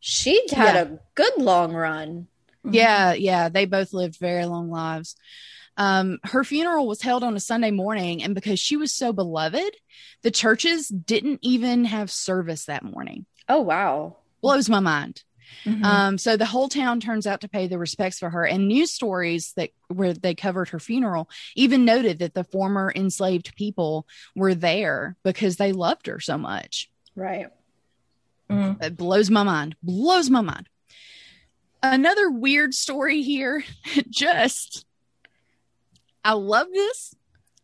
She 0.00 0.42
had 0.50 0.74
Yeah. 0.74 0.80
a 0.82 0.98
good 1.14 1.36
long 1.38 1.72
run. 1.72 2.26
yeah, 2.68 3.12
yeah. 3.12 3.48
They 3.48 3.64
both 3.64 3.92
lived 3.92 4.16
very 4.16 4.44
long 4.46 4.70
lives. 4.70 5.14
Um, 5.76 6.18
her 6.24 6.42
funeral 6.42 6.88
was 6.88 7.02
held 7.02 7.22
on 7.22 7.36
a 7.36 7.40
Sunday 7.40 7.70
morning, 7.70 8.22
and 8.24 8.34
because 8.34 8.58
she 8.58 8.76
was 8.76 8.90
so 8.92 9.12
beloved, 9.12 9.76
the 10.22 10.30
churches 10.32 10.88
didn't 10.88 11.38
even 11.42 11.84
have 11.84 12.10
service 12.10 12.64
that 12.64 12.82
morning. 12.82 13.26
Oh 13.48 13.60
wow. 13.60 14.16
Blows 14.40 14.68
my 14.68 14.80
mind. 14.80 15.22
Mhm. 15.64 15.84
Um, 15.84 16.18
so 16.18 16.36
the 16.36 16.46
whole 16.46 16.68
town 16.68 17.00
turns 17.00 17.26
out 17.26 17.40
to 17.42 17.48
pay 17.48 17.66
the 17.66 17.78
respects 17.78 18.18
for 18.18 18.30
her, 18.30 18.46
and 18.46 18.68
news 18.68 18.92
stories 18.92 19.52
that 19.56 19.70
where 19.88 20.12
they 20.14 20.34
covered 20.34 20.68
her 20.70 20.78
funeral 20.78 21.28
even 21.56 21.84
noted 21.84 22.18
that 22.20 22.34
the 22.34 22.44
former 22.44 22.92
enslaved 22.94 23.54
people 23.56 24.06
were 24.34 24.54
there 24.54 25.16
because 25.24 25.56
they 25.56 25.72
loved 25.72 26.06
her 26.06 26.20
so 26.20 26.38
much. 26.38 26.90
Right. 27.14 27.48
Mhm. 28.50 28.82
It 28.82 28.96
blows 28.96 29.30
my 29.30 29.42
mind. 29.42 29.76
Blows 29.82 30.30
my 30.30 30.40
mind. 30.40 30.68
Another 31.82 32.30
weird 32.30 32.74
story 32.74 33.22
here. 33.22 33.64
Just, 34.08 34.84
I 36.24 36.32
love 36.32 36.66
this. 36.72 37.14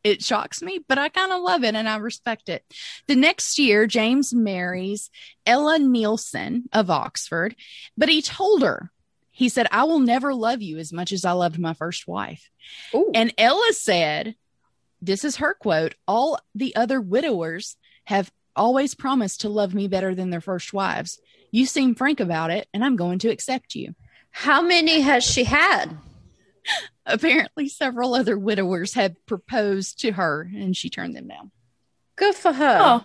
It 0.05 0.23
shocks 0.23 0.61
me, 0.61 0.81
but 0.87 0.99
I 0.99 1.09
kind 1.09 1.33
of 1.33 1.41
love 1.41 1.65
it 1.65 1.75
and 1.75 1.89
I 1.89 1.97
respect 1.97 2.51
it. 2.51 2.63
The 3.07 3.17
next 3.17 3.59
year, 3.59 3.87
James 3.87 4.35
marries 4.35 5.11
Ella 5.47 5.79
Nielsen 5.79 6.69
of 6.73 6.91
Oxford, 6.91 7.57
but 7.97 8.11
he 8.11 8.21
told 8.21 8.63
her, 8.63 8.93
he 9.31 9.49
said, 9.49 9.67
I 9.73 9.85
will 9.85 9.99
never 9.99 10.33
love 10.33 10.63
you 10.63 10.79
as 10.79 10.93
much 10.93 11.11
as 11.11 11.25
I 11.25 11.33
loved 11.33 11.59
my 11.59 11.73
first 11.73 12.07
wife. 12.07 12.51
Ooh. 12.95 13.11
And 13.15 13.35
Ella 13.37 13.73
said, 13.73 14.37
This 15.03 15.25
is 15.25 15.37
her 15.37 15.55
quote 15.55 15.97
all 16.07 16.39
the 16.55 16.77
other 16.77 17.01
widowers 17.01 17.77
have 18.05 18.31
always 18.55 18.95
promised 18.95 19.41
to 19.41 19.49
love 19.49 19.75
me 19.75 19.89
better 19.89 20.15
than 20.15 20.31
their 20.31 20.41
first 20.41 20.73
wives. 20.73 21.21
You 21.51 21.67
seem 21.67 21.95
frank 21.95 22.21
about 22.21 22.51
it, 22.51 22.69
and 22.73 22.85
I'm 22.85 22.95
going 22.95 23.19
to 23.21 23.31
accept 23.31 23.75
you. 23.75 23.95
How 24.31 24.63
many 24.63 25.01
has 25.01 25.25
she 25.25 25.45
had? 25.45 25.97
Apparently, 27.07 27.69
several 27.69 28.15
other 28.15 28.39
widowers 28.39 28.95
had 28.95 29.17
proposed 29.27 30.01
to 30.01 30.13
her, 30.13 30.49
and 30.55 30.77
she 30.77 30.89
turned 30.89 31.15
them 31.15 31.29
down. 31.29 31.51
Good 32.17 32.35
for 32.35 32.53
her. 32.53 32.79
Oh, 32.81 33.05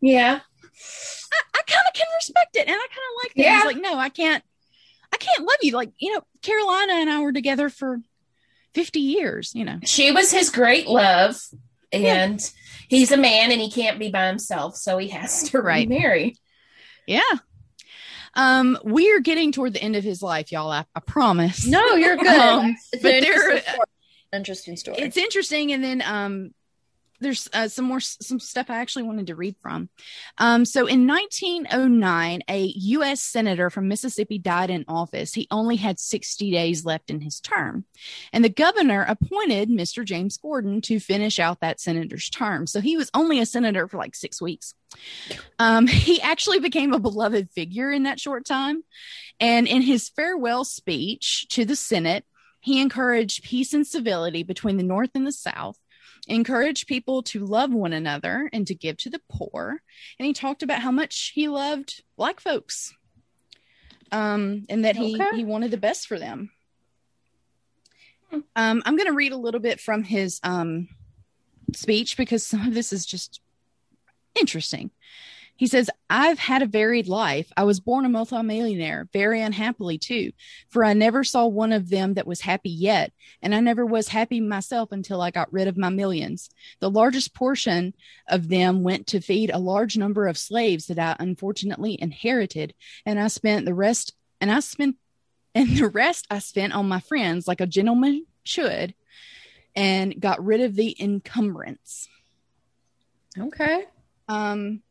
yeah. 0.00 0.40
I, 0.42 1.58
I 1.58 1.62
kind 1.66 1.84
of 1.86 1.94
can 1.94 2.06
respect 2.16 2.56
it, 2.56 2.66
and 2.66 2.70
I 2.70 2.72
kind 2.72 2.80
of 2.80 3.22
like 3.22 3.34
that. 3.34 3.42
Yeah. 3.42 3.56
He's 3.56 3.64
like, 3.66 3.82
no, 3.82 3.98
I 3.98 4.08
can't. 4.08 4.42
I 5.12 5.16
can't 5.18 5.42
love 5.46 5.58
you. 5.62 5.72
Like, 5.72 5.92
you 5.98 6.14
know, 6.14 6.22
Carolina 6.42 6.94
and 6.94 7.10
I 7.10 7.20
were 7.20 7.32
together 7.32 7.68
for 7.68 7.98
50 8.74 8.98
years, 9.00 9.52
you 9.54 9.64
know. 9.64 9.78
She 9.84 10.10
was 10.10 10.32
his 10.32 10.50
great 10.50 10.86
love, 10.88 11.40
and 11.92 12.40
he's 12.88 13.12
a 13.12 13.16
man 13.16 13.52
and 13.52 13.60
he 13.60 13.70
can't 13.70 13.98
be 13.98 14.10
by 14.10 14.26
himself, 14.26 14.76
so 14.76 14.98
he 14.98 15.08
has 15.08 15.50
to 15.50 15.60
Right. 15.60 15.86
remarry. 15.88 16.36
Yeah. 17.06 17.20
Um, 18.36 18.78
we 18.84 19.10
are 19.12 19.20
getting 19.20 19.52
toward 19.52 19.72
the 19.72 19.82
end 19.82 19.96
of 19.96 20.04
his 20.04 20.22
life, 20.22 20.50
y'all. 20.52 20.70
I, 20.70 20.84
I 20.94 21.00
promise. 21.00 21.66
No, 21.66 21.94
you're 21.94 22.16
good. 22.16 22.26
Um, 22.34 22.76
it's 22.92 23.02
but 23.02 23.20
there-. 23.22 23.62
Interesting 24.32 24.76
story. 24.76 24.98
it's 24.98 25.16
interesting 25.16 25.72
and 25.72 25.84
then 25.84 26.02
um 26.02 26.52
there's 27.20 27.48
uh, 27.52 27.68
some 27.68 27.84
more 27.84 28.00
some 28.00 28.40
stuff 28.40 28.70
i 28.70 28.78
actually 28.78 29.04
wanted 29.04 29.28
to 29.28 29.34
read 29.34 29.56
from. 29.60 29.88
Um 30.38 30.64
so 30.64 30.86
in 30.86 31.06
1909 31.06 32.42
a 32.48 32.72
u.s 32.76 33.22
senator 33.22 33.70
from 33.70 33.88
mississippi 33.88 34.38
died 34.38 34.70
in 34.70 34.84
office. 34.88 35.34
He 35.34 35.46
only 35.50 35.76
had 35.76 35.98
60 35.98 36.50
days 36.50 36.84
left 36.84 37.10
in 37.10 37.20
his 37.20 37.40
term. 37.40 37.84
And 38.32 38.44
the 38.44 38.48
governor 38.48 39.04
appointed 39.08 39.68
mr 39.68 40.04
james 40.04 40.36
gordon 40.36 40.80
to 40.82 41.00
finish 41.00 41.38
out 41.38 41.60
that 41.60 41.80
senator's 41.80 42.28
term. 42.28 42.66
So 42.66 42.80
he 42.80 42.96
was 42.96 43.10
only 43.14 43.38
a 43.40 43.46
senator 43.46 43.88
for 43.88 43.96
like 43.96 44.14
six 44.14 44.40
weeks. 44.40 44.74
Um 45.58 45.86
he 45.86 46.20
actually 46.20 46.60
became 46.60 46.92
a 46.92 47.00
beloved 47.00 47.50
figure 47.50 47.90
in 47.90 48.04
that 48.04 48.20
short 48.20 48.44
time. 48.44 48.82
And 49.40 49.66
in 49.66 49.82
his 49.82 50.08
farewell 50.08 50.64
speech 50.64 51.46
to 51.50 51.64
the 51.64 51.76
senate 51.76 52.24
he 52.64 52.80
encouraged 52.80 53.44
peace 53.44 53.74
and 53.74 53.86
civility 53.86 54.42
between 54.42 54.78
the 54.78 54.82
North 54.82 55.10
and 55.14 55.26
the 55.26 55.32
South, 55.32 55.78
encouraged 56.26 56.86
people 56.86 57.22
to 57.22 57.44
love 57.44 57.72
one 57.72 57.92
another 57.92 58.48
and 58.52 58.66
to 58.66 58.74
give 58.74 58.96
to 58.98 59.10
the 59.10 59.20
poor. 59.30 59.82
And 60.18 60.26
he 60.26 60.32
talked 60.32 60.62
about 60.62 60.80
how 60.80 60.90
much 60.90 61.32
he 61.34 61.48
loved 61.48 62.02
black 62.16 62.40
folks 62.40 62.94
um, 64.12 64.64
and 64.68 64.84
that 64.84 64.96
he, 64.96 65.20
Okay. 65.20 65.36
he 65.36 65.44
wanted 65.44 65.70
the 65.70 65.76
best 65.76 66.06
for 66.06 66.18
them. 66.18 66.50
Um, 68.56 68.82
I'm 68.84 68.96
going 68.96 69.06
to 69.06 69.12
read 69.12 69.32
a 69.32 69.36
little 69.36 69.60
bit 69.60 69.80
from 69.80 70.02
his 70.02 70.40
um, 70.42 70.88
speech 71.74 72.16
because 72.16 72.44
some 72.44 72.66
of 72.66 72.74
this 72.74 72.92
is 72.92 73.06
just 73.06 73.40
interesting. 74.34 74.90
He 75.56 75.68
says, 75.68 75.88
I've 76.10 76.38
had 76.38 76.62
a 76.62 76.66
varied 76.66 77.06
life. 77.06 77.52
I 77.56 77.62
was 77.62 77.78
born 77.78 78.04
a 78.04 78.08
multimillionaire, 78.08 79.08
very 79.12 79.40
unhappily 79.40 79.98
too, 79.98 80.32
for 80.68 80.84
I 80.84 80.94
never 80.94 81.22
saw 81.22 81.46
one 81.46 81.72
of 81.72 81.90
them 81.90 82.14
that 82.14 82.26
was 82.26 82.40
happy 82.40 82.70
yet, 82.70 83.12
and 83.40 83.54
I 83.54 83.60
never 83.60 83.86
was 83.86 84.08
happy 84.08 84.40
myself 84.40 84.90
until 84.90 85.20
I 85.20 85.30
got 85.30 85.52
rid 85.52 85.68
of 85.68 85.76
my 85.76 85.90
millions. 85.90 86.50
The 86.80 86.90
largest 86.90 87.34
portion 87.34 87.94
of 88.28 88.48
them 88.48 88.82
went 88.82 89.06
to 89.08 89.20
feed 89.20 89.50
a 89.50 89.58
large 89.58 89.96
number 89.96 90.26
of 90.26 90.38
slaves 90.38 90.86
that 90.86 90.98
I 90.98 91.14
unfortunately 91.20 91.96
inherited, 92.00 92.74
and 93.06 93.20
I 93.20 93.28
spent 93.28 93.64
the 93.64 93.74
rest, 93.74 94.12
and 94.40 94.50
I 94.50 94.60
spent, 94.60 94.96
and 95.54 95.76
the 95.76 95.88
rest 95.88 96.26
I 96.30 96.40
spent 96.40 96.72
on 96.72 96.88
my 96.88 97.00
friends 97.00 97.46
like 97.46 97.60
a 97.60 97.66
gentleman 97.66 98.26
should, 98.42 98.94
and 99.76 100.20
got 100.20 100.44
rid 100.44 100.60
of 100.60 100.74
the 100.74 100.96
encumbrance. 100.98 102.08
okay. 103.38 103.84
Um, 104.28 104.82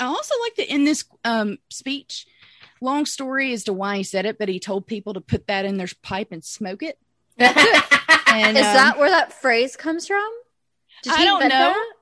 I 0.00 0.06
also 0.06 0.34
like 0.42 0.56
that 0.56 0.72
in 0.72 0.84
this 0.84 1.04
um, 1.24 1.58
speech, 1.68 2.26
long 2.80 3.06
story 3.06 3.52
as 3.52 3.64
to 3.64 3.72
why 3.72 3.98
he 3.98 4.02
said 4.02 4.26
it, 4.26 4.38
but 4.38 4.48
he 4.48 4.58
told 4.58 4.86
people 4.86 5.14
to 5.14 5.20
put 5.20 5.46
that 5.46 5.64
in 5.64 5.76
their 5.76 5.88
pipe 6.02 6.28
and 6.32 6.44
smoke 6.44 6.82
it. 6.82 6.98
And 8.32 8.56
Is 8.56 8.64
um, 8.64 8.74
that 8.74 8.98
where 8.98 9.10
that 9.10 9.32
phrase 9.32 9.76
comes 9.76 10.06
from? 10.06 10.28
Did 11.02 11.14
I 11.14 11.24
don't 11.24 11.40
know. 11.40 11.48
that? 11.48 11.92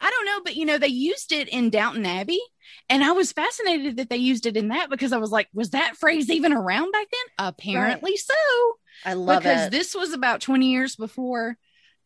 I 0.00 0.10
don't 0.10 0.26
know, 0.26 0.40
but 0.42 0.56
you 0.56 0.64
know, 0.64 0.78
they 0.78 0.88
used 0.88 1.32
it 1.32 1.48
in 1.48 1.70
Downton 1.70 2.06
Abbey, 2.06 2.40
and 2.88 3.04
I 3.04 3.12
was 3.12 3.32
fascinated 3.32 3.96
that 3.96 4.10
they 4.10 4.16
used 4.16 4.46
it 4.46 4.56
in 4.56 4.68
that 4.68 4.90
because 4.90 5.12
I 5.12 5.18
was 5.18 5.30
like, 5.30 5.48
was 5.54 5.70
that 5.70 5.96
phrase 5.96 6.30
even 6.30 6.52
around 6.52 6.90
back 6.90 7.06
then? 7.10 7.46
Apparently 7.46 8.16
so, 8.16 8.34
I 9.04 9.14
love 9.14 9.42
because 9.42 9.66
it. 9.66 9.70
this 9.70 9.94
was 9.94 10.12
about 10.12 10.40
20 10.40 10.70
years 10.70 10.96
before 10.96 11.56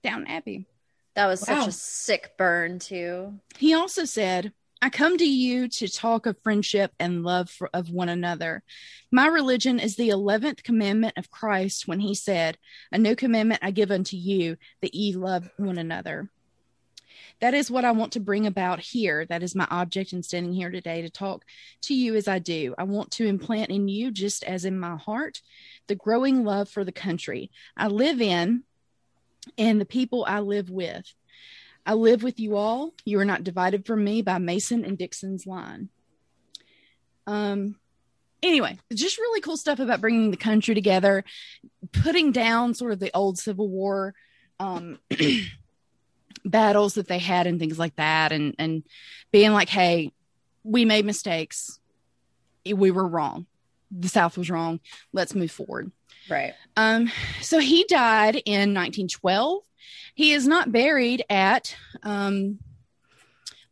Downton 0.03 0.27
Abbey. 0.27 0.67
That 1.15 1.27
was 1.27 1.41
such 1.41 1.69
a 1.69 1.73
sick 1.73 2.33
burn 2.37 2.79
too. 2.79 3.35
He 3.57 3.73
also 3.73 4.05
said, 4.05 4.53
I 4.83 4.91
come 4.91 5.17
to 5.17 5.25
you 5.25 5.69
to 5.69 5.89
talk 5.89 6.27
of 6.27 6.37
friendship 6.43 6.93
and 7.01 7.23
love 7.23 7.49
for, 7.49 7.71
of 7.73 7.91
one 7.91 8.11
another. 8.11 8.63
My 9.11 9.27
religion 9.27 9.81
is 9.81 9.97
the 9.97 10.11
11th 10.11 10.63
commandment 10.63 11.15
of 11.17 11.31
Christ 11.31 11.89
when 11.89 12.01
he 12.01 12.15
said, 12.15 12.59
A 12.93 12.99
new 12.99 13.17
commandment 13.17 13.61
I 13.63 13.71
give 13.71 13.91
unto 13.91 14.17
you, 14.17 14.59
that 14.83 14.95
ye 14.95 15.15
love 15.15 15.49
one 15.57 15.79
another. 15.79 16.31
That 17.41 17.55
is 17.55 17.71
what 17.71 17.85
I 17.85 17.93
want 17.93 18.13
to 18.13 18.21
bring 18.21 18.47
about 18.47 18.81
here. 18.81 19.25
That 19.27 19.43
is 19.43 19.55
my 19.55 19.67
object 19.71 20.13
in 20.13 20.23
standing 20.23 20.53
here 20.53 20.71
today 20.71 21.03
to 21.03 21.11
talk 21.11 21.45
to 21.83 21.95
you 21.95 22.15
as 22.15 22.29
I 22.29 22.39
do. 22.39 22.75
I 22.77 22.85
want 22.85 23.11
to 23.13 23.27
implant 23.27 23.71
in 23.71 23.89
you, 23.89 24.11
just 24.11 24.45
as 24.45 24.65
in 24.65 24.79
my 24.79 24.97
heart, 24.97 25.41
the 25.87 25.95
growing 25.95 26.45
love 26.45 26.69
for 26.69 26.85
the 26.85 26.93
country 26.93 27.51
I 27.77 27.89
live 27.89 28.21
in 28.21 28.63
and 29.57 29.81
the 29.81 29.87
people 29.87 30.25
I 30.29 30.41
live 30.41 30.71
with. 30.71 31.13
I 31.87 31.95
live 31.95 32.23
with 32.23 32.41
you 32.41 32.57
all. 32.57 32.93
You 33.05 33.21
are 33.21 33.25
not 33.25 33.45
divided 33.45 33.87
from 33.87 34.03
me 34.03 34.21
by 34.21 34.39
Mason 34.39 34.85
and 34.85 34.99
Dixon's 34.99 35.47
line. 35.47 35.89
Um, 37.29 37.77
anyway, 38.43 38.79
just 38.93 39.19
really 39.19 39.41
cool 39.41 39.57
stuff 39.57 39.79
about 39.79 40.01
bringing 40.01 40.33
the 40.33 40.37
country 40.37 40.75
together, 40.75 41.25
putting 41.93 42.33
down 42.33 42.75
sort 42.75 42.93
of 42.93 42.99
the 42.99 43.15
old 43.15 43.39
Civil 43.39 43.69
War 43.69 44.15
um, 44.59 44.99
battles 46.45 46.95
that 46.95 47.07
they 47.07 47.19
had 47.19 47.47
and 47.47 47.61
things 47.61 47.79
like 47.79 47.95
that, 47.97 48.33
and 48.33 48.55
and 48.59 48.83
being 49.31 49.53
like, 49.53 49.69
hey, 49.69 50.13
we 50.65 50.85
made 50.85 51.05
mistakes. 51.05 51.79
We 52.65 52.91
were 52.91 53.07
wrong. 53.07 53.47
The 53.93 54.09
South 54.09 54.37
was 54.37 54.51
wrong. 54.51 54.81
Let's 55.13 55.37
move 55.37 55.53
forward. 55.53 55.93
Right. 56.29 56.55
Um, 56.77 57.13
so 57.41 57.61
he 57.61 57.85
died 57.85 58.43
in 58.45 58.75
1912. 58.75 59.63
He 60.15 60.33
is 60.33 60.47
not 60.47 60.73
buried 60.73 61.25
at 61.29 61.77
um, 62.03 62.59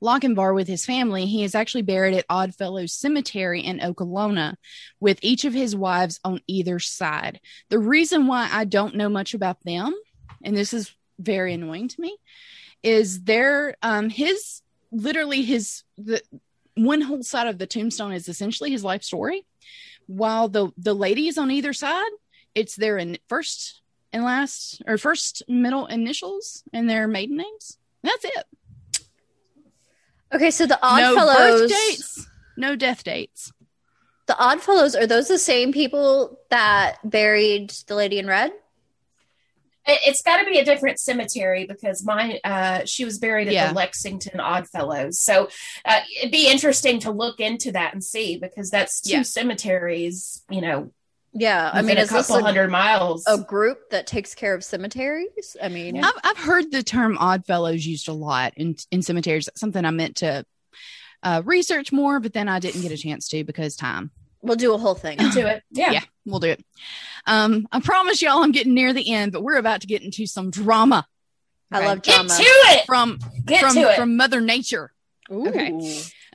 Lochinvar 0.03 0.55
with 0.55 0.69
his 0.69 0.85
family. 0.85 1.27
He 1.27 1.43
is 1.45 1.55
actually 1.55 1.82
buried 1.82 2.15
at 2.15 2.27
Oddfellows 2.28 2.93
Cemetery 2.93 3.62
in 3.62 3.78
Okolona 3.78 4.57
with 5.01 5.19
each 5.23 5.45
of 5.45 5.55
his 5.55 5.74
wives 5.74 6.20
on 6.24 6.41
either 6.47 6.78
side. 6.78 7.41
The 7.70 7.78
reason 7.78 8.27
why 8.27 8.49
I 8.53 8.65
don't 8.65 8.97
know 8.97 9.09
much 9.09 9.35
about 9.35 9.62
them, 9.65 9.95
and 10.43 10.57
this 10.57 10.74
is 10.74 10.95
very 11.19 11.55
annoying 11.55 11.89
to 11.89 12.01
me, 12.01 12.16
is 12.82 13.23
their 13.24 13.77
um 13.82 14.11
his 14.11 14.61
literally 14.93 15.43
his 15.43 15.82
the 15.97 16.20
one 16.74 17.01
whole 17.01 17.23
side 17.23 17.47
of 17.47 17.59
the 17.59 17.66
tombstone 17.66 18.12
is 18.12 18.28
essentially 18.28 18.70
his 18.70 18.85
life 18.85 19.03
story, 19.03 19.47
while 20.07 20.49
the 20.49 20.70
the 20.77 20.95
ladies 20.95 21.39
on 21.39 21.51
either 21.51 21.73
side 21.73 22.11
it's 22.55 22.77
their 22.77 22.99
in 22.99 23.19
first 23.28 23.81
and 24.15 24.24
last 24.24 24.81
or 24.86 24.97
first 24.97 25.43
middle 25.49 25.86
initials 25.86 26.62
and 26.73 26.89
their 26.89 27.07
maiden 27.07 27.36
names. 27.36 27.77
That's 28.03 28.24
it. 28.24 28.45
Okay, 30.32 30.51
so 30.51 30.66
the 30.66 30.78
no 30.82 31.15
birth 31.16 31.69
dates, 31.69 32.27
no 32.57 32.77
death 32.77 33.05
dates. 33.05 33.53
the 34.27 34.35
Oddfellows 34.35 34.97
are 34.97 35.07
those 35.07 35.28
the 35.28 35.39
same 35.39 35.73
people 35.73 36.39
that 36.51 36.97
buried 37.05 37.70
the 37.89 37.95
lady 37.95 38.19
in 38.19 38.27
red? 38.27 38.53
It- 39.86 40.01
It's 40.07 40.23
got 40.23 40.39
to 40.39 40.47
be 40.47 40.59
a 40.59 40.65
different 40.65 40.99
cemetery 40.99 41.66
because 41.66 42.03
mine, 42.03 42.39
uh, 42.43 42.86
she 42.86 43.05
was 43.05 43.19
buried 43.19 43.49
at 43.49 43.53
Yeah. 43.55 43.69
the 43.69 43.74
Lexington 43.74 44.41
Oddfellows. 44.41 45.20
So 45.20 45.51
uh, 45.85 46.01
it'd 46.19 46.32
be 46.32 46.49
interesting 46.49 47.01
to 47.01 47.11
look 47.11 47.39
into 47.39 47.70
that 47.73 47.93
and 47.93 48.03
see 48.03 48.39
because 48.39 48.70
that's 48.70 49.01
two 49.03 49.11
Yeah. 49.19 49.23
cemeteries, 49.23 50.43
you 50.49 50.62
know, 50.62 50.91
Yeah, 51.35 51.70
I 51.73 51.82
mean, 51.82 51.97
a 51.98 52.02
is 52.02 52.11
this 52.11 52.28
couple 52.28 52.43
a, 52.43 52.47
hundred 52.47 52.70
miles. 52.70 53.24
a 53.27 53.39
group 53.39 53.90
that 53.90 54.06
takes 54.06 54.35
care 54.35 54.55
of 54.55 54.62
cemeteries? 54.62 55.56
I 55.61 55.69
mean, 55.69 56.02
I've 56.02 56.15
I've 56.23 56.39
heard 56.39 56.70
the 56.70 56.82
term 56.82 57.19
Oddfellows 57.19 57.85
used 57.85 58.06
a 58.09 58.12
lot 58.12 58.52
in 58.56 58.77
in 58.93 59.02
cemeteries. 59.02 59.47
That's 59.47 59.61
something 59.61 59.85
I 59.85 59.90
meant 59.90 60.16
to 60.16 60.47
uh, 61.24 61.43
research 61.44 61.90
more, 61.90 62.20
but 62.20 62.32
then 62.35 62.48
I 62.48 62.61
didn't 62.61 62.82
get 62.82 62.93
a 62.93 62.97
chance 62.97 63.28
to 63.31 63.43
because 63.44 63.74
time. 63.77 64.11
we'll 64.43 64.56
do 64.56 64.74
a 64.74 64.78
whole 64.78 64.94
thing. 64.94 65.19
into 65.20 65.47
it. 65.47 65.62
Yeah. 65.70 65.90
Yeah. 65.93 66.01
We'll 66.24 66.40
do 66.40 66.51
it. 66.51 66.65
Um, 67.27 67.66
I 67.73 67.81
promise 67.81 68.23
y'all, 68.23 68.43
I'm 68.44 68.52
getting 68.52 68.74
near 68.74 68.93
the 68.93 69.12
end, 69.12 69.32
but 69.32 69.43
we're 69.43 69.56
about 69.59 69.81
to 69.81 69.86
get 69.86 70.02
into 70.02 70.27
some 70.27 70.51
drama 70.51 71.06
I 71.73 71.78
Okay. 71.78 71.86
love 71.89 72.02
Get 72.02 72.15
drama. 72.15 72.28
to 72.36 72.43
it. 72.44 72.86
from 72.86 73.19
Get 73.44 73.61
from 73.61 73.74
to 73.74 73.81
it. 73.90 73.97
from 73.97 74.16
Mother 74.16 74.40
Nature. 74.40 74.93
Ooh. 75.32 75.48
Okay. 75.48 75.73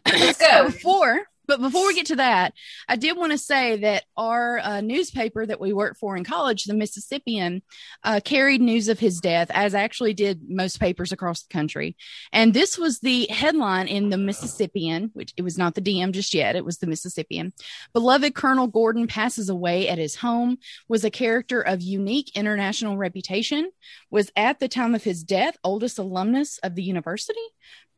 Let's 0.05 0.37
So 0.39 0.45
go. 0.49 0.65
before, 0.71 1.21
but 1.49 1.59
before 1.59 1.87
we 1.87 1.95
get 1.95 2.05
to 2.05 2.17
that, 2.17 2.53
I 2.87 2.95
did 2.95 3.17
want 3.17 3.31
to 3.31 3.37
say 3.39 3.77
that 3.77 4.03
our 4.15 4.59
uh, 4.59 4.81
newspaper 4.81 5.47
that 5.47 5.59
we 5.59 5.73
worked 5.73 5.97
for 5.97 6.15
in 6.15 6.23
college, 6.23 6.65
the 6.65 6.75
Mississippian, 6.75 7.63
uh, 8.03 8.19
carried 8.23 8.61
news 8.61 8.87
of 8.87 8.99
his 8.99 9.19
death, 9.19 9.49
as 9.51 9.73
actually 9.73 10.13
did 10.13 10.47
most 10.47 10.79
papers 10.79 11.11
across 11.11 11.41
the 11.41 11.51
country. 11.51 11.97
And 12.31 12.53
this 12.53 12.77
was 12.77 12.99
the 12.99 13.25
headline 13.31 13.87
in 13.87 14.09
the 14.09 14.17
Mississippian, 14.17 15.09
which 15.13 15.33
it 15.37 15.41
was 15.41 15.57
not 15.57 15.73
the 15.73 15.81
DM 15.81 16.11
just 16.11 16.35
yet; 16.35 16.55
it 16.55 16.63
was 16.63 16.77
the 16.77 16.85
Mississippian. 16.85 17.51
Beloved 17.93 18.35
Colonel 18.35 18.67
Gordon 18.67 19.07
passes 19.07 19.49
away 19.49 19.89
at 19.89 19.97
his 19.97 20.17
home. 20.17 20.59
Was 20.87 21.03
a 21.03 21.09
character 21.09 21.61
of 21.61 21.81
unique 21.81 22.31
international 22.35 22.95
reputation. 22.95 23.71
Was 24.11 24.31
at 24.35 24.59
the 24.59 24.67
time 24.67 24.93
of 24.93 25.03
his 25.03 25.23
death 25.23 25.57
oldest 25.63 25.97
alumnus 25.97 26.59
of 26.59 26.75
the 26.75 26.83
university. 26.83 27.39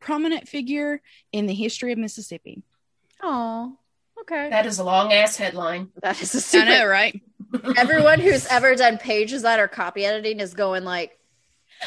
Prominent 0.00 0.48
figure 0.48 1.02
in 1.32 1.46
the 1.46 1.54
history 1.54 1.92
of 1.92 1.98
Mississippi. 1.98 2.64
Oh, 3.22 3.76
okay. 4.20 4.50
That 4.50 4.66
is 4.66 4.78
a 4.78 4.84
long 4.84 5.12
ass 5.12 5.36
headline. 5.36 5.90
That 6.02 6.20
is 6.20 6.34
a 6.34 6.40
super. 6.40 6.66
know, 6.66 6.86
right? 6.86 7.20
Everyone 7.76 8.18
who's 8.20 8.46
ever 8.46 8.74
done 8.74 8.98
pages 8.98 9.42
that 9.42 9.58
are 9.58 9.68
copy 9.68 10.04
editing 10.04 10.40
is 10.40 10.54
going 10.54 10.84
like, 10.84 11.18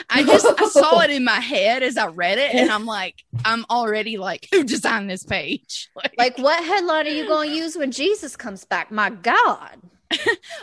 I 0.09 0.23
just 0.23 0.45
I 0.45 0.67
saw 0.67 0.99
it 1.03 1.09
in 1.09 1.23
my 1.23 1.39
head 1.39 1.81
as 1.83 1.97
I 1.97 2.07
read 2.07 2.37
it, 2.37 2.53
and 2.53 2.69
I'm 2.69 2.85
like, 2.85 3.23
I'm 3.43 3.65
already 3.69 4.17
like, 4.17 4.47
who 4.51 4.63
designed 4.63 5.09
this 5.09 5.23
page? 5.23 5.89
Like, 5.95 6.13
like, 6.17 6.37
what 6.37 6.63
headline 6.63 7.07
are 7.07 7.11
you 7.11 7.27
going 7.27 7.49
to 7.49 7.55
use 7.55 7.77
when 7.77 7.91
Jesus 7.91 8.35
comes 8.35 8.65
back? 8.65 8.91
My 8.91 9.09
God. 9.09 9.77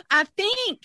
I 0.09 0.25
think, 0.37 0.79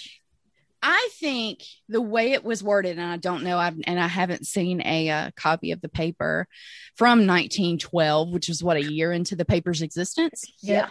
I 0.82 1.08
think 1.14 1.64
the 1.88 2.00
way 2.00 2.32
it 2.32 2.44
was 2.44 2.62
worded, 2.62 2.98
and 2.98 3.06
I 3.10 3.16
don't 3.16 3.42
know, 3.42 3.58
I've 3.58 3.76
and 3.84 3.98
I 3.98 4.06
haven't 4.06 4.46
seen 4.46 4.80
a 4.84 5.10
uh, 5.10 5.30
copy 5.36 5.72
of 5.72 5.80
the 5.80 5.88
paper 5.88 6.46
from 6.94 7.26
1912, 7.26 8.30
which 8.30 8.48
is 8.48 8.62
what 8.62 8.76
a 8.76 8.82
year 8.82 9.12
into 9.12 9.34
the 9.34 9.44
paper's 9.44 9.82
existence. 9.82 10.44
Yeah. 10.60 10.88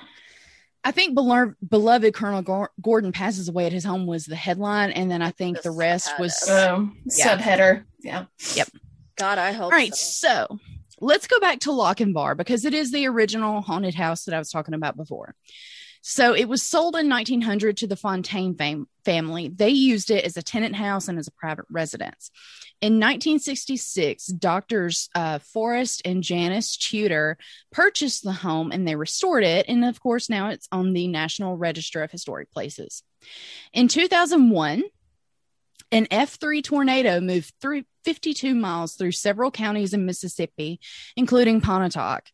I 0.83 0.91
think 0.91 1.15
beloved, 1.15 1.55
beloved 1.67 2.13
Colonel 2.13 2.41
Gor- 2.41 2.71
Gordon 2.81 3.11
passes 3.11 3.49
away 3.49 3.65
at 3.65 3.73
his 3.73 3.83
home 3.83 4.05
was 4.05 4.25
the 4.25 4.35
headline, 4.35 4.91
and 4.91 5.09
then 5.09 5.21
I 5.21 5.31
think 5.31 5.57
The 5.57 5.63
the 5.63 5.71
rest 5.71 6.11
was. 6.19 6.49
Um, 6.49 6.97
Yeah. 7.17 7.37
Subheader. 7.37 7.83
Yeah. 7.99 8.25
Yep. 8.55 8.69
God, 9.17 9.37
I 9.37 9.51
hope 9.51 9.65
All 9.65 9.71
right, 9.71 9.95
so. 9.95 10.47
so 10.49 10.59
let's 11.01 11.27
go 11.27 11.39
back 11.39 11.59
to 11.61 11.69
Lochinvar 11.71 12.37
because 12.37 12.65
it 12.65 12.73
is 12.73 12.91
the 12.91 13.07
original 13.07 13.61
haunted 13.61 13.95
house 13.95 14.25
that 14.25 14.35
I 14.35 14.39
was 14.39 14.51
talking 14.51 14.73
about 14.73 14.95
before. 14.95 15.33
So 16.01 16.33
it 16.33 16.47
was 16.47 16.63
sold 16.63 16.95
in 16.95 17.09
1900 17.09 17.77
to 17.77 17.87
the 17.87 17.95
Fontaine 17.95 18.55
fam- 18.55 18.87
family. 19.03 19.49
They 19.49 19.69
used 19.69 20.11
it 20.11 20.25
as 20.25 20.37
a 20.37 20.41
tenant 20.41 20.75
house 20.75 21.07
and 21.07 21.17
as 21.19 21.27
a 21.27 21.31
private 21.31 21.65
residence. 21.69 22.31
In 22.81 22.93
1966, 22.93 24.27
doctors 24.27 25.09
uh, 25.15 25.39
Forrest 25.39 26.01
and 26.05 26.23
Janice 26.23 26.77
Tudor 26.77 27.37
purchased 27.71 28.23
the 28.23 28.31
home 28.31 28.71
and 28.71 28.87
they 28.87 28.95
restored 28.95 29.43
it. 29.43 29.65
And 29.67 29.83
of 29.83 29.99
course, 29.99 30.29
now 30.29 30.49
it's 30.49 30.67
on 30.71 30.93
the 30.93 31.07
National 31.07 31.57
Register 31.57 32.03
of 32.03 32.11
Historic 32.11 32.51
Places. 32.51 33.03
In 33.73 33.87
2001, 33.87 34.83
an 35.91 36.05
F3 36.07 36.63
tornado 36.63 37.19
moved 37.21 37.53
through 37.61 37.83
52 38.03 38.53
miles 38.53 38.95
through 38.95 39.13
several 39.13 39.51
counties 39.51 39.93
in 39.93 40.05
Mississippi, 40.05 40.79
including 41.15 41.61
Pontotoc. 41.61 42.25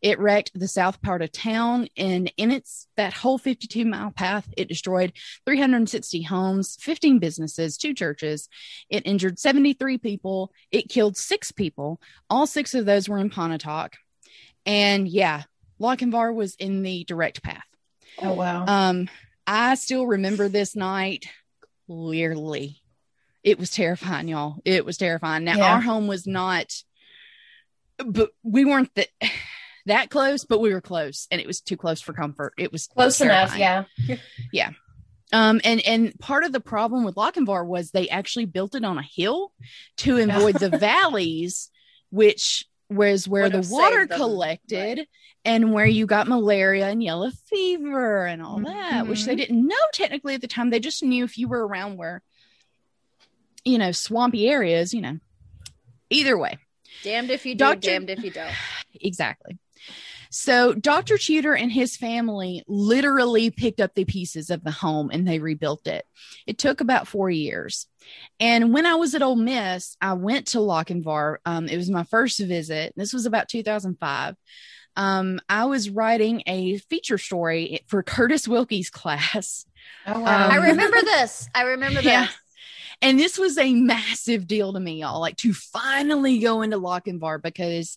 It 0.00 0.18
wrecked 0.18 0.52
the 0.54 0.68
south 0.68 1.00
part 1.02 1.22
of 1.22 1.32
town, 1.32 1.88
and 1.96 2.32
in 2.36 2.50
its 2.50 2.86
that 2.96 3.12
whole 3.12 3.38
52 3.38 3.84
mile 3.84 4.10
path, 4.10 4.48
it 4.56 4.68
destroyed 4.68 5.12
360 5.46 6.22
homes, 6.22 6.76
15 6.80 7.18
businesses, 7.18 7.76
two 7.76 7.94
churches. 7.94 8.48
It 8.88 9.06
injured 9.06 9.38
73 9.38 9.98
people. 9.98 10.52
It 10.70 10.88
killed 10.88 11.16
six 11.16 11.52
people. 11.52 12.00
All 12.28 12.46
six 12.46 12.74
of 12.74 12.86
those 12.86 13.08
were 13.08 13.18
in 13.18 13.30
Pontotoc. 13.30 13.96
And 14.66 15.08
yeah, 15.08 15.42
Lochinvar 15.80 16.34
was 16.34 16.54
in 16.56 16.82
the 16.82 17.04
direct 17.04 17.42
path. 17.42 17.64
Oh 18.18 18.34
wow. 18.34 18.64
Um, 18.66 19.08
I 19.46 19.74
still 19.74 20.06
remember 20.06 20.48
this 20.48 20.76
night 20.76 21.26
clearly. 21.86 22.80
It 23.42 23.58
was 23.58 23.70
terrifying, 23.70 24.28
y'all. 24.28 24.56
It 24.64 24.84
was 24.84 24.96
terrifying. 24.96 25.42
Now 25.44 25.56
Yeah. 25.56 25.74
our 25.74 25.80
home 25.80 26.06
was 26.06 26.26
not, 26.28 26.72
but 27.98 28.30
we 28.44 28.64
weren't 28.64 28.94
that 28.94 29.08
that 29.86 30.10
close, 30.10 30.44
but 30.44 30.60
we 30.60 30.72
were 30.72 30.80
close, 30.80 31.26
and 31.30 31.40
it 31.40 31.46
was 31.46 31.60
too 31.60 31.76
close 31.76 32.00
for 32.00 32.12
comfort. 32.12 32.54
It 32.58 32.72
was 32.72 32.86
Close 32.86 33.20
enough. 33.20 33.56
Yeah. 33.56 33.84
Yeah. 34.52 34.70
Um, 35.32 35.60
and 35.64 35.80
and 35.86 36.18
part 36.18 36.44
of 36.44 36.52
the 36.52 36.60
problem 36.60 37.04
with 37.04 37.14
Lochinvar 37.14 37.66
was 37.66 37.90
they 37.90 38.08
actually 38.08 38.44
built 38.44 38.74
it 38.74 38.84
on 38.84 38.98
a 38.98 39.02
hill 39.02 39.52
to 39.98 40.18
avoid 40.18 40.56
the 40.56 40.68
valleys, 40.78 41.70
which 42.10 42.66
was 42.90 43.26
where 43.26 43.44
Would 43.44 43.52
the 43.52 43.68
water 43.72 44.06
collected 44.06 44.98
right. 44.98 45.08
and 45.46 45.72
where 45.72 45.86
you 45.86 46.04
got 46.04 46.28
malaria 46.28 46.88
and 46.88 47.02
yellow 47.02 47.30
fever 47.48 48.26
and 48.26 48.42
all 48.42 48.60
that, 48.60 49.06
which 49.06 49.24
they 49.24 49.34
didn't 49.34 49.66
know 49.66 49.74
technically 49.94 50.34
at 50.34 50.42
the 50.42 50.46
time. 50.48 50.68
They 50.68 50.80
just 50.80 51.02
knew 51.02 51.24
if 51.24 51.38
you 51.38 51.48
were 51.48 51.66
around 51.66 51.96
where, 51.96 52.20
you 53.64 53.78
know, 53.78 53.92
swampy 53.92 54.46
areas, 54.50 54.92
you 54.92 55.00
know, 55.00 55.18
either 56.10 56.36
way, 56.36 56.58
Damned 57.02 57.30
if 57.30 57.46
you 57.46 57.54
do, 57.54 57.58
Doctor- 57.60 57.80
damned 57.88 58.10
if 58.10 58.22
you 58.22 58.30
don't. 58.30 58.52
exactly. 59.00 59.58
So 60.34 60.72
Dr. 60.72 61.18
Tudor 61.18 61.54
and 61.54 61.70
his 61.70 61.96
family 61.96 62.64
literally 62.66 63.50
picked 63.50 63.80
up 63.80 63.94
the 63.94 64.06
pieces 64.06 64.48
of 64.48 64.64
the 64.64 64.70
home 64.70 65.10
and 65.12 65.28
they 65.28 65.38
rebuilt 65.38 65.86
it. 65.86 66.06
It 66.46 66.56
took 66.56 66.80
about 66.80 67.06
four 67.06 67.28
years. 67.28 67.86
And 68.40 68.72
when 68.72 68.86
I 68.86 68.94
was 68.94 69.14
at 69.14 69.22
Ole 69.22 69.36
Miss, 69.36 69.94
I 70.00 70.14
went 70.14 70.48
to 70.48 70.58
Lochinvar. 70.58 71.36
Um, 71.44 71.68
it 71.68 71.76
was 71.76 71.90
my 71.90 72.04
first 72.04 72.38
visit. 72.40 72.94
This 72.96 73.12
was 73.12 73.26
about 73.26 73.50
2005. 73.50 74.34
Um, 74.96 75.38
I 75.50 75.66
was 75.66 75.90
writing 75.90 76.42
a 76.46 76.78
feature 76.78 77.18
story 77.18 77.80
for 77.86 78.02
Curtis 78.02 78.48
Wilkie's 78.48 78.88
class. 78.90 79.66
Oh 80.06 80.18
wow. 80.20 80.48
I 80.48 80.56
Um, 80.56 80.64
remember 80.64 81.00
this. 81.02 81.46
I 81.54 81.62
remember 81.64 81.96
this. 82.02 82.06
Yeah. 82.06 82.28
And 83.02 83.18
this 83.18 83.36
was 83.36 83.58
a 83.58 83.74
massive 83.74 84.46
deal 84.46 84.72
to 84.72 84.78
me, 84.80 85.00
y'all, 85.00 85.20
like 85.20 85.36
to 85.38 85.52
finally 85.52 86.38
go 86.38 86.62
into 86.62 86.78
Lochinvar 86.78 87.42
because 87.42 87.96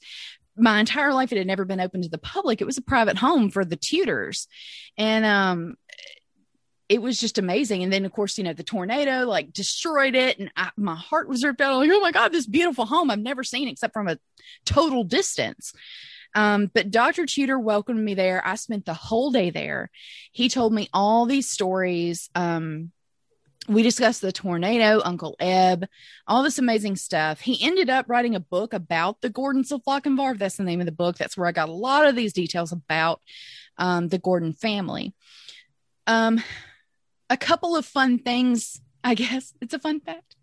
my 0.58 0.80
entire 0.80 1.14
life 1.14 1.32
it 1.32 1.38
had 1.38 1.48
never 1.48 1.66
been 1.66 1.80
open 1.80 2.02
to 2.02 2.10
the 2.10 2.18
public. 2.18 2.62
It 2.62 2.66
was 2.66 2.78
a 2.78 2.82
private 2.82 3.18
home 3.18 3.50
for 3.50 3.66
the 3.66 3.76
Tudors. 3.76 4.48
And 4.98 5.26
um 5.26 5.76
it 6.88 7.02
was 7.02 7.20
just 7.20 7.40
amazing. 7.40 7.82
And 7.84 7.92
then 7.92 8.06
of 8.06 8.12
course, 8.12 8.38
you 8.38 8.44
know, 8.44 8.54
the 8.54 8.64
tornado 8.64 9.26
like 9.26 9.54
destroyed 9.54 10.16
it 10.16 10.40
and 10.40 10.52
I, 10.56 10.70
my 10.78 10.96
heart 10.96 11.28
was 11.28 11.44
ripped 11.44 11.62
out. 11.62 11.74
I'm 11.74 11.80
like, 11.80 11.92
oh 11.92 12.00
my 12.00 12.12
God, 12.12 12.32
this 12.32 12.46
beautiful 12.48 12.86
home 12.86 13.10
I've 13.10 13.20
never 13.20 13.44
seen 13.44 13.68
except 13.68 13.94
from 13.94 14.08
a 14.08 14.20
total 14.66 15.04
distance. 15.04 15.74
Um, 16.36 16.70
but 16.74 16.92
Dr. 16.92 17.26
Tudor 17.26 17.58
welcomed 17.58 18.04
me 18.04 18.14
there. 18.14 18.46
I 18.46 18.56
spent 18.56 18.86
the 18.86 18.94
whole 18.94 19.32
day 19.32 19.50
there. 19.50 19.90
He 20.34 20.50
told 20.50 20.74
me 20.74 20.90
all 20.94 21.26
these 21.26 21.50
stories. 21.50 22.30
Um, 22.36 22.92
we 23.68 23.84
discussed 23.84 24.22
the 24.22 24.32
tornado, 24.32 25.02
Uncle 25.04 25.36
Eb, 25.40 25.86
all 26.28 26.44
this 26.44 26.60
amazing 26.60 26.96
stuff. 26.96 27.42
He 27.42 27.66
ended 27.66 27.90
up 27.90 28.06
writing 28.08 28.36
a 28.36 28.40
book 28.40 28.74
about 28.74 29.22
the 29.22 29.30
Gordons 29.30 29.72
of 29.72 29.84
Lochinvar. 29.86 30.38
That's 30.38 30.58
the 30.58 30.64
name 30.64 30.80
of 30.80 30.86
the 30.86 30.92
book. 30.92 31.18
That's 31.18 31.36
where 31.36 31.48
I 31.48 31.52
got 31.52 31.70
a 31.70 31.74
lot 31.74 32.08
of 32.08 32.16
these 32.16 32.34
details 32.34 32.72
about 32.72 33.22
um, 33.78 34.08
the 34.08 34.20
Gordon 34.20 34.54
family. 34.54 35.14
Um, 36.06 36.42
a 37.30 37.38
couple 37.38 37.76
of 37.76 37.86
fun 37.86 38.20
things, 38.20 38.80
I 39.04 39.16
guess. 39.16 39.54
It's 39.62 39.74
a 39.74 39.80
fun 39.80 40.00
fact. 40.00 40.36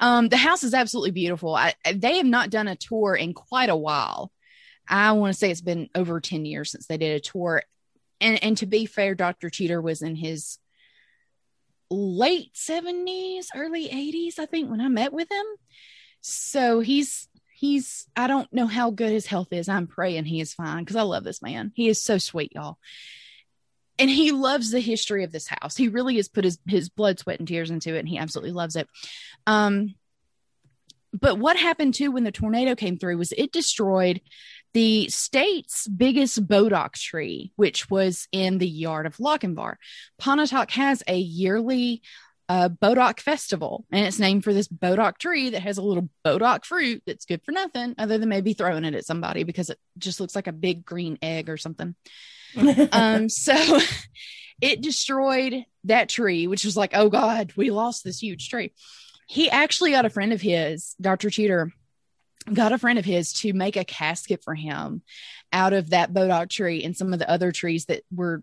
Um, 0.00 0.28
the 0.28 0.36
house 0.36 0.64
is 0.64 0.74
absolutely 0.74 1.12
beautiful. 1.12 1.54
I, 1.54 1.74
they 1.94 2.16
have 2.16 2.26
not 2.26 2.50
done 2.50 2.68
a 2.68 2.76
tour 2.76 3.14
in 3.14 3.34
quite 3.34 3.70
a 3.70 3.76
while. 3.76 4.32
I 4.88 5.12
want 5.12 5.32
to 5.32 5.38
say 5.38 5.50
it's 5.50 5.60
been 5.60 5.88
over 5.94 6.20
10 6.20 6.44
years 6.44 6.72
since 6.72 6.86
they 6.86 6.98
did 6.98 7.16
a 7.16 7.20
tour. 7.20 7.62
And, 8.20 8.42
and 8.42 8.56
to 8.58 8.66
be 8.66 8.86
fair, 8.86 9.14
Dr. 9.14 9.48
Tudor 9.48 9.80
was 9.80 10.02
in 10.02 10.16
his 10.16 10.58
late 11.90 12.52
70s, 12.54 13.46
early 13.54 13.88
80s, 13.88 14.38
I 14.38 14.46
think, 14.46 14.70
when 14.70 14.80
I 14.80 14.88
met 14.88 15.12
with 15.12 15.30
him. 15.30 15.46
So 16.20 16.80
he's 16.80 17.28
he's 17.54 18.06
I 18.16 18.26
don't 18.26 18.52
know 18.52 18.66
how 18.66 18.90
good 18.90 19.12
his 19.12 19.26
health 19.26 19.52
is. 19.52 19.68
I'm 19.68 19.86
praying 19.86 20.24
he 20.24 20.40
is 20.40 20.54
fine 20.54 20.82
because 20.84 20.96
I 20.96 21.02
love 21.02 21.24
this 21.24 21.42
man. 21.42 21.72
He 21.74 21.88
is 21.88 22.02
so 22.02 22.18
sweet, 22.18 22.52
y'all. 22.54 22.78
And 23.98 24.10
he 24.10 24.32
loves 24.32 24.70
the 24.70 24.80
history 24.80 25.22
of 25.22 25.32
this 25.32 25.46
house. 25.46 25.76
He 25.76 25.88
really 25.88 26.16
has 26.16 26.28
put 26.28 26.44
his 26.44 26.58
his 26.66 26.88
blood, 26.88 27.18
sweat, 27.18 27.38
and 27.38 27.46
tears 27.46 27.70
into 27.70 27.94
it, 27.94 28.00
and 28.00 28.08
he 28.08 28.18
absolutely 28.18 28.52
loves 28.52 28.76
it. 28.76 28.88
Um, 29.46 29.94
but 31.12 31.38
what 31.38 31.56
happened 31.56 31.94
too 31.94 32.10
when 32.10 32.24
the 32.24 32.32
tornado 32.32 32.74
came 32.74 32.98
through 32.98 33.16
was 33.18 33.32
it 33.32 33.52
destroyed 33.52 34.20
the 34.74 35.08
state's 35.08 35.86
biggest 35.88 36.46
bodock 36.46 36.94
tree, 36.94 37.52
which 37.56 37.88
was 37.88 38.28
in 38.32 38.58
the 38.58 38.68
yard 38.68 39.06
of 39.06 39.16
Lochinvar. 39.16 39.76
Pontotoc 40.18 40.70
has 40.72 41.02
a 41.06 41.16
yearly 41.16 42.02
uh, 42.48 42.68
bodock 42.68 43.20
festival, 43.20 43.86
and 43.90 44.04
it's 44.04 44.18
named 44.18 44.44
for 44.44 44.52
this 44.52 44.68
bodock 44.68 45.18
tree 45.18 45.50
that 45.50 45.62
has 45.62 45.78
a 45.78 45.82
little 45.82 46.10
bodock 46.24 46.64
fruit 46.64 47.02
that's 47.06 47.24
good 47.24 47.42
for 47.44 47.52
nothing 47.52 47.94
other 47.98 48.18
than 48.18 48.28
maybe 48.28 48.52
throwing 48.52 48.84
it 48.84 48.94
at 48.94 49.06
somebody 49.06 49.44
because 49.44 49.70
it 49.70 49.78
just 49.96 50.20
looks 50.20 50.34
like 50.34 50.48
a 50.48 50.52
big 50.52 50.84
green 50.84 51.18
egg 51.22 51.48
or 51.48 51.56
something. 51.56 51.94
um, 52.92 53.28
so 53.28 53.78
it 54.60 54.80
destroyed 54.80 55.64
that 55.84 56.08
tree, 56.08 56.48
which 56.48 56.64
was 56.64 56.76
like, 56.76 56.90
oh 56.94 57.08
God, 57.08 57.52
we 57.56 57.70
lost 57.70 58.02
this 58.04 58.20
huge 58.20 58.48
tree. 58.48 58.72
He 59.28 59.48
actually 59.48 59.92
got 59.92 60.04
a 60.04 60.10
friend 60.10 60.32
of 60.32 60.40
his, 60.40 60.94
Dr. 61.00 61.30
Tudor, 61.30 61.72
got 62.52 62.72
a 62.72 62.78
friend 62.78 62.98
of 62.98 63.04
his 63.04 63.32
to 63.32 63.52
make 63.52 63.76
a 63.76 63.84
casket 63.84 64.42
for 64.44 64.54
him 64.54 65.02
out 65.52 65.72
of 65.72 65.90
that 65.90 66.12
bodock 66.12 66.50
tree 66.50 66.84
and 66.84 66.96
some 66.96 67.12
of 67.12 67.18
the 67.18 67.30
other 67.30 67.52
trees 67.52 67.86
that 67.86 68.02
were 68.14 68.42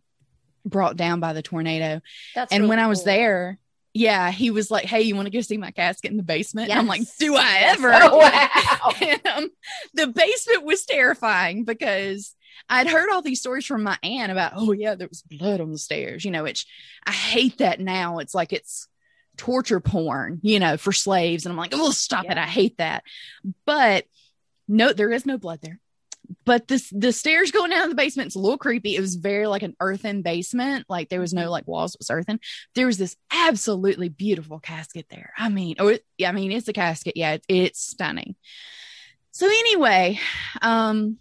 brought 0.66 0.98
down 0.98 1.20
by 1.20 1.34
the 1.34 1.42
tornado. 1.42 2.02
That's 2.36 2.52
and 2.52 2.64
really 2.64 2.70
when 2.70 2.80
I 2.80 2.88
was 2.88 3.00
cool. 3.00 3.06
there, 3.06 3.60
yeah, 3.94 4.32
he 4.32 4.52
was 4.52 4.72
like, 4.72 4.86
"Hey, 4.86 5.02
you 5.02 5.16
want 5.16 5.26
to 5.26 5.32
go 5.32 5.42
see 5.42 5.58
my 5.58 5.72
casket 5.72 6.12
in 6.12 6.18
the 6.18 6.24
basement?" 6.24 6.70
And 6.70 6.80
I'm 6.80 6.88
like, 6.88 7.02
"Do 7.20 7.36
I 7.36 7.58
ever?" 7.64 7.92
Oh, 7.94 8.18
wow. 8.18 8.94
And, 9.02 9.28
um, 9.28 9.50
the 9.94 10.08
basement 10.08 10.64
was 10.64 10.86
terrifying 10.86 11.66
because 11.66 12.34
I'd 12.70 12.88
heard 12.88 13.10
all 13.10 13.22
these 13.22 13.40
stories 13.40 13.66
from 13.66 13.84
my 13.84 13.98
aunt 14.02 14.32
about, 14.32 14.54
oh 14.56 14.72
yeah, 14.72 14.96
there 14.96 15.10
was 15.10 15.24
blood 15.24 15.60
on 15.60 15.72
the 15.72 15.78
stairs, 15.78 16.24
you 16.24 16.32
know, 16.32 16.44
which 16.44 16.66
I 17.06 17.12
hate 17.12 17.58
that 17.58 17.80
now. 17.80 18.20
It's 18.20 18.34
like 18.34 18.54
it's 18.54 18.88
torture 19.38 19.80
porn, 19.80 20.40
you 20.44 20.60
know, 20.60 20.78
for 20.78 20.92
slaves. 20.92 21.46
And 21.46 21.52
I'm 21.52 21.58
like, 21.58 21.74
oh, 21.74 21.92
stop 21.92 22.26
it. 22.26 22.38
I 22.38 22.46
hate 22.46 22.78
that. 22.78 23.04
But 23.66 24.06
no, 24.68 24.94
there 24.94 25.12
is 25.12 25.26
no 25.26 25.38
blood 25.38 25.60
there. 25.62 25.80
But 26.46 26.68
this 26.68 26.90
the 26.96 27.12
stairs 27.12 27.52
going 27.52 27.72
down 27.72 27.84
to 27.84 27.90
the 27.90 27.96
basement, 27.96 28.28
it's 28.28 28.36
a 28.36 28.40
little 28.40 28.58
creepy. 28.58 28.96
It 28.96 29.02
was 29.02 29.16
very 29.16 29.48
like 29.48 29.64
an 29.64 29.76
earthen 29.82 30.22
basement. 30.22 30.86
Like 30.88 31.10
there 31.10 31.20
was 31.20 31.34
no 31.34 31.50
like 31.52 31.68
walls, 31.68 31.96
it 31.96 32.00
was 32.00 32.10
earthen. 32.10 32.40
There 32.74 32.86
was 32.86 32.98
this 32.98 33.18
absolutely 33.32 34.08
beautiful 34.08 34.60
casket 34.60 35.08
there. 35.10 35.34
I 35.38 35.50
mean, 35.50 35.76
oh 35.80 35.90
it, 35.90 36.06
yeah, 36.18 36.30
I 36.30 36.32
mean, 36.32 36.52
it's 36.52 36.70
a 36.70 36.74
casket. 36.74 37.18
Yeah, 37.18 37.34
it, 37.34 37.46
it's 37.50 37.82
stunning. 37.82 38.36
So 39.32 39.48
anyway, 39.48 40.20
um 40.62 41.18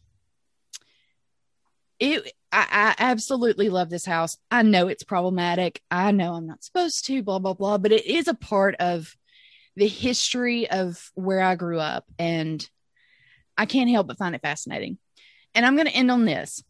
it 1.98 2.32
I, 2.52 2.66
I 2.70 2.94
absolutely 2.98 3.68
love 3.68 3.90
this 3.90 4.04
house. 4.04 4.36
I 4.50 4.62
know 4.62 4.88
it's 4.88 5.04
problematic. 5.04 5.80
I 5.90 6.10
know 6.10 6.34
I'm 6.34 6.46
not 6.46 6.64
supposed 6.64 7.06
to, 7.06 7.22
blah, 7.22 7.38
blah, 7.38 7.54
blah, 7.54 7.78
but 7.78 7.92
it 7.92 8.06
is 8.06 8.28
a 8.28 8.34
part 8.34 8.74
of 8.76 9.14
the 9.76 9.86
history 9.86 10.68
of 10.68 11.10
where 11.14 11.40
I 11.40 11.54
grew 11.54 11.78
up. 11.78 12.04
And 12.18 12.68
I 13.56 13.66
can't 13.66 13.90
help 13.90 14.08
but 14.08 14.18
find 14.18 14.34
it 14.34 14.42
fascinating. 14.42 14.98
And 15.54 15.64
I'm 15.64 15.76
going 15.76 15.86
to 15.86 15.94
end 15.94 16.10
on 16.10 16.24
this. 16.24 16.62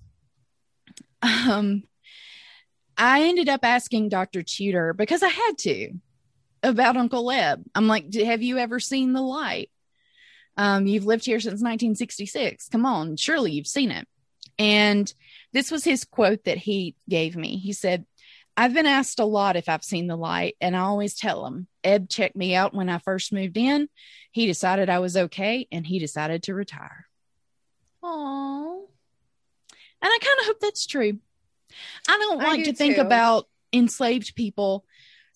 Um, 1.23 1.85
I 2.97 3.23
ended 3.25 3.49
up 3.49 3.61
asking 3.63 4.09
Dr. 4.09 4.43
Tudor 4.43 4.93
because 4.93 5.23
I 5.23 5.29
had 5.29 5.59
to 5.59 5.93
about 6.63 6.97
Uncle 6.97 7.31
Eb. 7.31 7.63
I'm 7.75 7.87
like, 7.87 8.13
have 8.15 8.43
you 8.43 8.59
ever 8.59 8.81
seen 8.81 9.13
the 9.13 9.23
light? 9.23 9.71
Um, 10.57 10.87
you've 10.87 11.07
lived 11.07 11.25
here 11.25 11.41
since 11.41 11.63
1966. 11.63 12.69
Come 12.69 12.85
on, 12.85 13.17
surely 13.17 13.53
you've 13.53 13.67
seen 13.67 13.91
it. 13.91 14.07
And 14.59 15.13
this 15.53 15.71
was 15.71 15.85
his 15.85 16.05
quote 16.05 16.45
that 16.45 16.59
he 16.59 16.95
gave 17.09 17.37
me. 17.37 17.59
He 17.59 17.73
said, 17.73 18.07
I've 18.57 18.75
been 18.75 18.87
asked 18.87 19.21
a 19.21 19.25
lot 19.25 19.57
if 19.57 19.69
I've 19.69 19.85
seen 19.85 20.07
the 20.07 20.17
light, 20.17 20.57
and 20.61 20.77
I 20.77 20.81
always 20.81 21.19
tell 21.19 21.47
him, 21.47 21.67
Eb 21.83 22.09
checked 22.09 22.37
me 22.37 22.55
out 22.55 22.75
when 22.75 22.89
I 22.89 22.99
first 22.99 23.33
moved 23.33 23.57
in. 23.57 23.89
He 24.33 24.47
decided 24.47 24.91
I 24.91 24.99
was 24.99 25.17
okay, 25.17 25.67
and 25.73 25.87
he 25.87 25.99
decided 25.99 26.43
to 26.45 26.55
retire. 26.55 27.07
Aww. 28.03 28.81
And 30.03 30.11
I 30.11 30.19
kind 30.21 30.39
of 30.41 30.47
hope 30.47 30.61
that's 30.61 30.87
true. 30.87 31.19
I 32.09 32.19
don't 32.19 32.41
I 32.41 32.49
like 32.49 32.65
do 32.65 32.73
to 32.73 32.77
think 32.77 32.97
too. 32.97 33.03
about 33.03 33.47
enslaved 33.73 34.35
people 34.35 34.85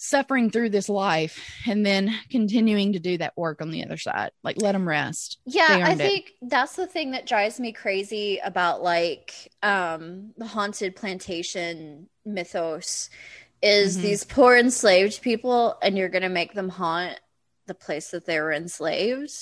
suffering 0.04 0.50
through 0.50 0.68
this 0.70 0.88
life 0.88 1.42
and 1.66 1.84
then 1.84 2.14
continuing 2.30 2.92
to 2.92 2.98
do 2.98 3.18
that 3.18 3.36
work 3.36 3.60
on 3.62 3.70
the 3.70 3.84
other 3.84 3.96
side. 3.96 4.30
Like, 4.42 4.60
let 4.60 4.72
them 4.72 4.86
rest. 4.88 5.38
Yeah, 5.46 5.66
I 5.70 5.90
earned 5.92 6.00
it. 6.00 6.04
think 6.04 6.32
that's 6.42 6.76
the 6.76 6.86
thing 6.86 7.12
that 7.12 7.26
drives 7.26 7.58
me 7.58 7.72
crazy 7.72 8.38
about 8.44 8.82
like 8.82 9.50
um 9.62 10.32
the 10.36 10.46
haunted 10.46 10.96
plantation 10.96 12.08
mythos 12.26 13.10
is 13.62 13.96
Mhm. 13.96 14.02
these 14.02 14.24
poor 14.24 14.56
enslaved 14.56 15.22
people 15.22 15.76
and 15.82 15.96
you're 15.96 16.08
going 16.10 16.22
to 16.22 16.28
make 16.28 16.52
them 16.52 16.68
haunt 16.68 17.18
the 17.66 17.74
place 17.74 18.10
that 18.10 18.26
they 18.26 18.38
were 18.40 18.52
enslaved. 18.52 19.32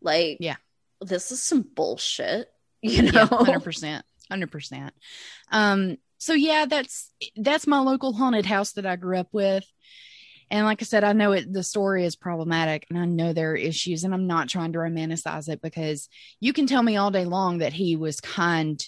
Like 0.00 0.36
Yeah. 0.40 0.56
This 1.00 1.32
is 1.32 1.42
some 1.42 1.62
bullshit, 1.62 2.48
you 2.82 3.02
know. 3.02 3.10
Yeah, 3.12 3.26
hundred 3.26 3.64
percent, 3.64 4.04
hundred 4.30 4.52
percent. 4.52 4.94
Um, 5.50 5.98
so 6.22 6.34
yeah, 6.34 6.66
that's 6.66 7.10
that's 7.36 7.66
my 7.66 7.80
local 7.80 8.12
haunted 8.12 8.46
house 8.46 8.72
that 8.72 8.86
I 8.86 8.94
grew 8.96 9.18
up 9.18 9.28
with, 9.32 9.64
and 10.50 10.64
like 10.64 10.80
I 10.80 10.84
said, 10.84 11.02
I 11.02 11.12
know 11.14 11.32
it. 11.32 11.52
The 11.52 11.62
story 11.64 12.04
is 12.04 12.14
problematic, 12.14 12.86
and 12.88 12.98
I 12.98 13.06
know 13.06 13.32
there 13.32 13.50
are 13.52 13.56
issues, 13.56 14.04
and 14.04 14.14
I'm 14.14 14.28
not 14.28 14.48
trying 14.48 14.72
to 14.74 14.78
romanticize 14.78 15.48
it 15.48 15.60
because 15.60 16.08
you 16.38 16.52
can 16.52 16.66
tell 16.66 16.82
me 16.82 16.96
all 16.96 17.10
day 17.10 17.24
long 17.24 17.58
that 17.58 17.72
he 17.72 17.96
was 17.96 18.20
kind 18.20 18.80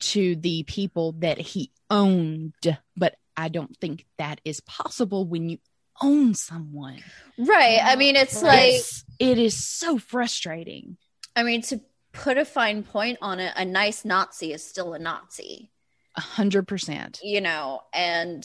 to 0.00 0.36
the 0.36 0.62
people 0.62 1.12
that 1.18 1.38
he 1.38 1.72
owned, 1.90 2.54
but 2.96 3.16
I 3.36 3.48
don't 3.48 3.76
think 3.78 4.06
that 4.18 4.40
is 4.44 4.60
possible 4.60 5.26
when 5.26 5.48
you 5.48 5.58
own 6.00 6.34
someone. 6.34 7.02
Right. 7.36 7.80
I 7.82 7.96
mean, 7.96 8.14
it's 8.16 8.42
like 8.42 8.68
It's- 8.68 9.04
it 9.18 9.38
is 9.38 9.62
so 9.62 9.98
frustrating. 9.98 10.96
I 11.34 11.42
mean 11.42 11.62
to 11.62 11.80
put 12.12 12.38
a 12.38 12.44
fine 12.44 12.82
point 12.82 13.18
on 13.20 13.40
it, 13.40 13.52
a 13.56 13.64
nice 13.64 14.04
Nazi 14.04 14.52
is 14.52 14.64
still 14.64 14.94
a 14.94 14.98
Nazi. 14.98 15.70
A 16.16 16.20
hundred 16.20 16.66
percent. 16.68 17.20
you 17.22 17.40
know, 17.40 17.82
and 17.92 18.44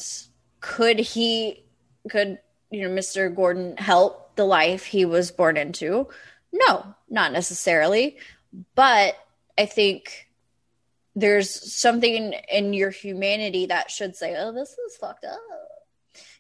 could 0.60 1.00
he, 1.00 1.64
could, 2.10 2.40
you 2.72 2.88
know, 2.88 2.94
Mr. 2.94 3.34
Gordon 3.34 3.76
help 3.78 4.36
the 4.36 4.46
life 4.46 4.86
he 4.86 5.06
was 5.06 5.32
born 5.32 5.58
into? 5.58 6.08
No, 6.52 6.96
not 7.10 7.32
necessarily. 7.32 8.18
But 8.76 9.16
I 9.58 9.66
think 9.66 10.28
there's 11.16 11.74
something 11.74 12.34
in 12.52 12.74
your 12.74 12.90
humanity 12.92 13.68
that 13.68 13.90
should 13.90 14.16
say, 14.16 14.36
oh, 14.38 14.52
this 14.52 14.70
is 14.88 14.98
fucked 14.98 15.26
up. 15.26 15.40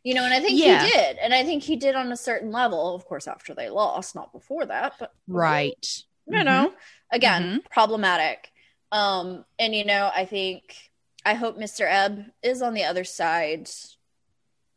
You 0.03 0.13
know, 0.13 0.23
and 0.23 0.33
I 0.33 0.39
think 0.39 0.59
Yeah. 0.59 0.85
he 0.85 0.91
did. 0.91 1.17
And 1.17 1.33
I 1.33 1.43
think 1.43 1.63
he 1.63 1.75
did 1.75 1.95
on 1.95 2.11
a 2.11 2.17
certain 2.17 2.51
level, 2.51 2.93
of 2.95 3.05
course, 3.05 3.27
after 3.27 3.53
they 3.53 3.69
lost, 3.69 4.13
not 4.15 4.31
before 4.31 4.65
that, 4.67 4.93
but 4.99 5.11
Right. 5.27 6.03
you 6.27 6.43
know 6.43 6.73
again 7.11 7.61
problematic 7.69 8.51
um 8.91 9.45
and 9.59 9.75
you 9.75 9.85
know 9.85 10.09
i 10.15 10.25
think 10.25 10.75
i 11.25 11.33
hope 11.33 11.57
mr 11.57 11.85
Eb 11.89 12.25
is 12.43 12.61
on 12.61 12.73
the 12.73 12.83
other 12.85 13.03
side 13.03 13.69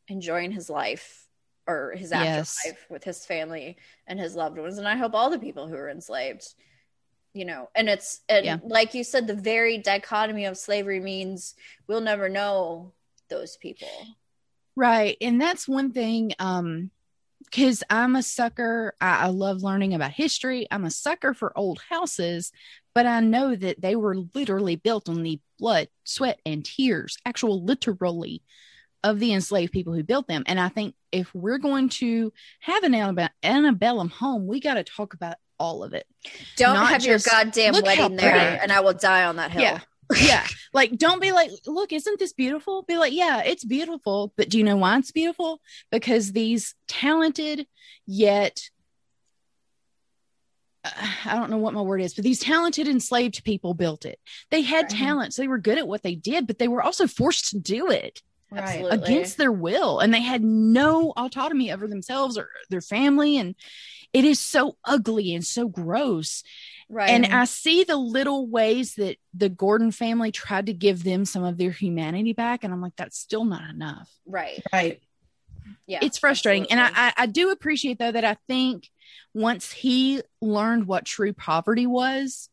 enjoying 0.08 0.50
his 0.50 0.68
life 0.70 1.26
or 1.66 1.92
his 1.96 2.10
Yes. 2.10 2.56
afterlife 2.64 2.86
with 2.90 3.04
his 3.04 3.26
family 3.26 3.76
and 4.06 4.18
his 4.18 4.34
loved 4.34 4.58
ones 4.58 4.78
and 4.78 4.88
i 4.88 4.96
hope 4.96 5.14
all 5.14 5.30
the 5.30 5.38
people 5.38 5.68
who 5.68 5.76
are 5.76 5.90
enslaved 5.90 6.46
you 7.34 7.44
know 7.44 7.68
and 7.74 7.88
it's 7.88 8.20
and 8.28 8.44
Yeah. 8.46 8.56
like 8.64 8.94
you 8.94 9.04
said 9.04 9.26
the 9.26 9.34
very 9.34 9.78
dichotomy 9.78 10.46
of 10.46 10.56
slavery 10.56 10.98
means 10.98 11.54
we'll 11.86 12.00
never 12.00 12.28
know 12.28 12.92
those 13.28 13.56
people 13.56 13.88
Right. 14.76 15.16
And 15.20 15.40
that's 15.40 15.66
one 15.66 15.90
thing. 15.90 16.34
Um, 16.38 16.92
because 17.44 17.82
I'm 17.90 18.14
a 18.14 18.22
sucker. 18.22 18.94
I, 19.00 19.24
I 19.24 19.26
love 19.26 19.64
learning 19.64 19.92
about 19.92 20.12
history. 20.12 20.68
I'm 20.70 20.84
a 20.84 20.90
sucker 20.90 21.34
for 21.34 21.56
old 21.58 21.80
houses, 21.90 22.52
but 22.94 23.06
I 23.06 23.20
know 23.20 23.54
that 23.54 23.80
they 23.80 23.96
were 23.96 24.16
literally 24.34 24.76
built 24.76 25.08
on 25.08 25.22
the 25.22 25.40
blood, 25.58 25.88
sweat, 26.04 26.40
and 26.46 26.64
tears, 26.64 27.16
actual 27.24 27.62
literally 27.64 28.42
of 29.04 29.20
the 29.20 29.32
enslaved 29.32 29.72
people 29.72 29.92
who 29.92 30.02
built 30.02 30.26
them. 30.26 30.42
And 30.46 30.58
I 30.58 30.68
think 30.68 30.94
if 31.12 31.32
we're 31.34 31.58
going 31.58 31.88
to 31.90 32.32
have 32.60 32.82
an 32.82 32.94
antebe- 32.94 33.30
antebellum 33.42 34.08
home, 34.08 34.46
we 34.46 34.60
got 34.60 34.74
to 34.74 34.84
talk 34.84 35.14
about 35.14 35.36
all 35.58 35.82
of 35.82 35.92
it. 35.94 36.06
don't 36.56 36.74
Not 36.74 36.88
have 36.90 37.04
your 37.04 37.18
goddamn 37.18 37.74
wedding 37.74 38.16
there 38.16 38.30
pretty." 38.30 38.62
and 38.62 38.70
i 38.70 38.78
will 38.78 38.92
die 38.92 39.24
on 39.24 39.36
that 39.36 39.50
hill 39.50 39.62
Yeah. 39.62 39.80
yeah 40.20 40.46
like 40.72 40.96
don't 40.96 41.20
be 41.20 41.32
like 41.32 41.50
look 41.66 41.92
isn't 41.92 42.18
this 42.20 42.32
beautiful 42.32 42.82
be 42.82 42.96
like 42.96 43.12
yeah 43.12 43.42
it's 43.42 43.64
beautiful 43.64 44.32
but 44.36 44.48
do 44.48 44.58
you 44.58 44.62
know 44.62 44.76
why 44.76 44.96
it's 44.98 45.10
beautiful 45.10 45.60
because 45.90 46.30
these 46.30 46.76
talented 46.86 47.66
yet 48.06 48.70
I 51.24 51.34
don't 51.36 51.50
know 51.50 51.58
what 51.58 51.74
my 51.74 51.80
word 51.82 52.00
is, 52.00 52.14
but 52.14 52.24
these 52.24 52.40
talented 52.40 52.88
enslaved 52.88 53.44
people 53.44 53.74
built 53.74 54.04
it. 54.04 54.18
They 54.50 54.62
had 54.62 54.84
Right. 54.84 54.90
talents. 54.90 55.36
They 55.36 55.48
were 55.48 55.58
good 55.58 55.78
at 55.78 55.88
what 55.88 56.02
they 56.02 56.14
did, 56.14 56.46
but 56.46 56.58
they 56.58 56.68
were 56.68 56.82
also 56.82 57.06
forced 57.06 57.50
to 57.50 57.58
do 57.58 57.90
it 57.90 58.22
Absolutely. 58.54 58.98
against 58.98 59.36
their 59.36 59.52
will. 59.52 60.00
And 60.00 60.12
they 60.12 60.22
had 60.22 60.42
no 60.42 61.12
autonomy 61.16 61.70
over 61.72 61.86
themselves 61.86 62.38
or 62.38 62.48
their 62.70 62.80
family. 62.80 63.36
And 63.38 63.54
it 64.12 64.24
is 64.24 64.40
so 64.40 64.76
ugly 64.84 65.34
and 65.34 65.44
so 65.44 65.68
gross. 65.68 66.42
right 66.88 67.10
And 67.10 67.26
I 67.26 67.44
see 67.44 67.84
the 67.84 67.96
little 67.96 68.46
ways 68.46 68.94
that 68.94 69.16
the 69.34 69.50
Gordon 69.50 69.90
family 69.90 70.32
tried 70.32 70.66
to 70.66 70.72
give 70.72 71.04
them 71.04 71.24
some 71.26 71.44
of 71.44 71.58
their 71.58 71.72
humanity 71.72 72.32
back. 72.32 72.64
And 72.64 72.72
I'm 72.72 72.80
like, 72.80 72.96
that's 72.96 73.18
still 73.18 73.44
not 73.44 73.68
enough. 73.68 74.10
right 74.26 74.62
Right. 74.72 75.02
yeah 75.86 75.98
it's 76.00 76.16
frustrating. 76.16 76.62
absolutely. 76.64 76.86
And 76.86 76.96
I, 76.96 77.08
I, 77.08 77.24
I 77.24 77.26
do 77.26 77.50
appreciate, 77.50 77.98
though, 77.98 78.12
that 78.12 78.24
I 78.24 78.38
think 78.46 78.88
once 79.34 79.70
he 79.72 80.22
learned 80.40 80.86
what 80.86 81.04
true 81.04 81.32
poverty 81.32 81.86
was, 81.86 82.48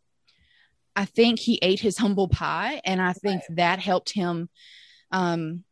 I 0.95 1.05
think 1.05 1.39
he 1.39 1.59
ate 1.61 1.79
his 1.79 1.97
humble 1.97 2.27
pie. 2.27 2.81
And 2.85 3.01
I 3.01 3.13
think 3.13 3.41
that 3.49 3.79
helped 3.79 4.13
him 4.13 4.49
um, 5.11 5.63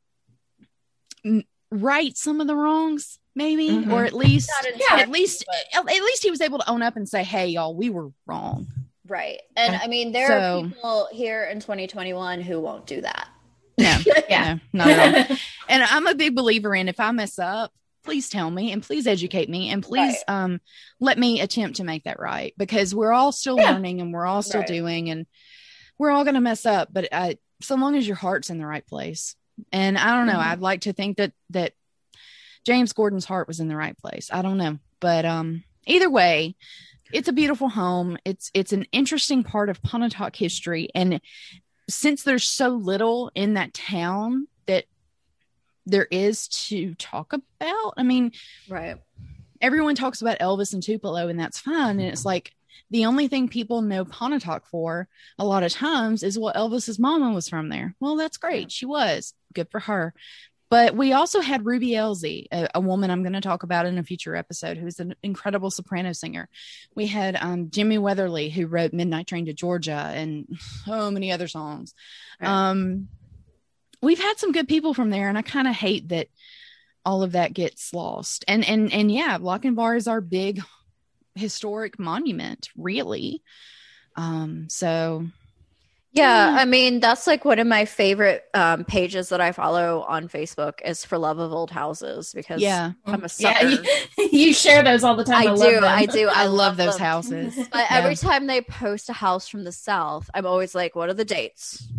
right 1.71 2.15
some 2.17 2.41
of 2.41 2.47
the 2.47 2.55
wrongs. 2.55 3.19
Maybe, 3.35 3.67
Mhm. 3.69 3.91
or 3.91 4.05
at 4.05 4.13
least, 4.13 4.51
Yeah. 4.75 4.97
at 4.99 5.09
least, 5.09 5.43
at, 5.73 5.79
at 5.79 5.87
least 5.87 6.21
he 6.21 6.29
was 6.29 6.39
able 6.39 6.59
to 6.59 6.69
own 6.69 6.83
up 6.83 6.95
and 6.95 7.09
say, 7.09 7.23
"Hey, 7.23 7.47
y'all, 7.47 7.73
we 7.75 7.89
were 7.89 8.11
wrong." 8.27 8.67
Right. 9.07 9.39
And 9.55 9.75
I 9.75 9.87
mean, 9.87 10.11
there 10.11 10.27
So- 10.27 10.59
are 10.59 10.67
people 10.69 11.07
here 11.11 11.43
in 11.45 11.59
2021 11.59 12.41
who 12.41 12.59
won't 12.59 12.85
do 12.85 13.01
that. 13.01 13.27
No, 13.79 13.97
Yeah. 14.29 14.59
no, 14.73 14.85
not 14.85 14.99
at 14.99 15.31
all. 15.31 15.37
and 15.67 15.81
I'm 15.83 16.05
a 16.05 16.13
big 16.13 16.35
believer 16.35 16.75
in 16.75 16.87
if 16.87 16.99
I 16.99 17.09
mess 17.09 17.39
up, 17.39 17.73
please 18.03 18.29
tell 18.29 18.49
me 18.51 18.71
and 18.71 18.83
please 18.83 19.07
educate 19.07 19.49
me 19.49 19.69
and 19.69 19.83
please 19.83 20.23
um 20.27 20.59
let 20.99 21.17
me 21.17 21.41
attempt 21.41 21.77
to 21.77 21.83
make 21.83 22.03
that 22.03 22.19
right 22.19 22.53
because 22.57 22.93
we're 22.93 23.13
all 23.13 23.31
still 23.31 23.59
Yeah. 23.59 23.71
learning 23.71 24.01
and 24.01 24.13
we're 24.13 24.25
all 24.25 24.41
still 24.41 24.59
Right. 24.61 24.67
doing 24.67 25.09
and 25.09 25.25
we're 25.97 26.11
all 26.11 26.23
going 26.23 26.33
to 26.35 26.41
mess 26.41 26.65
up 26.65 26.89
but 26.91 27.07
uh, 27.11 27.33
so 27.61 27.75
long 27.75 27.95
as 27.95 28.05
your 28.05 28.15
heart's 28.17 28.49
in 28.49 28.57
the 28.57 28.65
right 28.65 28.85
place 28.85 29.35
and 29.71 29.97
I 29.97 30.15
don't 30.15 30.27
know 30.27 30.33
Mhm. 30.39 30.45
I'd 30.47 30.59
like 30.59 30.81
to 30.81 30.93
think 30.93 31.17
that 31.17 31.31
that 31.51 31.73
James 32.65 32.93
Gordon's 32.93 33.25
heart 33.25 33.47
was 33.47 33.59
in 33.59 33.67
the 33.67 33.75
right 33.75 33.97
place 33.97 34.29
I 34.31 34.41
don't 34.41 34.57
know 34.57 34.79
but 34.99 35.25
um 35.25 35.63
either 35.85 36.09
way 36.09 36.55
it's 37.11 37.27
a 37.29 37.33
beautiful 37.33 37.69
home 37.69 38.17
it's 38.25 38.49
it's 38.53 38.73
an 38.73 38.85
interesting 38.91 39.43
part 39.43 39.69
of 39.69 39.81
Pontotoc 39.83 40.35
history 40.35 40.89
and 40.95 41.21
since 41.89 42.23
there's 42.23 42.45
so 42.45 42.69
little 42.69 43.31
in 43.35 43.53
that 43.55 43.73
town 43.73 44.47
there 45.85 46.07
is 46.09 46.47
to 46.67 46.95
talk 46.95 47.33
about. 47.33 47.93
I 47.97 48.03
mean 48.03 48.31
Right. 48.69 48.97
everyone 49.61 49.95
talks 49.95 50.21
about 50.21 50.39
elvis 50.39 50.73
and 50.73 50.81
tupelo 50.83 51.27
and 51.27 51.39
that's 51.39 51.59
fine 51.59 51.99
and 51.99 52.09
it's 52.09 52.25
like 52.25 52.53
the 52.91 53.05
only 53.05 53.27
thing 53.27 53.47
people 53.49 53.81
know 53.81 54.05
pontotoc 54.05 54.65
for 54.67 55.07
a 55.39 55.45
lot 55.45 55.63
of 55.63 55.71
times 55.71 56.21
is 56.23 56.37
well 56.37 56.53
elvis's 56.53 56.99
mama 56.99 57.31
was 57.33 57.49
from 57.49 57.69
there. 57.69 57.95
Well 57.99 58.15
that's 58.15 58.37
great. 58.37 58.71
She 58.71 58.85
was. 58.85 59.33
Good 59.53 59.69
for 59.71 59.79
her. 59.81 60.13
But 60.69 60.95
we 60.95 61.13
also 61.13 61.39
had 61.39 61.65
ruby 61.67 61.91
elzy 61.91 62.47
a, 62.51 62.67
a 62.73 62.79
woman 62.81 63.11
i'm 63.11 63.21
going 63.21 63.33
to 63.33 63.41
talk 63.41 63.61
about 63.61 63.85
in 63.85 63.99
a 63.99 64.03
future 64.03 64.35
episode 64.35 64.77
who's 64.77 64.99
an 64.99 65.13
incredible 65.21 65.69
soprano 65.69 66.13
singer. 66.13 66.49
We 66.95 67.05
had 67.07 67.35
um, 67.39 67.69
jimmy 67.69 67.99
weatherly 67.99 68.49
who 68.49 68.65
wrote 68.67 68.91
midnight 68.93 69.27
train 69.27 69.45
to 69.45 69.53
georgia 69.53 70.11
and 70.15 70.47
so 70.85 71.11
many 71.11 71.31
other 71.31 71.47
songs. 71.47 71.93
Right. 72.41 72.49
um, 72.49 73.07
we've 74.03 74.19
had 74.19 74.37
some 74.37 74.51
good 74.51 74.67
people 74.67 74.93
from 74.93 75.09
there 75.09 75.27
and 75.29 75.37
i 75.37 75.41
kind 75.41 75.67
of 75.67 75.73
hate 75.75 76.09
that 76.09 76.27
all 77.05 77.23
of 77.23 77.31
that 77.33 77.53
gets 77.53 77.93
lost 77.93 78.45
and 78.47 78.63
and 78.67 78.93
and 78.93 79.11
yeah 79.11 79.37
Lochinvar 79.37 79.97
is 79.97 80.07
our 80.07 80.21
big 80.21 80.61
historic 81.35 81.97
monument 81.99 82.69
really 82.77 83.41
um 84.15 84.67
so 84.69 85.25
Yeah, 86.11 86.51
Yeah. 86.51 86.61
I 86.61 86.65
mean 86.65 86.99
that's 86.99 87.25
like 87.25 87.43
one 87.43 87.57
of 87.59 87.65
my 87.67 87.85
favorite 87.85 88.43
um, 88.53 88.85
pages 88.85 89.29
that 89.29 89.41
I 89.41 89.51
follow 89.51 90.05
on 90.07 90.27
Facebook 90.29 90.73
is 90.85 91.03
for 91.03 91.17
love 91.17 91.39
of 91.39 91.51
old 91.51 91.71
houses 91.71 92.31
because 92.33 92.61
yeah 92.61 92.91
I'm 93.07 93.23
a 93.23 93.29
Yeah, 93.39 93.59
sucker. 93.59 93.65
you, 93.65 94.29
you 94.31 94.53
share 94.53 94.83
those 94.83 95.03
all 95.03 95.15
the 95.15 95.23
time. 95.23 95.47
I, 95.47 95.51
love 95.51 95.59
do, 95.59 95.73
them. 95.81 95.83
I 95.85 96.05
do, 96.05 96.29
i, 96.31 96.45
love, 96.45 96.77
those 96.77 96.97
them. 96.97 97.05
houses 97.05 97.55
But 97.71 97.87
Yeah. 97.89 97.97
every 97.97 98.15
time 98.15 98.45
they 98.47 98.61
post 98.61 99.09
a 99.09 99.13
house 99.13 99.47
from 99.47 99.63
the 99.63 99.71
south, 99.71 100.29
I'm 100.35 100.45
always 100.45 100.75
like, 100.75 100.95
"What 100.95 101.09
are 101.09 101.15
the 101.15 101.25
dates? 101.25 101.89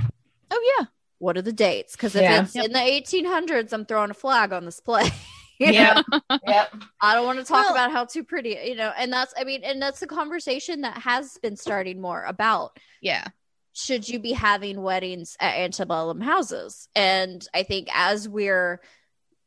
oh 0.52 0.76
yeah 0.78 0.86
What 1.24 1.36
are 1.36 1.42
the 1.42 1.52
dates?" 1.52 1.92
Because 1.96 2.14
if 2.14 2.22
Yeah. 2.22 2.42
it's 2.42 2.54
in 2.54 2.72
the 2.72 2.78
1800s, 2.78 3.72
I'm 3.72 3.84
throwing 3.86 4.10
a 4.10 4.14
flag 4.14 4.52
on 4.52 4.64
this 4.64 4.80
play. 4.80 5.08
Yeah. 5.56 6.02
Yep. 6.48 6.74
I 7.00 7.14
don't 7.14 7.24
want 7.26 7.38
to 7.38 7.44
talk 7.44 7.66
Well- 7.66 7.74
about 7.74 7.92
how 7.92 8.06
too 8.06 8.24
pretty, 8.24 8.58
you 8.64 8.74
know, 8.74 8.92
and 8.98 9.12
that's, 9.12 9.32
I 9.38 9.44
mean, 9.44 9.62
and 9.62 9.80
that's 9.80 10.00
the 10.00 10.08
conversation 10.08 10.80
that 10.80 10.98
has 10.98 11.38
been 11.38 11.56
starting 11.56 12.00
more 12.00 12.24
about 12.24 12.76
yeah 13.00 13.28
should 13.72 14.08
you 14.08 14.18
be 14.18 14.32
having 14.32 14.82
weddings 14.82 15.36
at 15.40 15.54
antebellum 15.56 16.20
houses? 16.20 16.88
And 16.96 17.46
I 17.54 17.62
think 17.62 17.88
as 17.94 18.28
we're 18.28 18.80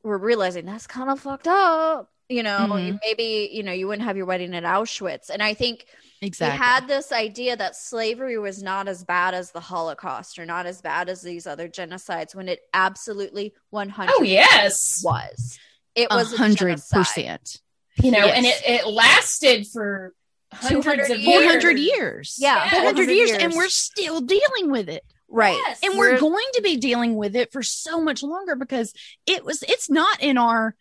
we're 0.04 0.18
realizing 0.18 0.66
that's 0.66 0.88
kind 0.88 1.10
of 1.10 1.20
fucked 1.20 1.48
up, 1.48 2.10
you 2.30 2.42
know, 2.44 2.58
Mhm. 2.72 3.00
maybe 3.04 3.50
you 3.52 3.64
know 3.64 3.74
you 3.74 3.88
wouldn't 3.88 4.08
have 4.08 4.16
your 4.18 4.26
wedding 4.26 4.56
at 4.56 4.64
Auschwitz. 4.64 5.30
And 5.30 5.44
I 5.44 5.54
think 5.54 5.86
exactly 6.22 6.60
we 6.60 6.66
had 6.66 6.88
this 6.88 7.12
idea 7.12 7.56
that 7.56 7.76
slavery 7.76 8.38
was 8.38 8.62
not 8.64 8.88
as 8.88 9.04
bad 9.04 9.34
as 9.34 9.52
the 9.52 9.60
Holocaust 9.60 10.40
or 10.40 10.46
not 10.46 10.66
as 10.66 10.82
bad 10.82 11.10
as 11.10 11.22
these 11.22 11.46
other 11.48 11.68
genocides 11.70 12.34
when 12.36 12.48
it 12.50 12.62
absolutely 12.74 13.54
one 13.70 13.90
hundred 13.90 14.14
Oh 14.18 14.24
yes. 14.24 15.02
was. 15.04 15.60
It 15.96 16.10
was 16.10 16.34
a 16.34 16.38
hundred 16.38 16.58
genocide. 16.78 16.98
percent 17.00 17.62
You 18.02 18.12
know, 18.12 18.28
and 18.28 18.46
it, 18.46 18.62
it 18.66 18.88
lasted 18.88 19.68
for 19.68 20.14
hundreds 20.54 21.10
of 21.10 21.22
four 21.24 21.42
years. 21.42 21.46
hundred 21.52 21.78
years 21.80 22.36
Yeah, 22.40 22.60
hundred 22.60 22.94
400 23.08 23.12
years, 23.12 23.30
years. 23.32 23.44
and 23.44 23.54
we're 23.54 23.68
still 23.70 24.22
dealing 24.22 24.72
with 24.72 24.88
it 24.90 25.04
Right. 25.30 25.60
Yes. 25.68 25.80
and 25.84 25.98
we're 25.98 26.18
going 26.20 26.46
to 26.54 26.62
be 26.62 26.78
dealing 26.78 27.16
with 27.18 27.36
it 27.36 27.52
for 27.52 27.62
so 27.62 28.00
much 28.02 28.24
longer 28.24 28.56
because 28.56 28.94
it 29.26 29.44
was 29.44 29.62
it's 29.64 29.90
not 29.90 30.22
in 30.24 30.38
our 30.38 30.74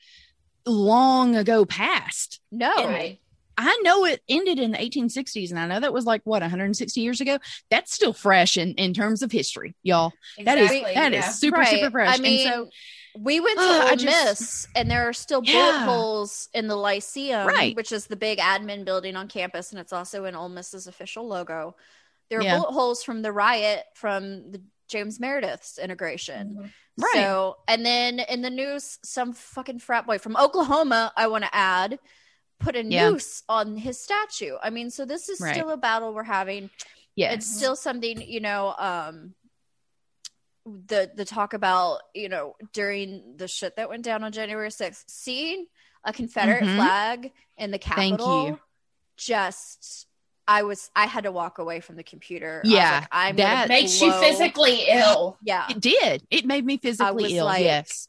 long 0.65 1.35
ago 1.37 1.65
past 1.65 2.41
No. 2.53 2.73
Right. 2.77 3.19
I 3.59 3.79
know 3.83 4.05
it 4.05 4.21
ended 4.29 4.59
in 4.59 4.73
the 4.73 4.79
1860s 4.79 5.51
and 5.51 5.59
i 5.59 5.67
know 5.67 5.81
that 5.81 5.93
was 5.93 6.05
like 6.05 6.21
what 6.25 6.43
160 6.43 7.01
years 7.01 7.21
ago 7.21 7.39
that's 7.71 7.93
still 7.95 8.13
fresh 8.13 8.57
in 8.57 8.73
in 8.75 8.93
terms 8.93 9.23
of 9.23 9.33
history 9.33 9.75
y'all 9.83 10.13
that 10.45 10.59
is 10.59 10.71
Exactly, 10.71 10.95
that 10.95 11.13
is 11.13 11.25
yeah. 11.25 11.31
super 11.31 11.59
Right. 11.59 11.69
super 11.69 11.91
fresh 11.91 12.19
I 12.19 12.21
mean, 12.21 12.47
and 12.47 12.55
so 12.55 12.71
we 13.19 13.41
went 13.41 13.59
to 13.59 13.65
Ugh, 13.65 13.83
I 13.87 13.91
Ole 13.93 13.97
just- 13.97 14.05
Miss, 14.27 14.69
and 14.77 14.91
there 14.91 15.09
are 15.09 15.15
still 15.15 15.41
bullet 15.41 15.53
Yeah. 15.55 15.85
holes 15.87 16.51
in 16.53 16.69
the 16.69 16.77
Lyceum, 16.77 17.47
Right. 17.47 17.75
which 17.75 17.91
is 17.91 18.07
the 18.07 18.17
big 18.17 18.39
admin 18.41 18.85
building 18.85 19.17
on 19.17 19.27
campus, 19.29 19.71
and 19.71 19.81
it's 19.81 19.95
also 19.95 20.27
in 20.27 20.35
Ole 20.35 20.51
Miss's 20.51 20.87
official 20.87 21.27
logo. 21.27 21.77
There 22.29 22.41
are 22.41 22.43
Yeah. 22.43 22.59
bullet 22.59 22.73
holes 22.73 23.03
from 23.03 23.23
the 23.23 23.33
riot 23.33 23.85
from 23.95 24.51
the 24.53 24.61
James 24.89 25.19
Meredith's 25.19 25.79
integration. 25.79 26.57
Mhm. 26.61 26.73
Right. 26.99 27.13
So, 27.15 27.57
and 27.67 27.87
then 27.87 28.21
in 28.21 28.43
the 28.43 28.51
news, 28.51 28.99
some 29.03 29.33
fucking 29.33 29.79
frat 29.79 30.05
boy 30.07 30.19
from 30.19 30.37
Oklahoma, 30.37 31.11
I 31.17 31.29
want 31.29 31.45
to 31.45 31.55
add, 31.55 31.99
put 32.59 32.77
a 32.77 32.85
Yeah. 32.85 33.11
noose 33.11 33.43
on 33.49 33.77
his 33.77 34.01
statue. 34.01 34.57
I 34.63 34.71
mean, 34.71 34.91
so 34.91 35.05
this 35.05 35.29
is 35.29 35.41
Right. 35.41 35.55
still 35.55 35.71
a 35.71 35.77
battle 35.77 36.13
we're 36.15 36.23
having. 36.25 36.71
Yes. 37.15 37.35
It's 37.35 37.47
still 37.57 37.77
something, 37.77 38.21
you 38.21 38.41
know, 38.41 38.75
um 38.79 39.35
the 40.65 41.11
the 41.15 41.25
talk 41.25 41.53
about, 41.55 42.01
you 42.15 42.29
know, 42.29 42.57
during 42.73 43.37
the 43.37 43.47
shit 43.47 43.77
that 43.77 43.89
went 43.89 44.03
down 44.03 44.25
on 44.25 44.33
January 44.33 44.71
6th, 44.71 45.05
seeing 45.09 45.67
a 46.05 46.13
Confederate 46.13 46.65
Mhm. 46.65 46.77
flag 46.77 47.33
in 47.57 47.71
the 47.71 47.79
Thank 47.79 48.13
you. 48.13 48.27
Capitol 48.27 48.61
just 49.17 50.07
I 50.49 50.63
was 50.63 50.91
I 50.95 51.07
had 51.07 51.25
to 51.25 51.33
walk 51.33 51.59
away 51.59 51.81
from 51.81 51.97
the 51.97 52.05
computer. 52.05 52.63
I 52.65 52.69
Yeah, 52.69 52.99
like, 53.01 53.09
I'm 53.13 53.37
that 53.37 53.55
gonna 53.55 53.69
Makes 53.69 54.01
you 54.01 54.13
physically 54.13 54.87
ill. 54.89 55.39
Yeah. 55.43 55.67
it 55.71 55.81
did. 55.81 56.27
It 56.31 56.45
made 56.47 56.65
me 56.65 56.79
physically 56.79 57.25
was 57.25 57.33
ill. 57.33 57.45
like- 57.47 57.63
yes. 57.65 58.09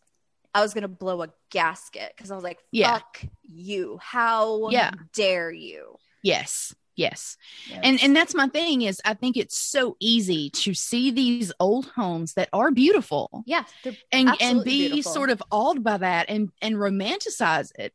I 0.54 0.62
was 0.62 0.74
gonna 0.74 0.88
blow 0.88 1.22
a 1.24 1.30
gasket 1.52 2.14
because 2.16 2.32
I 2.32 2.36
was 2.36 2.44
like, 2.44 2.60
Yeah. 2.72 2.94
"Fuck 2.94 3.22
you! 3.48 4.00
How 4.02 4.70
Yeah. 4.70 4.92
dare 5.14 5.52
you?" 5.52 5.98
Yes. 6.24 6.74
Yes. 6.96 7.38
Yes. 7.70 7.80
And 7.84 8.00
and 8.02 8.16
that's 8.16 8.34
my 8.34 8.48
thing 8.48 8.82
is 8.82 9.00
I 9.06 9.14
think 9.14 9.38
it's 9.38 9.56
so 9.58 9.96
easy 10.00 10.50
to 10.52 10.74
see 10.74 11.12
these 11.12 11.52
old 11.60 11.86
homes 11.96 12.34
that 12.34 12.50
are 12.52 12.72
beautiful 12.72 13.44
Yeah, 13.46 13.66
and 14.12 14.32
and 14.42 14.64
be 14.64 14.88
beautiful. 14.90 15.12
sort 15.14 15.30
of 15.30 15.44
awed 15.52 15.84
by 15.84 15.98
that 15.98 16.28
and 16.30 16.50
and 16.60 16.76
romanticize 16.76 17.72
it. 17.78 17.94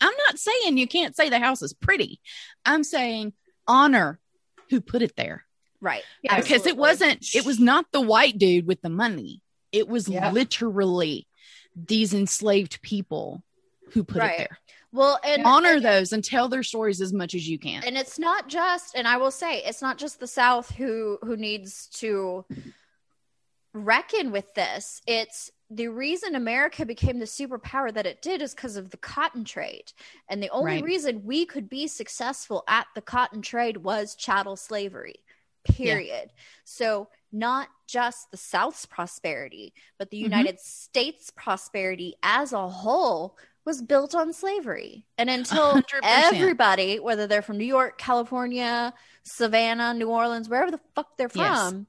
I'm 0.00 0.14
not 0.26 0.38
saying 0.38 0.78
you 0.78 0.88
can't 0.88 1.14
say 1.14 1.28
the 1.28 1.38
house 1.38 1.60
is 1.62 1.74
pretty. 1.74 2.20
I'm 2.64 2.82
saying 2.82 3.34
honor 3.68 4.18
who 4.70 4.80
put 4.80 5.02
it 5.02 5.14
there. 5.16 5.44
right 5.82 6.02
Yeah, 6.22 6.36
uh, 6.36 6.40
because 6.40 6.66
it 6.66 6.78
wasn't 6.78 7.34
it 7.34 7.44
was 7.44 7.60
not 7.60 7.84
the 7.92 8.00
white 8.00 8.38
dude 8.38 8.66
with 8.66 8.80
the 8.80 8.88
money. 8.88 9.42
It 9.70 9.86
was 9.86 10.08
Yeah. 10.08 10.30
literally 10.30 11.26
these 11.76 12.14
enslaved 12.14 12.80
people 12.80 13.42
who 13.92 14.02
put 14.02 14.20
Right. 14.20 14.32
it 14.32 14.38
there. 14.38 14.58
Well, 14.94 15.18
and 15.24 15.44
honor 15.44 15.74
and, 15.74 15.84
those 15.84 16.12
and 16.12 16.24
tell 16.24 16.48
their 16.48 16.62
stories 16.62 17.00
as 17.00 17.12
much 17.12 17.34
as 17.34 17.46
you 17.48 17.58
can. 17.58 17.82
and 17.84 17.98
it's 17.98 18.18
not 18.18 18.48
just, 18.48 18.94
and 18.96 19.06
I 19.06 19.16
will 19.18 19.30
say, 19.32 19.62
it's 19.64 19.82
not 19.82 19.98
just 19.98 20.20
the 20.20 20.26
South 20.26 20.70
who 20.70 21.18
who 21.22 21.36
needs 21.36 21.88
to 22.00 22.44
reckon 23.72 24.30
with 24.30 24.54
this. 24.54 25.02
It's 25.06 25.50
the 25.70 25.88
reason 25.88 26.36
America 26.36 26.86
became 26.86 27.18
the 27.18 27.24
superpower 27.24 27.92
that 27.92 28.06
it 28.06 28.22
did 28.22 28.40
is 28.40 28.54
because 28.54 28.76
of 28.76 28.90
the 28.90 28.96
cotton 28.96 29.44
trade. 29.44 29.92
And 30.28 30.40
the 30.42 30.50
only 30.50 30.74
Right. 30.74 30.84
reason 30.84 31.24
we 31.24 31.44
could 31.46 31.68
be 31.68 31.88
successful 31.88 32.62
at 32.68 32.86
the 32.94 33.00
cotton 33.02 33.42
trade 33.42 33.78
was 33.78 34.14
chattel 34.14 34.56
slavery, 34.56 35.16
period. 35.64 36.30
So, 36.64 37.08
not 37.32 37.68
just 37.88 38.30
the 38.30 38.36
South's 38.36 38.86
prosperity, 38.86 39.74
but 39.98 40.10
the 40.10 40.18
Mhm. 40.18 40.22
United 40.22 40.60
States' 40.60 41.30
prosperity 41.30 42.14
as 42.22 42.52
a 42.52 42.68
whole 42.68 43.36
was 43.64 43.80
built 43.82 44.14
on 44.14 44.32
slavery. 44.32 45.06
And 45.18 45.30
until 45.30 45.74
100%. 45.82 45.82
everybody, 46.02 46.98
whether 47.00 47.26
they're 47.26 47.42
from 47.42 47.58
New 47.58 47.64
York, 47.64 47.98
California, 47.98 48.92
Savannah, 49.22 49.94
New 49.94 50.08
Orleans, 50.10 50.48
wherever 50.48 50.70
the 50.70 50.80
fuck 50.94 51.16
they're 51.16 51.30
Yes. 51.34 51.70
from, 51.70 51.86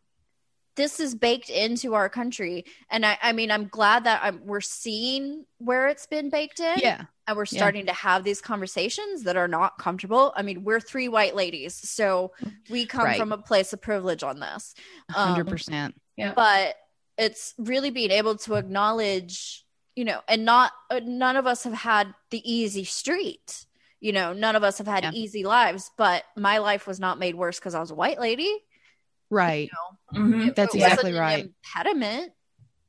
this 0.76 1.00
is 1.00 1.16
baked 1.16 1.50
into 1.50 1.94
our 1.94 2.10
country. 2.10 2.66
And 2.90 3.06
I, 3.06 3.18
I 3.22 3.32
mean, 3.32 3.50
I'm 3.52 3.68
glad 3.68 4.04
that 4.06 4.22
I'm, 4.24 4.42
we're 4.46 4.60
seeing 4.62 5.46
where 5.58 5.88
it's 5.88 6.06
been 6.06 6.30
baked 6.30 6.60
in. 6.60 6.80
yeah. 6.80 7.04
And 7.28 7.36
we're 7.36 7.46
Yeah. 7.50 7.58
starting 7.60 7.88
to 7.88 7.94
have 7.94 8.24
these 8.24 8.40
conversations 8.40 9.24
that 9.24 9.36
are 9.36 9.48
not 9.48 9.78
comfortable. 9.80 10.32
I 10.36 10.44
mean, 10.44 10.64
we're 10.64 10.80
three 10.80 11.08
white 11.08 11.36
ladies, 11.36 11.74
so 11.74 12.34
we 12.70 12.86
come 12.86 13.04
Right. 13.06 13.18
from 13.18 13.32
a 13.32 13.38
place 13.38 13.74
of 13.74 13.82
privilege 13.82 14.22
on 14.22 14.40
this. 14.40 14.76
Um, 15.16 15.36
100%. 15.36 15.94
Yeah. 16.18 16.34
But 16.36 16.76
it's 17.18 17.54
really 17.58 17.90
being 17.90 18.12
able 18.12 18.38
to 18.40 18.56
acknowledge 18.56 19.65
you 19.96 20.06
know 20.06 20.22
and 20.28 20.46
not 20.46 20.72
uh, 20.90 21.00
none 21.04 21.36
of 21.36 21.48
us 21.48 21.64
have 21.64 21.74
had 21.74 22.14
the 22.32 22.42
easy 22.52 22.84
street 22.84 23.66
you 24.00 24.12
know 24.12 24.34
none 24.34 24.56
of 24.56 24.64
us 24.64 24.78
have 24.78 24.88
had 24.88 25.04
Yeah. 25.04 25.12
easy 25.14 25.44
lives 25.44 25.92
but 25.98 26.24
my 26.36 26.58
life 26.60 26.88
was 26.88 27.00
not 27.00 27.20
made 27.20 27.36
worse 27.36 27.60
because 27.60 27.76
i 27.76 27.80
was 27.80 27.92
a 27.92 27.96
white 27.96 28.20
lady 28.20 28.54
right. 29.30 29.70
Mhm. 30.14 30.50
If 30.50 30.56
That's 30.56 30.76
it 30.76 30.78
exactly 30.80 31.12
wasn't 31.12 31.16
an 31.16 31.22
right. 31.22 31.54
impediment 31.74 32.34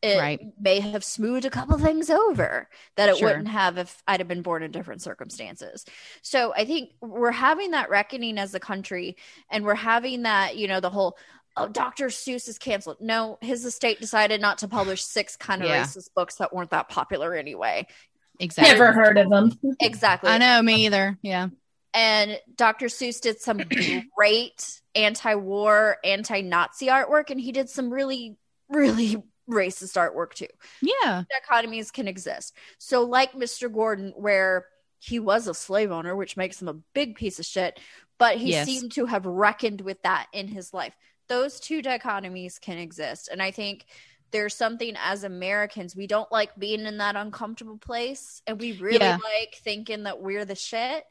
it 0.02 0.18
Right. 0.18 0.40
may 0.60 0.80
have 0.80 1.02
smoothed 1.02 1.46
a 1.46 1.50
couple 1.50 1.78
things 1.78 2.10
over 2.10 2.68
that 2.96 3.08
it 3.08 3.16
Sure. 3.16 3.28
wouldn't 3.28 3.48
have 3.48 3.78
if 3.78 4.02
I'd 4.06 4.20
have 4.20 4.28
been 4.28 4.42
born 4.42 4.62
in 4.62 4.70
different 4.70 5.00
circumstances. 5.02 5.84
So 6.22 6.52
I 6.54 6.66
think 6.66 6.90
we're 7.00 7.30
having 7.32 7.70
that 7.70 7.88
reckoning 7.88 8.36
as 8.38 8.54
a 8.54 8.60
country, 8.60 9.16
and 9.50 9.64
we're 9.64 9.74
having 9.74 10.22
that, 10.22 10.56
you 10.56 10.68
know, 10.68 10.80
the 10.80 10.90
whole 10.90 11.16
Uh, 11.56 11.64
oh, 11.64 11.68
Dr. 11.68 12.06
Seuss 12.06 12.48
is 12.48 12.58
canceled. 12.58 12.98
No, 13.00 13.38
his 13.40 13.64
estate 13.64 14.00
decided 14.00 14.40
not 14.40 14.58
to 14.58 14.68
publish 14.68 15.02
six 15.02 15.36
kind 15.36 15.62
of 15.62 15.68
Yeah. 15.68 15.82
racist 15.84 16.10
books 16.14 16.36
that 16.36 16.52
weren't 16.54 16.70
that 16.70 16.88
popular 16.88 17.34
anyway. 17.34 17.86
Exactly. 18.38 18.72
Never 18.78 18.92
heard 18.92 19.16
of 19.18 19.30
them. 19.30 19.52
Exactly. 19.80 20.30
I 20.30 20.38
know 20.38 20.60
me 20.62 20.86
either. 20.86 21.18
Yeah. 21.22 21.48
And 21.94 22.38
Dr. 22.54 22.86
Seuss 22.86 23.20
did 23.20 23.40
some 23.40 23.60
great 24.16 24.82
anti-war, 24.94 25.96
anti-Nazi 26.04 26.86
artwork, 26.88 27.30
and 27.30 27.40
he 27.40 27.52
did 27.52 27.70
some 27.70 27.90
really, 27.90 28.36
really 28.68 29.22
racist 29.48 29.96
artwork 29.96 30.34
too. 30.34 30.48
Yeah. 30.82 31.22
dichotomies 31.32 31.92
can 31.92 32.08
exist. 32.08 32.54
So, 32.78 33.04
like 33.04 33.32
Mr. 33.32 33.72
Gordon, 33.72 34.12
where 34.16 34.66
he 34.98 35.18
was 35.20 35.46
a 35.46 35.54
slave 35.54 35.90
owner, 35.90 36.14
which 36.16 36.36
makes 36.36 36.60
him 36.60 36.68
a 36.68 36.74
big 36.94 37.14
piece 37.16 37.38
of 37.38 37.44
shit, 37.46 37.78
but 38.18 38.36
he 38.36 38.50
Yes. 38.50 38.66
seemed 38.66 38.92
to 38.92 39.06
have 39.06 39.24
reckoned 39.24 39.80
with 39.80 40.02
that 40.02 40.26
in 40.32 40.48
his 40.48 40.74
life. 40.74 40.94
Those 41.28 41.60
two 41.60 41.82
dichotomies 41.82 42.60
can 42.60 42.78
exist. 42.78 43.28
And 43.30 43.42
I 43.42 43.50
think 43.50 43.86
there's 44.30 44.54
something 44.54 44.94
as 45.02 45.24
Americans, 45.24 45.94
we 45.94 46.06
don't 46.06 46.30
like 46.32 46.54
being 46.58 46.84
in 46.86 46.98
that 46.98 47.16
uncomfortable 47.16 47.78
place. 47.78 48.42
And 48.46 48.60
we 48.60 48.72
really 48.72 48.98
Yeah. 48.98 49.18
like 49.22 49.56
thinking 49.62 50.04
that 50.04 50.20
we're 50.20 50.44
the 50.44 50.54
shit. 50.54 51.04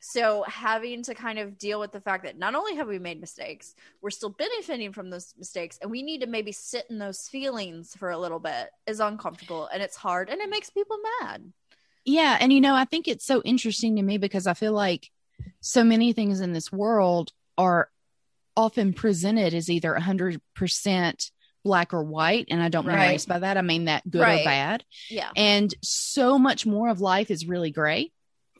So 0.00 0.44
having 0.46 1.02
to 1.04 1.14
kind 1.14 1.40
of 1.40 1.58
deal 1.58 1.80
with 1.80 1.90
the 1.90 2.00
fact 2.00 2.22
that 2.24 2.38
not 2.38 2.54
only 2.54 2.76
have 2.76 2.86
we 2.86 3.00
made 3.00 3.20
mistakes, 3.20 3.74
we're 4.00 4.10
still 4.10 4.28
benefiting 4.28 4.92
from 4.92 5.10
those 5.10 5.34
mistakes, 5.36 5.76
and 5.82 5.90
we 5.90 6.02
need 6.02 6.20
to 6.20 6.28
maybe 6.28 6.52
sit 6.52 6.86
in 6.88 6.98
those 6.98 7.26
feelings 7.26 7.96
for 7.96 8.10
a 8.10 8.18
little 8.18 8.38
bit 8.38 8.70
is 8.86 9.00
uncomfortable 9.00 9.68
and 9.72 9.82
it's 9.82 9.96
hard 9.96 10.28
and 10.28 10.40
it 10.40 10.50
makes 10.50 10.70
people 10.70 10.98
mad. 11.20 11.52
Yeah. 12.04 12.38
And, 12.40 12.52
you 12.52 12.60
know, 12.60 12.74
I 12.76 12.84
think 12.84 13.08
it's 13.08 13.24
so 13.24 13.42
interesting 13.42 13.96
to 13.96 14.02
me 14.02 14.18
because 14.18 14.46
I 14.46 14.54
feel 14.54 14.72
like 14.72 15.10
so 15.60 15.82
many 15.82 16.12
things 16.12 16.40
in 16.40 16.52
this 16.52 16.70
world 16.70 17.32
are 17.56 17.90
often 18.58 18.92
presented 18.92 19.54
as 19.54 19.70
either 19.70 19.94
100% 19.94 21.30
black 21.64 21.92
or 21.94 22.02
white. 22.02 22.46
And 22.50 22.62
I 22.62 22.68
don't 22.68 22.86
mean 22.86 22.96
Right. 22.96 23.08
race 23.10 23.26
by 23.26 23.38
that. 23.40 23.56
I 23.56 23.62
mean 23.62 23.84
that 23.86 24.08
good 24.08 24.20
Right. 24.22 24.40
or 24.40 24.44
bad. 24.44 24.84
Yeah. 25.10 25.30
And 25.36 25.72
so 25.82 26.38
much 26.38 26.66
more 26.66 26.88
of 26.88 27.00
life 27.00 27.30
is 27.30 27.46
really 27.46 27.70
gray. 27.70 28.10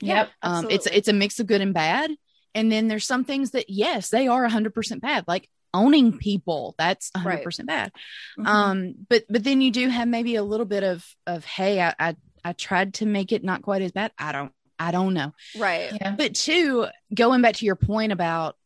Yep. 0.01 0.31
Um, 0.43 0.71
it's 0.71 0.87
it's 0.87 1.09
a 1.09 1.13
mix 1.13 1.41
of 1.41 1.47
good 1.49 1.61
and 1.61 1.75
bad. 1.75 2.11
And 2.55 2.71
then 2.71 2.87
there's 2.89 3.07
some 3.07 3.25
things 3.25 3.51
that 3.53 3.69
yes, 3.69 4.11
they 4.11 4.29
are 4.29 4.45
100% 4.45 5.01
bad, 5.01 5.25
like 5.27 5.49
owning 5.75 6.17
people. 6.19 6.75
That's 6.79 7.11
100% 7.17 7.67
bad. 7.67 7.93
Mhm. 8.39 8.47
Um, 8.47 8.95
but 9.09 9.25
but 9.29 9.43
then 9.45 9.61
you 9.61 9.71
do 9.71 9.89
have 9.89 10.07
maybe 10.09 10.37
a 10.37 10.43
little 10.45 10.67
bit 10.67 10.85
of 10.85 11.05
of 11.27 11.45
hey, 11.45 11.81
I, 11.81 11.95
I 11.99 12.17
I 12.45 12.53
tried 12.53 12.95
to 12.95 13.07
make 13.07 13.33
it 13.33 13.43
not 13.43 13.63
quite 13.63 13.83
as 13.83 13.93
bad. 13.93 14.13
I 14.19 14.31
don't 14.33 14.53
I 14.79 14.93
don't 14.93 15.15
know. 15.15 15.33
right. 15.59 15.91
yeah. 15.93 16.15
But 16.17 16.35
two, 16.37 16.87
going 17.13 17.43
back 17.43 17.57
to 17.57 17.65
your 17.67 17.75
point 17.77 18.13
about 18.13 18.57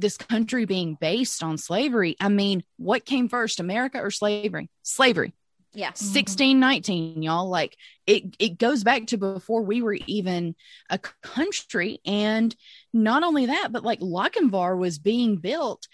this 0.00 0.16
country 0.16 0.64
being 0.64 0.96
based 1.00 1.42
on 1.42 1.58
slavery, 1.58 2.16
I 2.20 2.28
mean, 2.28 2.62
what 2.76 3.04
came 3.04 3.28
first, 3.28 3.60
America 3.60 3.98
or 3.98 4.10
slavery? 4.10 4.70
Slavery. 4.82 5.34
Yeah. 5.74 5.92
Mhm. 5.92 6.12
1619 6.14 7.22
y'all 7.22 7.48
like 7.48 7.76
it 8.06 8.34
it 8.38 8.58
goes 8.58 8.82
back 8.84 9.06
to 9.08 9.18
before 9.18 9.62
we 9.62 9.82
were 9.82 9.98
even 10.06 10.56
a 10.88 10.98
country 10.98 12.00
and 12.06 12.56
not 12.92 13.22
only 13.22 13.46
that 13.46 13.70
but 13.70 13.84
like 13.84 14.00
Lochinvar 14.00 14.78
was 14.78 14.98
being 14.98 15.36
built 15.36 15.86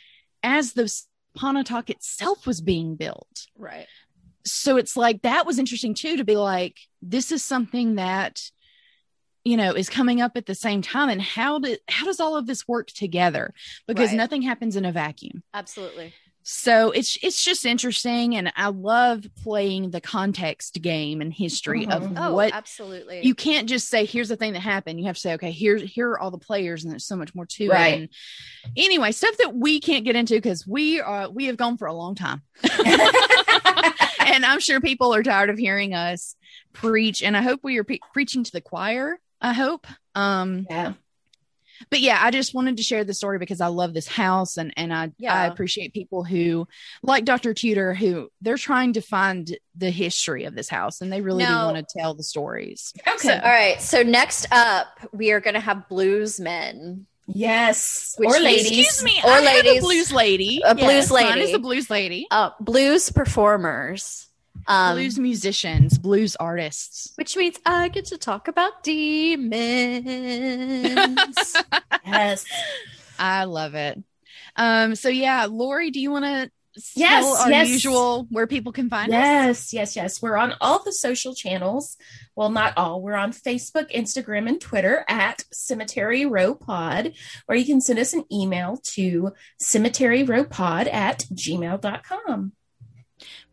as 0.44 0.74
the 0.74 0.90
Pontotoc 1.35 1.90
itself 1.90 2.47
was 2.47 2.60
being 2.60 2.94
built 2.94 3.48
Right. 3.59 3.86
so 4.47 4.76
it's 4.76 4.97
like 4.97 5.22
that 5.22 5.44
was 5.44 5.59
interesting 5.59 5.94
too 5.94 6.18
to 6.18 6.24
be 6.24 6.36
like 6.36 6.78
this 7.02 7.32
is 7.32 7.43
something 7.43 7.97
that 7.97 8.40
you 9.45 9.57
know 9.57 9.73
is 9.73 9.89
coming 9.91 10.21
up 10.21 10.33
at 10.37 10.47
the 10.47 10.55
same 10.55 10.83
time 10.83 11.09
and 11.09 11.21
how 11.23 11.59
did 11.59 11.79
how 11.89 12.05
does 12.07 12.21
all 12.21 12.37
of 12.37 12.47
this 12.47 12.66
work 12.66 12.89
together 12.89 13.53
because 13.87 14.09
Right. 14.11 14.16
nothing 14.16 14.43
happens 14.43 14.77
in 14.77 14.85
a 14.85 14.93
vacuum 14.93 15.43
Absolutely. 15.53 16.15
so 16.43 16.91
it's 16.91 17.19
it's 17.23 17.43
just 17.45 17.65
interesting 17.66 18.37
and 18.37 18.53
i 18.57 18.69
love 18.69 19.25
playing 19.43 19.91
the 19.91 20.01
context 20.01 20.81
game 20.83 21.21
and 21.21 21.33
history 21.33 21.87
of 21.87 22.03
Mhm. 22.03 22.15
Oh, 22.16 22.35
what 22.35 22.53
absolutely. 22.55 23.21
you 23.25 23.35
can't 23.35 23.69
just 23.69 23.89
say 23.89 24.05
here's 24.07 24.29
the 24.29 24.37
thing 24.37 24.55
that 24.55 24.61
happened 24.61 24.99
you 24.99 25.07
have 25.07 25.16
to 25.16 25.21
say 25.21 25.35
okay 25.35 25.51
here 25.51 25.77
here 25.77 26.11
are 26.11 26.19
all 26.21 26.31
the 26.31 26.39
players 26.39 26.83
and 26.85 26.91
there's 26.91 27.07
so 27.07 27.16
much 27.16 27.35
more 27.35 27.47
to 27.47 27.69
Right. 27.69 27.95
it 27.95 27.97
and 28.01 28.09
anyway 28.77 29.12
stuff 29.12 29.37
that 29.39 29.55
we 29.55 29.79
can't 29.81 30.05
get 30.05 30.16
into 30.16 30.35
because 30.35 30.66
we 30.66 31.01
are 31.01 31.29
we 31.31 31.47
have 31.47 31.57
gone 31.59 31.77
for 31.77 31.87
a 31.87 31.93
long 31.95 32.15
time 32.15 32.43
and 34.21 34.45
i'm 34.47 34.61
sure 34.61 34.81
people 34.81 35.15
are 35.15 35.23
tired 35.23 35.51
of 35.51 35.59
hearing 35.59 35.93
us 35.95 36.35
preach 36.73 37.23
and 37.23 37.37
i 37.37 37.43
hope 37.43 37.61
we 37.62 37.77
are 37.79 37.85
pre- 37.85 38.01
preaching 38.12 38.43
to 38.45 38.51
the 38.53 38.61
choir 38.61 39.19
i 39.45 39.53
hope 39.53 39.87
um 40.16 40.66
yeah. 40.71 40.93
but 41.91 42.01
yeah, 42.01 42.19
I 42.23 42.31
just 42.31 42.55
wanted 42.55 42.77
to 42.79 42.83
share 42.85 43.03
the 43.05 43.12
story 43.15 43.39
because 43.41 43.61
I 43.61 43.66
love 43.66 43.93
this 43.93 44.07
house 44.07 44.57
and 44.57 44.73
and 44.77 44.95
I 44.95 45.11
Yeah. 45.19 45.35
I 45.35 45.47
appreciate 45.47 45.93
people 45.93 46.23
who 46.25 46.66
like 47.03 47.25
Dr. 47.25 47.53
Tudor 47.53 47.95
who 47.95 48.31
they're 48.41 48.57
trying 48.57 48.93
to 48.95 49.01
find 49.03 49.57
the 49.77 49.91
history 49.91 50.45
of 50.45 50.55
this 50.55 50.69
house 50.69 51.01
and 51.01 51.12
they 51.12 51.21
really 51.21 51.43
Now- 51.45 51.69
do 51.69 51.75
want 51.75 51.89
to 51.89 51.99
tell 51.99 52.15
the 52.15 52.23
stories. 52.23 52.93
Okay. 53.07 53.19
So, 53.29 53.35
all 53.35 53.41
right. 53.62 53.83
So 53.83 54.03
next 54.05 54.47
up, 54.53 54.87
we 55.12 55.33
are 55.33 55.41
going 55.41 55.55
to 55.55 55.61
have 55.61 55.89
blues 55.89 56.39
men. 56.41 57.07
yes. 57.27 58.15
Which 58.19 58.29
or 58.31 58.39
ladies. 58.41 58.66
Excuse 58.66 59.03
me, 59.03 59.21
Or 59.25 59.31
I 59.33 59.41
have 59.41 59.65
ladies. 59.65 59.79
a 59.79 59.81
blues 59.87 60.12
lady. 60.12 60.62
A 60.65 60.75
blues 60.77 61.11
Mine 61.11 61.25
lady. 61.27 61.41
is 61.41 61.55
a 61.55 61.59
blues 61.59 61.91
lady. 61.91 62.27
Uh, 62.31 62.51
blues 62.61 63.11
performers. 63.11 64.29
Um, 64.66 64.97
blues 64.97 65.19
musicians, 65.19 65.99
blues 65.99 66.36
artists. 66.36 67.12
which 67.16 67.36
means 67.36 67.59
I 67.66 67.89
get 67.89 68.07
to 68.07 68.19
talk 68.19 68.49
about 68.49 68.82
demons. 68.82 69.57
Yes. 72.07 72.45
I 73.19 73.45
love 73.45 73.74
it. 73.74 73.99
Um, 74.57 74.95
so 74.95 75.09
yeah, 75.09 75.47
Lori, 75.51 75.91
do 75.91 76.01
you 76.01 76.11
want 76.11 76.24
to 76.27 76.51
Yes, 76.97 77.24
our 77.41 77.51
yes. 77.51 77.69
usual 77.69 78.27
where 78.31 78.47
people 78.49 78.73
can 78.73 78.91
find 78.91 79.09
us? 79.12 79.15
Yes, 79.15 79.73
yes, 79.73 79.97
yes. 79.97 80.20
We're 80.20 80.36
on 80.36 80.55
all 80.61 80.82
the 80.82 80.93
social 80.93 81.32
channels. 81.35 81.97
Well, 82.35 82.51
not 82.51 82.74
all. 82.77 83.01
We're 83.01 83.15
on 83.15 83.32
Facebook, 83.32 83.95
Instagram, 83.95 84.49
and 84.49 84.61
Twitter 84.61 85.05
at 85.09 85.45
Cemetery 85.53 86.27
Row 86.27 86.55
Pod, 86.57 87.12
or 87.49 87.55
you 87.55 87.65
can 87.65 87.81
send 87.81 88.01
us 88.01 88.12
an 88.12 88.24
email 88.32 88.81
to 88.95 89.32
cemeteryrowpod 89.62 90.93
at 90.93 91.27
gmail.com. 91.32 92.53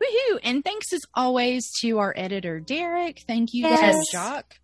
Woohoo! 0.02 0.40
And 0.44 0.64
thanks 0.64 0.92
as 0.94 1.02
always 1.14 1.70
to 1.82 2.00
our 2.00 2.12
editor 2.18 2.60
Derek. 2.60 3.20
Thank 3.28 3.50
you 3.54 3.68
Yes. 3.68 3.94
to 3.94 4.12
Jock, 4.12 4.56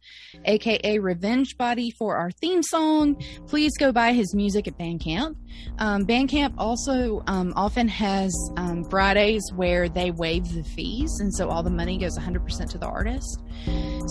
aka 0.45 0.97
Revenge 0.97 1.55
Body, 1.57 1.91
for 1.91 2.15
our 2.17 2.31
theme 2.31 2.63
song. 2.63 3.21
Please 3.47 3.71
go 3.77 3.91
buy 3.91 4.13
his 4.13 4.33
music 4.33 4.67
at 4.67 4.77
Bandcamp. 4.79 5.35
Um, 5.77 6.05
Bandcamp 6.05 6.55
also 6.57 7.21
um, 7.27 7.53
often 7.55 7.87
has 7.87 8.33
um, 8.57 8.83
Fridays 8.89 9.43
where 9.55 9.87
they 9.89 10.09
waive 10.11 10.51
the 10.53 10.63
fees, 10.63 11.11
and 11.19 11.31
so 11.35 11.49
all 11.49 11.61
the 11.61 11.69
money 11.69 11.99
goes 11.99 12.17
100% 12.17 12.69
to 12.71 12.77
the 12.79 12.87
artist. 12.87 13.43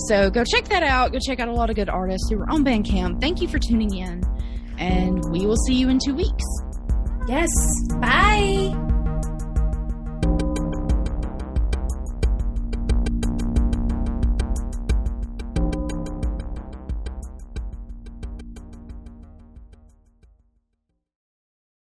So 0.09 0.31
go 0.31 0.45
check 0.45 0.67
that 0.69 0.85
out. 0.85 1.13
Go 1.13 1.19
check 1.19 1.41
out 1.41 1.49
a 1.49 1.53
lot 1.53 1.71
of 1.71 1.77
good 1.77 1.89
artists 1.89 2.29
who 2.31 2.39
are 2.39 2.51
on 2.51 2.65
Bandcamp. 2.65 3.21
Thank 3.21 3.41
you 3.41 3.49
for 3.49 3.59
tuning 3.59 3.97
in, 3.97 4.23
and 4.79 5.25
we 5.33 5.45
will 5.45 5.57
see 5.67 5.75
you 5.75 5.89
in 5.89 5.99
two 5.99 6.15
weeks. 6.15 6.45
Yes. 7.27 7.49
Bye. 8.01 8.95